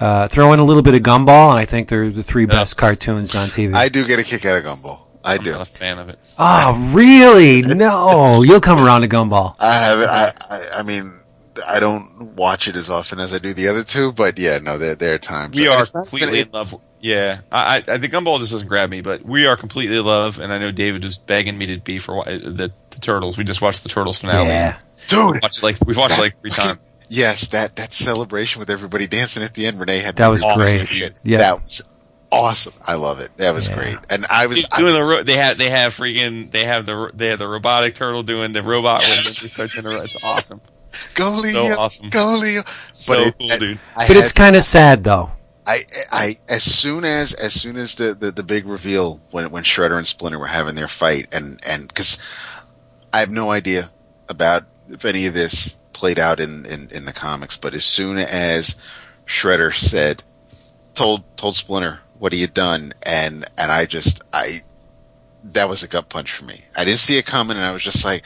Uh, 0.00 0.26
throw 0.28 0.52
in 0.52 0.58
a 0.58 0.64
little 0.64 0.82
bit 0.82 0.94
of 0.94 1.02
Gumball, 1.02 1.50
and 1.50 1.58
I 1.58 1.64
think 1.64 1.88
they're 1.88 2.10
the 2.10 2.24
three 2.24 2.46
best 2.46 2.76
cartoons 2.76 3.34
on 3.36 3.48
TV. 3.48 3.74
I 3.74 3.88
do 3.88 4.04
get 4.06 4.18
a 4.18 4.24
kick 4.24 4.44
out 4.44 4.58
of 4.58 4.64
Gumball. 4.64 4.98
I 5.24 5.34
I'm 5.36 5.44
do. 5.44 5.52
not 5.52 5.60
a 5.60 5.64
fan 5.64 5.98
of 6.00 6.08
it. 6.08 6.18
oh, 6.38 6.90
really? 6.92 7.62
No. 7.74 8.42
You'll 8.42 8.60
come 8.60 8.84
around 8.84 9.02
to 9.02 9.08
Gumball. 9.08 9.54
I 9.60 9.74
have 9.74 10.00
it. 10.00 10.08
I, 10.08 10.30
I. 10.50 10.80
I 10.80 10.82
mean, 10.82 11.12
I 11.68 11.78
don't 11.78 12.34
watch 12.34 12.66
it 12.66 12.74
as 12.76 12.90
often 12.90 13.20
as 13.20 13.32
I 13.32 13.38
do 13.38 13.52
the 13.54 13.68
other 13.68 13.84
two, 13.84 14.12
but 14.12 14.38
yeah, 14.38 14.58
no, 14.58 14.78
there 14.78 14.96
there 14.96 15.14
are 15.14 15.18
times. 15.18 15.54
We 15.54 15.68
are 15.68 15.84
completely 15.86 16.40
in 16.40 16.48
love. 16.52 16.74
Yeah, 17.00 17.38
I, 17.50 17.82
I, 17.86 17.96
the 17.96 18.08
gumball 18.08 18.38
just 18.38 18.52
doesn't 18.52 18.68
grab 18.68 18.88
me, 18.88 19.00
but 19.00 19.24
we 19.24 19.46
are 19.46 19.56
completely 19.56 19.98
in 19.98 20.04
love. 20.04 20.38
And 20.38 20.52
I 20.52 20.58
know 20.58 20.70
David 20.70 21.04
was 21.04 21.18
begging 21.18 21.58
me 21.58 21.66
to 21.66 21.78
be 21.78 21.98
for 21.98 22.24
the, 22.24 22.72
the 22.90 23.00
turtles. 23.00 23.36
We 23.36 23.44
just 23.44 23.60
watched 23.60 23.82
the 23.82 23.88
turtles 23.88 24.18
finale. 24.20 24.48
Yeah. 24.48 24.78
dude. 25.08 25.42
Watched 25.42 25.62
like 25.62 25.76
we've 25.86 25.96
watched 25.96 26.18
it 26.18 26.22
like 26.22 26.40
three 26.40 26.50
times. 26.50 26.80
Yes, 27.14 27.48
that 27.48 27.76
that 27.76 27.92
celebration 27.92 28.58
with 28.60 28.70
everybody 28.70 29.06
dancing 29.06 29.42
at 29.42 29.52
the 29.52 29.66
end. 29.66 29.78
Renee 29.78 29.98
had 29.98 30.16
That 30.16 30.28
was 30.28 30.42
Awesome, 30.42 30.58
great. 30.58 30.88
dude. 30.88 31.14
Yeah. 31.24 31.38
That 31.38 31.60
was 31.60 31.82
awesome. 32.30 32.72
I 32.88 32.94
love 32.94 33.20
it. 33.20 33.28
That 33.36 33.52
was 33.52 33.68
Yeah. 33.68 33.74
great. 33.76 33.96
And 34.08 34.24
I 34.30 34.46
was. 34.46 34.64
I, 34.72 34.78
doing 34.80 34.94
the 34.94 35.04
ro- 35.04 35.22
they 35.22 35.36
have 35.36 35.58
they 35.58 35.68
have 35.68 35.94
freaking 35.94 36.50
they 36.50 36.64
have 36.64 36.86
the 36.86 37.10
they 37.12 37.26
have 37.28 37.38
the 37.38 37.46
robotic 37.48 37.94
turtle 37.94 38.22
doing 38.22 38.52
the 38.52 38.62
robot. 38.62 39.00
when 39.00 39.10
they 39.10 39.14
start 39.16 39.70
doing 39.72 39.94
the- 39.94 40.02
It's 40.04 40.24
awesome. 40.24 40.62
go 41.14 41.32
Leo. 41.32 41.52
So 41.52 41.78
awesome. 41.78 42.08
Go 42.08 42.34
Leo. 42.40 42.62
So 42.92 43.24
But 43.26 43.38
cool, 43.38 43.52
I- 43.52 43.58
dude. 43.58 43.78
I 43.96 44.06
But 44.06 44.16
had- 44.16 44.16
it's 44.16 44.32
kind 44.32 44.56
of 44.56 44.64
sad, 44.64 45.04
though. 45.04 45.32
I, 45.66 45.78
I, 46.10 46.26
as 46.48 46.62
soon 46.64 47.04
as, 47.04 47.34
as 47.34 47.52
soon 47.52 47.76
as 47.76 47.94
the, 47.94 48.14
the, 48.18 48.32
the 48.32 48.42
big 48.42 48.66
reveal 48.66 49.20
when, 49.30 49.48
when 49.52 49.62
Shredder 49.62 49.96
and 49.96 50.04
Splinter 50.06 50.38
were 50.40 50.46
having 50.48 50.74
their 50.74 50.88
fight 50.88 51.32
and, 51.32 51.60
and, 51.68 51.94
cause 51.94 52.18
I 53.12 53.20
have 53.20 53.30
no 53.30 53.52
idea 53.52 53.90
about 54.28 54.62
if 54.90 55.04
any 55.04 55.26
of 55.26 55.34
this 55.34 55.76
played 56.02 56.18
out 56.18 56.40
in, 56.40 56.66
in, 56.66 56.88
in 56.92 57.04
the 57.04 57.12
comics, 57.12 57.56
but 57.56 57.76
as 57.76 57.84
soon 57.84 58.18
as 58.18 58.74
Shredder 59.24 59.72
said, 59.72 60.24
told, 60.94 61.22
told 61.36 61.54
Splinter 61.54 62.00
what 62.18 62.32
he 62.32 62.40
had 62.40 62.52
done 62.52 62.92
and, 63.06 63.44
and 63.56 63.70
I 63.70 63.84
just, 63.84 64.20
I, 64.32 64.62
that 65.52 65.68
was 65.68 65.84
a 65.84 65.88
gut 65.88 66.08
punch 66.08 66.32
for 66.32 66.44
me. 66.44 66.64
I 66.76 66.84
didn't 66.84 66.98
see 66.98 67.18
it 67.18 67.24
coming 67.24 67.56
and 67.56 67.64
I 67.64 67.70
was 67.70 67.84
just 67.84 68.04
like, 68.04 68.24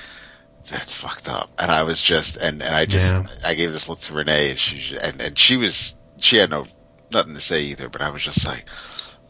that's 0.70 0.94
fucked 0.94 1.28
up. 1.28 1.50
And 1.60 1.70
I 1.70 1.82
was 1.82 2.00
just, 2.00 2.42
and, 2.42 2.62
and 2.62 2.74
I 2.74 2.86
just, 2.86 3.44
I 3.44 3.52
gave 3.52 3.72
this 3.72 3.90
look 3.90 3.98
to 3.98 4.14
Renee 4.14 4.48
and 4.48 4.58
she, 4.58 4.96
and, 4.96 5.20
and 5.20 5.38
she 5.38 5.58
was, 5.58 5.96
she 6.16 6.36
had 6.36 6.48
no, 6.48 6.64
nothing 7.12 7.34
to 7.34 7.42
say 7.42 7.60
either, 7.60 7.90
but 7.90 8.00
I 8.00 8.08
was 8.08 8.22
just 8.22 8.46
like, 8.46 8.64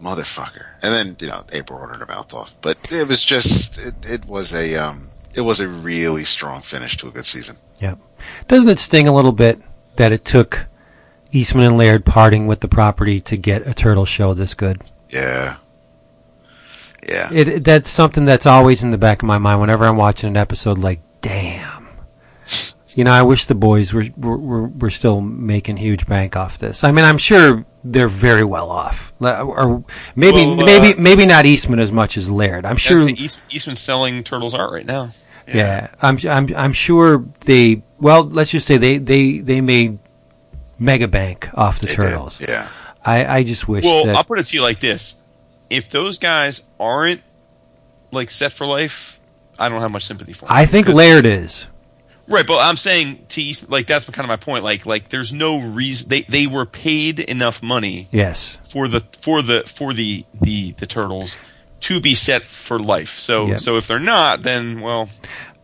motherfucker. 0.01 0.67
And 0.85 0.95
then, 0.95 1.17
you 1.19 1.27
know, 1.27 1.43
April 1.53 1.81
ordered 1.81 1.99
her 1.99 2.07
mouth 2.07 2.33
off. 2.33 2.53
But 2.61 2.79
it 2.93 3.09
was 3.09 3.25
just, 3.25 3.77
it, 3.89 4.09
it 4.09 4.25
was 4.27 4.53
a, 4.55 4.77
um, 4.77 5.09
it 5.35 5.41
was 5.41 5.59
a 5.59 5.69
really 5.69 6.23
strong 6.23 6.61
finish 6.61 6.97
to 6.99 7.09
a 7.09 7.11
good 7.11 7.25
season. 7.25 7.57
Yeah. 7.81 7.97
Doesn't 8.49 8.69
it 8.71 8.79
sting 8.79 9.09
a 9.09 9.15
little 9.15 9.33
bit 9.33 9.61
that 9.97 10.13
it 10.13 10.25
took 10.25 10.67
Eastman 11.33 11.65
and 11.67 11.77
Laird 11.77 12.05
parting 12.05 12.47
with 12.47 12.61
the 12.61 12.69
property 12.69 13.21
to 13.23 13.37
get 13.37 13.67
a 13.67 13.75
turtle 13.75 14.05
show 14.07 14.35
this 14.35 14.55
good? 14.55 14.81
Yeah. 15.09 15.57
Yeah. 17.09 17.29
It, 17.33 17.49
it- 17.49 17.65
that's 17.65 17.91
something 17.91 18.25
that's 18.25 18.47
always 18.47 18.83
in 18.83 18.91
the 18.91 18.99
back 18.99 19.23
of 19.23 19.27
my 19.27 19.39
mind 19.39 19.61
whenever 19.61 19.85
I'm 19.85 19.97
watching 19.97 20.29
an 20.29 20.37
episode. 20.37 20.79
Like, 20.79 21.01
damn, 21.21 21.89
you 22.95 23.05
know, 23.05 23.13
I 23.13 23.23
wish 23.23 23.45
the 23.47 23.55
boys 23.55 23.93
were 23.93 24.05
were, 24.17 24.37
were, 24.39 24.67
were 24.69 24.91
still 24.91 25.21
making 25.21 25.77
huge 25.77 26.07
bank 26.07 26.37
off 26.37 26.59
this. 26.59 26.83
I 26.85 26.93
mean, 26.93 27.05
I'm 27.05 27.19
sure 27.19 27.65
they're 27.85 28.09
very 28.09 28.43
well 28.45 28.71
off, 28.71 29.13
or 29.21 29.85
maybe 30.17 30.45
Well, 30.45 30.61
uh, 30.63 30.65
maybe 30.65 31.01
maybe 31.01 31.27
not 31.27 31.47
Eastman 31.47 31.79
as 31.79 31.93
much 31.93 32.17
as 32.17 32.29
Laird. 32.31 32.65
I'm 32.65 32.77
sure. 32.77 33.09
East, 33.09 33.41
Eastman's 33.51 33.81
selling 33.81 34.25
turtles 34.25 34.55
art 34.55 34.73
right 34.73 34.87
now. 34.87 35.11
Yeah, 35.47 35.89
I'm 36.03 36.19
I'm 36.29 36.53
I'm 36.57 36.73
sure 36.73 37.25
they. 37.45 37.83
Well, 38.01 38.25
let's 38.25 38.51
just 38.51 38.67
say 38.67 38.77
they 38.77 38.99
they 38.99 39.39
they 39.39 39.61
made 39.61 39.99
mega 40.79 41.09
bank 41.09 41.49
off 41.55 41.79
the 41.81 41.87
They 41.87 41.95
turtles. 41.95 42.39
did. 42.39 42.49
Yeah. 42.51 42.69
I 43.05 43.39
I 43.39 43.43
just 43.45 43.67
wish 43.69 43.85
Well, 43.85 44.07
that 44.07 44.17
I'll 44.17 44.25
put 44.25 44.39
it 44.39 44.47
to 44.47 44.57
you 44.57 44.63
like 44.63 44.81
this: 44.81 45.17
if 45.71 45.89
those 45.89 46.19
guys 46.19 46.63
aren't 46.79 47.23
like 48.13 48.31
set 48.31 48.53
for 48.53 48.67
life, 48.67 49.21
I 49.59 49.69
don't 49.69 49.81
have 49.81 49.91
much 49.91 50.05
sympathy 50.05 50.33
for 50.33 50.47
them. 50.47 50.49
I 50.57 50.67
think 50.67 50.89
Laird 50.89 51.25
is. 51.27 51.67
Right, 52.29 52.45
but 52.47 52.59
I'm 52.59 52.75
saying 52.77 53.25
to 53.31 53.41
East, 53.41 53.71
like 53.71 53.87
that's 53.87 54.05
kind 54.11 54.25
of 54.25 54.29
my 54.29 54.37
point. 54.37 54.65
Like, 54.65 54.85
like 54.85 55.11
there's 55.11 55.33
no 55.33 55.61
reason 55.61 56.09
they 56.09 56.23
they 56.23 56.47
were 56.49 56.67
paid 56.67 57.21
enough 57.21 57.63
money 57.63 58.09
Yes. 58.11 58.59
for 58.73 58.89
the 58.89 59.01
for 59.21 59.43
the 59.43 59.63
for 59.67 59.93
the 59.93 60.25
the 60.43 60.73
the 60.73 60.87
turtles 60.87 61.39
to 61.81 62.01
be 62.01 62.17
set 62.17 62.43
for 62.43 62.81
life. 62.81 63.11
So 63.11 63.47
Yep. 63.47 63.61
so 63.61 63.77
if 63.77 63.87
they're 63.87 64.01
not, 64.01 64.43
then 64.43 64.81
well, 64.81 65.09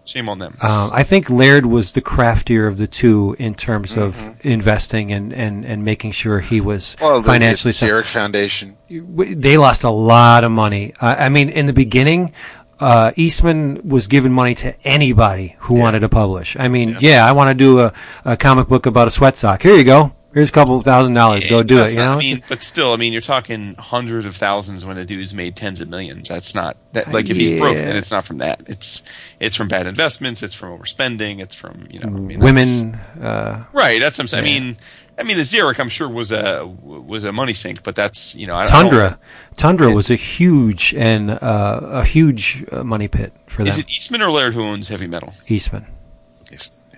shame 0.05 0.29
on 0.29 0.39
them. 0.39 0.57
Um, 0.63 0.91
I 0.93 1.03
think 1.05 1.31
Laird 1.31 1.67
was 1.67 1.93
the 1.93 2.01
craftier 2.01 2.67
of 2.67 2.77
the 2.79 2.87
two 2.87 3.37
in 3.39 3.55
terms 3.55 3.97
of 3.97 4.15
investing 4.45 5.13
and, 5.13 5.33
and, 5.33 5.65
and 5.65 5.85
making 5.85 6.13
sure 6.13 6.41
he 6.41 6.61
was 6.61 6.97
Mm-hmm. 6.97 7.05
Well, 7.05 7.21
the, 7.23 7.29
financially 7.29 7.71
the 7.71 7.75
sound. 7.75 7.93
Xeric 7.93 8.05
Foundation. 8.07 8.77
They 8.89 9.57
lost 9.59 9.85
a 9.85 9.91
lot 9.91 10.45
of 10.45 10.51
money. 10.53 10.93
I 11.01 11.27
I 11.27 11.29
mean, 11.29 11.49
in 11.49 11.67
the 11.67 11.73
beginning, 11.73 12.33
uh, 12.81 13.13
Eastman 13.17 13.81
was 13.89 14.07
giving 14.09 14.33
money 14.33 14.55
to 14.57 14.75
anybody 14.87 15.55
who 15.61 15.77
Yeah. 15.77 15.83
wanted 15.83 16.01
to 16.01 16.09
publish. 16.09 16.57
I 16.59 16.67
mean, 16.69 16.97
yeah, 17.01 17.25
I 17.25 17.33
want 17.33 17.49
to 17.49 17.55
do 17.55 17.81
a, 17.81 17.93
a 18.25 18.37
comic 18.37 18.67
book 18.69 18.87
about 18.87 19.07
a 19.07 19.11
sweat 19.11 19.37
sock. 19.37 19.63
Here 19.63 19.77
you 19.77 19.85
go. 19.85 20.13
Here's 20.35 20.49
a 20.49 20.53
couple 20.53 20.81
thousand 20.83 21.15
dollars. 21.15 21.49
Go 21.49 21.63
do 21.63 21.83
it. 21.85 21.93
You 21.93 21.99
know. 21.99 22.13
I 22.13 22.19
mean, 22.19 22.43
but 22.49 22.63
still, 22.63 22.93
I 22.93 22.97
mean, 22.97 23.13
you're 23.13 23.21
talking 23.21 23.75
hundreds 23.79 24.25
of 24.27 24.35
thousands 24.35 24.85
when 24.85 24.97
a 24.97 25.05
dude's 25.05 25.35
made 25.35 25.57
tens 25.57 25.81
of 25.81 25.89
millions. 25.89 26.29
That's 26.29 26.55
not 26.55 26.77
that. 26.93 27.13
Like 27.13 27.29
if 27.29 27.37
he's 27.37 27.51
broke, 27.59 27.77
Yeah. 27.77 27.85
then 27.87 27.97
it's 27.97 28.11
not 28.11 28.25
from 28.25 28.39
that. 28.39 28.63
It's 28.67 29.03
it's 29.41 29.57
from 29.57 29.69
bad 29.69 29.87
investments. 29.87 30.43
It's 30.43 30.55
from 30.55 30.79
overspending. 30.79 31.41
It's 31.41 31.55
from 31.55 31.85
you 31.91 32.01
know, 32.01 32.07
I 32.09 32.11
mean, 32.11 32.41
Women. 32.41 32.95
Uh, 33.21 33.65
Right. 33.75 34.01
That's 34.01 34.17
what 34.17 34.25
I'm 34.25 34.29
saying. 34.29 34.45
I 34.45 34.47
mean, 34.47 34.77
I 35.19 35.23
mean, 35.25 35.37
the 35.37 35.43
Xeric, 35.43 35.79
I'm 35.79 35.91
sure 35.91 36.09
was 36.09 36.33
a 36.33 36.67
was 36.67 37.25
a 37.25 37.33
money 37.33 37.53
sink, 37.53 37.83
but 37.83 37.95
that's 37.95 38.35
you 38.35 38.47
know, 38.47 38.55
I, 38.55 38.63
I 38.63 38.67
don't- 38.67 38.83
Tundra. 38.91 39.19
Tundra 39.59 39.93
was 39.93 40.11
a 40.11 40.15
huge 40.17 40.95
and 40.95 41.31
uh, 41.31 41.81
a 41.83 42.05
huge 42.07 42.65
uh, 42.73 42.83
money 42.83 43.09
pit 43.09 43.35
for 43.49 43.63
Is 43.63 43.77
them. 43.77 43.81
it 43.81 43.91
Eastman 43.91 44.23
or 44.23 44.31
Laird 44.31 44.55
who 44.55 44.63
owns 44.63 44.89
heavy 44.89 45.07
metal? 45.07 45.35
Eastman. 45.49 45.85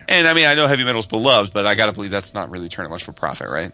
And 0.09 0.29
I 0.29 0.35
mean, 0.35 0.47
I 0.47 0.55
know 0.55 0.67
heavy 0.67 0.85
metal's 0.85 1.07
beloved, 1.07 1.53
but 1.53 1.67
I 1.67 1.75
got 1.75 1.87
to 1.87 1.93
believe 1.93 2.11
that's 2.11 2.35
not 2.35 2.51
really 2.51 2.69
turning 2.69 2.91
much 2.91 3.05
for 3.05 3.13
profit, 3.13 3.49
right? 3.49 3.73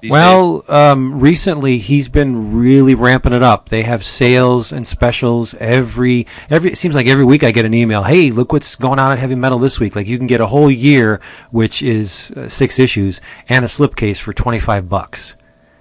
These? 0.00 0.10
Well, 0.10 0.64
um, 0.68 1.20
recently 1.20 1.78
he's 1.78 2.08
been 2.08 2.54
really 2.58 2.94
ramping 2.94 3.32
it 3.32 3.42
up. 3.42 3.68
They 3.68 3.84
have 3.84 4.04
sales 4.04 4.72
and 4.72 4.86
specials 4.86 5.54
every 5.54 6.26
every. 6.50 6.72
It 6.72 6.76
seems 6.76 6.94
like 6.94 7.06
every 7.06 7.24
week 7.24 7.42
I 7.42 7.52
get 7.52 7.64
an 7.64 7.72
email. 7.72 8.02
Hey, 8.02 8.30
look 8.30 8.52
what's 8.52 8.74
going 8.74 8.98
on 8.98 9.12
at 9.12 9.18
Heavy 9.18 9.34
Metal 9.36 9.58
this 9.58 9.80
week. 9.80 9.96
Like 9.96 10.06
you 10.06 10.18
can 10.18 10.26
get 10.26 10.40
a 10.40 10.46
whole 10.46 10.70
year, 10.70 11.20
which 11.52 11.80
is 11.82 12.32
uh, 12.32 12.48
six 12.48 12.78
issues, 12.78 13.20
and 13.48 13.64
a 13.64 13.68
slipcase 13.68 14.18
for 14.18 14.32
twenty 14.32 14.60
five 14.60 14.88
bucks. 14.88 15.36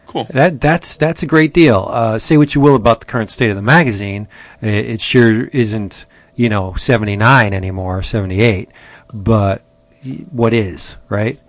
cool. 0.06 0.26
That 0.26 0.61
that's 0.61 0.95
that's 0.95 1.23
a 1.23 1.27
great 1.27 1.53
deal. 1.53 1.88
Uh, 1.90 2.19
say 2.19 2.38
what 2.38 2.56
you 2.56 2.61
will 2.61 2.76
about 2.76 2.99
the 3.02 3.06
current 3.07 3.30
state 3.30 3.49
of 3.49 3.56
the 3.57 3.61
magazine, 3.61 4.27
it, 4.61 4.85
it 4.85 5.02
sure 5.02 5.45
isn't 5.48 6.06
you 6.35 6.48
know 6.49 6.76
seventy 6.76 7.18
nine 7.18 7.53
anymore, 7.53 8.03
seventy 8.03 8.41
eight. 8.41 8.69
But 9.14 9.61
what 10.31 10.53
is 10.53 10.98
right? 11.10 11.41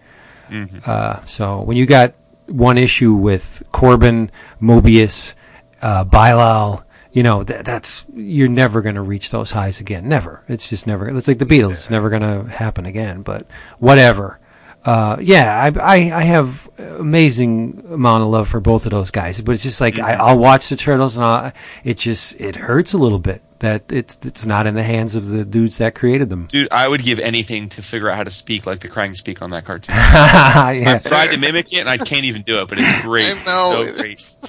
Uh, 0.87 1.25
so 1.25 1.63
when 1.63 1.77
you 1.77 1.87
got 1.87 2.15
one 2.47 2.77
issue 2.79 3.15
with 3.15 3.63
Corbin, 3.73 4.31
Moebius, 4.61 5.35
uh, 5.83 6.05
Bilal, 6.05 6.85
you 7.13 7.23
know 7.23 7.43
th- 7.45 7.65
that's 7.65 8.05
you're 8.15 8.49
never 8.49 8.83
going 8.83 8.97
to 8.97 9.03
reach 9.03 9.31
those 9.31 9.51
highs 9.51 9.81
again. 9.81 10.09
Never. 10.09 10.43
It's 10.49 10.69
just 10.69 10.87
never. 10.87 11.09
It's 11.09 11.29
like 11.29 11.39
the 11.39 11.47
Beatles. 11.47 11.73
It's 11.73 11.91
never 11.91 12.11
going 12.11 12.23
to 12.23 12.51
happen 12.51 12.87
again. 12.87 13.23
But 13.23 13.47
whatever. 13.79 14.39
Uh, 14.85 15.17
yeah, 15.19 15.59
I, 15.59 15.81
I 15.81 16.19
I 16.19 16.23
have 16.25 16.69
amazing 16.79 17.87
amount 17.91 18.23
of 18.23 18.29
love 18.29 18.49
for 18.49 18.61
both 18.61 18.85
of 18.85 18.91
those 18.91 19.11
guys, 19.11 19.41
but 19.41 19.53
it's 19.53 19.63
just 19.63 19.81
like 19.81 19.99
I, 19.99 20.13
I'll 20.15 20.37
watch 20.39 20.69
the 20.69 20.77
Turtles 20.77 21.17
and 21.17 21.25
I, 21.25 21.53
it 21.85 21.97
just 21.97 22.39
it 22.39 22.55
hurts 22.57 22.93
a 22.93 22.99
little 22.99 23.19
bit 23.19 23.41
that 23.65 23.91
it's 23.93 24.19
it's 24.23 24.47
not 24.47 24.67
in 24.67 24.75
the 24.75 24.83
hands 24.83 25.15
of 25.17 25.29
the 25.29 25.45
dudes 25.45 25.79
that 25.79 25.95
created 25.95 26.29
them. 26.31 26.47
Dude, 26.47 26.69
I 26.71 26.87
would 26.87 27.03
give 27.03 27.19
anything 27.19 27.69
to 27.71 27.83
figure 27.83 28.09
out 28.09 28.17
how 28.17 28.25
to 28.25 28.31
speak 28.31 28.67
like 28.67 28.81
the 28.81 28.89
crying 28.89 29.15
speak 29.15 29.43
on 29.43 29.51
that 29.51 29.65
cartoon. 29.65 29.95
I 29.99 30.81
yeah, 30.83 30.99
tried 30.99 31.33
to 31.33 31.39
mimic 31.39 31.73
it 31.73 31.81
and 31.81 31.89
I 31.89 31.97
can't 31.99 32.25
even 32.25 32.43
do 32.43 32.61
it, 32.63 32.69
but 32.69 32.79
it's 32.79 33.03
great. 33.03 33.25
I 33.27 33.45
know. 33.45 33.73
So 33.73 33.93
great. 33.97 34.43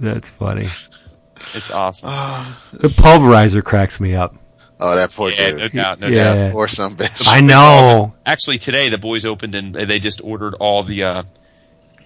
that's 0.00 0.28
funny. 0.30 0.66
It's 1.54 1.70
awesome. 1.70 2.08
The 2.78 2.88
pulverizer 2.88 3.62
cracks 3.64 4.00
me 4.00 4.14
up. 4.14 4.34
Oh, 4.80 4.96
that 4.96 5.12
poor 5.12 5.30
yeah, 5.30 5.50
dude. 5.50 5.58
no 5.58 5.68
doubt, 5.82 6.00
no 6.00 6.06
Yeah. 6.08 6.24
doubt. 6.24 6.38
That 6.38 6.52
poor 6.52 6.66
some 6.68 6.94
bitch. 6.96 7.24
I 7.28 7.40
know. 7.40 8.14
Actually, 8.26 8.58
today 8.58 8.88
the 8.88 8.98
boys 8.98 9.24
opened 9.24 9.54
and 9.54 9.74
they 9.74 9.98
just 10.00 10.20
ordered 10.24 10.54
all 10.54 10.82
the. 10.82 11.04
Uh, 11.04 11.22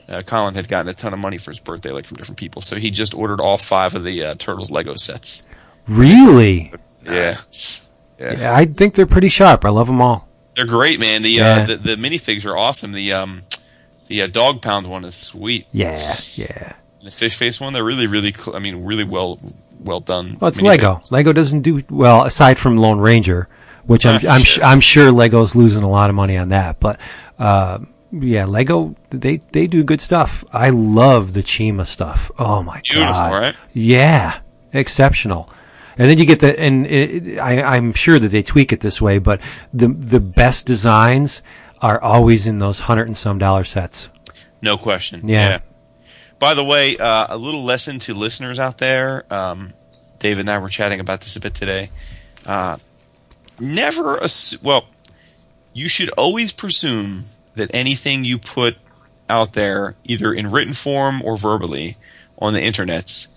uh, 0.08 0.22
Colin 0.26 0.54
had 0.54 0.68
gotten 0.68 0.88
a 0.88 0.94
ton 0.94 1.12
of 1.12 1.18
money 1.18 1.36
for 1.38 1.50
his 1.50 1.58
birthday, 1.58 1.90
like 1.90 2.06
from 2.06 2.16
different 2.16 2.38
people, 2.38 2.62
so 2.62 2.76
he 2.76 2.90
just 2.92 3.12
ordered 3.14 3.40
all 3.40 3.58
five 3.58 3.94
of 3.96 4.04
the 4.04 4.22
uh, 4.22 4.34
Turtles 4.36 4.70
Lego 4.70 4.94
sets. 4.94 5.42
Really? 5.88 6.72
Yeah, 7.04 7.36
yeah, 8.18 8.38
Yeah, 8.38 8.54
I 8.54 8.64
think 8.64 8.94
they're 8.94 9.06
pretty 9.06 9.28
sharp. 9.28 9.64
I 9.64 9.68
love 9.70 9.86
them 9.86 10.00
all. 10.00 10.28
they're 10.54 10.66
great, 10.66 10.98
man. 11.00 11.22
The 11.22 11.30
Yeah. 11.30 11.44
uh, 11.62 11.66
the, 11.66 11.76
the 11.76 11.96
minifigs 11.96 12.44
are 12.46 12.56
awesome. 12.56 12.92
The 12.92 13.12
um, 13.12 13.42
the 14.08 14.22
uh, 14.22 14.26
dog 14.28 14.62
pound 14.62 14.86
one 14.86 15.04
is 15.04 15.14
sweet. 15.14 15.66
Yeah, 15.72 15.98
yeah. 16.36 16.74
The 17.02 17.10
fish 17.10 17.36
face 17.36 17.60
one, 17.60 17.72
they're 17.72 17.84
really, 17.84 18.06
really. 18.06 18.32
Cl- 18.32 18.56
I 18.56 18.58
mean, 18.60 18.84
really 18.84 19.04
well, 19.04 19.38
well 19.80 20.00
done. 20.00 20.38
Well, 20.40 20.48
it's. 20.48 20.60
Lego. 20.62 21.02
Lego 21.10 21.32
doesn't 21.32 21.62
do 21.62 21.80
well 21.90 22.24
aside 22.24 22.58
from 22.58 22.76
Lone 22.78 22.98
Ranger, 22.98 23.48
which 23.84 24.04
I'm 24.06 24.20
Ah, 24.26 24.34
I'm, 24.34 24.42
sh- 24.42 24.58
I'm 24.62 24.80
sure 24.80 25.12
Lego's 25.12 25.54
losing 25.54 25.82
a 25.84 25.88
lot 25.88 26.10
of 26.10 26.16
money 26.16 26.36
on 26.36 26.48
that. 26.48 26.80
But 26.80 26.98
uh, 27.38 27.78
yeah, 28.12 28.44
Lego 28.46 28.96
they 29.10 29.36
they 29.52 29.66
do 29.68 29.84
good 29.84 30.00
stuff. 30.00 30.42
I 30.52 30.70
love 30.70 31.32
the 31.32 31.42
Chima 31.42 31.86
stuff. 31.86 32.30
Oh 32.38 32.62
my 32.62 32.80
Beautiful, 32.82 33.12
god! 33.12 33.32
right? 33.32 33.54
Yeah, 33.72 34.38
exceptional. 34.72 35.48
And 35.98 36.10
then 36.10 36.18
you 36.18 36.26
get 36.26 36.40
the 36.40 36.58
and 36.58 36.86
it, 36.86 37.38
I, 37.38 37.62
I'm 37.62 37.92
sure 37.92 38.18
that 38.18 38.28
they 38.28 38.42
tweak 38.42 38.72
it 38.72 38.80
this 38.80 39.00
way, 39.00 39.18
but 39.18 39.40
the 39.72 39.88
the 39.88 40.20
best 40.36 40.66
designs 40.66 41.42
are 41.80 42.00
always 42.00 42.46
in 42.46 42.58
those 42.58 42.80
hundred 42.80 43.06
and 43.06 43.16
some 43.16 43.38
dollar 43.38 43.64
sets. 43.64 44.10
No 44.62 44.76
question. 44.76 45.26
Yeah. 45.26 45.60
By 46.38 46.54
the 46.54 46.64
way, 46.64 46.96
uh, 46.98 47.28
a 47.30 47.38
little 47.38 47.64
lesson 47.64 47.98
to 48.00 48.14
listeners 48.14 48.58
out 48.58 48.78
there. 48.78 49.24
Um, 49.32 49.72
David 50.18 50.40
and 50.40 50.50
I 50.50 50.58
were 50.58 50.68
chatting 50.68 51.00
about 51.00 51.20
this 51.20 51.36
a 51.36 51.40
bit 51.40 51.54
today. 51.54 51.90
Uh, 52.44 52.76
never, 53.58 54.22
ass- 54.22 54.60
well, 54.62 54.86
you 55.72 55.88
should 55.88 56.10
always 56.10 56.52
presume 56.52 57.24
that 57.54 57.70
anything 57.74 58.24
you 58.24 58.38
put 58.38 58.76
out 59.28 59.54
there, 59.54 59.96
either 60.04 60.32
in 60.32 60.50
written 60.50 60.74
form 60.74 61.22
or 61.22 61.36
verbally 61.36 61.96
on 62.38 62.52
the 62.52 62.60
internets, 62.60 63.28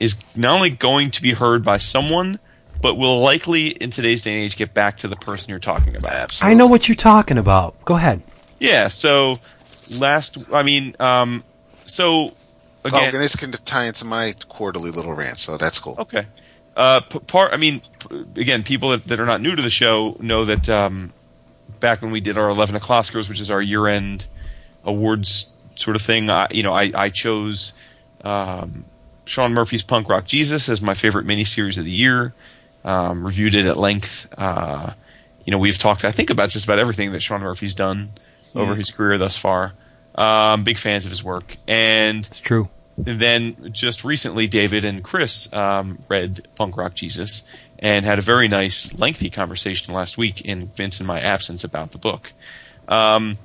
is 0.00 0.16
not 0.34 0.54
only 0.56 0.70
going 0.70 1.10
to 1.12 1.22
be 1.22 1.32
heard 1.32 1.64
by 1.64 1.78
someone, 1.78 2.38
but 2.82 2.96
will 2.96 3.20
likely, 3.20 3.68
in 3.68 3.90
today's 3.90 4.22
day 4.22 4.32
and 4.34 4.40
age, 4.44 4.56
get 4.56 4.74
back 4.74 4.98
to 4.98 5.08
the 5.08 5.16
person 5.16 5.50
you're 5.50 5.58
talking 5.58 5.96
about. 5.96 6.12
Absolutely. 6.12 6.54
I 6.54 6.58
know 6.58 6.66
what 6.66 6.88
you're 6.88 6.94
talking 6.94 7.38
about. 7.38 7.82
Go 7.84 7.94
ahead. 7.96 8.22
Yeah. 8.60 8.88
So 8.88 9.34
last, 9.98 10.36
I 10.52 10.62
mean, 10.62 10.94
um, 11.00 11.42
so 11.84 12.34
Oh, 12.84 12.88
again, 12.88 13.14
and 13.14 13.24
this 13.24 13.34
can 13.34 13.50
tie 13.50 13.86
into 13.86 14.04
my 14.04 14.32
quarterly 14.48 14.90
little 14.92 15.12
rant, 15.12 15.38
so 15.38 15.56
that's 15.56 15.78
cool. 15.80 15.96
okay. 15.98 16.26
Uh, 16.76 17.00
p- 17.00 17.18
part, 17.20 17.52
I 17.52 17.56
mean, 17.56 17.80
p- 18.08 18.40
again, 18.40 18.62
people 18.62 18.90
that, 18.90 19.06
that 19.06 19.18
are 19.18 19.26
not 19.26 19.40
new 19.40 19.56
to 19.56 19.62
the 19.62 19.70
show 19.70 20.16
know 20.20 20.44
that 20.44 20.68
um, 20.68 21.12
back 21.80 22.00
when 22.02 22.12
we 22.12 22.20
did 22.20 22.36
our 22.38 22.48
Eleven 22.48 22.76
O'clockers, 22.76 23.28
which 23.28 23.40
is 23.40 23.50
our 23.50 23.60
year-end 23.62 24.26
awards 24.84 25.52
sort 25.74 25.96
of 25.96 26.02
thing, 26.02 26.30
I, 26.30 26.46
you 26.52 26.62
know, 26.62 26.72
I, 26.74 26.92
I 26.94 27.08
chose 27.08 27.72
um, 28.22 28.84
Sean 29.26 29.52
Murphy's 29.52 29.82
Punk 29.82 30.08
Rock 30.08 30.24
Jesus 30.26 30.68
as 30.68 30.80
my 30.80 30.94
favorite 30.94 31.26
miniseries 31.26 31.76
of 31.76 31.84
the 31.84 31.90
year. 31.90 32.32
Um, 32.84 33.24
reviewed 33.24 33.54
it 33.54 33.66
at 33.66 33.76
length. 33.76 34.26
Uh, 34.38 34.92
you 35.44 35.50
know, 35.50 35.58
we've 35.58 35.76
talked, 35.78 36.04
I 36.04 36.12
think, 36.12 36.30
about 36.30 36.50
just 36.50 36.64
about 36.64 36.78
everything 36.78 37.12
that 37.12 37.20
Sean 37.20 37.40
Murphy's 37.40 37.74
done 37.74 38.08
over 38.54 38.74
his 38.74 38.90
career 38.90 39.18
thus 39.18 39.36
far. 39.36 39.72
Um, 40.14 40.62
big 40.64 40.78
fans 40.78 41.04
of 41.04 41.10
his 41.10 41.22
work, 41.22 41.56
and 41.68 42.24
It's 42.26 42.40
true. 42.40 42.68
then 42.96 43.70
just 43.72 44.02
recently, 44.04 44.46
David 44.46 44.84
and 44.84 45.04
Chris 45.04 45.52
um, 45.52 45.98
read 46.08 46.48
Punk 46.54 46.76
Rock 46.78 46.94
Jesus 46.94 47.46
and 47.78 48.06
had 48.06 48.18
a 48.18 48.22
very 48.22 48.48
nice, 48.48 48.98
lengthy 48.98 49.28
conversation 49.28 49.92
last 49.92 50.16
week 50.16 50.40
in 50.40 50.68
Vince 50.68 51.00
and 51.00 51.06
my 51.06 51.20
absence 51.20 51.64
about 51.64 51.90
the 51.92 51.98
book. 51.98 52.32
Um, 52.88 53.36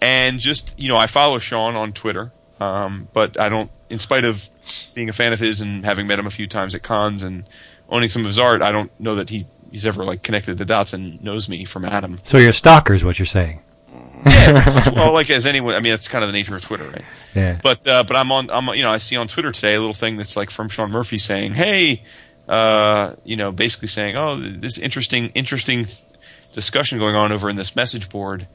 and 0.00 0.40
just 0.40 0.74
you 0.80 0.88
know, 0.88 0.96
I 0.96 1.06
follow 1.06 1.38
Sean 1.38 1.76
on 1.76 1.92
Twitter, 1.92 2.32
um, 2.60 3.08
but 3.12 3.38
I 3.38 3.48
don't. 3.48 3.70
In 3.88 3.98
spite 4.00 4.24
of 4.24 4.48
being 4.94 5.08
a 5.08 5.12
fan 5.12 5.32
of 5.32 5.40
his 5.40 5.60
and 5.60 5.84
having 5.84 6.06
met 6.06 6.18
him 6.18 6.26
a 6.26 6.30
few 6.30 6.46
times 6.46 6.74
at 6.74 6.82
cons 6.82 7.22
and 7.22 7.44
owning 7.88 8.08
some 8.08 8.22
of 8.22 8.26
his 8.26 8.38
art, 8.38 8.62
I 8.62 8.72
don't 8.72 8.90
know 9.00 9.14
that 9.16 9.30
he 9.30 9.46
he's 9.70 9.86
ever 9.86 10.04
like 10.04 10.22
connected 10.22 10.58
the 10.58 10.64
dots 10.64 10.92
and 10.92 11.22
knows 11.22 11.48
me 11.48 11.64
from 11.64 11.84
Adam. 11.84 12.20
So 12.24 12.38
you're 12.38 12.50
a 12.50 12.54
stalker, 12.54 12.94
is 12.94 13.04
what 13.04 13.18
you're 13.18 13.26
saying? 13.26 13.60
Yeah, 14.24 14.90
well, 14.94 15.12
like 15.12 15.30
as 15.30 15.46
anyone, 15.46 15.74
I 15.74 15.80
mean, 15.80 15.92
that's 15.92 16.08
kind 16.08 16.24
of 16.24 16.28
the 16.28 16.32
nature 16.32 16.56
of 16.56 16.62
Twitter, 16.62 16.88
right? 16.88 17.04
Yeah. 17.34 17.60
But 17.62 17.86
uh, 17.86 18.04
but 18.04 18.16
I'm 18.16 18.32
on, 18.32 18.50
I'm 18.50 18.66
you 18.74 18.82
know, 18.82 18.90
I 18.90 18.98
see 18.98 19.16
on 19.16 19.28
Twitter 19.28 19.52
today 19.52 19.74
a 19.74 19.78
little 19.78 19.94
thing 19.94 20.16
that's 20.16 20.36
like 20.36 20.50
from 20.50 20.68
Sean 20.68 20.90
Murphy 20.90 21.18
saying, 21.18 21.54
"Hey, 21.54 22.02
uh, 22.48 23.14
you 23.24 23.36
know, 23.36 23.52
basically 23.52 23.88
saying, 23.88 24.16
oh, 24.16 24.36
this 24.36 24.78
interesting 24.78 25.28
interesting 25.34 25.86
discussion 26.52 26.98
going 26.98 27.14
on 27.14 27.32
over 27.32 27.48
in 27.48 27.56
this 27.56 27.76
message 27.76 28.08
board 28.08 28.48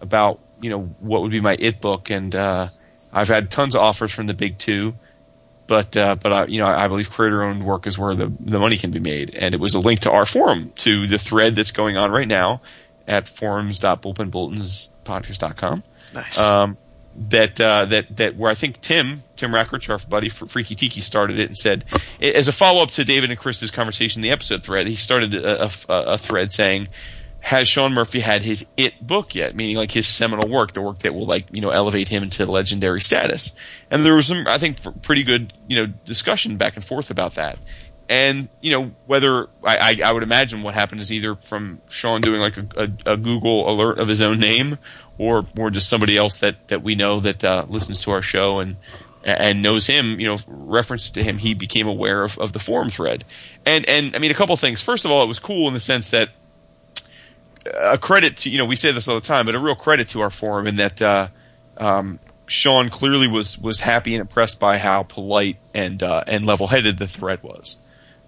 about 0.00 0.40
you 0.60 0.70
know 0.70 0.82
what 1.00 1.22
would 1.22 1.30
be 1.30 1.40
my 1.40 1.56
it 1.58 1.80
book, 1.80 2.10
and 2.10 2.34
uh, 2.34 2.68
I've 3.12 3.28
had 3.28 3.50
tons 3.50 3.74
of 3.74 3.80
offers 3.80 4.12
from 4.12 4.26
the 4.26 4.34
big 4.34 4.58
two." 4.58 4.94
But 5.66 5.96
uh, 5.96 6.16
but 6.16 6.32
I, 6.32 6.46
you 6.46 6.58
know 6.58 6.66
I 6.66 6.88
believe 6.88 7.10
creator 7.10 7.42
owned 7.42 7.64
work 7.64 7.86
is 7.86 7.98
where 7.98 8.14
the 8.14 8.30
the 8.40 8.60
money 8.60 8.76
can 8.76 8.90
be 8.90 9.00
made, 9.00 9.34
and 9.36 9.54
it 9.54 9.60
was 9.60 9.74
a 9.74 9.80
link 9.80 10.00
to 10.00 10.10
our 10.10 10.26
forum 10.26 10.72
to 10.76 11.06
the 11.06 11.18
thread 11.18 11.54
that's 11.54 11.72
going 11.72 11.96
on 11.96 12.10
right 12.10 12.28
now 12.28 12.60
at 13.08 13.28
forums.bullpenbulletinspodcast.com. 13.28 15.82
Nice. 16.14 16.38
Um, 16.38 16.76
that 17.18 17.60
uh, 17.60 17.86
that 17.86 18.16
that 18.16 18.36
where 18.36 18.50
I 18.50 18.54
think 18.54 18.80
Tim 18.80 19.20
Tim 19.36 19.52
Rackrich, 19.52 19.88
our 19.88 19.98
buddy 20.06 20.28
for 20.28 20.46
Freaky 20.46 20.74
Tiki, 20.74 21.00
started 21.00 21.38
it 21.38 21.48
and 21.48 21.56
said 21.56 21.84
as 22.20 22.46
a 22.46 22.52
follow 22.52 22.82
up 22.82 22.90
to 22.92 23.04
David 23.04 23.30
and 23.30 23.38
Chris's 23.38 23.70
conversation 23.70 24.20
in 24.20 24.22
the 24.22 24.30
episode 24.30 24.62
thread, 24.62 24.86
he 24.86 24.96
started 24.96 25.34
a, 25.34 25.64
a, 25.64 25.70
a 25.88 26.18
thread 26.18 26.52
saying. 26.52 26.88
Has 27.46 27.68
Sean 27.68 27.94
Murphy 27.94 28.18
had 28.18 28.42
his 28.42 28.66
it 28.76 29.06
book 29.06 29.36
yet? 29.36 29.54
Meaning 29.54 29.76
like 29.76 29.92
his 29.92 30.08
seminal 30.08 30.48
work, 30.48 30.72
the 30.72 30.82
work 30.82 30.98
that 30.98 31.14
will 31.14 31.26
like 31.26 31.46
you 31.52 31.60
know 31.60 31.70
elevate 31.70 32.08
him 32.08 32.24
into 32.24 32.44
legendary 32.44 33.00
status. 33.00 33.54
And 33.88 34.04
there 34.04 34.16
was 34.16 34.26
some, 34.26 34.48
I 34.48 34.58
think, 34.58 34.78
pretty 35.02 35.22
good 35.22 35.52
you 35.68 35.76
know 35.76 35.86
discussion 36.04 36.56
back 36.56 36.74
and 36.74 36.84
forth 36.84 37.08
about 37.08 37.34
that. 37.36 37.60
And 38.08 38.48
you 38.60 38.72
know 38.72 38.90
whether 39.06 39.48
I, 39.62 39.76
I, 39.76 39.96
I 40.06 40.10
would 40.12 40.24
imagine 40.24 40.64
what 40.64 40.74
happened 40.74 41.00
is 41.00 41.12
either 41.12 41.36
from 41.36 41.80
Sean 41.88 42.20
doing 42.20 42.40
like 42.40 42.56
a, 42.56 42.66
a, 42.76 43.12
a 43.12 43.16
Google 43.16 43.70
alert 43.70 44.00
of 44.00 44.08
his 44.08 44.20
own 44.20 44.40
name, 44.40 44.76
or 45.16 45.44
or 45.56 45.70
just 45.70 45.88
somebody 45.88 46.16
else 46.16 46.40
that 46.40 46.66
that 46.66 46.82
we 46.82 46.96
know 46.96 47.20
that 47.20 47.44
uh, 47.44 47.64
listens 47.68 48.00
to 48.00 48.10
our 48.10 48.22
show 48.22 48.58
and 48.58 48.76
and 49.22 49.62
knows 49.62 49.86
him, 49.86 50.18
you 50.18 50.26
know, 50.26 50.38
reference 50.48 51.10
to 51.10 51.22
him, 51.22 51.38
he 51.38 51.54
became 51.54 51.86
aware 51.86 52.24
of, 52.24 52.38
of 52.38 52.52
the 52.52 52.58
forum 52.58 52.88
thread. 52.88 53.24
And 53.64 53.88
and 53.88 54.16
I 54.16 54.18
mean 54.18 54.32
a 54.32 54.34
couple 54.34 54.56
things. 54.56 54.82
First 54.82 55.04
of 55.04 55.12
all, 55.12 55.22
it 55.22 55.28
was 55.28 55.38
cool 55.38 55.68
in 55.68 55.74
the 55.74 55.80
sense 55.80 56.10
that 56.10 56.30
a 57.74 57.98
credit 57.98 58.38
to 58.38 58.50
you 58.50 58.58
know 58.58 58.64
we 58.64 58.76
say 58.76 58.92
this 58.92 59.08
all 59.08 59.14
the 59.14 59.26
time, 59.26 59.46
but 59.46 59.54
a 59.54 59.58
real 59.58 59.74
credit 59.74 60.08
to 60.08 60.20
our 60.20 60.30
forum 60.30 60.66
in 60.66 60.76
that 60.76 61.00
uh, 61.02 61.28
um, 61.76 62.18
Sean 62.46 62.88
clearly 62.88 63.28
was 63.28 63.58
was 63.58 63.80
happy 63.80 64.14
and 64.14 64.20
impressed 64.20 64.60
by 64.60 64.78
how 64.78 65.02
polite 65.02 65.58
and 65.74 66.02
uh, 66.02 66.24
and 66.26 66.46
level 66.46 66.66
headed 66.66 66.98
the 66.98 67.06
thread 67.06 67.42
was. 67.42 67.76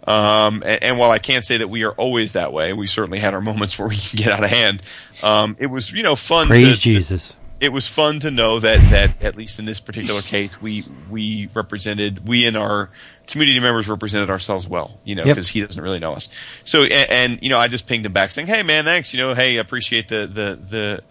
Um, 0.06 0.62
and, 0.65 0.82
and, 0.82 0.98
while 0.98 1.10
I 1.10 1.19
can't 1.19 1.44
say 1.44 1.59
that 1.59 1.69
we 1.69 1.85
are 1.85 1.93
always 1.93 2.32
that 2.32 2.51
way, 2.51 2.73
we 2.73 2.86
certainly 2.86 3.19
had 3.19 3.35
our 3.35 3.43
moments 3.43 3.78
where 3.78 3.89
we 3.89 3.97
can 3.97 4.16
get 4.16 4.32
out 4.32 4.43
of 4.43 4.48
hand. 4.48 4.82
Um, 5.23 5.55
it 5.60 5.66
was 5.66 5.93
you 5.93 6.02
know 6.02 6.16
fun. 6.16 6.47
Praise 6.47 6.77
to, 6.77 6.81
Jesus. 6.81 7.31
To, 7.31 7.36
it 7.60 7.73
was 7.73 7.89
fun 7.89 8.20
to 8.20 8.31
know 8.31 8.59
that 8.59 8.78
that 8.90 9.23
at 9.23 9.36
least 9.36 9.59
in 9.59 9.65
this 9.65 9.81
particular 9.81 10.23
case, 10.23 10.62
we 10.62 10.85
we 11.10 11.51
represented 11.55 12.27
we 12.27 12.47
and 12.47 12.56
our 12.56 12.89
community 13.28 13.60
members 13.60 13.88
represented 13.88 14.30
ourselves 14.30 14.66
well, 14.66 14.98
you 15.05 15.14
know, 15.14 15.24
because 15.24 15.55
yep. 15.55 15.62
he 15.62 15.66
doesn't 15.66 15.82
really 15.82 16.00
know 16.00 16.14
us. 16.14 16.32
So, 16.64 16.82
and, 16.82 17.10
and, 17.10 17.42
you 17.42 17.50
know, 17.50 17.59
I 17.59 17.68
just 17.68 17.86
pinged 17.86 18.05
him 18.05 18.12
back 18.12 18.30
saying, 18.30 18.48
"Hey, 18.48 18.62
man, 18.62 18.84
thanks. 18.84 19.12
You 19.14 19.20
know, 19.20 19.34
hey, 19.34 19.59
appreciate 19.59 20.09
the 20.09 20.26
the 20.26 20.59
the 20.60 21.02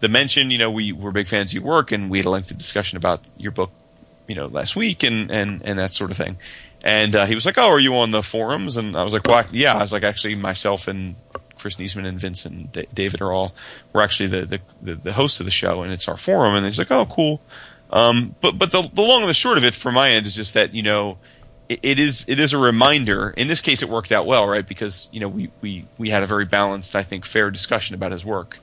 the 0.00 0.08
mention. 0.08 0.50
You 0.50 0.58
know, 0.58 0.70
we 0.70 0.92
we're 0.92 1.10
big 1.10 1.28
fans 1.28 1.50
of 1.50 1.54
your 1.54 1.64
work, 1.64 1.90
and 1.90 2.10
we 2.10 2.18
had 2.18 2.26
a 2.26 2.30
lengthy 2.30 2.54
discussion 2.54 2.96
about 2.96 3.20
your 3.36 3.52
book, 3.52 3.72
you 4.28 4.34
know, 4.34 4.46
last 4.46 4.76
week, 4.76 5.02
and 5.02 5.30
and 5.30 5.62
and 5.64 5.78
that 5.78 5.92
sort 5.92 6.10
of 6.10 6.16
thing." 6.16 6.36
And 6.84 7.14
uh, 7.16 7.26
he 7.26 7.34
was 7.34 7.46
like, 7.46 7.58
"Oh, 7.58 7.68
are 7.68 7.80
you 7.80 7.96
on 7.96 8.10
the 8.10 8.22
forums?" 8.22 8.76
And 8.76 8.96
I 8.96 9.02
was 9.02 9.12
like, 9.12 9.26
"Well, 9.26 9.44
yeah." 9.50 9.74
I 9.74 9.82
was 9.82 9.92
like, 9.92 10.02
"Actually, 10.02 10.34
myself 10.34 10.88
and 10.88 11.16
Chris 11.56 11.76
Neseman 11.76 12.06
and 12.06 12.18
Vince 12.18 12.44
and 12.44 12.70
D- 12.72 12.86
David 12.92 13.20
are 13.22 13.32
all 13.32 13.54
we're 13.92 14.02
actually 14.02 14.28
the, 14.28 14.44
the, 14.44 14.60
the 14.82 14.94
the 14.96 15.12
hosts 15.14 15.40
of 15.40 15.46
the 15.46 15.52
show, 15.52 15.82
and 15.82 15.92
it's 15.92 16.08
our 16.08 16.16
forum." 16.16 16.54
And 16.54 16.66
he's 16.66 16.78
like, 16.78 16.90
"Oh, 16.90 17.06
cool." 17.06 17.40
Um, 17.92 18.34
but 18.40 18.58
but 18.58 18.72
the 18.72 18.82
the 18.92 19.02
long 19.02 19.20
and 19.20 19.30
the 19.30 19.34
short 19.34 19.58
of 19.58 19.64
it, 19.64 19.74
from 19.74 19.94
my 19.94 20.10
end, 20.10 20.26
is 20.26 20.34
just 20.34 20.54
that 20.54 20.74
you 20.74 20.82
know 20.82 21.18
it 21.68 21.98
is 21.98 22.24
it 22.28 22.38
is 22.40 22.52
a 22.52 22.58
reminder. 22.58 23.30
In 23.30 23.48
this 23.48 23.60
case, 23.60 23.82
it 23.82 23.88
worked 23.88 24.12
out 24.12 24.26
well, 24.26 24.46
right? 24.46 24.66
Because 24.66 25.08
you 25.12 25.20
know 25.20 25.28
we 25.28 25.50
we 25.60 25.86
we 25.98 26.10
had 26.10 26.22
a 26.22 26.26
very 26.26 26.44
balanced, 26.44 26.96
I 26.96 27.02
think, 27.02 27.24
fair 27.24 27.50
discussion 27.50 27.94
about 27.94 28.12
his 28.12 28.24
work, 28.24 28.58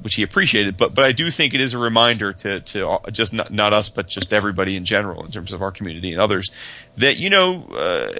which 0.00 0.16
he 0.16 0.22
appreciated. 0.22 0.76
But 0.76 0.94
but 0.94 1.04
I 1.04 1.12
do 1.12 1.30
think 1.30 1.54
it 1.54 1.60
is 1.60 1.74
a 1.74 1.78
reminder 1.78 2.32
to 2.32 2.60
to 2.60 3.00
just 3.10 3.32
not 3.32 3.52
not 3.52 3.72
us, 3.72 3.88
but 3.88 4.08
just 4.08 4.32
everybody 4.32 4.76
in 4.76 4.84
general, 4.84 5.24
in 5.24 5.30
terms 5.30 5.52
of 5.52 5.62
our 5.62 5.70
community 5.70 6.12
and 6.12 6.20
others, 6.20 6.50
that 6.96 7.16
you 7.16 7.30
know 7.30 7.64
uh, 7.74 8.12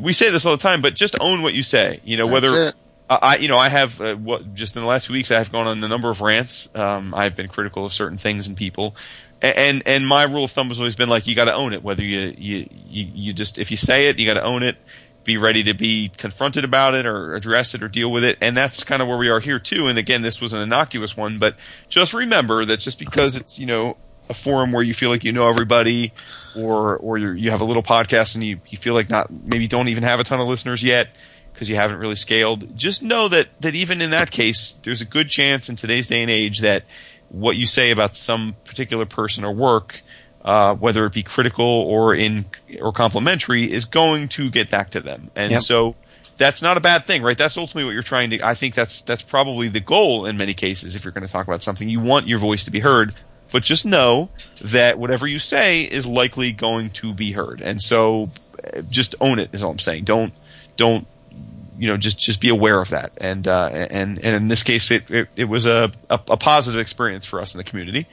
we 0.00 0.12
say 0.12 0.30
this 0.30 0.46
all 0.46 0.56
the 0.56 0.62
time, 0.62 0.80
but 0.82 0.94
just 0.94 1.16
own 1.20 1.42
what 1.42 1.54
you 1.54 1.62
say. 1.62 2.00
You 2.04 2.16
know 2.16 2.26
That's 2.26 2.50
whether. 2.50 2.68
it. 2.68 2.74
I, 3.10 3.36
you 3.36 3.48
know, 3.48 3.58
I 3.58 3.68
have 3.68 4.00
uh, 4.00 4.14
what 4.14 4.54
just 4.54 4.74
in 4.74 4.80
the 4.80 4.88
last 4.88 5.08
few 5.08 5.12
weeks, 5.12 5.30
I 5.30 5.36
have 5.36 5.52
gone 5.52 5.66
on 5.66 5.84
a 5.84 5.88
number 5.88 6.08
of 6.08 6.22
rants. 6.22 6.74
Um, 6.74 7.12
I've 7.14 7.36
been 7.36 7.48
critical 7.48 7.84
of 7.84 7.92
certain 7.92 8.16
things 8.16 8.46
and 8.46 8.56
people, 8.56 8.96
and 9.42 9.82
and 9.86 10.06
my 10.06 10.22
rule 10.22 10.44
of 10.44 10.50
thumb 10.50 10.68
has 10.68 10.78
always 10.78 10.96
been 10.96 11.08
like 11.08 11.26
you 11.26 11.34
got 11.34 11.46
to 11.46 11.54
own 11.54 11.72
it. 11.72 11.82
Whether 11.82 12.04
you, 12.04 12.34
you 12.38 12.66
you 12.88 13.08
you 13.12 13.32
just 13.32 13.58
if 13.58 13.70
you 13.70 13.76
say 13.76 14.08
it, 14.08 14.18
you 14.18 14.26
got 14.26 14.34
to 14.34 14.44
own 14.44 14.62
it. 14.62 14.76
Be 15.24 15.36
ready 15.36 15.62
to 15.64 15.74
be 15.74 16.10
confronted 16.16 16.64
about 16.64 16.94
it 16.94 17.06
or 17.06 17.36
address 17.36 17.74
it 17.74 17.82
or 17.82 17.88
deal 17.88 18.10
with 18.10 18.24
it, 18.24 18.38
and 18.40 18.56
that's 18.56 18.82
kind 18.82 19.02
of 19.02 19.08
where 19.08 19.18
we 19.18 19.28
are 19.28 19.40
here 19.40 19.58
too. 19.58 19.86
And 19.86 19.98
again, 19.98 20.22
this 20.22 20.40
was 20.40 20.52
an 20.52 20.60
innocuous 20.60 21.16
one, 21.16 21.38
but 21.38 21.56
just 21.88 22.12
remember 22.12 22.64
that 22.64 22.78
just 22.78 22.98
because 22.98 23.36
it's 23.36 23.58
you 23.58 23.66
know 23.66 23.96
a 24.28 24.34
forum 24.34 24.72
where 24.72 24.82
you 24.82 24.94
feel 24.94 25.10
like 25.10 25.24
you 25.24 25.32
know 25.32 25.48
everybody, 25.48 26.12
or 26.56 26.96
or 26.96 27.18
you 27.18 27.50
have 27.50 27.60
a 27.60 27.64
little 27.64 27.82
podcast 27.82 28.34
and 28.34 28.42
you 28.44 28.60
you 28.68 28.78
feel 28.78 28.94
like 28.94 29.10
not 29.10 29.30
maybe 29.30 29.68
don't 29.68 29.88
even 29.88 30.02
have 30.02 30.18
a 30.20 30.24
ton 30.24 30.40
of 30.40 30.48
listeners 30.48 30.82
yet 30.82 31.16
because 31.52 31.68
you 31.68 31.76
haven't 31.76 31.98
really 31.98 32.16
scaled. 32.16 32.76
Just 32.76 33.02
know 33.02 33.28
that 33.28 33.48
that 33.60 33.74
even 33.74 34.02
in 34.02 34.10
that 34.10 34.30
case, 34.30 34.72
there's 34.82 35.00
a 35.00 35.06
good 35.06 35.28
chance 35.28 35.68
in 35.68 35.76
today's 35.76 36.08
day 36.08 36.22
and 36.22 36.30
age 36.30 36.60
that 36.60 36.84
what 37.32 37.56
you 37.56 37.66
say 37.66 37.90
about 37.90 38.14
some 38.14 38.54
particular 38.64 39.06
person 39.06 39.42
or 39.44 39.52
work, 39.52 40.02
uh, 40.44 40.74
whether 40.76 41.04
it 41.06 41.12
be 41.12 41.22
critical 41.22 41.64
or 41.64 42.14
in 42.14 42.44
or 42.80 42.92
complimentary, 42.92 43.64
is 43.70 43.84
going 43.86 44.28
to 44.28 44.50
get 44.50 44.70
back 44.70 44.90
to 44.90 45.00
them. 45.00 45.30
And 45.34 45.52
Yep. 45.52 45.62
so 45.62 45.96
that's 46.36 46.62
not 46.62 46.76
a 46.76 46.80
bad 46.80 47.04
thing, 47.04 47.22
right? 47.22 47.36
That's 47.38 47.56
ultimately 47.56 47.84
what 47.84 47.94
you're 47.94 48.02
trying 48.02 48.30
to. 48.30 48.46
I 48.46 48.54
think 48.54 48.74
that's 48.74 49.00
that's 49.02 49.22
probably 49.22 49.68
the 49.68 49.80
goal 49.80 50.26
in 50.26 50.36
many 50.36 50.54
cases. 50.54 50.94
If 50.94 51.04
you're 51.04 51.12
going 51.12 51.26
to 51.26 51.32
talk 51.32 51.46
about 51.46 51.62
something, 51.62 51.88
you 51.88 52.00
want 52.00 52.26
your 52.28 52.38
voice 52.38 52.64
to 52.64 52.70
be 52.70 52.80
heard. 52.80 53.14
But 53.52 53.62
just 53.62 53.84
know 53.84 54.30
that 54.62 54.98
whatever 54.98 55.26
you 55.26 55.38
say 55.38 55.82
is 55.82 56.06
likely 56.06 56.52
going 56.52 56.88
to 56.90 57.12
be 57.12 57.32
heard, 57.32 57.60
and 57.60 57.82
so 57.82 58.28
just 58.90 59.14
own 59.20 59.38
it. 59.38 59.50
Is 59.52 59.62
all 59.62 59.70
I'm 59.72 59.78
saying. 59.78 60.04
Don't 60.04 60.32
don't 60.76 61.06
you 61.82 61.88
know 61.88 61.96
just 61.96 62.16
just 62.18 62.40
be 62.40 62.48
aware 62.48 62.80
of 62.80 62.90
that. 62.90 63.10
And 63.20 63.48
uh, 63.48 63.68
and 63.72 64.18
and 64.24 64.34
in 64.36 64.46
this 64.48 64.62
case 64.62 64.90
it 64.92 65.10
it, 65.10 65.28
it 65.34 65.44
was 65.46 65.66
a, 65.66 65.90
a, 66.08 66.20
a 66.30 66.36
positive 66.36 66.80
experience 66.80 67.26
for 67.26 67.40
us 67.40 67.54
in 67.54 67.58
the 67.58 67.64
community. 67.64 68.06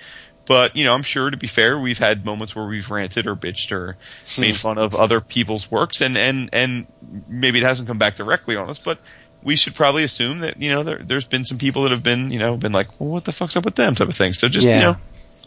But 0.47 0.75
you 0.75 0.83
know 0.85 0.95
i'm 0.95 1.03
sure 1.03 1.29
to 1.29 1.37
be 1.37 1.45
fair 1.45 1.79
we've 1.79 1.99
had 1.99 2.25
moments 2.25 2.55
where 2.55 2.65
we've 2.65 2.89
ranted 2.89 3.27
or 3.27 3.35
bitched 3.35 3.71
or 3.71 3.95
made 4.41 4.55
fun 4.55 4.79
of 4.79 4.95
other 4.95 5.21
people's 5.21 5.69
works. 5.69 6.01
And 6.01 6.17
and 6.17 6.49
and 6.51 6.87
maybe 7.27 7.59
it 7.59 7.63
hasn't 7.65 7.87
come 7.87 7.99
back 7.99 8.15
directly 8.15 8.55
on 8.55 8.67
us 8.69 8.79
but 8.79 8.97
we 9.43 9.55
should 9.55 9.75
probably 9.75 10.03
assume 10.03 10.39
that 10.39 10.59
you 10.59 10.69
know 10.71 10.81
there, 10.81 10.97
there's 10.97 11.25
been 11.25 11.45
some 11.45 11.59
people 11.59 11.83
that 11.83 11.91
have 11.91 12.01
been 12.03 12.31
you 12.31 12.39
know 12.39 12.57
been 12.57 12.71
like 12.73 12.87
well 12.99 13.11
what 13.11 13.25
the 13.25 13.31
fuck's 13.31 13.55
up 13.55 13.63
with 13.65 13.75
them 13.75 13.93
type 13.93 14.09
of 14.09 14.15
thing. 14.15 14.33
So 14.33 14.49
just 14.49 14.65
you 14.65 14.73
Yeah. 14.73 14.79
know 14.81 14.97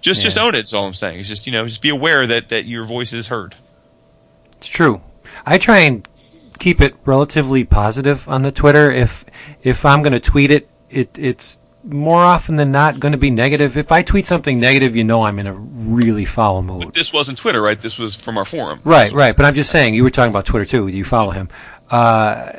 just 0.01 0.23
just 0.23 0.39
own 0.39 0.55
it 0.55 0.65
is 0.65 0.73
all 0.75 0.87
i'm 0.87 0.95
saying. 0.95 1.19
It's 1.21 1.29
just 1.29 1.47
you 1.47 1.53
know 1.53 1.67
just 1.67 1.83
be 1.83 1.89
aware 1.91 2.25
that 2.29 2.49
that 2.51 2.65
your 2.67 2.85
voice 2.85 3.13
is 3.13 3.27
heard. 3.29 3.57
It's 4.59 4.69
true. 4.69 5.01
I 5.45 5.59
try 5.59 5.79
and 5.81 6.07
keep 6.63 6.81
it 6.81 6.95
relatively 7.05 7.65
positive 7.65 8.29
on 8.29 8.43
the 8.43 8.53
Twitter. 8.53 8.91
If 8.93 9.25
if 9.63 9.85
I'm 9.85 10.01
going 10.01 10.13
to 10.13 10.21
tweet 10.21 10.53
it, 10.53 10.69
it 10.91 11.19
it's 11.19 11.59
more 11.83 12.23
often 12.23 12.55
than 12.55 12.71
not 12.71 13.01
going 13.01 13.11
to 13.11 13.19
be 13.19 13.33
negative. 13.33 13.77
If 13.77 13.91
I 13.91 14.03
tweet 14.03 14.27
something 14.27 14.61
negative, 14.61 14.95
you 14.95 15.03
know 15.03 15.25
I'm 15.25 15.41
in 15.41 15.49
a 15.49 15.55
really 15.55 16.25
foul 16.25 16.63
mood. 16.63 16.95
this 16.95 17.13
wasn't 17.13 17.39
twitter 17.39 17.61
right 17.61 17.81
this 17.81 17.99
was 17.99 18.15
from 18.15 18.39
our 18.39 18.45
forum 18.45 18.81
Right, 18.85 19.11
right. 19.11 19.37
But 19.37 19.45
I'm 19.47 19.55
just 19.55 19.71
saying, 19.71 19.95
you 19.95 20.05
were 20.05 20.11
talking 20.11 20.31
about 20.31 20.47
Twitter 20.47 20.65
too. 20.65 20.87
You 20.87 21.05
follow 21.05 21.33
him. 21.33 21.49
Uh, 21.91 22.53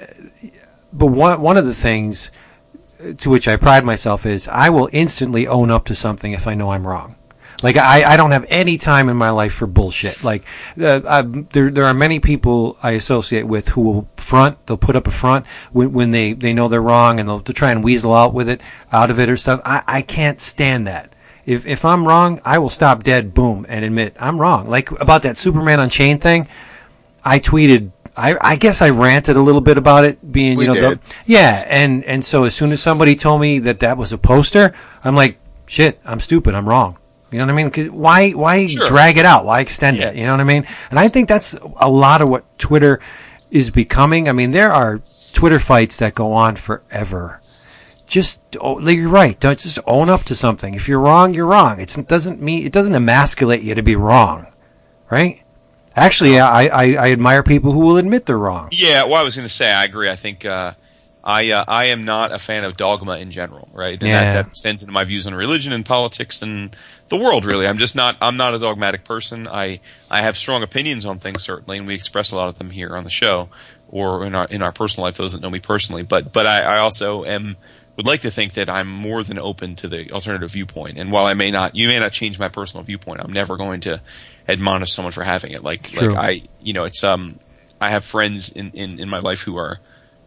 but 0.92 1.06
one 1.08 1.40
one 1.40 1.56
of 1.56 1.66
the 1.66 1.74
things 1.74 2.30
to 3.20 3.30
which 3.30 3.48
I 3.48 3.56
pride 3.56 3.86
myself 3.86 4.26
is 4.26 4.50
I 4.50 4.70
will 4.70 4.90
instantly 4.92 5.48
own 5.48 5.72
up 5.72 5.86
to 5.86 5.96
something 5.96 6.34
if 6.34 6.46
I 6.46 6.56
know 6.56 6.72
I'm 6.72 6.86
wrong. 6.86 7.16
Like 7.64 7.78
I, 7.78 8.04
I 8.04 8.18
don't 8.18 8.32
have 8.32 8.46
any 8.50 8.78
time 8.78 9.08
in 9.08 9.16
my 9.16 9.30
life 9.30 9.54
for 9.54 9.68
bullshit. 9.68 10.24
Like 10.24 10.44
uh, 10.80 11.02
I, 11.08 11.22
there 11.22 11.72
there 11.72 11.86
are 11.86 11.94
many 11.94 12.20
people 12.20 12.78
I 12.84 12.92
associate 12.92 13.44
with 13.44 13.70
who 13.70 13.82
will 13.82 14.08
front. 14.18 14.66
They'll 14.68 14.78
put 14.78 14.98
up 14.98 15.08
a 15.08 15.12
front 15.12 15.46
when, 15.72 15.94
when 15.94 16.12
they, 16.12 16.34
they 16.34 16.54
know 16.54 16.68
they're 16.68 16.82
wrong, 16.82 17.20
and 17.20 17.28
they'll, 17.28 17.40
they'll 17.40 17.54
try 17.54 17.72
and 17.72 17.84
weasel 17.84 18.14
out 18.14 18.34
with 18.34 18.50
it 18.50 18.62
out 18.92 19.10
of 19.10 19.20
it 19.20 19.30
or 19.30 19.38
stuff. 19.38 19.62
I, 19.64 19.82
I 19.88 20.02
can't 20.02 20.42
stand 20.42 20.88
that. 20.88 21.14
If 21.46 21.66
if 21.66 21.86
I'm 21.86 22.08
wrong, 22.08 22.42
I 22.44 22.58
will 22.60 22.70
stop 22.70 23.04
dead, 23.04 23.34
boom, 23.34 23.66
and 23.70 23.84
admit 23.86 24.16
I'm 24.20 24.40
wrong. 24.40 24.68
Like 24.68 24.92
about 24.92 25.24
that 25.24 25.38
Superman 25.38 25.80
Unchained 25.80 26.22
thing, 26.22 26.48
I 27.24 27.40
tweeted. 27.40 27.92
I, 28.16 28.38
I 28.40 28.56
guess 28.58 28.84
I 28.84 28.92
ranted 28.92 29.38
a 29.38 29.42
little 29.42 29.60
bit 29.60 29.80
about 29.80 30.06
it 30.06 30.32
being, 30.32 30.56
We 30.56 30.66
you 30.66 30.68
know, 30.68 30.76
the, 30.76 31.16
yeah, 31.26 31.66
and 31.68 32.04
and 32.04 32.24
so 32.24 32.44
as 32.44 32.54
soon 32.54 32.72
as 32.72 32.80
somebody 32.80 33.16
told 33.16 33.42
me 33.42 33.58
that 33.60 33.80
that 33.80 33.98
was 33.98 34.14
a 34.14 34.20
poster, 34.20 34.72
I'm 35.04 35.16
like, 35.16 35.40
shit, 35.66 36.00
I'm 36.06 36.20
stupid, 36.20 36.54
I'm 36.54 36.70
wrong. 36.70 36.98
You 37.34 37.40
know 37.40 37.46
what 37.46 37.60
I 37.60 37.70
mean? 37.70 37.94
why 37.94 38.32
why 38.32 38.68
Sure. 38.68 38.88
drag 38.88 39.18
it 39.18 39.26
out? 39.26 39.46
Why 39.46 39.60
extend 39.60 39.98
it? 39.98 40.16
You 40.16 40.26
know 40.26 40.32
what 40.34 40.40
I 40.40 40.46
mean? 40.46 40.66
And 40.92 41.00
I 41.00 41.08
think 41.08 41.28
that's 41.28 41.56
a 41.78 41.90
lot 41.90 42.22
of 42.22 42.30
what 42.30 42.58
Twitter 42.60 43.00
is 43.52 43.70
becoming. 43.70 44.30
I 44.30 44.32
mean, 44.32 44.52
there 44.52 44.72
are 44.72 45.02
Twitter 45.34 45.60
fights 45.60 45.98
that 45.98 46.16
go 46.16 46.34
on 46.34 46.56
forever. 46.56 47.40
Just 48.08 48.42
oh, 48.62 48.74
like 48.74 48.98
you're 48.98 49.10
right. 49.10 49.40
Don't 49.40 49.58
just 49.58 49.80
own 49.88 50.10
up 50.10 50.24
to 50.26 50.36
something. 50.36 50.76
If 50.76 50.88
you're 50.88 51.00
wrong, 51.00 51.34
you're 51.34 51.48
wrong. 51.48 51.80
It's, 51.80 51.98
it 51.98 52.08
doesn't 52.08 52.42
mean 52.42 52.66
it 52.66 52.72
doesn't 52.72 52.94
emasculate 52.96 53.64
you 53.64 53.76
to 53.76 53.82
be 53.82 53.96
wrong, 53.96 54.46
right? 55.10 55.42
Actually, 55.96 56.40
I, 56.40 56.66
I, 56.66 56.84
I 56.94 57.12
admire 57.12 57.44
people 57.44 57.72
who 57.72 57.80
will 57.80 57.98
admit 57.98 58.26
they're 58.26 58.38
wrong. 58.38 58.70
Yeah, 58.72 59.04
well, 59.06 59.16
I 59.16 59.24
was 59.24 59.36
going 59.36 59.48
to 59.48 59.54
say 59.54 59.72
I 59.72 59.84
agree. 59.84 60.10
I 60.10 60.16
think 60.16 60.44
uh, 60.44 60.74
I 61.24 61.52
uh, 61.52 61.66
I 61.68 61.86
am 61.86 62.06
not 62.06 62.32
a 62.32 62.40
fan 62.40 62.64
of 62.64 62.76
dogma 62.78 63.18
in 63.18 63.32
general, 63.32 63.70
right? 63.74 63.94
And 63.94 64.04
Yeah. 64.10 64.26
that, 64.26 64.34
that 64.34 64.48
extends 64.48 64.82
into 64.82 64.92
my 64.92 65.04
views 65.04 65.26
on 65.26 65.34
religion 65.34 65.72
and 65.74 65.86
politics 65.86 66.42
and 66.42 66.76
the 67.08 67.18
world. 67.18 67.46
Really, 67.46 67.68
I'm 67.68 67.78
just 67.78 67.96
not. 67.96 68.18
I'm 68.22 68.36
not 68.36 68.54
a 68.54 68.60
dogmatic 68.60 69.04
person. 69.06 69.48
I 69.48 69.80
I 70.12 70.22
have 70.22 70.38
strong 70.38 70.64
opinions 70.64 71.06
on 71.06 71.20
things 71.20 71.44
certainly, 71.44 71.78
and 71.78 71.88
we 71.88 71.96
express 71.96 72.32
a 72.32 72.36
lot 72.36 72.50
of 72.50 72.58
them 72.58 72.72
here 72.72 72.96
on 72.96 73.04
the 73.04 73.10
show 73.10 73.50
or 73.88 74.26
in 74.26 74.36
our 74.36 74.48
in 74.48 74.62
our 74.62 74.72
personal 74.72 75.06
life. 75.06 75.18
Those 75.18 75.32
that 75.34 75.42
know 75.42 75.50
me 75.50 75.60
personally, 75.60 76.04
but 76.04 76.34
but 76.34 76.46
I, 76.46 76.62
I 76.62 76.78
also 76.80 77.24
am 77.24 77.58
would 77.96 78.08
like 78.08 78.22
to 78.22 78.32
think 78.32 78.54
that 78.54 78.70
I'm 78.70 78.90
more 78.90 79.22
than 79.24 79.38
open 79.38 79.76
to 79.78 79.88
the 79.88 80.12
alternative 80.12 80.52
viewpoint. 80.52 80.98
And 80.98 81.12
while 81.12 81.28
I 81.28 81.36
may 81.36 81.52
not, 81.52 81.76
you 81.76 81.88
may 81.88 82.00
not 82.00 82.12
change 82.12 82.40
my 82.40 82.50
personal 82.50 82.84
viewpoint. 82.84 83.22
I'm 83.22 83.32
never 83.32 83.56
going 83.56 83.82
to 83.82 84.02
admonish 84.50 84.92
someone 84.92 85.12
for 85.12 85.24
having 85.24 85.52
it. 85.52 85.64
Like 85.64 85.84
True. 85.84 86.10
like 86.10 86.18
I 86.18 86.42
you 86.62 86.74
know 86.74 86.84
it's 86.84 87.04
um 87.04 87.40
I 87.80 87.90
have 87.92 88.04
friends 88.04 88.50
in, 88.50 88.72
in, 88.72 89.00
in 89.00 89.10
my 89.10 89.20
life 89.20 89.42
who 89.42 89.58
are 89.58 89.80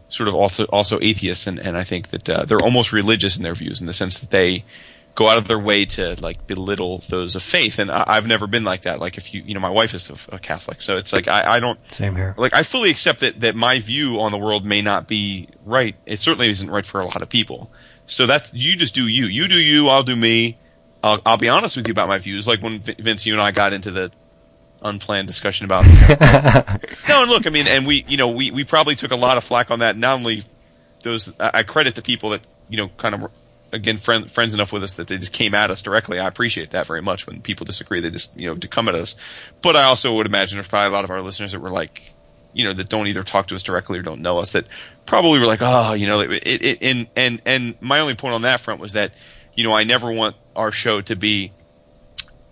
sort 0.09 0.27
of 0.27 0.35
also 0.35 0.65
also 0.65 0.99
atheists, 1.01 1.47
and, 1.47 1.59
and 1.59 1.77
I 1.77 1.83
think 1.83 2.09
that 2.09 2.29
uh, 2.29 2.45
they're 2.45 2.61
almost 2.61 2.93
religious 2.93 3.37
in 3.37 3.43
their 3.43 3.55
views, 3.55 3.81
in 3.81 3.87
the 3.87 3.93
sense 3.93 4.19
that 4.19 4.31
they 4.31 4.63
go 5.15 5.27
out 5.27 5.37
of 5.39 5.47
their 5.47 5.57
way 5.57 5.83
to 5.83 6.15
like 6.21 6.45
belittle 6.45 6.99
those 7.09 7.35
of 7.35 7.41
faith. 7.41 7.79
And 7.79 7.89
I, 7.89 8.03
I've 8.05 8.27
never 8.27 8.45
been 8.45 8.63
like 8.63 8.83
that. 8.83 8.99
Like 8.99 9.17
if 9.17 9.33
you 9.33 9.41
you 9.45 9.53
know 9.53 9.59
my 9.59 9.69
wife 9.69 9.93
is 9.93 10.09
a, 10.09 10.35
a 10.35 10.39
Catholic, 10.39 10.81
so 10.81 10.97
it's 10.97 11.11
like 11.11 11.27
I, 11.27 11.55
I 11.55 11.59
don't 11.59 11.79
Same 11.91 12.15
here. 12.15 12.35
like 12.37 12.53
I 12.53 12.63
fully 12.63 12.89
accept 12.91 13.21
that 13.21 13.39
that 13.41 13.55
my 13.55 13.79
view 13.79 14.19
on 14.19 14.31
the 14.31 14.37
world 14.37 14.65
may 14.65 14.81
not 14.81 15.07
be 15.07 15.47
right. 15.65 15.95
It 16.05 16.19
certainly 16.19 16.49
isn't 16.49 16.69
right 16.69 16.85
for 16.85 17.01
a 17.01 17.05
lot 17.05 17.21
of 17.21 17.29
people. 17.29 17.71
So 18.05 18.25
that's 18.25 18.53
you 18.53 18.77
just 18.77 18.95
do 18.95 19.07
you. 19.07 19.25
You 19.25 19.47
do 19.47 19.55
you. 19.55 19.89
I'll 19.89 20.03
do 20.03 20.15
me. 20.15 20.57
I'll, 21.03 21.21
I'll 21.25 21.37
be 21.37 21.49
honest 21.49 21.77
with 21.77 21.87
you 21.87 21.91
about 21.91 22.07
my 22.07 22.17
views. 22.17 22.47
Like 22.47 22.61
when 22.61 22.79
Vin- 22.79 22.95
Vince, 22.99 23.25
you 23.25 23.33
and 23.33 23.41
I 23.41 23.51
got 23.51 23.73
into 23.73 23.91
the 23.91 24.11
unplanned 24.81 25.27
discussion 25.27 25.65
about. 25.65 25.85
no, 27.09 27.21
and 27.21 27.29
look, 27.29 27.47
I 27.47 27.49
mean, 27.49 27.67
and 27.67 27.85
we, 27.85 28.05
you 28.07 28.17
know, 28.17 28.29
we 28.29 28.51
we 28.51 28.63
probably 28.63 28.95
took 28.95 29.11
a 29.11 29.15
lot 29.15 29.37
of 29.37 29.43
flack 29.43 29.71
on 29.71 29.79
that. 29.79 29.97
Not 29.97 30.19
only 30.19 30.43
those, 31.03 31.31
I 31.39 31.63
credit 31.63 31.95
the 31.95 32.01
people 32.01 32.31
that 32.31 32.45
you 32.69 32.77
know, 32.77 32.89
kind 32.97 33.15
of 33.15 33.31
again, 33.71 33.97
friend, 33.97 34.29
friends 34.29 34.53
enough 34.53 34.71
with 34.71 34.83
us 34.83 34.93
that 34.93 35.07
they 35.07 35.17
just 35.17 35.33
came 35.33 35.53
at 35.53 35.71
us 35.71 35.81
directly. 35.81 36.19
I 36.19 36.27
appreciate 36.27 36.71
that 36.71 36.87
very 36.87 37.01
much. 37.01 37.27
When 37.27 37.41
people 37.41 37.65
disagree, 37.65 37.99
they 37.99 38.09
just 38.09 38.39
you 38.39 38.47
know 38.47 38.55
to 38.55 38.67
come 38.67 38.89
at 38.89 38.95
us. 38.95 39.15
But 39.61 39.75
I 39.75 39.83
also 39.83 40.15
would 40.15 40.25
imagine 40.25 40.57
there's 40.57 40.67
probably 40.67 40.87
a 40.87 40.91
lot 40.91 41.03
of 41.03 41.09
our 41.09 41.21
listeners 41.21 41.51
that 41.51 41.59
were 41.59 41.71
like, 41.71 42.13
you 42.53 42.65
know, 42.65 42.73
that 42.73 42.89
don't 42.89 43.07
either 43.07 43.23
talk 43.23 43.47
to 43.47 43.55
us 43.55 43.63
directly 43.63 43.99
or 43.99 44.01
don't 44.01 44.21
know 44.21 44.39
us 44.39 44.51
that 44.53 44.65
probably 45.05 45.39
were 45.39 45.45
like, 45.45 45.61
oh, 45.61 45.93
you 45.93 46.07
know, 46.07 46.21
it, 46.21 46.43
it, 46.43 46.77
and 46.81 47.07
and 47.15 47.41
and 47.45 47.75
my 47.81 47.99
only 47.99 48.15
point 48.15 48.35
on 48.35 48.43
that 48.43 48.59
front 48.59 48.81
was 48.81 48.93
that, 48.93 49.13
you 49.55 49.63
know, 49.63 49.73
I 49.73 49.83
never 49.83 50.11
want 50.11 50.35
our 50.55 50.71
show 50.71 51.01
to 51.01 51.15
be, 51.15 51.51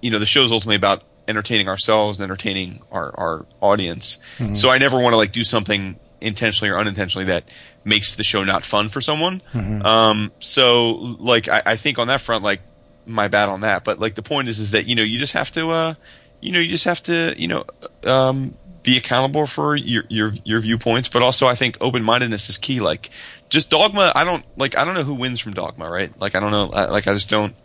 you 0.02 0.12
know, 0.12 0.20
the 0.20 0.26
show's 0.26 0.52
ultimately 0.52 0.76
about 0.76 1.04
entertaining 1.28 1.68
ourselves 1.68 2.20
and 2.20 2.24
entertaining 2.24 2.82
our 2.92 3.14
our 3.18 3.46
audience. 3.62 4.20
So 4.54 4.70
I 4.70 4.78
never 4.78 5.00
want 5.00 5.14
to 5.14 5.18
like 5.18 5.32
do 5.32 5.44
something 5.44 6.00
intentionally 6.22 6.72
or 6.72 6.78
unintentionally 6.80 7.26
that 7.26 7.50
makes 7.84 8.16
the 8.16 8.24
show 8.24 8.44
not 8.44 8.64
fun 8.64 8.90
for 8.90 9.02
someone. 9.02 9.42
Um, 9.86 10.32
so 10.40 10.92
like 11.20 11.48
I, 11.48 11.62
I 11.66 11.76
think 11.76 12.00
on 12.00 12.08
that 12.08 12.22
front, 12.22 12.44
like 12.44 12.62
my 13.06 13.28
bad 13.28 13.50
on 13.50 13.62
that. 13.62 13.84
But 13.84 14.00
like 14.00 14.16
the 14.16 14.24
point 14.24 14.48
is, 14.48 14.60
is 14.60 14.72
that 14.72 14.88
you 14.88 14.96
know 14.96 15.04
you 15.04 15.20
just 15.20 15.34
have 15.34 15.52
to, 15.52 15.70
uh, 15.70 15.94
you 16.42 16.52
know, 16.52 16.60
you 16.60 16.70
just 16.70 16.86
have 16.86 17.02
to, 17.04 17.34
you 17.38 17.48
know, 17.48 17.64
um, 18.06 18.56
be 18.84 18.98
accountable 18.98 19.48
for 19.48 19.76
your 19.76 20.04
your 20.10 20.32
your 20.44 20.60
viewpoints. 20.60 21.08
But 21.10 21.22
also, 21.22 21.48
I 21.48 21.56
think 21.56 21.78
open 21.82 22.04
mindedness 22.04 22.50
is 22.50 22.58
key. 22.58 22.80
Like 22.82 23.10
just 23.50 23.70
dogma. 23.70 24.12
I 24.16 24.24
don't 24.24 24.46
like. 24.58 24.78
I 24.78 24.86
don't 24.86 24.94
know 24.94 25.04
who 25.04 25.16
wins 25.16 25.40
from 25.40 25.54
dogma, 25.54 25.90
right? 25.90 26.12
Like 26.20 26.36
I 26.36 26.40
don't 26.40 26.52
know. 26.52 26.70
I, 26.72 26.86
like 26.86 27.08
I 27.08 27.14
just 27.14 27.30
don't. 27.30 27.56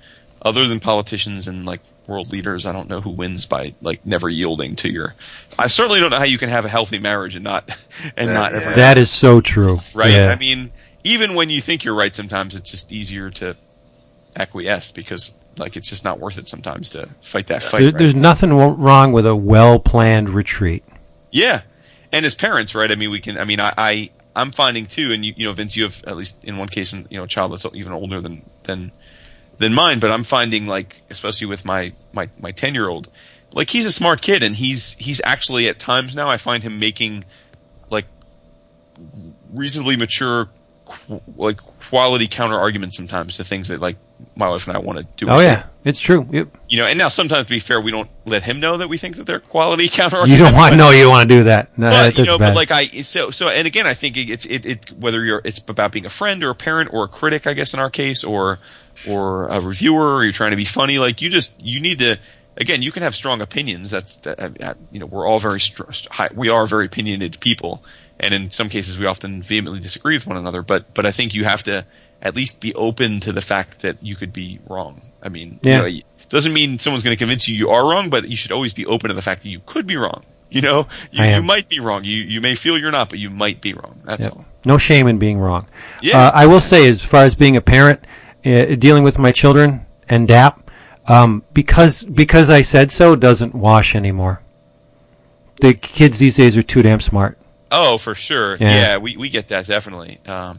Other 0.42 0.66
than 0.66 0.80
politicians 0.80 1.46
and 1.46 1.66
like 1.66 1.80
world 2.06 2.32
leaders, 2.32 2.64
I 2.64 2.72
don't 2.72 2.88
know 2.88 3.00
who 3.02 3.10
wins 3.10 3.44
by 3.44 3.74
like 3.82 4.06
never 4.06 4.28
yielding 4.28 4.74
to 4.76 4.90
your. 4.90 5.14
I 5.58 5.66
certainly 5.66 6.00
don't 6.00 6.10
know 6.10 6.16
how 6.18 6.24
you 6.24 6.38
can 6.38 6.48
have 6.48 6.64
a 6.64 6.68
healthy 6.68 6.98
marriage 6.98 7.36
and 7.36 7.44
not 7.44 7.70
and 8.16 8.28
not 8.30 8.52
ever 8.52 8.74
That 8.76 8.96
is 8.96 9.10
so 9.10 9.40
true. 9.42 9.80
right? 9.94 10.12
Yeah. 10.12 10.28
I 10.30 10.36
mean, 10.36 10.72
even 11.04 11.34
when 11.34 11.50
you 11.50 11.60
think 11.60 11.84
you're 11.84 11.94
right, 11.94 12.14
sometimes 12.14 12.56
it's 12.56 12.70
just 12.70 12.90
easier 12.90 13.30
to 13.32 13.54
acquiesce 14.36 14.90
because 14.90 15.34
like 15.58 15.76
it's 15.76 15.88
just 15.88 16.04
not 16.04 16.18
worth 16.18 16.38
it 16.38 16.48
sometimes 16.48 16.90
to 16.90 17.08
fight 17.20 17.48
that 17.48 17.62
fight. 17.62 17.80
There- 17.80 17.90
right? 17.90 17.98
There's 17.98 18.14
nothing 18.14 18.52
wrong 18.52 19.12
with 19.12 19.26
a 19.26 19.36
well 19.36 19.78
planned 19.78 20.30
retreat. 20.30 20.84
Yeah, 21.30 21.62
and 22.12 22.24
as 22.24 22.34
parents, 22.34 22.74
right? 22.74 22.90
I 22.90 22.94
mean, 22.94 23.10
we 23.10 23.20
can. 23.20 23.38
I 23.38 23.44
mean, 23.44 23.60
I, 23.60 23.72
I 23.76 24.10
I'm 24.34 24.52
finding 24.52 24.86
too, 24.86 25.12
and 25.12 25.24
you, 25.24 25.34
you 25.36 25.46
know, 25.46 25.52
Vince, 25.52 25.76
you 25.76 25.82
have 25.84 26.02
at 26.06 26.16
least 26.16 26.42
in 26.44 26.56
one 26.56 26.68
case, 26.68 26.92
you 26.92 27.04
know, 27.10 27.24
a 27.24 27.28
child 27.28 27.52
that's 27.52 27.66
even 27.74 27.92
older 27.92 28.20
than 28.20 28.42
than 28.64 28.92
than 29.60 29.72
mine. 29.72 30.00
But 30.00 30.10
I'm 30.10 30.24
finding 30.24 30.66
like, 30.66 31.02
especially 31.08 31.46
with 31.46 31.64
my 31.64 31.92
my 32.12 32.28
my 32.40 32.50
ten 32.50 32.74
year 32.74 32.88
old, 32.88 33.08
like 33.52 33.70
he's 33.70 33.86
a 33.86 33.92
smart 33.92 34.20
kid, 34.20 34.42
and 34.42 34.56
he's 34.56 34.94
he's 34.94 35.20
actually 35.24 35.68
at 35.68 35.78
times 35.78 36.16
now 36.16 36.28
I 36.28 36.36
find 36.36 36.64
him 36.64 36.80
making 36.80 37.24
like 37.88 38.06
reasonably 39.52 39.96
mature, 39.96 40.48
qu- 40.84 41.22
like 41.36 41.58
quality 41.58 42.26
counter 42.26 42.58
arguments 42.58 42.96
sometimes 42.96 43.36
to 43.36 43.44
things 43.44 43.68
that 43.68 43.80
like 43.80 43.96
my 44.36 44.48
wife 44.48 44.66
and 44.66 44.76
I 44.76 44.80
want 44.80 44.98
to 44.98 45.06
do. 45.16 45.30
Oh 45.30 45.38
say. 45.38 45.44
yeah, 45.44 45.66
it's 45.84 45.98
true. 45.98 46.26
You, 46.30 46.50
you 46.68 46.78
know, 46.78 46.86
and 46.86 46.98
now 46.98 47.08
sometimes 47.08 47.46
to 47.46 47.50
be 47.50 47.58
fair, 47.58 47.80
we 47.80 47.90
don't 47.90 48.10
let 48.26 48.42
him 48.42 48.60
know 48.60 48.76
that 48.76 48.88
we 48.88 48.98
think 48.98 49.16
that 49.16 49.26
they're 49.26 49.40
quality 49.40 49.88
counter 49.88 50.16
arguments. 50.16 50.38
you 50.40 50.44
don't 50.44 50.54
want 50.54 50.72
but- 50.72 50.76
no, 50.76 50.90
you 50.90 51.08
want 51.08 51.28
to 51.28 51.34
do 51.36 51.44
that. 51.44 51.76
No, 51.78 51.86
but 51.86 51.90
that's 51.90 52.18
you 52.18 52.24
know, 52.26 52.38
bad. 52.38 52.50
but 52.50 52.56
like 52.56 52.70
I 52.70 52.84
so 52.84 53.30
so, 53.30 53.48
and 53.48 53.66
again, 53.66 53.86
I 53.86 53.94
think 53.94 54.16
it's 54.16 54.44
it, 54.46 54.64
it 54.66 54.92
whether 54.92 55.24
you're 55.24 55.42
it's 55.44 55.58
about 55.58 55.92
being 55.92 56.06
a 56.06 56.10
friend 56.10 56.44
or 56.44 56.50
a 56.50 56.54
parent 56.54 56.90
or 56.92 57.04
a 57.04 57.08
critic, 57.08 57.46
I 57.46 57.54
guess 57.54 57.74
in 57.74 57.80
our 57.80 57.90
case, 57.90 58.22
or 58.24 58.58
or 59.08 59.48
a 59.48 59.60
reviewer, 59.60 60.16
or 60.16 60.24
you're 60.24 60.32
trying 60.32 60.50
to 60.50 60.56
be 60.56 60.64
funny. 60.64 60.98
Like 60.98 61.20
you 61.22 61.30
just 61.30 61.60
you 61.62 61.80
need 61.80 61.98
to. 62.00 62.18
Again, 62.56 62.82
you 62.82 62.92
can 62.92 63.02
have 63.02 63.14
strong 63.14 63.40
opinions. 63.40 63.90
That's 63.90 64.16
that, 64.16 64.76
you 64.90 64.98
know 65.00 65.06
we're 65.06 65.26
all 65.26 65.38
very 65.38 65.60
str- 65.60 65.84
we 66.34 66.48
are 66.48 66.66
very 66.66 66.86
opinionated 66.86 67.40
people, 67.40 67.82
and 68.18 68.34
in 68.34 68.50
some 68.50 68.68
cases 68.68 68.98
we 68.98 69.06
often 69.06 69.40
vehemently 69.40 69.80
disagree 69.80 70.16
with 70.16 70.26
one 70.26 70.36
another. 70.36 70.60
But 70.62 70.92
but 70.92 71.06
I 71.06 71.10
think 71.12 71.32
you 71.34 71.44
have 71.44 71.62
to 71.64 71.86
at 72.20 72.36
least 72.36 72.60
be 72.60 72.74
open 72.74 73.20
to 73.20 73.32
the 73.32 73.40
fact 73.40 73.80
that 73.80 73.96
you 74.02 74.14
could 74.14 74.32
be 74.32 74.58
wrong. 74.68 75.00
I 75.22 75.30
mean, 75.30 75.58
Yeah. 75.62 75.76
you 75.76 75.82
know, 75.82 75.86
it 76.20 76.28
doesn't 76.28 76.52
mean 76.52 76.78
someone's 76.78 77.02
going 77.02 77.16
to 77.16 77.18
convince 77.18 77.48
you 77.48 77.54
you 77.54 77.70
are 77.70 77.82
wrong, 77.88 78.10
but 78.10 78.28
you 78.28 78.36
should 78.36 78.52
always 78.52 78.74
be 78.74 78.84
open 78.84 79.08
to 79.08 79.14
the 79.14 79.22
fact 79.22 79.42
that 79.42 79.48
you 79.48 79.60
could 79.64 79.86
be 79.86 79.96
wrong. 79.96 80.24
You 80.50 80.60
know, 80.60 80.86
you, 81.12 81.24
you 81.24 81.42
might 81.42 81.68
be 81.68 81.78
wrong. 81.80 82.04
You 82.04 82.16
you 82.24 82.40
may 82.42 82.56
feel 82.56 82.76
you're 82.76 82.90
not, 82.90 83.08
but 83.08 83.20
you 83.20 83.30
might 83.30 83.60
be 83.62 83.72
wrong. 83.72 84.00
That's 84.04 84.24
Yep. 84.24 84.32
all. 84.36 84.44
No 84.66 84.76
shame 84.76 85.06
in 85.06 85.18
being 85.18 85.38
wrong. 85.38 85.66
Yeah. 86.02 86.18
Uh, 86.18 86.30
I 86.34 86.46
will 86.46 86.60
say, 86.60 86.88
as 86.90 87.02
far 87.02 87.24
as 87.24 87.34
being 87.36 87.56
a 87.56 87.62
parent, 87.62 88.04
uh, 88.44 88.74
dealing 88.76 89.02
with 89.02 89.18
my 89.18 89.32
children 89.32 89.86
and 90.08 90.26
DAP, 90.28 90.70
um, 91.06 91.42
because 91.52 92.02
because 92.04 92.50
I 92.50 92.62
said 92.62 92.90
so 92.90 93.16
doesn't 93.16 93.54
wash 93.54 93.94
anymore. 93.94 94.42
The 95.60 95.74
kids 95.74 96.18
these 96.18 96.36
days 96.36 96.56
are 96.56 96.62
too 96.62 96.82
damn 96.82 97.00
smart. 97.00 97.36
Oh, 97.70 97.98
for 97.98 98.14
sure. 98.14 98.56
Yeah. 98.56 98.70
Yeah, 98.74 98.96
we, 98.96 99.16
we 99.16 99.28
get 99.28 99.48
that 99.48 99.66
definitely. 99.66 100.18
Um, 100.26 100.58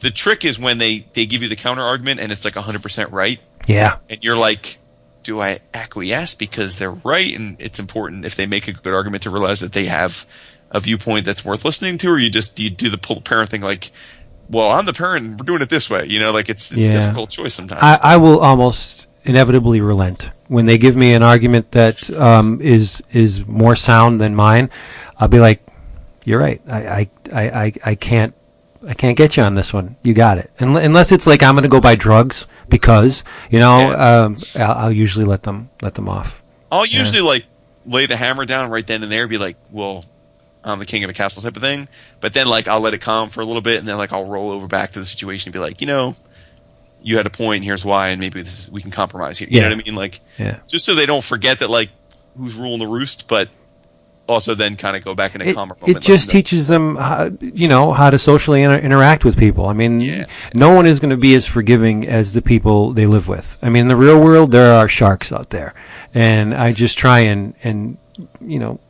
the 0.00 0.10
trick 0.10 0.44
is 0.44 0.58
when 0.58 0.78
they, 0.78 1.06
they 1.12 1.26
give 1.26 1.42
you 1.42 1.48
the 1.48 1.56
counter 1.56 1.82
argument 1.82 2.20
and 2.20 2.30
it's 2.30 2.44
like 2.44 2.54
100% 2.54 3.10
right, 3.10 3.40
Yeah. 3.66 3.98
and 4.08 4.22
you're 4.22 4.36
like, 4.36 4.78
do 5.24 5.40
I 5.42 5.58
acquiesce 5.74 6.34
because 6.36 6.78
they're 6.78 6.92
right? 6.92 7.34
And 7.36 7.60
it's 7.60 7.78
important 7.80 8.24
if 8.24 8.36
they 8.36 8.46
make 8.46 8.68
a 8.68 8.72
good 8.72 8.94
argument 8.94 9.24
to 9.24 9.30
realize 9.30 9.60
that 9.60 9.72
they 9.72 9.86
have 9.86 10.24
a 10.70 10.78
viewpoint 10.80 11.26
that's 11.26 11.44
worth 11.44 11.64
listening 11.64 11.98
to, 11.98 12.08
or 12.10 12.18
you 12.18 12.30
just 12.30 12.54
do 12.54 12.62
you 12.62 12.70
do 12.70 12.88
the 12.88 12.96
parent 12.98 13.50
thing 13.50 13.60
like, 13.60 13.90
well, 14.50 14.70
I'm 14.70 14.86
the 14.86 14.92
parent 14.92 15.24
and 15.26 15.38
we're 15.40 15.44
doing 15.44 15.62
it 15.62 15.68
this 15.68 15.88
way. 15.90 16.06
You 16.06 16.20
know, 16.20 16.32
like 16.32 16.48
it's 16.48 16.70
it's 16.72 16.80
Yeah. 16.82 16.88
a 16.88 17.00
difficult 17.00 17.30
choice 17.30 17.54
sometimes. 17.54 17.80
I, 17.82 17.98
I 18.02 18.16
will 18.16 18.40
almost 18.40 19.06
inevitably 19.24 19.80
relent 19.80 20.30
when 20.48 20.64
they 20.66 20.78
give 20.78 20.96
me 20.96 21.12
an 21.14 21.22
argument 21.22 21.70
that 21.72 22.08
um, 22.18 22.60
is 22.60 23.02
is 23.12 23.46
more 23.46 23.76
sound 23.76 24.20
than 24.20 24.34
mine. 24.34 24.70
I'll 25.18 25.28
be 25.28 25.40
like, 25.40 25.60
"You're 26.24 26.38
right. 26.40 26.60
I 26.68 26.78
I, 27.32 27.40
I, 27.50 27.72
I, 27.84 27.94
can't 27.94 28.34
I 28.86 28.94
can't 28.94 29.16
get 29.18 29.36
you 29.36 29.42
on 29.42 29.54
this 29.54 29.74
one. 29.74 29.96
You 30.02 30.14
got 30.14 30.38
it." 30.38 30.50
Unless 30.58 31.12
it's 31.12 31.26
like 31.26 31.42
I'm 31.42 31.54
going 31.54 31.64
to 31.64 31.68
go 31.68 31.80
buy 31.80 31.94
drugs 31.96 32.46
because 32.68 33.24
you 33.50 33.58
know, 33.58 33.90
Yeah. 33.90 34.22
um, 34.24 34.36
I'll, 34.60 34.72
I'll 34.86 34.92
usually 34.92 35.24
let 35.26 35.42
them 35.42 35.68
let 35.82 35.94
them 35.94 36.08
off. 36.08 36.42
I'll 36.72 36.86
usually 36.86 37.20
like 37.20 37.44
lay 37.84 38.06
the 38.06 38.16
hammer 38.16 38.44
down 38.44 38.70
right 38.70 38.86
then 38.86 39.02
and 39.02 39.10
there, 39.12 39.26
be 39.28 39.38
like, 39.38 39.56
well, 39.70 40.04
I'm 40.64 40.78
the 40.78 40.86
king 40.86 41.04
of 41.04 41.08
the 41.08 41.14
castle 41.14 41.42
type 41.42 41.56
of 41.56 41.62
thing. 41.62 41.88
But 42.20 42.32
then 42.34 42.48
like 42.48 42.68
I'll 42.68 42.80
let 42.80 42.94
it 42.94 43.00
calm 43.00 43.28
for 43.30 43.40
a 43.40 43.44
little 43.44 43.62
bit 43.62 43.78
and 43.78 43.86
then 43.88 43.96
like 43.98 44.12
I'll 44.12 44.26
roll 44.26 44.50
over 44.50 44.66
back 44.66 44.92
to 44.92 44.98
the 44.98 45.06
situation 45.06 45.48
and 45.48 45.52
be 45.52 45.58
like, 45.60 45.80
you 45.80 45.86
know, 45.86 46.14
you 47.02 47.16
had 47.16 47.26
a 47.26 47.30
point, 47.30 47.64
here's 47.64 47.84
why, 47.84 48.08
and 48.08 48.20
maybe 48.20 48.42
this 48.42 48.64
is, 48.64 48.70
we 48.70 48.82
can 48.82 48.90
compromise. 48.90 49.40
You, 49.40 49.46
you 49.50 49.58
Yeah. 49.60 49.68
know 49.68 49.76
what 49.76 49.84
I 49.84 49.88
mean? 49.88 49.94
Like, 49.94 50.20
Yeah. 50.38 50.58
just 50.68 50.84
so 50.84 50.94
they 50.94 51.06
don't 51.06 51.22
forget 51.24 51.60
that 51.60 51.70
like 51.70 51.90
who's 52.36 52.54
ruling 52.56 52.80
the 52.80 52.86
roost, 52.88 53.28
but 53.28 53.48
also 54.26 54.54
then 54.54 54.76
kind 54.76 54.94
of 54.96 55.02
go 55.04 55.14
back 55.14 55.34
into 55.34 55.48
It, 55.48 55.54
calmer 55.54 55.74
it 55.86 56.00
just 56.00 56.28
teaches 56.28 56.68
them, 56.68 56.96
how, 56.96 57.30
you 57.40 57.66
know, 57.66 57.92
how 57.94 58.10
to 58.10 58.18
socially 58.18 58.62
inter- 58.62 58.76
interact 58.78 59.24
with 59.24 59.38
people. 59.38 59.66
I 59.66 59.72
mean, 59.72 60.00
Yeah. 60.00 60.26
no 60.52 60.74
one 60.74 60.86
is 60.86 61.00
going 61.00 61.10
to 61.10 61.16
be 61.16 61.34
as 61.34 61.46
forgiving 61.46 62.06
as 62.06 62.34
the 62.34 62.42
people 62.42 62.92
they 62.92 63.06
live 63.06 63.26
with. 63.26 63.58
I 63.62 63.70
mean, 63.70 63.82
in 63.82 63.88
the 63.88 63.96
real 63.96 64.20
world, 64.20 64.50
there 64.52 64.74
are 64.74 64.86
sharks 64.88 65.32
out 65.32 65.48
there, 65.50 65.72
and 66.14 66.52
I 66.54 66.72
just 66.72 66.98
try 66.98 67.20
and 67.20 67.54
and 67.64 67.96
you 68.44 68.58
know, 68.58 68.80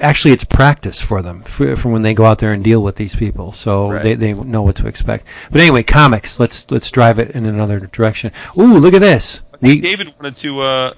actually, 0.00 0.32
it's 0.32 0.44
practice 0.44 1.00
for 1.00 1.22
them 1.22 1.40
for, 1.40 1.76
for 1.76 1.90
when 1.92 2.02
they 2.02 2.14
go 2.14 2.24
out 2.24 2.38
there 2.38 2.52
and 2.52 2.62
deal 2.64 2.82
with 2.82 2.96
these 2.96 3.14
people, 3.14 3.52
so 3.52 3.90
Right. 3.90 4.02
they, 4.02 4.14
they 4.14 4.32
know 4.34 4.62
what 4.62 4.76
to 4.76 4.86
expect. 4.86 5.26
But 5.50 5.60
anyway, 5.60 5.82
comics. 5.82 6.38
Let's 6.40 6.70
let's 6.70 6.90
drive 6.90 7.18
it 7.18 7.30
in 7.32 7.46
another 7.46 7.80
direction. 7.80 8.30
Ooh, 8.58 8.78
look 8.78 8.94
at 8.94 9.00
this. 9.00 9.40
I 9.52 9.56
think 9.58 9.82
We, 9.82 9.88
David 9.88 10.14
wanted 10.20 10.36
to. 10.36 10.60
uh 10.60 10.94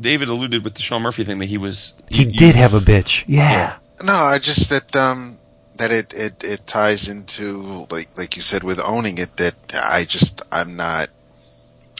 David 0.00 0.28
alluded 0.28 0.64
with 0.64 0.74
the 0.74 0.82
Sean 0.82 1.02
Murphy 1.02 1.22
thing 1.22 1.38
that 1.38 1.46
he 1.46 1.58
was. 1.58 1.94
he 2.08 2.24
you- 2.24 2.32
did 2.32 2.56
have 2.56 2.74
a 2.74 2.80
bitch. 2.80 3.24
Yeah. 3.28 3.76
No, 4.04 4.14
I 4.14 4.38
just 4.38 4.68
that 4.70 4.96
um 4.96 5.38
that 5.76 5.90
it, 5.92 6.12
it 6.14 6.42
it 6.44 6.66
ties 6.66 7.08
into 7.08 7.86
like 7.90 8.06
like 8.18 8.34
you 8.36 8.42
said 8.42 8.64
with 8.64 8.80
owning 8.80 9.18
it 9.18 9.36
that 9.36 9.54
I 9.72 10.04
just 10.04 10.42
I'm 10.50 10.74
not 10.76 11.08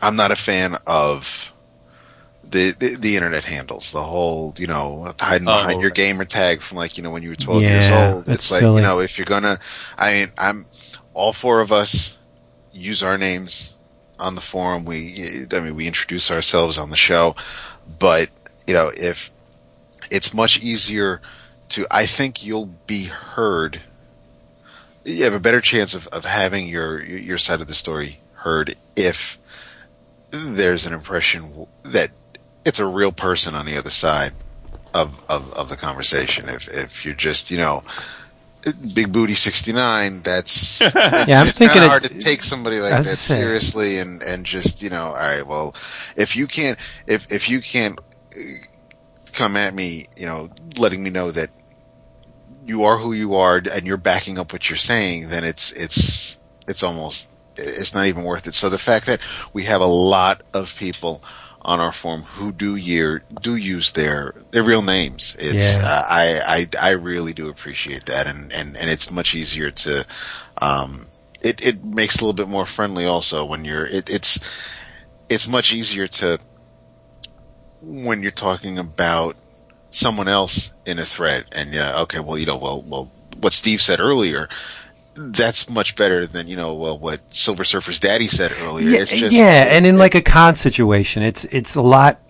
I'm 0.02 0.16
not 0.16 0.32
a 0.32 0.36
fan 0.36 0.78
of 0.86 1.51
the 2.52 2.72
the, 2.78 2.96
the 3.00 3.16
internet 3.16 3.44
handles 3.44 3.90
the 3.92 4.00
whole 4.02 4.54
you 4.56 4.66
know 4.66 5.12
hiding 5.18 5.48
Oh, 5.48 5.56
behind 5.58 5.80
your 5.80 5.90
right. 5.90 5.96
gamer 5.96 6.24
tag 6.24 6.60
from 6.62 6.78
like 6.78 6.96
you 6.96 7.02
know 7.02 7.10
when 7.10 7.22
you 7.22 7.30
were 7.30 7.36
12 7.36 7.62
years 7.62 7.90
old 7.90 8.28
it's 8.28 8.50
like 8.50 8.60
silly. 8.60 8.76
you 8.76 8.82
know 8.82 9.00
if 9.00 9.18
you're 9.18 9.24
gonna 9.24 9.58
I 9.98 10.12
mean 10.12 10.26
I'm 10.38 10.66
all 11.14 11.32
four 11.32 11.60
of 11.60 11.72
us 11.72 12.18
use 12.72 13.02
our 13.02 13.18
names 13.18 13.74
on 14.20 14.34
the 14.34 14.40
forum 14.40 14.84
we 14.84 15.12
I 15.52 15.60
mean 15.60 15.74
we 15.74 15.86
introduce 15.86 16.30
ourselves 16.30 16.78
on 16.78 16.90
the 16.90 16.96
show 16.96 17.34
but 17.98 18.28
you 18.66 18.74
know 18.74 18.90
if 18.94 19.30
it's 20.10 20.32
much 20.32 20.62
easier 20.62 21.20
to 21.70 21.86
I 21.90 22.06
think 22.06 22.44
you'll 22.44 22.70
be 22.86 23.06
heard 23.06 23.82
you 25.04 25.24
have 25.24 25.34
a 25.34 25.40
better 25.40 25.60
chance 25.60 25.94
of, 25.94 26.06
of 26.08 26.24
having 26.24 26.68
your 26.68 27.02
your 27.02 27.38
side 27.38 27.60
of 27.60 27.66
the 27.66 27.74
story 27.74 28.18
heard 28.34 28.76
if 28.96 29.38
there's 30.30 30.86
an 30.86 30.92
impression 30.92 31.66
that 31.84 32.10
it's 32.64 32.78
a 32.78 32.86
real 32.86 33.12
person 33.12 33.54
on 33.54 33.66
the 33.66 33.76
other 33.76 33.90
side 33.90 34.32
of, 34.94 35.24
of, 35.30 35.52
of 35.54 35.68
the 35.68 35.76
conversation. 35.76 36.48
If 36.48 36.68
if 36.68 37.04
you're 37.04 37.14
just 37.14 37.50
you 37.50 37.58
know 37.58 37.82
big 38.94 39.12
booty 39.12 39.32
sixty 39.32 39.72
nine, 39.72 40.22
that's 40.22 40.80
it's, 40.82 40.94
Yeah, 40.94 41.40
I'm 41.40 41.48
it's 41.48 41.58
thinking 41.58 41.80
kind 41.80 41.84
of 41.84 41.90
hard 41.90 42.04
to 42.04 42.18
take 42.18 42.42
somebody 42.42 42.80
like 42.80 42.92
that 42.92 43.04
seriously 43.04 43.98
and 43.98 44.22
and 44.22 44.44
just 44.44 44.82
you 44.82 44.90
know 44.90 45.06
all 45.06 45.14
right 45.14 45.46
well 45.46 45.72
if 46.16 46.36
you 46.36 46.46
can't 46.46 46.78
if 47.06 47.30
if 47.32 47.48
you 47.48 47.60
can't 47.60 47.98
uh, 47.98 48.40
come 49.32 49.56
at 49.56 49.74
me 49.74 50.04
you 50.18 50.26
know 50.26 50.50
letting 50.76 51.02
me 51.02 51.10
know 51.10 51.30
that 51.30 51.48
you 52.66 52.84
are 52.84 52.98
who 52.98 53.12
you 53.12 53.34
are 53.34 53.60
and 53.72 53.86
you're 53.86 53.96
backing 53.96 54.38
up 54.38 54.52
what 54.52 54.70
you're 54.70 54.76
saying, 54.76 55.28
then 55.28 55.44
it's 55.44 55.72
it's 55.72 56.36
it's 56.68 56.82
almost 56.82 57.28
it's 57.56 57.94
not 57.94 58.06
even 58.06 58.24
worth 58.24 58.46
it. 58.46 58.54
So 58.54 58.68
the 58.68 58.78
fact 58.78 59.06
that 59.06 59.20
we 59.52 59.64
have 59.64 59.80
a 59.80 59.86
lot 59.86 60.42
of 60.54 60.74
people 60.78 61.22
on 61.64 61.78
our 61.80 61.92
forum 61.92 62.22
who 62.22 62.50
do 62.52 62.74
year 62.76 63.22
do 63.40 63.54
use 63.56 63.92
their 63.92 64.34
their 64.50 64.62
real 64.64 64.82
names, 64.82 65.36
it's 65.38 65.76
Yeah. 65.76 65.82
uh, 65.84 66.02
I, 66.10 66.40
I 66.82 66.88
I 66.88 66.90
really 66.92 67.32
do 67.32 67.48
appreciate 67.48 68.06
that, 68.06 68.26
and 68.26 68.52
and 68.52 68.76
and 68.76 68.90
it's 68.90 69.10
much 69.10 69.34
easier 69.34 69.70
to 69.70 70.04
um 70.60 71.06
it 71.40 71.64
it 71.66 71.84
makes 71.84 72.16
it 72.16 72.22
a 72.22 72.24
little 72.24 72.36
bit 72.36 72.48
more 72.48 72.66
friendly 72.66 73.06
also 73.06 73.44
when 73.44 73.64
you're 73.64 73.86
it, 73.86 74.10
it's 74.10 74.38
it's 75.28 75.48
much 75.48 75.72
easier 75.72 76.06
to 76.06 76.38
when 77.82 78.22
you're 78.22 78.30
talking 78.30 78.78
about 78.78 79.36
someone 79.90 80.28
else 80.28 80.72
in 80.86 80.98
a 80.98 81.04
thread 81.04 81.44
and 81.52 81.72
yeah 81.74 82.00
okay 82.00 82.20
well 82.20 82.38
you 82.38 82.46
know 82.46 82.56
well 82.56 82.82
well 82.86 83.10
what 83.40 83.52
steve 83.52 83.80
said 83.80 84.00
earlier 84.00 84.48
that's 85.14 85.68
much 85.70 85.94
better 85.96 86.26
than 86.26 86.48
you 86.48 86.56
know 86.56 86.74
well 86.74 86.98
what 86.98 87.20
silver 87.32 87.64
surfer's 87.64 87.98
daddy 88.00 88.26
said 88.26 88.52
earlier 88.60 88.88
Yeah, 88.88 88.98
it's 89.00 89.10
just 89.10 89.32
yeah, 89.34 89.66
and 89.76 89.86
in 89.86 89.98
like 89.98 90.14
a 90.14 90.22
con 90.22 90.54
situation, 90.54 91.22
it's 91.22 91.44
it's 91.46 91.74
a 91.74 91.82
lot 91.82 92.20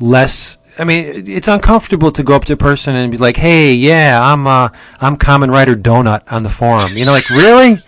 less. 0.00 0.58
I 0.78 0.84
mean, 0.84 1.28
it's 1.28 1.48
uncomfortable 1.48 2.10
to 2.12 2.22
go 2.22 2.34
up 2.34 2.46
to 2.46 2.54
a 2.54 2.56
person 2.56 2.94
and 2.94 3.10
be 3.12 3.18
like, 3.18 3.36
"Hey, 3.36 3.74
yeah, 3.74 4.20
I'm 4.22 4.46
uh, 4.46 4.68
I'm 5.00 5.16
Common 5.16 5.50
Writer 5.50 5.74
Donut 5.76 6.22
on 6.32 6.42
the 6.42 6.48
forum." 6.48 6.88
You 6.94 7.04
know, 7.04 7.12
like 7.12 7.28
really? 7.30 7.74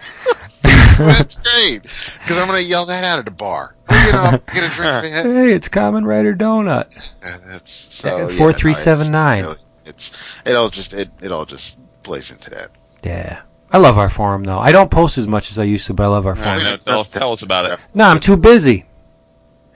that's 0.98 1.36
great 1.36 1.82
because 1.82 2.38
i'm 2.40 2.46
gonna 2.46 2.60
yell 2.60 2.86
that 2.86 3.02
out 3.04 3.18
at 3.18 3.26
a 3.26 3.30
bar 3.30 3.74
you 3.90 4.12
know 4.12 4.38
get 4.54 4.64
a 4.64 4.68
drink. 4.74 5.12
Hey, 5.12 5.52
it's 5.52 5.68
Common 5.68 6.04
Writer 6.06 6.34
Donut. 6.34 7.20
And 7.44 7.54
it's 7.54 7.70
so 7.70 8.28
yeah, 8.28 8.36
Four, 8.38 8.46
no, 8.48 8.52
three, 8.52 8.70
it's 8.72 9.08
nine. 9.10 9.42
really- 9.42 9.56
it's 9.84 10.40
it 10.46 10.54
all 10.54 10.68
just 10.70 10.94
it, 10.94 11.10
it 11.20 11.32
all 11.32 11.44
just 11.44 11.80
plays 12.04 12.30
into 12.30 12.48
that 12.50 12.68
Yeah, 13.02 13.42
I 13.74 13.78
love 13.78 13.98
our 13.98 14.08
forum 14.08 14.44
though. 14.44 14.58
I 14.60 14.70
don't 14.70 14.90
post 14.90 15.18
as 15.18 15.26
much 15.26 15.50
as 15.50 15.58
I 15.58 15.64
used 15.64 15.86
to, 15.86 15.94
but 15.94 16.04
I 16.04 16.06
love 16.06 16.26
our 16.26 16.34
I 16.38 16.42
forum. 16.42 16.62
know, 16.62 16.76
tell, 16.76 17.04
tell 17.04 17.32
us 17.32 17.42
about 17.42 17.66
it. 17.66 17.78
No, 17.92 18.04
I'm 18.04 18.20
too 18.20 18.36
busy. 18.36 18.86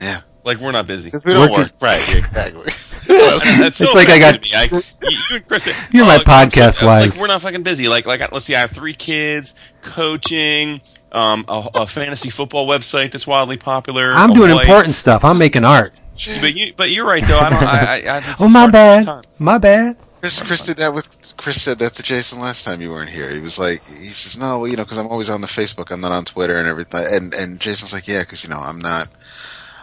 yeah 0.01 0.21
Like 0.45 0.59
we're 0.59 0.71
not 0.71 0.87
busy. 0.87 1.07
because 1.09 1.25
we 1.25 1.33
don't 1.33 1.51
Working- 1.51 1.57
work 1.65 1.71
right 1.81 2.01
exactly 2.17 2.71
That's 3.09 3.75
so 3.77 3.85
It's 3.85 3.95
like 3.95 4.07
I 4.09 4.19
got- 4.19 4.41
to 4.41 4.49
me. 4.49 4.55
I, 4.55 4.63
you, 4.63 4.81
you 5.29 5.35
and 5.35 5.47
Chris, 5.47 5.67
You're 5.91 6.05
my 6.05 6.17
like, 6.17 6.25
podcast 6.25 6.81
like, 6.81 7.19
we're 7.19 7.27
not 7.27 7.41
fucking 7.41 7.63
busy. 7.63 7.87
Like, 7.87 8.05
like 8.05 8.31
let's 8.31 8.45
see, 8.45 8.55
I 8.55 8.59
have 8.61 8.71
three 8.71 8.93
kids, 8.93 9.53
coaching, 9.81 10.79
um, 11.11 11.43
a, 11.49 11.67
a 11.81 11.87
fantasy 11.87 12.29
football 12.29 12.67
website 12.67 13.11
that's 13.11 13.25
wildly 13.27 13.57
popular. 13.57 14.11
I'm 14.13 14.31
doing 14.33 14.51
wife. 14.53 14.61
important 14.61 14.93
stuff. 14.95 15.25
I'm 15.25 15.37
making 15.39 15.65
art. 15.65 15.93
But 16.39 16.53
you, 16.55 16.73
but 16.77 16.89
you're 16.91 17.05
right 17.07 17.23
though. 17.25 17.39
I 17.39 17.49
don't. 17.49 17.63
I, 17.63 18.01
I, 18.05 18.17
I 18.19 18.35
Oh 18.39 18.47
my 18.47 18.67
bad. 18.67 19.25
My 19.39 19.57
bad. 19.57 19.97
Chris, 20.19 20.41
Chris 20.41 20.61
did 20.63 20.77
that 20.77 20.93
with 20.93 21.18
Chris 21.39 21.61
said 21.61 21.79
that 21.79 21.93
to 21.93 22.03
Jason 22.03 22.39
last 22.39 22.65
time 22.65 22.81
you 22.81 22.91
weren't 22.91 23.09
here. 23.09 23.29
He 23.29 23.39
was 23.39 23.57
like, 23.57 23.79
he 23.79 24.11
says, 24.11 24.37
no, 24.37 24.65
you 24.65 24.75
know, 24.75 24.83
because 24.83 24.97
I'm 24.97 25.07
always 25.07 25.29
on 25.29 25.39
the 25.39 25.47
Facebook, 25.47 25.89
I'm 25.89 26.01
not 26.01 26.11
on 26.11 26.25
Twitter 26.25 26.57
and 26.57 26.67
everything. 26.67 27.05
And 27.09 27.33
and 27.33 27.61
Jason's 27.61 27.93
like, 27.93 28.09
yeah, 28.09 28.19
because 28.19 28.43
you 28.43 28.49
know, 28.49 28.59
I'm 28.59 28.77
not, 28.77 29.07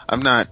I'm 0.07 0.21
not 0.21 0.49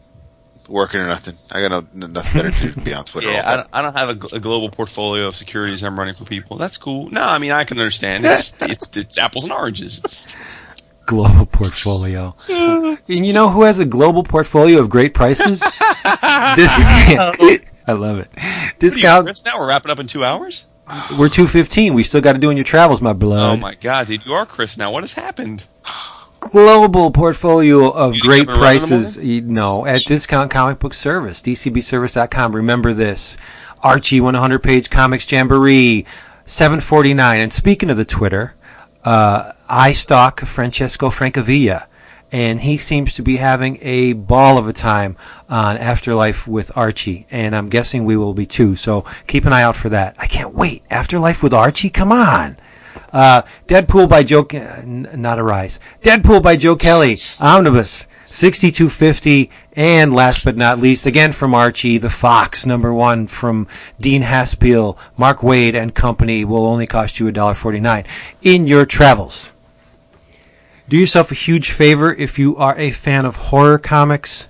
working 0.67 1.01
or 1.01 1.07
nothing. 1.07 1.35
I 1.53 1.61
got 1.61 1.93
no, 1.93 2.09
nothing 2.09 2.41
better 2.41 2.51
to 2.51 2.59
do 2.59 2.71
than 2.71 2.85
be 2.85 2.95
on 2.95 3.05
Twitter. 3.05 3.31
Yeah, 3.31 3.43
all 3.43 3.53
I 3.53 3.57
don't, 3.57 3.69
I 3.75 3.83
don't 3.83 3.97
have 3.97 4.09
a, 4.09 4.15
gl- 4.15 4.33
a 4.33 4.41
global 4.41 4.71
portfolio 4.71 5.29
of 5.29 5.35
securities 5.35 5.85
I'm 5.85 5.99
running 5.99 6.15
for 6.15 6.25
people. 6.25 6.57
That's 6.57 6.79
cool. 6.79 7.11
No, 7.11 7.23
I 7.23 7.37
mean 7.37 7.53
I 7.53 7.65
can 7.65 7.79
understand. 7.79 8.25
It's 8.25 8.55
it's 8.63 8.97
it's 8.97 9.19
apples 9.19 9.45
and 9.45 9.53
oranges. 9.53 9.99
It's, 9.99 10.35
Global 11.07 11.45
portfolio. 11.45 12.35
and 12.51 13.27
you 13.27 13.35
know 13.35 13.51
who 13.51 13.65
has 13.65 13.79
a 13.79 13.85
global 13.85 14.23
portfolio 14.23 14.79
of 14.79 14.89
great 14.89 15.13
prices? 15.13 15.61
Discount. 16.57 17.63
I 17.87 17.93
love 17.93 18.21
it. 18.21 18.31
Discount. 18.79 19.45
Now 19.45 19.61
we're 19.61 19.69
wrapping 19.69 19.91
up 19.91 19.99
in 19.99 20.07
two 20.07 20.25
hours. 20.25 20.65
We're 21.19 21.29
two 21.29 21.47
fifteen. 21.47 21.95
We 21.95 22.05
still 22.05 22.21
got 22.21 22.35
to 22.35 22.39
do 22.39 22.51
in 22.51 22.57
your 22.57 22.65
travels, 22.65 23.01
my 23.01 23.13
blood. 23.13 23.53
Oh 23.53 23.57
my 23.57 23.75
god, 23.75 24.07
dude, 24.07 24.25
you 24.27 24.35
are 24.35 24.47
Chris 24.47 24.77
now. 24.77 24.93
What 24.93 25.03
has 25.03 25.15
happened? 25.15 25.67
Global 26.41 27.11
portfolio 27.11 27.89
of 27.91 28.17
You 28.17 28.21
great 28.23 28.39
think 28.47 28.51
I've 28.51 28.55
been 28.57 28.63
around 28.63 28.75
in 28.75 28.81
the 28.81 28.87
prices. 28.91 29.17
You- 29.17 29.41
No, 29.41 29.87
at 29.87 30.01
Discount 30.05 30.51
Comic 30.51 30.79
Book 30.79 30.93
Service, 30.93 31.41
dcbservice.com. 31.41 32.55
Remember 32.55 32.93
this: 32.93 33.37
Archie 33.83 34.21
100 34.21 34.59
page 34.63 34.91
comics 34.91 35.31
jamboree, 35.31 36.05
749. 36.45 37.41
And 37.41 37.53
speaking 37.53 37.89
of 37.89 37.97
the 37.97 38.05
Twitter, 38.05 38.55
uh, 39.05 39.53
I 39.69 39.93
stalk 39.95 40.41
Francesco 40.41 41.09
Francavilla, 41.09 41.87
and 42.35 42.63
he 42.63 42.77
seems 42.77 43.15
to 43.15 43.23
be 43.23 43.37
having 43.37 43.79
a 43.81 44.13
ball 44.13 44.59
of 44.59 44.67
a 44.67 44.73
time 44.73 45.17
on 45.49 45.77
Afterlife 45.77 46.49
with 46.49 46.77
Archie, 46.77 47.29
and 47.31 47.55
I'm 47.55 47.69
guessing 47.69 48.05
we 48.05 48.17
will 48.17 48.35
be 48.35 48.45
too. 48.45 48.75
So 48.75 49.05
keep 49.29 49.45
an 49.45 49.53
eye 49.53 49.63
out 49.63 49.77
for 49.77 49.89
that. 49.91 50.17
I 50.19 50.27
can't 50.27 50.53
wait. 50.53 50.83
Afterlife 50.91 51.45
with 51.45 51.55
Archie, 51.55 51.91
come 51.91 52.11
on. 52.11 52.57
Uh, 53.13 53.43
Deadpool 53.69 54.09
by 54.09 54.25
Joe, 54.25 54.45
uh, 54.53 54.83
not 54.85 55.39
Arise. 55.39 55.79
Deadpool 56.03 56.43
by 56.43 56.57
Joe 56.57 56.75
Kelly, 56.75 57.17
Omnibus, 57.41 58.09
6250, 58.25 59.49
and 59.77 60.13
last 60.13 60.45
but 60.45 60.57
not 60.57 60.81
least, 60.81 61.07
again 61.07 61.31
from 61.31 61.55
Archie, 61.55 61.99
The 61.99 62.11
Fox, 62.11 62.67
number 62.67 62.93
one 62.93 63.29
from 63.29 63.69
Dean 64.01 64.23
Haspiel, 64.23 64.99
Mark 65.17 65.39
Waid 65.39 65.77
and 65.77 65.95
company 65.95 66.45
will 66.45 66.67
only 66.67 66.89
cost 66.89 67.21
you 67.21 67.27
$1.49 67.27 68.05
in 68.43 68.67
your 68.67 68.87
travels. 68.87 69.53
Do 70.87 70.99
yourself 70.99 71.31
a 71.33 71.35
huge 71.35 71.71
favor 71.71 72.13
if 72.13 72.39
you 72.39 72.57
are 72.57 72.77
a 72.77 72.91
fan 72.91 73.25
of 73.25 73.37
horror 73.37 73.79
comics. 73.79 74.49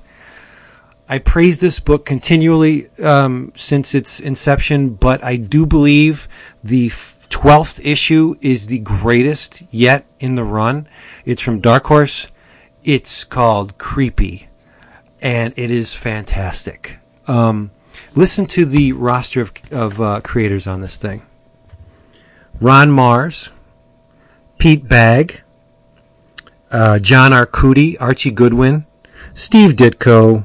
I 1.09 1.19
praise 1.19 1.61
this 1.61 1.78
book 1.78 2.05
continually 2.05 2.90
um, 2.98 3.52
since 3.55 3.94
its 3.94 4.19
inception, 4.19 4.94
but 4.94 5.23
I 5.23 5.36
do 5.36 5.65
believe 5.65 6.27
the 6.65 6.90
twelfth 7.28 7.81
issue 7.85 8.35
is 8.40 8.66
the 8.66 8.81
greatest 8.81 9.62
yet 9.70 10.06
in 10.19 10.35
the 10.35 10.43
run. 10.43 10.89
It's 11.24 11.43
from 11.43 11.61
Dark 11.61 11.86
Horse. 11.86 12.28
It's 12.82 13.23
called 13.23 13.78
Creepy, 13.78 14.48
and 15.20 15.55
it 15.56 15.70
is 15.70 15.94
fantastic. 15.94 16.98
Um, 17.28 17.70
listen 18.16 18.47
to 18.47 18.65
the 18.65 18.93
roster 18.93 19.40
of, 19.40 19.52
of 19.70 20.01
uh, 20.01 20.20
creators 20.23 20.66
on 20.66 20.81
this 20.81 20.97
thing: 20.97 21.23
Ron 22.61 22.89
Marz, 22.89 23.51
Pete 24.59 24.89
Bagge, 24.89 25.40
uh, 26.75 26.99
John 26.99 27.31
Arcudi, 27.31 27.97
Archie 28.01 28.33
Goodwin, 28.33 28.85
Steve 29.33 29.77
Ditko, 29.77 30.45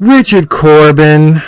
Richard 0.00 0.48
Corbin, 0.48 1.40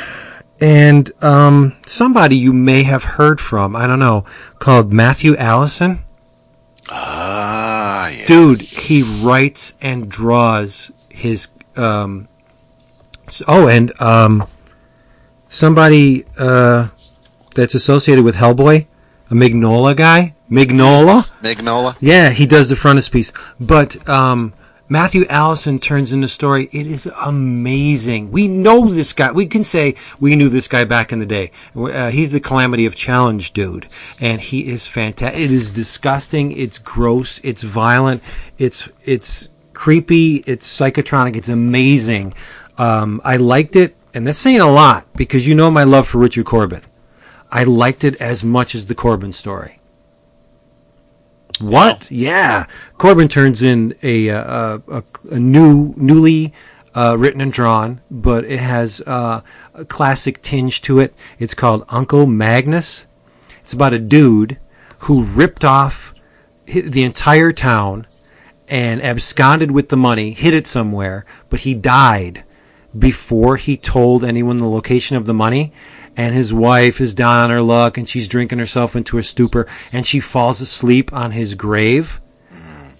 and 0.61 1.11
um, 1.21 1.77
somebody 1.85 2.37
you 2.37 2.53
may 2.53 2.85
have 2.85 3.03
heard 3.03 3.41
from. 3.41 3.75
I 3.75 3.89
don't 3.89 3.99
know, 3.99 4.25
called 4.61 4.93
Matthew 4.93 5.37
Allison. 5.37 6.05
Ah, 6.91 8.09
yeah. 8.09 8.27
Dude, 8.27 8.63
he 8.63 9.03
writes 9.25 9.75
and 9.81 10.09
draws 10.09 10.93
his. 11.11 11.49
Um, 11.77 12.29
oh, 13.49 13.67
and 13.67 14.01
um, 14.01 14.47
somebody 15.49 16.25
uh, 16.39 16.89
that's 17.57 17.75
associated 17.75 18.25
with 18.25 18.37
Hellboy, 18.37 18.87
a 19.29 19.35
Mignola 19.35 19.97
guy, 19.97 20.37
Mignola. 20.53 21.33
Magnola. 21.41 21.97
Yeah, 21.99 22.29
he 22.29 22.47
does 22.47 22.69
the 22.69 22.77
frontispiece. 22.77 23.33
But 23.59 24.07
um, 24.07 24.53
Matthew 24.87 25.25
Allison 25.31 25.79
turns 25.79 26.13
in 26.13 26.21
the 26.21 26.29
story. 26.29 26.69
It 26.73 26.87
is 26.87 27.11
amazing. 27.23 28.31
We 28.31 28.49
know 28.49 28.93
this 28.93 29.15
guy. 29.15 29.33
We 29.33 29.47
can 29.47 29.65
say 29.65 29.95
we 30.21 30.37
knew 30.37 30.51
this 30.51 30.69
guy 30.69 30.85
back 30.85 31.11
in 31.11 31.21
the 31.21 31.27
day. 31.27 31.53
Uh, 31.75 32.11
he's 32.11 32.33
the 32.33 32.41
Calamity 32.41 32.85
of 32.85 32.95
Challenge 32.95 33.51
dude, 33.55 33.87
and 34.21 34.43
he 34.43 34.69
is 34.71 34.87
fantastic. 34.87 35.41
It 35.41 35.51
is 35.51 35.71
disgusting. 35.71 36.53
It's 36.53 36.79
gross. 36.79 37.41
It's 37.43 37.63
violent. 37.63 38.23
It's 38.59 38.91
it's 39.07 39.49
creepy. 39.73 40.45
It's 40.47 40.69
psychotronic. 40.69 41.35
It's 41.35 41.49
amazing. 41.49 42.35
Um, 42.77 43.23
I 43.25 43.39
liked 43.39 43.75
it, 43.75 43.97
and 44.13 44.27
that's 44.27 44.37
saying 44.37 44.61
a 44.61 44.71
lot 44.71 45.07
because 45.15 45.49
you 45.49 45.55
know 45.55 45.71
my 45.71 45.85
love 45.85 46.09
for 46.09 46.19
Richard 46.19 46.45
Corbin. 46.45 46.83
I 47.51 47.65
liked 47.65 48.05
it 48.05 48.21
as 48.21 48.45
much 48.45 48.75
as 48.75 48.85
the 48.85 48.95
Corbin 48.95 49.33
story. 49.33 49.79
What? 51.61 52.11
Yeah, 52.11 52.67
Corbin 52.99 53.29
turns 53.29 53.63
in 53.63 53.95
a 54.03 54.31
uh, 54.31 54.79
a, 54.89 54.97
a, 54.99 55.03
a 55.33 55.41
new, 55.41 55.95
newly 55.97 56.53
uh, 56.95 57.17
written 57.19 57.41
and 57.41 57.53
drawn, 57.53 58.01
but 58.11 58.45
it 58.45 58.59
has 58.59 59.01
uh, 59.03 59.43
a 59.75 59.85
classic 59.85 60.43
tinge 60.43 60.83
to 60.83 60.99
it. 60.99 61.15
It's 61.39 61.55
called 61.55 61.85
Uncle 61.89 62.27
Magnus. 62.27 63.07
It's 63.63 63.73
about 63.73 63.95
a 63.95 63.99
dude 63.99 64.59
who 65.01 65.25
ripped 65.25 65.65
off 65.65 66.15
the 66.67 67.03
entire 67.03 67.53
town 67.53 68.07
and 68.69 69.03
absconded 69.03 69.71
with 69.71 69.89
the 69.89 69.97
money, 69.97 70.33
hid 70.33 70.55
it 70.55 70.67
somewhere, 70.67 71.25
but 71.51 71.61
he 71.61 71.75
died 71.75 72.45
before 72.99 73.57
he 73.57 73.77
told 73.77 74.25
anyone 74.25 74.57
the 74.57 74.69
location 74.69 75.17
of 75.17 75.27
the 75.27 75.35
money. 75.35 75.73
And 76.17 76.35
his 76.35 76.53
wife 76.53 77.01
is 77.01 77.15
down 77.15 77.41
on 77.41 77.51
her 77.51 77.63
luck 77.63 77.97
and 77.97 78.09
she's 78.09 78.29
drinking 78.29 78.59
herself 78.59 78.95
into 78.95 79.19
a 79.19 79.23
stupor 79.23 79.67
and 79.93 80.07
she 80.07 80.21
falls 80.21 80.61
asleep 80.61 81.13
on 81.13 81.31
his 81.31 81.55
grave, 81.55 82.21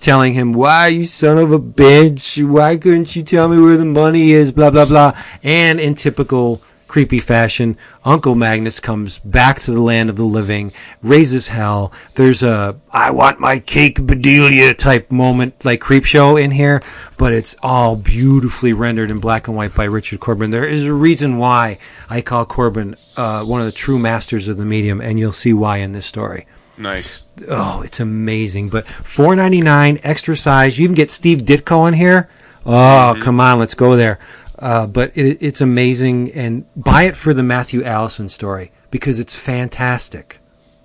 telling 0.01 0.33
him, 0.33 0.53
Why, 0.53 0.89
you 0.89 1.05
son 1.05 1.39
of 1.39 1.53
a 1.53 1.59
bitch? 1.59 2.47
Why 2.47 2.77
couldn't 2.77 3.15
you 3.15 3.23
tell 3.23 3.49
me 3.49 3.61
where 3.61 3.77
the 3.77 3.85
money 3.85 4.33
is? 4.33 4.51
Blah, 4.53 4.71
blah, 4.71 4.87
blah. 4.87 5.13
And 5.43 5.79
in 5.79 5.95
typical 5.95 6.63
creepy 6.93 7.21
fashion, 7.21 7.75
Uncle 8.05 8.35
Magnus 8.35 8.79
comes 8.79 9.19
back 9.21 9.61
to 9.61 9.71
the 9.71 9.81
land 9.81 10.11
of 10.11 10.17
the 10.17 10.25
living, 10.25 10.71
raises 11.03 11.49
hell. 11.49 11.91
There's 12.17 12.43
a 12.43 12.79
I 12.91 13.13
want 13.13 13.41
my 13.41 13.61
cake 13.61 13.99
Bedelia 13.99 14.75
type 14.75 15.11
moment, 15.11 15.65
like 15.65 15.81
creep 15.81 16.05
show 16.05 16.37
in 16.37 16.51
here, 16.51 16.83
but 17.17 17.33
it's 17.33 17.57
all 17.63 17.97
beautifully 17.97 18.75
rendered 18.75 19.11
in 19.11 19.21
black 19.21 19.49
and 19.49 19.57
white 19.57 19.75
by 19.75 19.85
Richard 19.85 20.21
Corben. 20.21 20.51
There 20.51 20.69
is 20.69 20.85
a 20.85 20.93
reason 20.93 21.39
why 21.39 21.77
I 22.11 22.21
call 22.21 22.45
Corben 22.45 22.95
uh, 23.17 23.43
one 23.45 23.61
of 23.61 23.67
the 23.67 23.73
true 23.73 23.99
masters 23.99 24.49
of 24.49 24.59
the 24.59 24.67
medium, 24.67 25.01
and 25.01 25.19
you'll 25.19 25.33
see 25.33 25.55
why 25.55 25.79
in 25.79 25.93
this 25.93 26.05
story. 26.05 26.47
Nice. 26.77 27.23
Oh, 27.49 27.81
it's 27.81 28.01
amazing. 28.01 28.69
But 28.69 28.87
four 28.87 29.35
ninety 29.35 29.63
nine 29.63 29.99
extra 30.03 30.37
size. 30.37 30.79
You 30.79 30.85
even 30.85 30.95
get 30.95 31.11
Steve 31.11 31.39
Ditko 31.39 31.89
in 31.89 31.95
here. 31.95 32.29
Oh, 32.65 33.19
come 33.21 33.41
on, 33.41 33.59
let's 33.59 33.75
go 33.75 33.97
there. 33.97 34.21
Uh, 34.63 34.87
but 34.87 35.11
it, 35.17 35.39
it's 35.41 35.61
amazing, 35.61 36.31
and 36.33 36.65
buy 36.77 37.03
it 37.03 37.17
for 37.17 37.35
the 37.35 37.43
Matthew 37.43 37.83
Allison 37.83 38.29
story 38.29 38.71
because 38.93 39.19
it's 39.19 39.37
fantastic. 39.37 40.39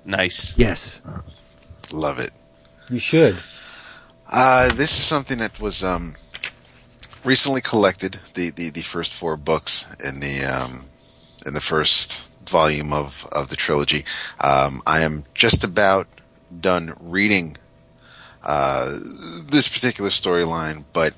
Nice. 0.03 0.57
Yes, 0.57 0.99
Love 1.93 2.19
it. 2.19 2.31
you 2.89 2.97
should. 2.97 3.35
Uh, 4.31 4.69
this 4.69 4.89
is 4.91 5.03
something 5.05 5.37
that 5.37 5.59
was 5.61 5.83
um, 5.83 6.15
recently 7.23 7.61
collected. 7.61 8.13
The, 8.33 8.49
the, 8.49 8.71
the 8.71 8.81
first 8.81 9.13
four 9.13 9.37
books 9.37 9.87
in 10.03 10.19
the 10.21 10.43
um, 10.43 10.85
in 11.45 11.53
the 11.53 11.61
first 11.61 12.49
volume 12.49 12.91
of, 12.93 13.27
of 13.31 13.49
the 13.49 13.55
trilogy. 13.55 14.05
Um, 14.43 14.81
I 14.87 15.01
am 15.01 15.23
just 15.33 15.63
about 15.63 16.07
done 16.59 16.93
reading 16.99 17.57
uh, 18.43 18.97
this 19.45 19.67
particular 19.67 20.09
storyline, 20.09 20.83
but 20.93 21.13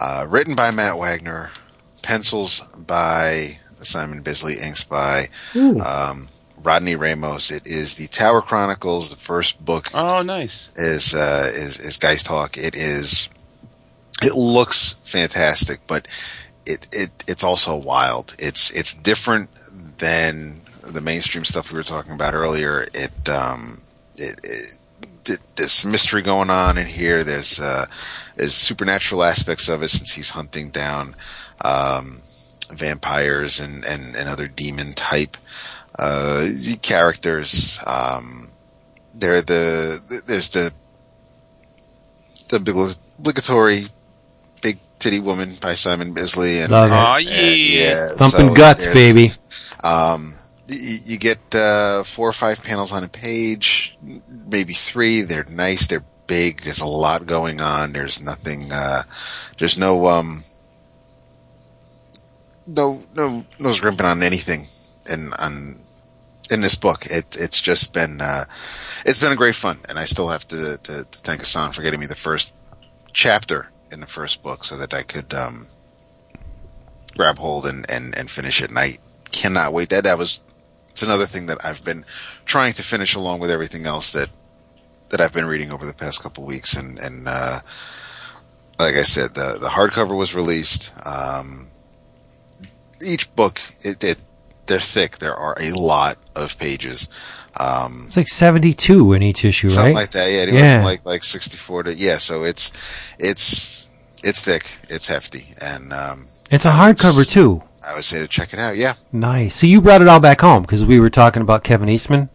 uh, 0.00 0.26
written 0.28 0.54
by 0.54 0.70
Matt 0.70 0.96
Wagner, 0.98 1.50
pencils 2.04 2.60
by 2.86 3.58
Simon 3.80 4.22
Bisley, 4.22 4.54
inks 4.54 4.84
by 4.84 5.24
um, 5.84 6.28
Rodney 6.62 6.94
Ramos. 6.94 7.50
It 7.50 7.66
is 7.66 7.96
the 7.96 8.06
Tower 8.06 8.40
Chronicles, 8.42 9.10
the 9.10 9.16
first 9.16 9.64
book 9.64 9.86
Oh, 9.94 10.22
nice. 10.22 10.70
is 10.76 11.14
uh, 11.14 11.46
is 11.52 11.80
is 11.80 11.98
GeistHawk. 11.98 12.56
It 12.56 12.76
is. 12.76 13.28
It 14.22 14.34
looks 14.34 14.94
fantastic, 15.04 15.80
but 15.86 16.06
it 16.66 16.86
it 16.92 17.10
it's 17.26 17.42
also 17.44 17.76
wild. 17.76 18.34
It's 18.38 18.70
it's 18.70 18.94
different 18.94 19.50
than 19.98 20.60
the 20.82 21.00
mainstream 21.00 21.44
stuff 21.44 21.72
we 21.72 21.76
were 21.78 21.82
talking 21.82 22.12
about 22.12 22.34
earlier. 22.34 22.82
It 22.94 23.28
um 23.28 23.80
it. 24.16 24.40
it 24.44 24.80
th- 25.24 25.38
there's 25.56 25.84
mystery 25.86 26.20
going 26.22 26.50
on 26.50 26.76
in 26.78 26.86
here. 26.86 27.24
There's 27.24 27.58
uh, 27.60 27.86
there's 28.36 28.54
supernatural 28.54 29.24
aspects 29.24 29.68
of 29.68 29.82
it 29.82 29.88
since 29.88 30.12
he's 30.12 30.30
hunting 30.30 30.70
down 30.70 31.16
um, 31.64 32.20
vampires 32.70 33.60
and, 33.60 33.84
and, 33.84 34.14
and 34.14 34.28
other 34.28 34.46
demon 34.46 34.92
type 34.92 35.36
uh, 35.98 36.46
characters. 36.82 37.80
Um, 37.86 38.48
they're 39.14 39.42
the 39.42 40.22
there's 40.26 40.50
the 40.50 40.72
the 42.48 42.56
obligatory 43.18 43.82
big 44.62 44.78
titty 44.98 45.20
woman 45.20 45.50
by 45.60 45.74
Simon 45.74 46.12
Bisley 46.12 46.60
and, 46.60 46.70
Love 46.70 46.90
it. 46.90 47.26
and- 47.28 47.44
and- 47.46 47.56
yeah. 47.60 48.08
Thumping 48.16 48.48
so 48.48 48.54
guts, 48.54 48.86
baby. 48.86 49.32
Um, 49.82 50.34
you 50.68 51.18
get 51.18 51.38
uh, 51.54 52.02
four 52.04 52.28
or 52.28 52.32
five 52.32 52.62
panels 52.64 52.90
on 52.92 53.04
a 53.04 53.08
page, 53.08 53.96
maybe 54.48 54.72
three. 54.72 55.20
They're 55.22 55.44
nice. 55.44 55.86
They're 55.86 56.04
big. 56.26 56.62
There's 56.62 56.80
a 56.80 56.86
lot 56.86 57.26
going 57.26 57.60
on. 57.60 57.92
There's 57.92 58.20
nothing. 58.22 58.72
Uh, 58.72 59.02
there's 59.58 59.78
no 59.78 60.06
um, 60.06 60.42
no 62.66 63.02
no 63.14 63.44
no 63.58 63.72
scrimping 63.72 64.06
on 64.06 64.22
anything 64.22 64.64
in 65.12 65.32
on 65.34 65.76
in 66.50 66.60
this 66.60 66.74
book. 66.74 67.04
It 67.06 67.36
it's 67.38 67.60
just 67.60 67.92
been 67.92 68.20
uh, 68.20 68.44
it's 69.04 69.20
been 69.20 69.32
a 69.32 69.36
great 69.36 69.54
fun, 69.54 69.78
and 69.88 69.98
I 69.98 70.04
still 70.04 70.28
have 70.28 70.46
to, 70.48 70.78
to, 70.82 71.04
to 71.04 71.18
thank 71.20 71.40
Hassan 71.40 71.72
for 71.72 71.82
getting 71.82 72.00
me 72.00 72.06
the 72.06 72.14
first 72.14 72.54
chapter 73.12 73.70
in 73.90 74.00
the 74.00 74.06
first 74.06 74.42
book 74.42 74.64
so 74.64 74.76
that 74.76 74.92
I 74.92 75.02
could 75.02 75.32
um, 75.34 75.66
grab 77.16 77.38
hold 77.38 77.66
and, 77.66 77.86
and, 77.90 78.16
and 78.18 78.30
finish 78.30 78.60
it. 78.60 78.70
And 78.70 78.78
I 78.78 78.90
cannot 79.30 79.72
wait. 79.72 79.90
That 79.90 80.04
that 80.04 80.18
was 80.18 80.42
it's 80.88 81.02
another 81.02 81.26
thing 81.26 81.46
that 81.46 81.64
I've 81.64 81.84
been 81.84 82.04
trying 82.44 82.72
to 82.74 82.82
finish 82.82 83.14
along 83.14 83.40
with 83.40 83.50
everything 83.50 83.86
else 83.86 84.12
that 84.12 84.28
that 85.10 85.20
I've 85.20 85.32
been 85.32 85.46
reading 85.46 85.70
over 85.70 85.86
the 85.86 85.94
past 85.94 86.22
couple 86.22 86.44
weeks. 86.44 86.74
And 86.74 86.98
and 86.98 87.26
uh, 87.26 87.60
like 88.78 88.94
I 88.94 89.02
said, 89.02 89.34
the 89.34 89.58
the 89.60 89.68
hardcover 89.68 90.16
was 90.16 90.34
released. 90.34 90.92
Um, 91.06 91.68
each 93.06 93.34
book, 93.36 93.60
it, 93.82 94.02
it 94.02 94.22
they're 94.66 94.80
thick. 94.80 95.18
There 95.18 95.34
are 95.34 95.56
a 95.60 95.72
lot 95.72 96.16
of 96.36 96.58
pages. 96.58 97.08
Um, 97.60 98.04
It's 98.06 98.16
like 98.16 98.28
seventy 98.28 98.74
two 98.74 99.12
in 99.12 99.22
each 99.22 99.44
issue, 99.44 99.68
something 99.68 99.94
right? 99.94 100.00
like 100.02 100.10
that. 100.12 100.30
Yeah, 100.30 100.54
Yeah. 100.78 100.84
like 100.84 101.04
like 101.06 101.22
sixty 101.24 101.56
four 101.56 101.82
to 101.82 101.94
yeah. 101.94 102.18
So 102.18 102.44
it's 102.44 102.72
it's 103.18 103.90
it's 104.22 104.42
thick. 104.42 104.64
It's 104.88 105.06
hefty, 105.08 105.54
and 105.60 105.92
um, 105.92 106.26
it's 106.50 106.64
a 106.64 106.70
hardcover 106.70 107.28
too. 107.30 107.62
I 107.88 107.94
would 107.94 108.04
say 108.04 108.18
to 108.20 108.26
check 108.28 108.54
it 108.54 108.58
out. 108.58 108.76
Yeah, 108.76 108.94
Nice. 109.12 109.54
So 109.56 109.66
you 109.66 109.82
brought 109.82 110.00
it 110.00 110.08
all 110.08 110.18
back 110.20 110.40
home 110.40 110.62
because 110.62 110.82
we 110.84 110.98
were 110.98 111.10
talking 111.10 111.42
about 111.42 111.64
Kevin 111.64 111.90
Eastman 111.90 112.30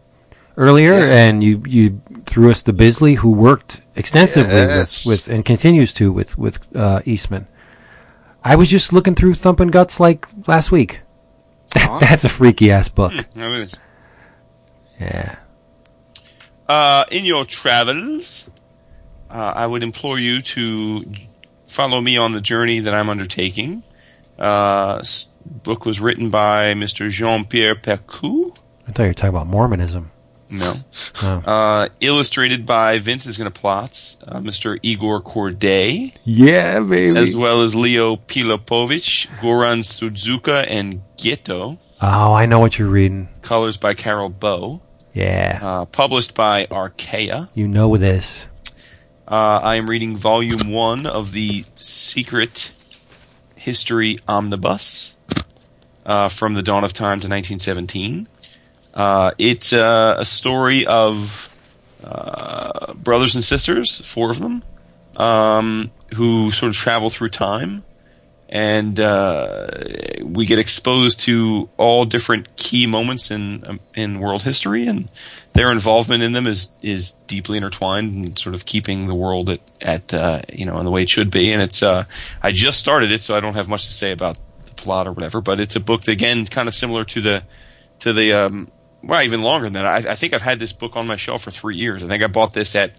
earlier, 0.56 0.92
Yeah. 0.92 1.14
and 1.26 1.42
you 1.42 1.62
you 1.66 2.00
threw 2.26 2.50
us 2.52 2.62
the 2.62 2.72
Bisley, 2.72 3.14
who 3.16 3.32
worked 3.32 3.80
extensively 3.96 4.54
Yes. 4.54 5.04
with, 5.04 5.26
with 5.26 5.34
and 5.34 5.44
continues 5.44 5.92
to 5.94 6.12
with 6.12 6.38
with 6.38 6.60
uh, 6.76 7.00
Eastman. 7.04 7.48
I 8.42 8.56
was 8.56 8.70
just 8.70 8.92
looking 8.92 9.14
through 9.14 9.34
Thumping 9.34 9.68
Guts 9.68 10.00
like 10.00 10.26
last 10.46 10.72
week. 10.72 11.00
Aw. 11.76 11.98
That's 12.00 12.24
a 12.24 12.28
freaky 12.28 12.70
ass 12.70 12.88
book. 12.88 13.12
Is. 13.36 13.74
Yeah. 14.98 15.36
Uh, 16.68 17.04
in 17.10 17.24
your 17.24 17.44
travels, 17.44 18.50
uh, 19.28 19.52
I 19.54 19.66
would 19.66 19.82
implore 19.82 20.18
you 20.18 20.40
to 20.42 21.04
follow 21.66 22.00
me 22.00 22.16
on 22.16 22.32
the 22.32 22.40
journey 22.40 22.80
that 22.80 22.94
I'm 22.94 23.08
undertaking. 23.08 23.82
Uh, 24.38 25.02
book 25.44 25.84
was 25.84 26.00
written 26.00 26.30
by 26.30 26.74
Mr. 26.74 27.10
Jean 27.10 27.44
Pierre 27.44 27.74
Pécau. 27.74 28.56
I 28.86 28.92
thought 28.92 29.02
you 29.02 29.08
were 29.08 29.14
talking 29.14 29.28
about 29.30 29.46
Mormonism. 29.46 30.10
No. 30.50 30.74
No. 31.22 31.28
Uh, 31.46 31.88
illustrated 32.00 32.66
by 32.66 32.98
Vince's 32.98 33.38
gonna 33.38 33.50
plots, 33.50 34.18
uh, 34.26 34.40
Mr. 34.40 34.78
Igor 34.82 35.20
Kordey, 35.22 36.14
Yeah, 36.24 36.80
baby. 36.80 37.16
as 37.18 37.36
well 37.36 37.62
as 37.62 37.74
Leo 37.74 38.16
Pilipović, 38.16 39.28
Goran 39.40 39.80
Sudžuka, 39.84 40.66
and 40.68 41.02
Ghetto. 41.16 41.78
oh, 42.02 42.32
I 42.34 42.46
know 42.46 42.58
what 42.58 42.78
you're 42.78 42.88
reading. 42.88 43.28
Colors 43.42 43.76
by 43.76 43.94
Carole 43.94 44.28
Beau. 44.30 44.80
Yeah, 45.12 45.58
Uh, 45.62 45.84
published 45.86 46.34
by 46.34 46.66
Archaia. 46.70 47.48
you 47.54 47.66
know 47.68 47.96
this. 47.96 48.46
Uh, 49.28 49.60
I 49.62 49.76
am 49.76 49.88
reading 49.88 50.16
volume 50.16 50.70
one 50.72 51.06
of 51.06 51.32
the 51.32 51.64
Secret 51.78 52.72
History 53.56 54.18
Omnibus 54.26 55.14
uh, 56.06 56.28
from 56.28 56.54
the 56.54 56.62
dawn 56.62 56.82
of 56.82 56.92
time 56.92 57.20
to 57.20 57.28
1917. 57.28 58.26
Uh, 59.00 59.30
it's 59.38 59.72
uh, 59.72 60.16
a 60.18 60.26
story 60.26 60.84
of 60.84 61.48
uh, 62.04 62.92
brothers 62.92 63.34
and 63.34 63.42
sisters, 63.42 64.06
four 64.06 64.28
of 64.28 64.38
them, 64.40 64.62
um, 65.16 65.90
who 66.16 66.50
sort 66.50 66.68
of 66.68 66.76
travel 66.76 67.08
through 67.08 67.30
time, 67.30 67.82
and 68.50 69.00
uh, 69.00 69.68
we 70.22 70.44
get 70.44 70.58
exposed 70.58 71.18
to 71.18 71.70
all 71.78 72.04
different 72.04 72.54
key 72.56 72.86
moments 72.86 73.30
in 73.30 73.64
um, 73.66 73.80
in 73.94 74.20
world 74.20 74.42
history, 74.42 74.86
and 74.86 75.10
their 75.54 75.72
involvement 75.72 76.22
in 76.22 76.32
them 76.32 76.46
is 76.46 76.68
is 76.82 77.12
deeply 77.26 77.56
intertwined 77.56 78.12
and 78.14 78.38
sort 78.38 78.54
of 78.54 78.66
keeping 78.66 79.06
the 79.06 79.14
world 79.14 79.48
at 79.48 79.60
at 79.80 80.12
uh, 80.12 80.42
you 80.52 80.66
know 80.66 80.76
in 80.76 80.84
the 80.84 80.90
way 80.90 81.04
it 81.04 81.08
should 81.08 81.30
be. 81.30 81.54
And 81.54 81.62
it's 81.62 81.82
uh, 81.82 82.04
I 82.42 82.52
just 82.52 82.78
started 82.78 83.10
it, 83.10 83.22
so 83.22 83.34
I 83.34 83.40
don't 83.40 83.54
have 83.54 83.66
much 83.66 83.86
to 83.86 83.94
say 83.94 84.12
about 84.12 84.38
the 84.66 84.74
plot 84.74 85.06
or 85.06 85.12
whatever. 85.12 85.40
But 85.40 85.58
it's 85.58 85.74
a 85.74 85.80
book 85.80 86.02
that 86.02 86.12
again 86.12 86.44
kind 86.44 86.68
of 86.68 86.74
similar 86.74 87.06
to 87.06 87.22
the 87.22 87.44
to 88.00 88.12
the 88.12 88.34
um, 88.34 88.70
well 89.02 89.22
even 89.22 89.42
longer 89.42 89.68
than 89.68 89.82
that. 89.82 90.06
I, 90.06 90.12
I 90.12 90.14
think 90.14 90.32
I've 90.32 90.42
had 90.42 90.58
this 90.58 90.72
book 90.72 90.96
on 90.96 91.06
my 91.06 91.16
shelf 91.16 91.42
for 91.42 91.50
three 91.50 91.76
years. 91.76 92.02
I 92.02 92.08
think 92.08 92.22
I 92.22 92.26
bought 92.26 92.52
this 92.52 92.74
at 92.74 92.94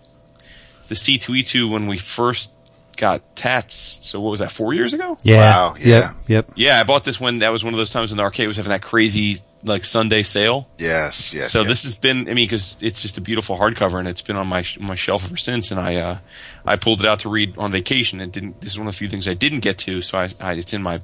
the 0.87 0.95
C2E2 0.95 1.71
when 1.71 1.87
we 1.87 1.97
first 1.97 2.53
got 2.97 3.35
Tats. 3.35 3.99
So 4.03 4.19
what 4.19 4.31
was 4.31 4.39
that? 4.39 4.51
Four 4.51 4.73
years 4.73 4.93
ago? 4.93 5.17
Yeah. 5.23 5.37
Wow, 5.37 5.75
yeah. 5.79 5.85
Yep. 5.87 6.11
Yep. 6.27 6.45
Yeah, 6.55 6.79
I 6.79 6.83
bought 6.83 7.03
this 7.03 7.19
when 7.19 7.39
that 7.39 7.49
was 7.49 7.63
one 7.63 7.73
of 7.73 7.77
those 7.77 7.89
times 7.89 8.11
when 8.11 8.17
the 8.17 8.23
arcade 8.23 8.47
was 8.47 8.57
having 8.57 8.69
that 8.69 8.81
crazy 8.81 9.41
like 9.63 9.83
Sunday 9.83 10.23
sale. 10.23 10.67
Yes, 10.77 11.33
yes. 11.33 11.51
so 11.51 11.59
yes. 11.59 11.69
this 11.69 11.83
has 11.83 11.97
been, 11.97 12.29
I 12.29 12.33
mean, 12.33 12.47
because 12.47 12.77
it's 12.81 13.01
just 13.01 13.17
a 13.17 13.21
beautiful 13.21 13.57
hardcover, 13.57 13.99
and 13.99 14.07
it's 14.07 14.21
been 14.21 14.35
on 14.35 14.47
my 14.47 14.63
my 14.79 14.95
shelf 14.95 15.25
ever 15.25 15.37
since. 15.37 15.71
And 15.71 15.79
I 15.79 15.95
uh, 15.95 16.17
I 16.65 16.75
pulled 16.75 17.01
it 17.01 17.07
out 17.07 17.19
to 17.19 17.29
read 17.29 17.57
on 17.57 17.71
vacation, 17.71 18.21
and 18.21 18.31
didn't. 18.31 18.61
This 18.61 18.73
is 18.73 18.79
one 18.79 18.87
of 18.87 18.93
the 18.93 18.97
few 18.97 19.09
things 19.09 19.27
I 19.27 19.33
didn't 19.33 19.59
get 19.59 19.77
to, 19.79 20.01
so 20.01 20.19
I, 20.19 20.29
I 20.39 20.53
it's 20.53 20.73
in 20.73 20.81
my 20.81 21.01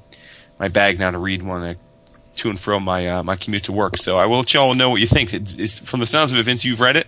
my 0.60 0.68
bag 0.68 1.00
now 1.00 1.12
to 1.12 1.18
read 1.18 1.44
when 1.44 1.64
I 1.64 1.76
to 2.38 2.50
and 2.50 2.60
from 2.60 2.84
my 2.84 3.08
uh, 3.08 3.24
my 3.24 3.36
commute 3.36 3.64
to 3.66 3.72
work. 3.72 3.98
So 3.98 4.18
I 4.18 4.26
will 4.26 4.38
let 4.38 4.54
y'all 4.54 4.74
know 4.74 4.90
what 4.90 5.02
you 5.02 5.08
think. 5.08 5.34
It's, 5.34 5.54
it's, 5.54 5.80
from 5.80 6.00
the 6.00 6.06
sounds 6.06 6.32
of 6.32 6.40
it, 6.40 6.44
Vince, 6.44 6.66
you've 6.66 6.82
read 6.82 6.98
it. 6.98 7.08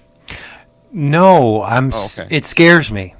No, 0.91 1.63
I'm. 1.63 1.91
Oh, 1.93 2.05
okay. 2.05 2.27
It 2.35 2.45
scares 2.45 2.91
me 2.91 3.15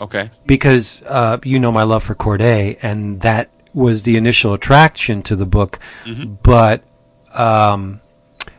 Okay. 0.00 0.30
because 0.46 1.02
uh, 1.06 1.38
you 1.44 1.60
know 1.60 1.72
my 1.72 1.84
love 1.84 2.02
for 2.02 2.14
Kordey, 2.14 2.78
and 2.82 3.20
that 3.20 3.50
was 3.74 4.02
the 4.02 4.16
initial 4.16 4.54
attraction 4.54 5.22
to 5.22 5.36
the 5.36 5.46
book. 5.46 5.78
Mm-hmm. 6.04 6.34
But 6.42 6.82
um, 7.34 8.00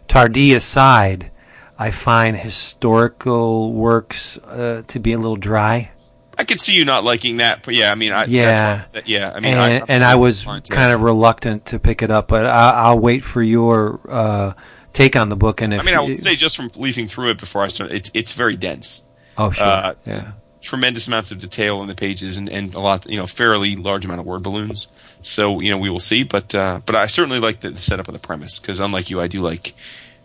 Tardy 0.08 0.54
aside, 0.54 1.32
I 1.78 1.92
find 1.92 2.38
historical 2.38 3.74
works 3.74 4.38
uh, 4.38 4.84
to 4.88 5.00
be 5.00 5.14
a 5.14 5.18
little 5.18 5.36
dry. 5.36 5.92
I 6.38 6.44
could 6.44 6.60
see 6.60 6.74
you 6.74 6.86
not 6.86 7.04
liking 7.04 7.38
that, 7.38 7.64
but 7.64 7.76
yeah, 7.76 7.92
I 7.92 7.96
mean, 7.96 8.12
I, 8.12 8.26
Yeah. 8.26 8.84
I 8.96 9.02
yeah. 9.06 9.32
I 9.36 9.40
mean, 9.40 9.54
and, 9.54 9.60
I, 9.60 9.86
and 9.88 10.04
I 10.04 10.16
was 10.16 10.44
kind 10.44 10.92
of 10.92 11.02
reluctant 11.02 11.68
to 11.68 11.80
pick 11.80 12.02
it 12.02 12.12
up, 12.12 12.28
but 12.28 12.46
I, 12.46 12.72
I'll 12.72 13.00
wait 13.00 13.24
for 13.24 13.42
your 13.42 14.00
uh, 14.10 14.54
take 14.94 15.16
on 15.16 15.30
the 15.30 15.36
book. 15.36 15.62
And 15.62 15.74
if 15.74 15.82
I 15.82 15.84
mean, 15.84 15.96
I 15.96 16.02
would 16.02 16.18
say 16.18 16.36
just 16.36 16.56
from 16.56 16.70
leafing 16.78 17.08
through 17.08 17.32
it 17.32 17.40
before 17.40 17.62
I 17.64 17.68
started, 17.68 17.96
it's 17.96 18.12
it's 18.14 18.32
very 18.32 18.56
dense. 18.56 19.04
oh 19.38 19.52
sure, 19.52 19.66
uh, 19.66 19.94
yeah, 20.06 20.32
tremendous 20.64 21.08
amounts 21.08 21.32
of 21.32 21.40
detail 21.40 21.82
in 21.82 21.88
the 21.88 21.96
pages 21.96 22.38
and, 22.38 22.50
and 22.50 22.74
a 22.74 22.80
lot, 22.80 23.08
you 23.10 23.18
know, 23.18 23.28
fairly 23.28 23.76
large 23.76 24.06
amount 24.06 24.22
of 24.22 24.26
word 24.26 24.42
balloons. 24.42 24.88
So, 25.22 25.60
you 25.60 25.72
know, 25.72 25.78
we 25.78 25.90
will 25.90 26.00
see. 26.00 26.24
But, 26.24 26.56
uh, 26.56 26.80
but 26.86 26.96
I 26.96 27.06
certainly 27.06 27.40
like 27.40 27.60
the, 27.60 27.72
the 27.72 27.80
setup 27.80 28.08
of 28.08 28.14
the 28.14 28.26
premise 28.26 28.60
because 28.60 28.80
unlike 28.80 29.10
you, 29.10 29.22
I 29.22 29.28
do 29.28 29.42
like, 29.42 29.74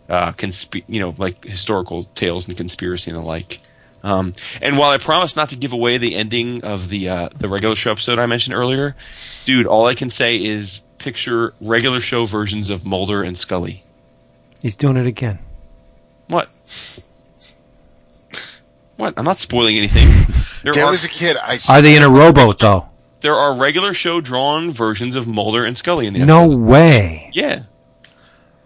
uh, 0.07 0.31
consp- 0.31 0.83
you 0.87 0.99
know, 0.99 1.13
like 1.17 1.43
historical 1.43 2.03
tales 2.03 2.47
and 2.47 2.57
conspiracy 2.57 3.11
and 3.11 3.19
the 3.19 3.23
like. 3.23 3.59
Um, 4.03 4.33
and 4.61 4.77
while 4.77 4.91
I 4.91 4.97
promise 4.97 5.35
not 5.35 5.49
to 5.49 5.55
give 5.57 5.73
away 5.73 5.97
the 5.97 6.15
ending 6.15 6.63
of 6.63 6.89
the, 6.89 7.09
uh, 7.09 7.29
the 7.37 7.49
regular 7.49 7.75
show 7.75 7.91
episode 7.91 8.17
I 8.19 8.25
mentioned 8.27 8.55
earlier, 8.55 8.95
dude, 9.45 9.65
all 9.65 9.87
I 9.87 9.93
can 9.95 10.09
say 10.09 10.37
is 10.37 10.79
picture 10.99 11.53
regular 11.61 11.99
show 12.01 12.25
versions 12.25 12.69
of 12.69 12.85
Mulder 12.85 13.23
and 13.23 13.37
Scully. 13.37 13.83
he's 14.61 14.75
doing 14.75 14.95
it 14.97 15.05
again. 15.05 15.39
What? 16.27 16.49
What? 18.97 19.13
I'm 19.17 19.25
not 19.25 19.37
spoiling 19.37 19.77
anything. 19.77 20.07
There, 20.61 20.73
there 20.73 20.83
are, 20.83 20.91
was 20.91 21.05
a 21.05 21.09
kid. 21.09 21.37
I 21.41 21.55
Are 21.69 21.81
they 21.81 21.95
in 21.95 22.03
a 22.03 22.09
rowboat 22.09 22.59
though? 22.59 22.89
there 23.21 23.33
are 23.35 23.55
regular 23.57 23.93
show 23.93 24.19
drawn 24.19 24.73
versions 24.73 25.15
of 25.15 25.25
Mulder 25.25 25.63
and 25.63 25.77
Scully 25.77 26.05
in 26.05 26.11
the 26.13 26.19
No 26.25 26.47
episodes. 26.47 26.65
way. 26.65 27.29
Yeah. 27.31 27.63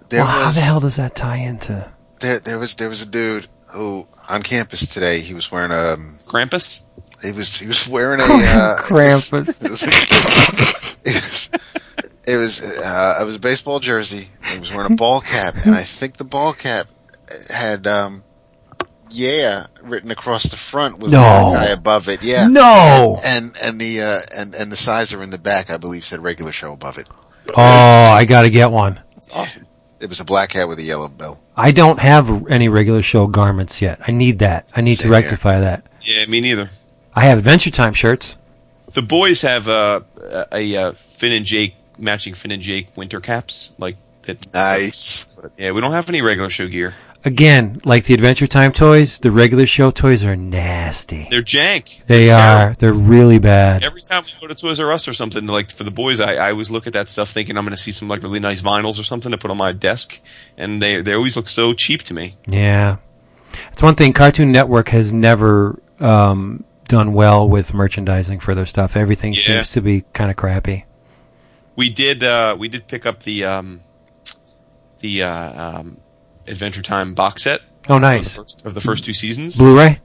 there 0.09 0.23
Well, 0.23 0.25
how 0.25 0.51
the 0.51 0.59
hell 0.61 0.79
does 0.79 0.95
that 0.95 1.13
tie 1.15 1.37
into? 1.37 1.87
there 2.19 2.39
there 2.39 2.57
was 2.57 2.73
there 2.77 2.89
was 2.89 3.03
a 3.03 3.05
dude 3.05 3.45
who 3.73 4.07
on 4.29 4.41
campus 4.43 4.87
today. 4.87 5.19
He 5.19 5.33
was 5.33 5.51
wearing 5.51 5.71
a 5.71 5.93
um, 5.93 6.15
Krampus? 6.27 6.81
he 7.23 7.31
was 7.31 7.57
he 7.57 7.67
was 7.67 7.87
wearing 7.87 8.19
a 8.19 8.23
uh, 8.27 8.77
Krampus. 8.83 9.59
It 11.05 11.13
was 11.13 11.49
it 12.25 12.37
was, 12.37 12.59
it 12.61 12.67
was, 12.67 12.79
uh, 12.85 13.17
it 13.21 13.25
was 13.25 13.35
a 13.35 13.39
baseball 13.39 13.79
jersey. 13.79 14.29
He 14.51 14.57
was 14.59 14.73
wearing 14.73 14.93
a 14.93 14.95
ball 14.95 15.19
cap, 15.19 15.55
and 15.65 15.75
I 15.75 15.81
think 15.81 16.15
the 16.15 16.23
ball 16.23 16.53
cap 16.53 16.87
had 17.53 17.85
um, 17.87 18.23
"yeah" 19.09 19.65
written 19.81 20.11
across 20.11 20.43
the 20.43 20.55
front 20.55 20.99
with 20.99 21.11
No. 21.11 21.49
a 21.49 21.51
guy 21.51 21.65
above 21.73 22.07
it. 22.07 22.23
Yeah, 22.23 22.47
No. 22.49 23.17
and 23.25 23.47
and, 23.47 23.57
and 23.65 23.81
the 23.81 23.99
uh, 24.01 24.17
and 24.37 24.55
and 24.55 24.71
the 24.71 24.77
sizer 24.77 25.21
in 25.21 25.29
the 25.29 25.37
back, 25.37 25.69
I 25.69 25.75
believe, 25.75 26.05
said 26.05 26.21
regular 26.23 26.53
show 26.53 26.71
above 26.71 26.97
it. 26.97 27.09
Oh, 27.49 27.61
I 27.61 28.23
got 28.23 28.43
to 28.43 28.49
get 28.49 28.71
one. 28.71 29.01
That's 29.15 29.29
awesome. 29.31 29.67
It 29.99 30.07
was 30.07 30.21
a 30.21 30.25
black 30.25 30.53
hat 30.53 30.69
with 30.69 30.79
a 30.79 30.83
yellow 30.83 31.09
bill. 31.09 31.42
I 31.55 31.71
don't 31.71 31.99
have 31.99 32.47
any 32.49 32.67
regular 32.69 33.01
show 33.01 33.27
garments 33.27 33.81
yet. 33.81 33.99
I 34.07 34.11
need 34.11 34.39
that. 34.39 34.67
I 34.75 34.81
need 34.81 34.95
Same 34.95 35.09
to 35.11 35.13
here. 35.15 35.21
rectify 35.23 35.59
that. 35.59 35.85
Yeah, 36.01 36.25
me 36.25 36.41
neither. 36.41 36.69
I 37.13 37.25
have 37.25 37.37
Adventure 37.37 37.69
Time 37.69 37.93
shirts. 37.93 38.35
The 38.91 39.01
boys 39.01 39.41
have 39.41 39.67
uh, 39.67 40.01
a, 40.19 40.47
a 40.51 40.75
uh, 40.77 40.91
Finn 40.93 41.31
and 41.31 41.45
Jake 41.45 41.75
matching 41.97 42.33
Finn 42.33 42.51
and 42.51 42.61
Jake 42.61 42.95
winter 42.97 43.19
caps, 43.19 43.71
like 43.77 43.97
that. 44.23 44.53
Nice. 44.53 45.27
Yeah, 45.57 45.71
we 45.71 45.81
don't 45.81 45.91
have 45.91 46.09
any 46.09 46.21
regular 46.21 46.49
show 46.49 46.67
gear. 46.67 46.93
Again, 47.25 47.79
like 47.85 48.03
the 48.03 48.13
Adventure 48.13 48.47
Time 48.47 48.73
toys, 48.73 49.19
the 49.19 49.31
regular 49.31 49.65
show 49.65 49.91
toys 49.91 50.25
are 50.25 50.35
nasty. 50.35 51.27
They're 51.31 51.41
jank. 51.41 52.05
They 52.05 52.27
They're 52.27 52.35
are. 52.35 52.73
They're 52.73 52.91
really 52.91 53.39
bad. 53.39 53.83
Every 53.83 54.01
time 54.01 54.23
we 54.25 54.45
go 54.45 54.53
to 54.53 54.59
Toys 54.59 54.79
R 54.81 54.91
Us 54.91 55.07
or 55.07 55.13
something, 55.13 55.47
like 55.47 55.71
for 55.71 55.85
the 55.85 55.91
boys, 55.91 56.19
I, 56.19 56.33
I 56.35 56.51
always 56.51 56.69
look 56.69 56.85
at 56.85 56.91
that 56.93 57.07
stuff 57.07 57.29
thinking 57.29 57.57
I'm 57.57 57.63
going 57.63 57.75
to 57.75 57.81
see 57.81 57.91
some 57.91 58.09
like 58.09 58.23
really 58.23 58.41
nice 58.41 58.61
vinyls 58.61 58.99
or 58.99 59.03
something 59.03 59.31
to 59.31 59.37
put 59.37 59.51
on 59.51 59.57
my 59.57 59.71
desk, 59.71 60.19
and 60.57 60.81
they 60.81 61.01
they 61.01 61.13
always 61.13 61.37
look 61.37 61.47
so 61.47 61.71
cheap 61.73 62.03
to 62.03 62.13
me. 62.13 62.35
Yeah. 62.45 62.97
It's 63.71 63.81
one 63.81 63.95
thing 63.95 64.11
Cartoon 64.11 64.51
Network 64.51 64.89
has 64.89 65.13
never 65.13 65.79
um, 66.01 66.65
done 66.89 67.13
well 67.13 67.47
with 67.47 67.73
merchandising 67.73 68.39
for 68.41 68.53
their 68.53 68.65
stuff. 68.65 68.97
Everything 68.97 69.31
Yeah. 69.31 69.39
seems 69.39 69.71
to 69.73 69.81
be 69.81 70.01
kind 70.11 70.29
of 70.29 70.35
crappy. 70.35 70.85
We 71.77 71.89
did 71.89 72.21
uh, 72.21 72.57
we 72.59 72.67
did 72.67 72.87
pick 72.87 73.05
up 73.05 73.23
the 73.23 73.45
um, 73.45 73.79
the 74.99 75.23
uh, 75.23 75.79
um, 75.79 75.97
Adventure 76.47 76.81
Time 76.81 77.13
box 77.13 77.43
set 77.43 77.61
Oh, 77.89 77.95
of 77.95 78.01
the 78.01 78.07
nice. 78.07 78.35
first, 78.37 78.65
of 78.65 78.73
the 78.73 78.81
first 78.81 79.03
two 79.05 79.13
seasons. 79.13 79.57
Blu-ray? 79.57 79.99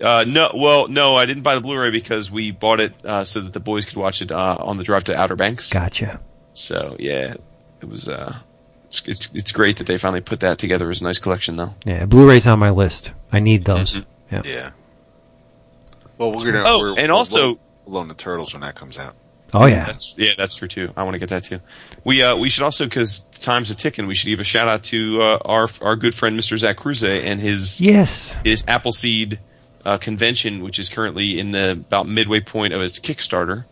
Uh, 0.00 0.24
no, 0.28 0.50
well, 0.54 0.88
no, 0.88 1.16
I 1.16 1.24
didn't 1.24 1.42
buy 1.42 1.54
the 1.54 1.60
Blu-ray 1.60 1.90
because 1.90 2.30
we 2.30 2.50
bought 2.50 2.80
it 2.80 2.92
uh, 3.04 3.24
so 3.24 3.40
that 3.40 3.52
the 3.52 3.60
boys 3.60 3.86
could 3.86 3.96
watch 3.96 4.20
it 4.20 4.30
uh, 4.32 4.56
on 4.60 4.76
the 4.76 4.84
drive 4.84 5.04
to 5.04 5.16
Outer 5.16 5.36
Banks. 5.36 5.72
Gotcha. 5.72 6.20
So 6.52 6.96
yeah, 6.98 7.34
it 7.80 7.88
was. 7.88 8.08
Uh, 8.08 8.36
it's, 8.86 9.08
it's 9.08 9.34
it's 9.34 9.52
great 9.52 9.76
that 9.78 9.86
they 9.86 9.96
finally 9.98 10.20
put 10.20 10.40
that 10.40 10.58
together 10.58 10.90
as 10.90 11.00
a 11.00 11.04
nice 11.04 11.18
collection, 11.18 11.56
though. 11.56 11.70
Yeah, 11.86 12.04
Blu-ray's 12.06 12.46
on 12.46 12.58
my 12.58 12.70
list. 12.70 13.12
I 13.32 13.40
need 13.40 13.64
those. 13.64 14.00
Mm-hmm. 14.00 14.34
Yeah. 14.34 14.42
Yeah. 14.44 14.70
Well, 16.18 16.30
we're 16.36 16.44
gonna. 16.52 16.62
Oh, 16.66 16.78
we're, 16.80 16.98
and 16.98 17.08
we're 17.10 17.14
also- 17.16 17.46
we'll 17.48 17.58
loan 17.86 18.08
the 18.08 18.14
turtles 18.14 18.52
when 18.52 18.60
that 18.62 18.74
comes 18.74 18.98
out. 18.98 19.14
Oh 19.54 19.66
yeah. 19.66 19.84
That's 19.86 20.16
yeah, 20.18 20.32
that's 20.36 20.56
true 20.56 20.68
too. 20.68 20.92
I 20.96 21.04
want 21.04 21.14
to 21.14 21.18
get 21.18 21.28
that 21.28 21.44
too. 21.44 21.60
We 22.04 22.22
uh 22.22 22.36
we 22.36 22.48
should 22.50 22.64
also 22.64 22.84
because 22.86 23.20
time's 23.20 23.70
a 23.70 23.74
ticking. 23.74 24.06
We 24.06 24.14
should 24.14 24.26
give 24.28 24.40
a 24.40 24.44
shout 24.44 24.68
out 24.68 24.82
to 24.84 25.22
uh, 25.22 25.38
our 25.44 25.68
our 25.80 25.96
good 25.96 26.14
friend 26.14 26.38
Mr. 26.38 26.58
Zach 26.58 26.76
Cruze 26.76 27.04
and 27.24 27.40
his 27.40 27.80
Yes. 27.80 28.36
his 28.44 28.64
Appleseed 28.66 29.38
uh, 29.84 29.98
convention, 29.98 30.62
which 30.62 30.78
is 30.78 30.88
currently 30.88 31.38
in 31.38 31.52
the 31.52 31.72
about 31.72 32.08
midway 32.08 32.40
point 32.40 32.74
of 32.74 32.82
its 32.82 32.98
Kickstarter. 32.98 33.64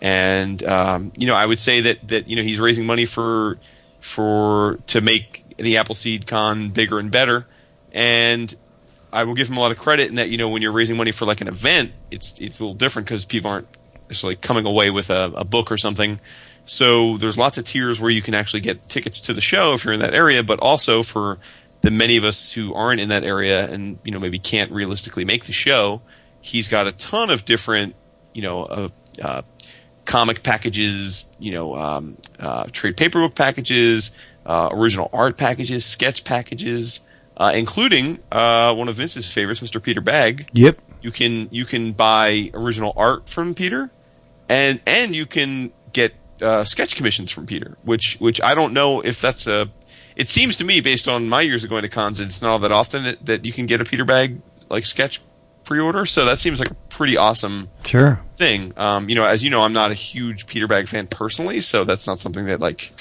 And 0.00 0.62
um, 0.64 1.12
you 1.16 1.26
know, 1.26 1.34
I 1.34 1.46
would 1.46 1.58
say 1.58 1.80
that 1.80 2.08
that 2.08 2.28
you 2.28 2.36
know 2.36 2.42
he's 2.42 2.60
raising 2.60 2.86
money 2.86 3.04
for 3.04 3.58
for 4.00 4.78
to 4.88 5.00
make 5.00 5.44
the 5.56 5.78
Appleseed 5.78 6.26
Con 6.26 6.70
bigger 6.70 6.98
and 6.98 7.10
better. 7.10 7.46
And 7.92 8.54
I 9.12 9.24
will 9.24 9.34
give 9.34 9.48
him 9.48 9.56
a 9.56 9.60
lot 9.60 9.70
of 9.72 9.78
credit 9.78 10.08
in 10.10 10.16
that 10.16 10.28
you 10.28 10.36
know 10.36 10.48
when 10.48 10.62
you're 10.62 10.72
raising 10.72 10.96
money 10.96 11.10
for 11.12 11.24
like 11.26 11.40
an 11.40 11.48
event, 11.48 11.92
it's 12.10 12.38
it's 12.40 12.60
a 12.60 12.64
little 12.64 12.74
different 12.76 13.06
because 13.06 13.24
people 13.24 13.50
aren't 13.50 13.68
like 14.22 14.40
coming 14.40 14.66
away 14.66 14.90
with 14.90 15.10
a, 15.10 15.32
a 15.36 15.44
book 15.44 15.70
or 15.72 15.78
something. 15.78 16.20
So 16.64 17.16
there's 17.18 17.36
lots 17.36 17.58
of 17.58 17.64
tiers 17.64 18.00
where 18.00 18.10
you 18.10 18.22
can 18.22 18.34
actually 18.34 18.60
get 18.60 18.88
tickets 18.88 19.20
to 19.20 19.34
the 19.34 19.40
show 19.40 19.74
if 19.74 19.84
you're 19.84 19.94
in 19.94 20.00
that 20.00 20.14
area, 20.14 20.42
but 20.42 20.58
also 20.60 21.02
for 21.02 21.38
the 21.82 21.90
many 21.90 22.16
of 22.16 22.24
us 22.24 22.52
who 22.52 22.72
aren't 22.72 23.00
in 23.00 23.10
that 23.10 23.24
area 23.24 23.70
and 23.70 23.98
you 24.04 24.10
know 24.10 24.18
maybe 24.18 24.38
can't 24.38 24.72
realistically 24.72 25.24
make 25.24 25.44
the 25.44 25.52
show, 25.52 26.00
he's 26.40 26.68
got 26.68 26.86
a 26.86 26.92
ton 26.92 27.28
of 27.30 27.44
different 27.44 27.94
you 28.32 28.42
know 28.42 28.64
uh, 28.64 28.88
uh, 29.22 29.42
comic 30.06 30.42
packages, 30.42 31.26
you 31.38 31.52
know 31.52 31.76
um, 31.76 32.16
uh, 32.38 32.64
trade 32.72 32.96
paperback 32.96 33.34
packages, 33.34 34.12
uh, 34.46 34.70
original 34.72 35.10
art 35.12 35.36
packages, 35.36 35.84
sketch 35.84 36.24
packages, 36.24 37.00
uh, 37.36 37.52
including 37.54 38.18
uh, 38.32 38.74
one 38.74 38.88
of 38.88 38.94
Vince's 38.94 39.30
favorites, 39.30 39.60
Mr. 39.60 39.82
Peter 39.82 40.00
Bagge. 40.00 40.46
Yep. 40.52 40.78
You 41.04 41.10
can 41.12 41.48
you 41.52 41.66
can 41.66 41.92
buy 41.92 42.50
original 42.54 42.94
art 42.96 43.28
from 43.28 43.54
Peter, 43.54 43.90
and 44.48 44.80
and 44.86 45.14
you 45.14 45.26
can 45.26 45.70
get 45.92 46.14
uh, 46.40 46.64
sketch 46.64 46.96
commissions 46.96 47.30
from 47.30 47.44
Peter, 47.44 47.76
which 47.82 48.16
which 48.20 48.40
I 48.40 48.54
don't 48.54 48.72
know 48.72 49.02
if 49.02 49.20
that's 49.20 49.46
a. 49.46 49.68
It 50.16 50.30
seems 50.30 50.56
to 50.56 50.64
me, 50.64 50.80
based 50.80 51.06
on 51.08 51.28
my 51.28 51.42
years 51.42 51.62
of 51.62 51.68
going 51.70 51.82
to 51.82 51.88
cons, 51.90 52.20
it's 52.20 52.40
not 52.40 52.50
all 52.52 52.58
that 52.60 52.72
often 52.72 53.04
that, 53.04 53.26
that 53.26 53.44
you 53.44 53.52
can 53.52 53.66
get 53.66 53.80
a 53.80 53.84
Peter 53.84 54.04
Bagge 54.06 54.40
like 54.70 54.86
sketch 54.86 55.20
pre-order. 55.64 56.06
So 56.06 56.24
that 56.24 56.38
seems 56.38 56.58
like 56.58 56.70
a 56.70 56.74
pretty 56.88 57.16
awesome 57.16 57.68
Sure. 57.84 58.20
thing. 58.36 58.72
Um, 58.76 59.08
you 59.10 59.14
know, 59.14 59.24
as 59.26 59.42
you 59.44 59.50
know, 59.50 59.60
I'm 59.62 59.72
not 59.72 59.90
a 59.90 59.94
huge 59.94 60.46
Peter 60.46 60.66
Bagge 60.68 60.88
fan 60.88 61.06
personally, 61.08 61.60
so 61.60 61.84
that's 61.84 62.06
not 62.06 62.18
something 62.20 62.46
that 62.46 62.60
like 62.60 62.92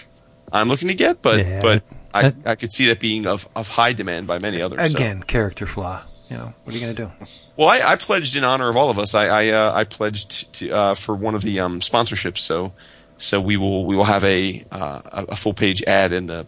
I'm 0.52 0.68
looking 0.68 0.88
to 0.90 0.96
get. 0.96 1.22
But 1.22 1.46
Yeah, 1.46 1.60
but 1.62 1.84
I, 2.14 2.22
that- 2.32 2.48
I 2.48 2.56
could 2.56 2.74
see 2.74 2.88
that 2.88 3.00
being 3.00 3.28
of, 3.28 3.48
of 3.56 3.68
high 3.70 3.94
demand 3.94 4.28
by 4.28 4.40
many 4.40 4.62
others. 4.62 4.92
so. 4.92 4.98
Again, 4.98 5.24
character 5.24 5.66
flaw. 5.68 6.02
You 6.30 6.38
know, 6.38 6.54
what 6.64 6.74
are 6.74 6.78
you 6.78 6.82
gonna 6.86 6.94
do? 6.94 7.12
Well, 7.58 7.70
I, 7.70 7.82
I 7.92 7.96
pledged 7.96 8.36
in 8.36 8.44
honor 8.44 8.70
of 8.70 8.78
all 8.78 8.90
of 8.90 8.98
us. 8.98 9.14
I 9.14 9.28
I, 9.28 9.48
uh, 9.50 9.74
I 9.74 9.84
pledged 9.84 10.54
to, 10.54 10.70
uh, 10.72 10.94
for 10.96 11.16
one 11.16 11.36
of 11.36 11.42
the 11.42 11.60
um, 11.60 11.80
sponsorships. 11.82 12.40
So 12.40 12.74
so 13.18 13.42
we 13.42 13.58
will 13.58 13.86
we 13.86 13.96
will 13.96 14.06
have 14.06 14.24
a 14.24 14.64
uh, 14.72 15.02
a 15.06 15.26
a 15.30 15.36
full 15.36 15.54
page 15.54 15.84
ad 15.84 16.14
in 16.14 16.28
the 16.28 16.48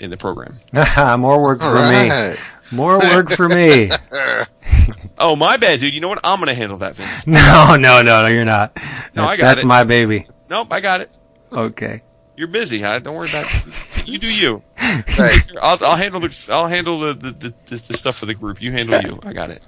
in 0.00 0.10
the 0.10 0.16
program. 0.16 0.58
More 1.18 1.40
work 1.40 1.60
for 1.60 1.76
All 1.78 1.90
me. 1.90 2.10
More 2.72 2.98
work 2.98 3.30
for 3.30 3.48
me. 3.48 3.90
Oh 5.18 5.36
my 5.36 5.56
bad, 5.56 5.78
dude. 5.78 5.94
You 5.94 6.00
know 6.00 6.08
what? 6.08 6.18
I'm 6.24 6.40
gonna 6.40 6.52
handle 6.54 6.78
that, 6.78 6.96
Vince. 6.96 7.26
No, 7.28 7.76
no, 7.78 8.02
no, 8.02 8.22
no, 8.22 8.26
you're 8.26 8.44
not. 8.44 8.76
No, 9.14 9.24
I 9.24 9.36
got 9.36 9.44
That's 9.44 9.62
it. 9.62 9.66
my 9.66 9.84
baby. 9.84 10.26
Nope, 10.50 10.68
I 10.72 10.80
got 10.80 11.00
it. 11.00 11.10
Okay. 11.52 12.02
You're 12.36 12.48
busy, 12.48 12.80
huh? 12.80 12.98
Don't 12.98 13.14
worry 13.14 13.28
about 13.28 13.44
it. 13.66 14.08
You 14.08 14.18
do 14.18 14.34
you. 14.34 14.62
Right. 15.18 15.40
I'll, 15.60 15.78
I'll 15.84 15.96
handle 15.96 16.20
the 16.20 16.48
I'll 16.50 16.66
handle 16.66 16.98
the 16.98 17.12
the, 17.12 17.30
the, 17.30 17.54
the 17.66 17.76
the 17.88 17.94
stuff 17.94 18.16
for 18.16 18.26
the 18.26 18.34
group. 18.34 18.60
You 18.62 18.72
handle 18.72 19.00
you. 19.02 19.20
I 19.22 19.32
got 19.32 19.50
it. 19.50 19.62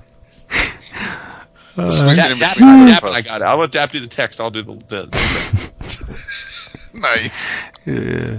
Squeeze 1.75 2.01
it 2.01 2.33
in 2.33 2.39
Dap, 2.39 2.57
Dap, 2.57 3.05
I 3.05 3.21
got 3.21 3.41
it. 3.41 3.45
I'll 3.45 3.59
let 3.59 3.73
Dap 3.73 3.91
do 3.91 4.01
the 4.01 4.07
text. 4.07 4.41
I'll 4.41 4.51
do 4.51 4.63
the 4.63 4.75
the. 4.75 5.07
the 5.07 5.71
Nice. 7.01 7.47
Yeah. 7.85 8.39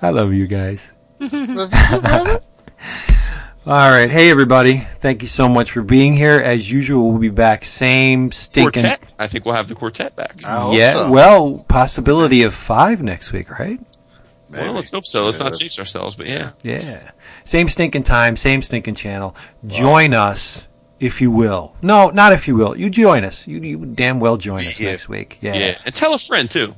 I 0.00 0.10
love 0.10 0.32
you 0.32 0.46
guys. 0.46 0.92
Love 1.18 1.32
you 1.32 1.46
too, 1.88 2.00
brother. 2.00 2.40
All 3.66 3.90
right. 3.90 4.10
Hey, 4.10 4.30
everybody. 4.30 4.78
Thank 4.78 5.20
you 5.22 5.28
so 5.28 5.48
much 5.48 5.70
for 5.72 5.82
being 5.82 6.14
here. 6.14 6.40
As 6.40 6.70
usual, 6.70 7.10
we'll 7.10 7.18
be 7.20 7.28
back 7.28 7.64
same 7.64 8.32
stinking. 8.32 8.72
quartet. 8.82 9.02
I 9.18 9.26
think 9.26 9.44
we'll 9.44 9.54
have 9.54 9.68
the 9.68 9.74
quartet 9.74 10.16
back. 10.16 10.34
I 10.46 10.60
hope 10.60 10.76
Yeah. 10.78 10.94
so. 10.94 11.12
Well, 11.12 11.64
possibility 11.68 12.42
of 12.42 12.54
five 12.54 13.02
next 13.02 13.32
week, 13.32 13.50
right? 13.50 13.78
Maybe. 14.48 14.64
Well, 14.64 14.72
let's 14.72 14.90
hope 14.90 15.06
so. 15.06 15.26
Let's 15.26 15.38
Yeah, 15.38 15.44
not 15.44 15.50
that's- 15.52 15.58
jinx 15.58 15.78
ourselves, 15.78 16.16
but 16.16 16.26
yeah. 16.26 16.50
Yeah. 16.64 17.10
Same 17.44 17.68
stinking 17.68 18.02
time, 18.04 18.36
same 18.36 18.62
stinking 18.62 18.94
channel. 18.94 19.36
Join 19.66 20.14
us, 20.14 20.66
if 20.98 21.20
you 21.20 21.30
will. 21.30 21.74
No, 21.82 22.08
not 22.10 22.32
if 22.32 22.48
you 22.48 22.56
will. 22.56 22.76
You 22.76 22.88
join 22.88 23.24
us. 23.24 23.46
You, 23.46 23.60
you 23.60 23.76
damn 23.76 24.20
well 24.20 24.38
join 24.38 24.60
us 24.60 24.80
Yeah. 24.80 24.90
next 24.92 25.08
week. 25.08 25.36
Yeah, 25.42 25.54
Yeah. 25.54 25.74
And 25.84 25.94
tell 25.94 26.14
a 26.14 26.18
friend 26.18 26.50
too. 26.50 26.74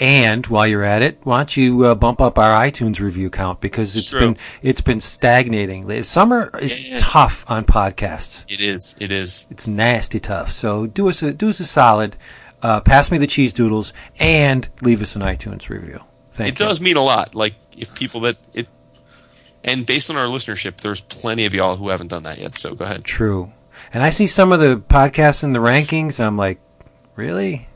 And 0.00 0.44
while 0.48 0.66
you're 0.66 0.82
at 0.82 1.02
it, 1.02 1.18
why 1.22 1.36
don't 1.38 1.56
you 1.56 1.84
uh, 1.84 1.94
bump 1.94 2.20
up 2.20 2.36
our 2.38 2.50
iTunes 2.66 2.98
review 2.98 3.30
count 3.30 3.60
because 3.60 3.96
it's 3.96 4.10
True. 4.10 4.20
been 4.20 4.36
it's 4.62 4.80
been 4.80 5.00
stagnating. 5.00 6.02
Summer 6.02 6.50
is 6.60 6.86
Yeah. 6.88 6.96
tough 6.98 7.44
on 7.48 7.64
podcasts. 7.64 8.44
It 8.48 8.60
is. 8.60 8.96
It 8.98 9.12
is. 9.12 9.46
It's 9.50 9.66
nasty 9.68 10.18
tough. 10.18 10.50
So 10.50 10.86
do 10.86 11.08
us 11.08 11.22
a 11.22 11.32
do 11.32 11.48
us 11.48 11.60
a 11.60 11.64
solid. 11.64 12.16
Uh, 12.62 12.80
pass 12.80 13.10
me 13.10 13.18
the 13.18 13.26
cheese 13.26 13.52
doodles 13.52 13.92
and 14.18 14.68
leave 14.80 15.00
us 15.02 15.14
an 15.16 15.22
iTunes 15.22 15.68
review. 15.68 16.00
Thank 16.32 16.48
It 16.54 16.60
you. 16.60 16.66
does 16.66 16.80
mean 16.80 16.96
a 16.96 17.02
lot. 17.02 17.34
Like 17.36 17.54
if 17.76 17.94
people 17.94 18.20
that 18.22 18.42
it, 18.54 18.66
and 19.62 19.86
based 19.86 20.10
on 20.10 20.16
our 20.16 20.26
listenership, 20.26 20.78
there's 20.78 21.02
plenty 21.02 21.44
of 21.44 21.54
y'all 21.54 21.76
who 21.76 21.90
haven't 21.90 22.08
done 22.08 22.24
that 22.24 22.38
yet. 22.38 22.56
So 22.58 22.74
go 22.74 22.84
ahead. 22.84 23.04
True. 23.04 23.52
And 23.92 24.02
I 24.02 24.10
see 24.10 24.26
some 24.26 24.50
of 24.50 24.58
the 24.60 24.76
podcasts 24.88 25.44
in 25.44 25.52
the 25.52 25.60
rankings. 25.60 26.18
I'm 26.24 26.36
like, 26.36 26.58
really? 27.16 27.68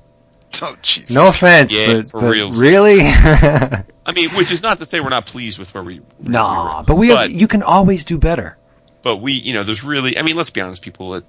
Oh, 0.63 0.77
Jesus. 0.83 1.11
No 1.15 1.29
offense, 1.29 1.73
Yeah, 1.73 1.95
but, 1.95 2.07
for 2.09 2.21
but 2.21 2.31
reals. 2.33 2.61
really? 2.61 2.99
I 3.03 4.13
mean, 4.15 4.31
which 4.31 4.51
is 4.51 4.63
not 4.63 4.79
to 4.79 4.87
say 4.87 5.01
we're 5.01 5.09
not 5.11 5.27
pleased 5.27 5.59
with 5.59 5.73
where 5.75 5.83
we. 5.85 5.99
where 5.99 6.05
no, 6.33 6.79
we 6.81 6.85
but 6.87 6.95
we 6.97 7.09
But, 7.11 7.31
you 7.31 7.47
can 7.47 7.63
always 7.63 8.05
do 8.05 8.19
better. 8.19 8.57
but 9.03 9.21
we, 9.21 9.33
you 9.35 9.53
know, 9.53 9.63
there's 9.63 9.85
really. 9.85 10.19
I 10.19 10.23
mean, 10.23 10.37
let's 10.37 10.51
be 10.51 10.61
honest, 10.61 10.83
people. 10.83 11.11
That, 11.13 11.25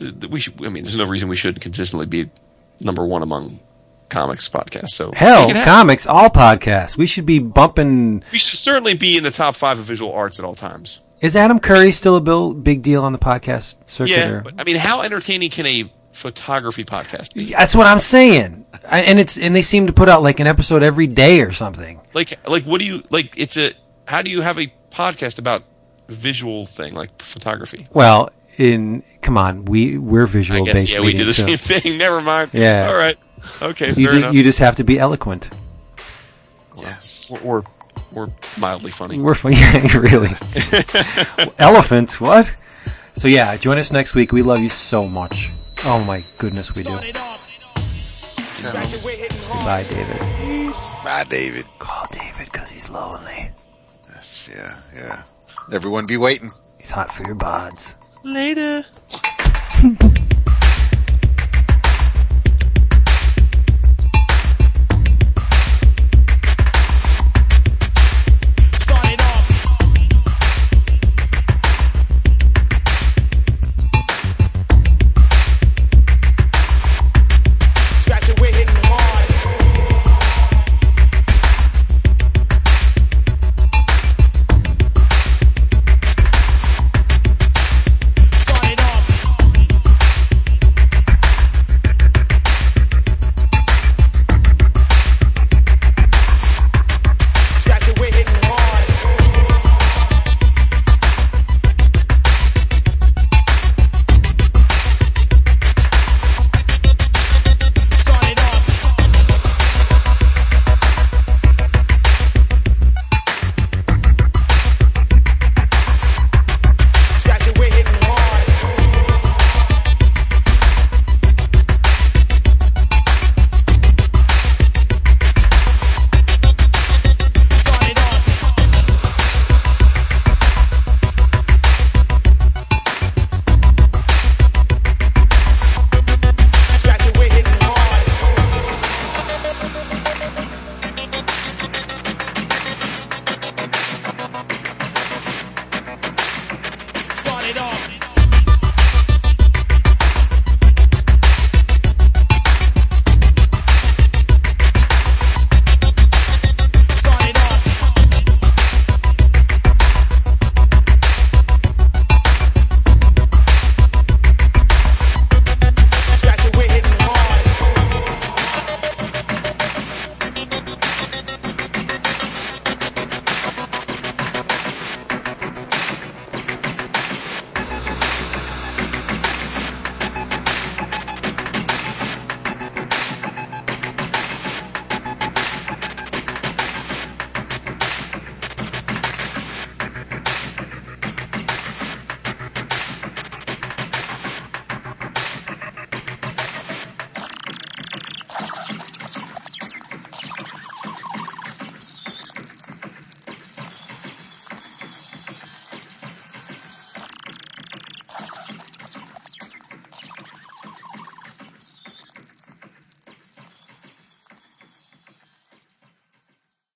uh, 0.00 0.28
we 0.28 0.40
should. 0.40 0.64
I 0.64 0.68
mean, 0.68 0.84
there's 0.84 0.96
no 0.96 1.06
reason 1.06 1.28
we 1.28 1.36
shouldn't 1.36 1.60
consistently 1.62 2.06
be 2.06 2.30
number 2.80 3.04
one 3.04 3.22
among 3.22 3.60
comics 4.10 4.48
podcasts. 4.48 4.90
So 4.90 5.12
Hell, 5.12 5.42
make 5.42 5.50
it 5.50 5.56
happen. 5.56 5.72
comics, 5.72 6.06
all 6.06 6.30
podcasts. 6.30 6.96
We 6.96 7.06
should 7.06 7.26
be 7.26 7.38
bumping. 7.40 8.22
we 8.32 8.38
should 8.38 8.58
certainly 8.58 8.94
be 8.94 9.16
in 9.16 9.22
the 9.24 9.30
top 9.30 9.56
five 9.56 9.78
of 9.78 9.84
visual 9.84 10.12
arts 10.12 10.38
at 10.38 10.44
all 10.44 10.54
times. 10.54 11.00
Is 11.20 11.34
Adam 11.34 11.58
Curry 11.58 11.90
still 11.90 12.14
a 12.16 12.54
big 12.54 12.82
deal 12.82 13.02
on 13.04 13.12
the 13.12 13.18
podcast 13.18 13.76
circuit? 13.86 14.12
Yeah, 14.16 14.40
but 14.44 14.54
I 14.58 14.64
mean, 14.64 14.76
how 14.76 15.02
entertaining 15.02 15.50
can 15.50 15.66
a 15.66 15.90
photography 16.12 16.84
podcast? 16.84 17.50
That's 17.50 17.74
what 17.74 17.86
I'm 17.86 18.00
saying. 18.00 18.66
I, 18.88 19.00
and 19.02 19.18
it's 19.18 19.38
and 19.38 19.54
they 19.54 19.62
seem 19.62 19.86
to 19.86 19.92
put 19.92 20.08
out 20.08 20.22
like 20.22 20.40
an 20.40 20.46
episode 20.46 20.82
every 20.82 21.06
day 21.06 21.40
or 21.40 21.52
something. 21.52 22.00
Like, 22.14 22.38
like, 22.48 22.64
what 22.64 22.80
do 22.80 22.86
you 22.86 23.02
like? 23.10 23.38
It's 23.38 23.56
a. 23.56 23.72
How 24.06 24.22
do 24.22 24.30
you 24.30 24.40
have 24.40 24.58
a 24.58 24.72
podcast 24.90 25.38
about 25.38 25.64
visual 26.08 26.64
thing 26.64 26.94
like 26.94 27.20
photography? 27.20 27.86
Well, 27.92 28.30
in 28.56 29.02
come 29.20 29.38
on, 29.38 29.64
we 29.66 29.98
we're 29.98 30.22
I 30.22 30.26
visual 30.26 30.64
guess 30.64 30.74
based. 30.74 30.94
yeah, 30.94 31.00
we 31.00 31.12
do 31.12 31.24
the 31.24 31.42
media, 31.42 31.58
same 31.58 31.80
thing. 31.80 31.98
Never 31.98 32.20
mind. 32.20 32.50
Yeah. 32.52 32.88
All 32.88 32.96
right. 32.96 33.16
Okay. 33.62 33.92
You 33.92 34.10
just, 34.10 34.32
you 34.32 34.42
just 34.42 34.58
have 34.58 34.76
to 34.76 34.84
be 34.84 34.98
eloquent. 34.98 35.50
Yes. 36.76 37.28
or, 37.30 37.40
or 37.40 37.64
or 38.14 38.32
mildly 38.58 38.90
funny. 38.90 39.18
We're 39.18 39.34
fun. 39.34 39.52
Yeah, 39.56 39.98
really. 39.98 40.30
Elephants, 41.58 42.20
what? 42.20 42.54
So 43.14 43.28
yeah, 43.28 43.56
join 43.56 43.78
us 43.78 43.92
next 43.92 44.14
week. 44.14 44.32
We 44.32 44.42
love 44.42 44.60
you 44.60 44.68
so 44.68 45.08
much. 45.08 45.50
Oh 45.84 46.02
my 46.04 46.24
goodness, 46.38 46.74
we 46.74 46.82
do. 46.82 46.90
Bye, 49.64 49.84
David. 49.88 50.72
Bye, 51.04 51.24
David. 51.28 51.64
Call 51.78 52.06
David 52.10 52.48
because 52.50 52.70
he's 52.70 52.90
lonely. 52.90 53.50
Yes, 54.08 54.50
yeah, 54.54 55.00
yeah. 55.00 55.24
Everyone 55.74 56.06
be 56.06 56.16
waiting. 56.16 56.50
He's 56.78 56.90
hot 56.90 57.12
for 57.12 57.24
your 57.24 57.36
bods. 57.36 57.94
Later. 58.24 58.82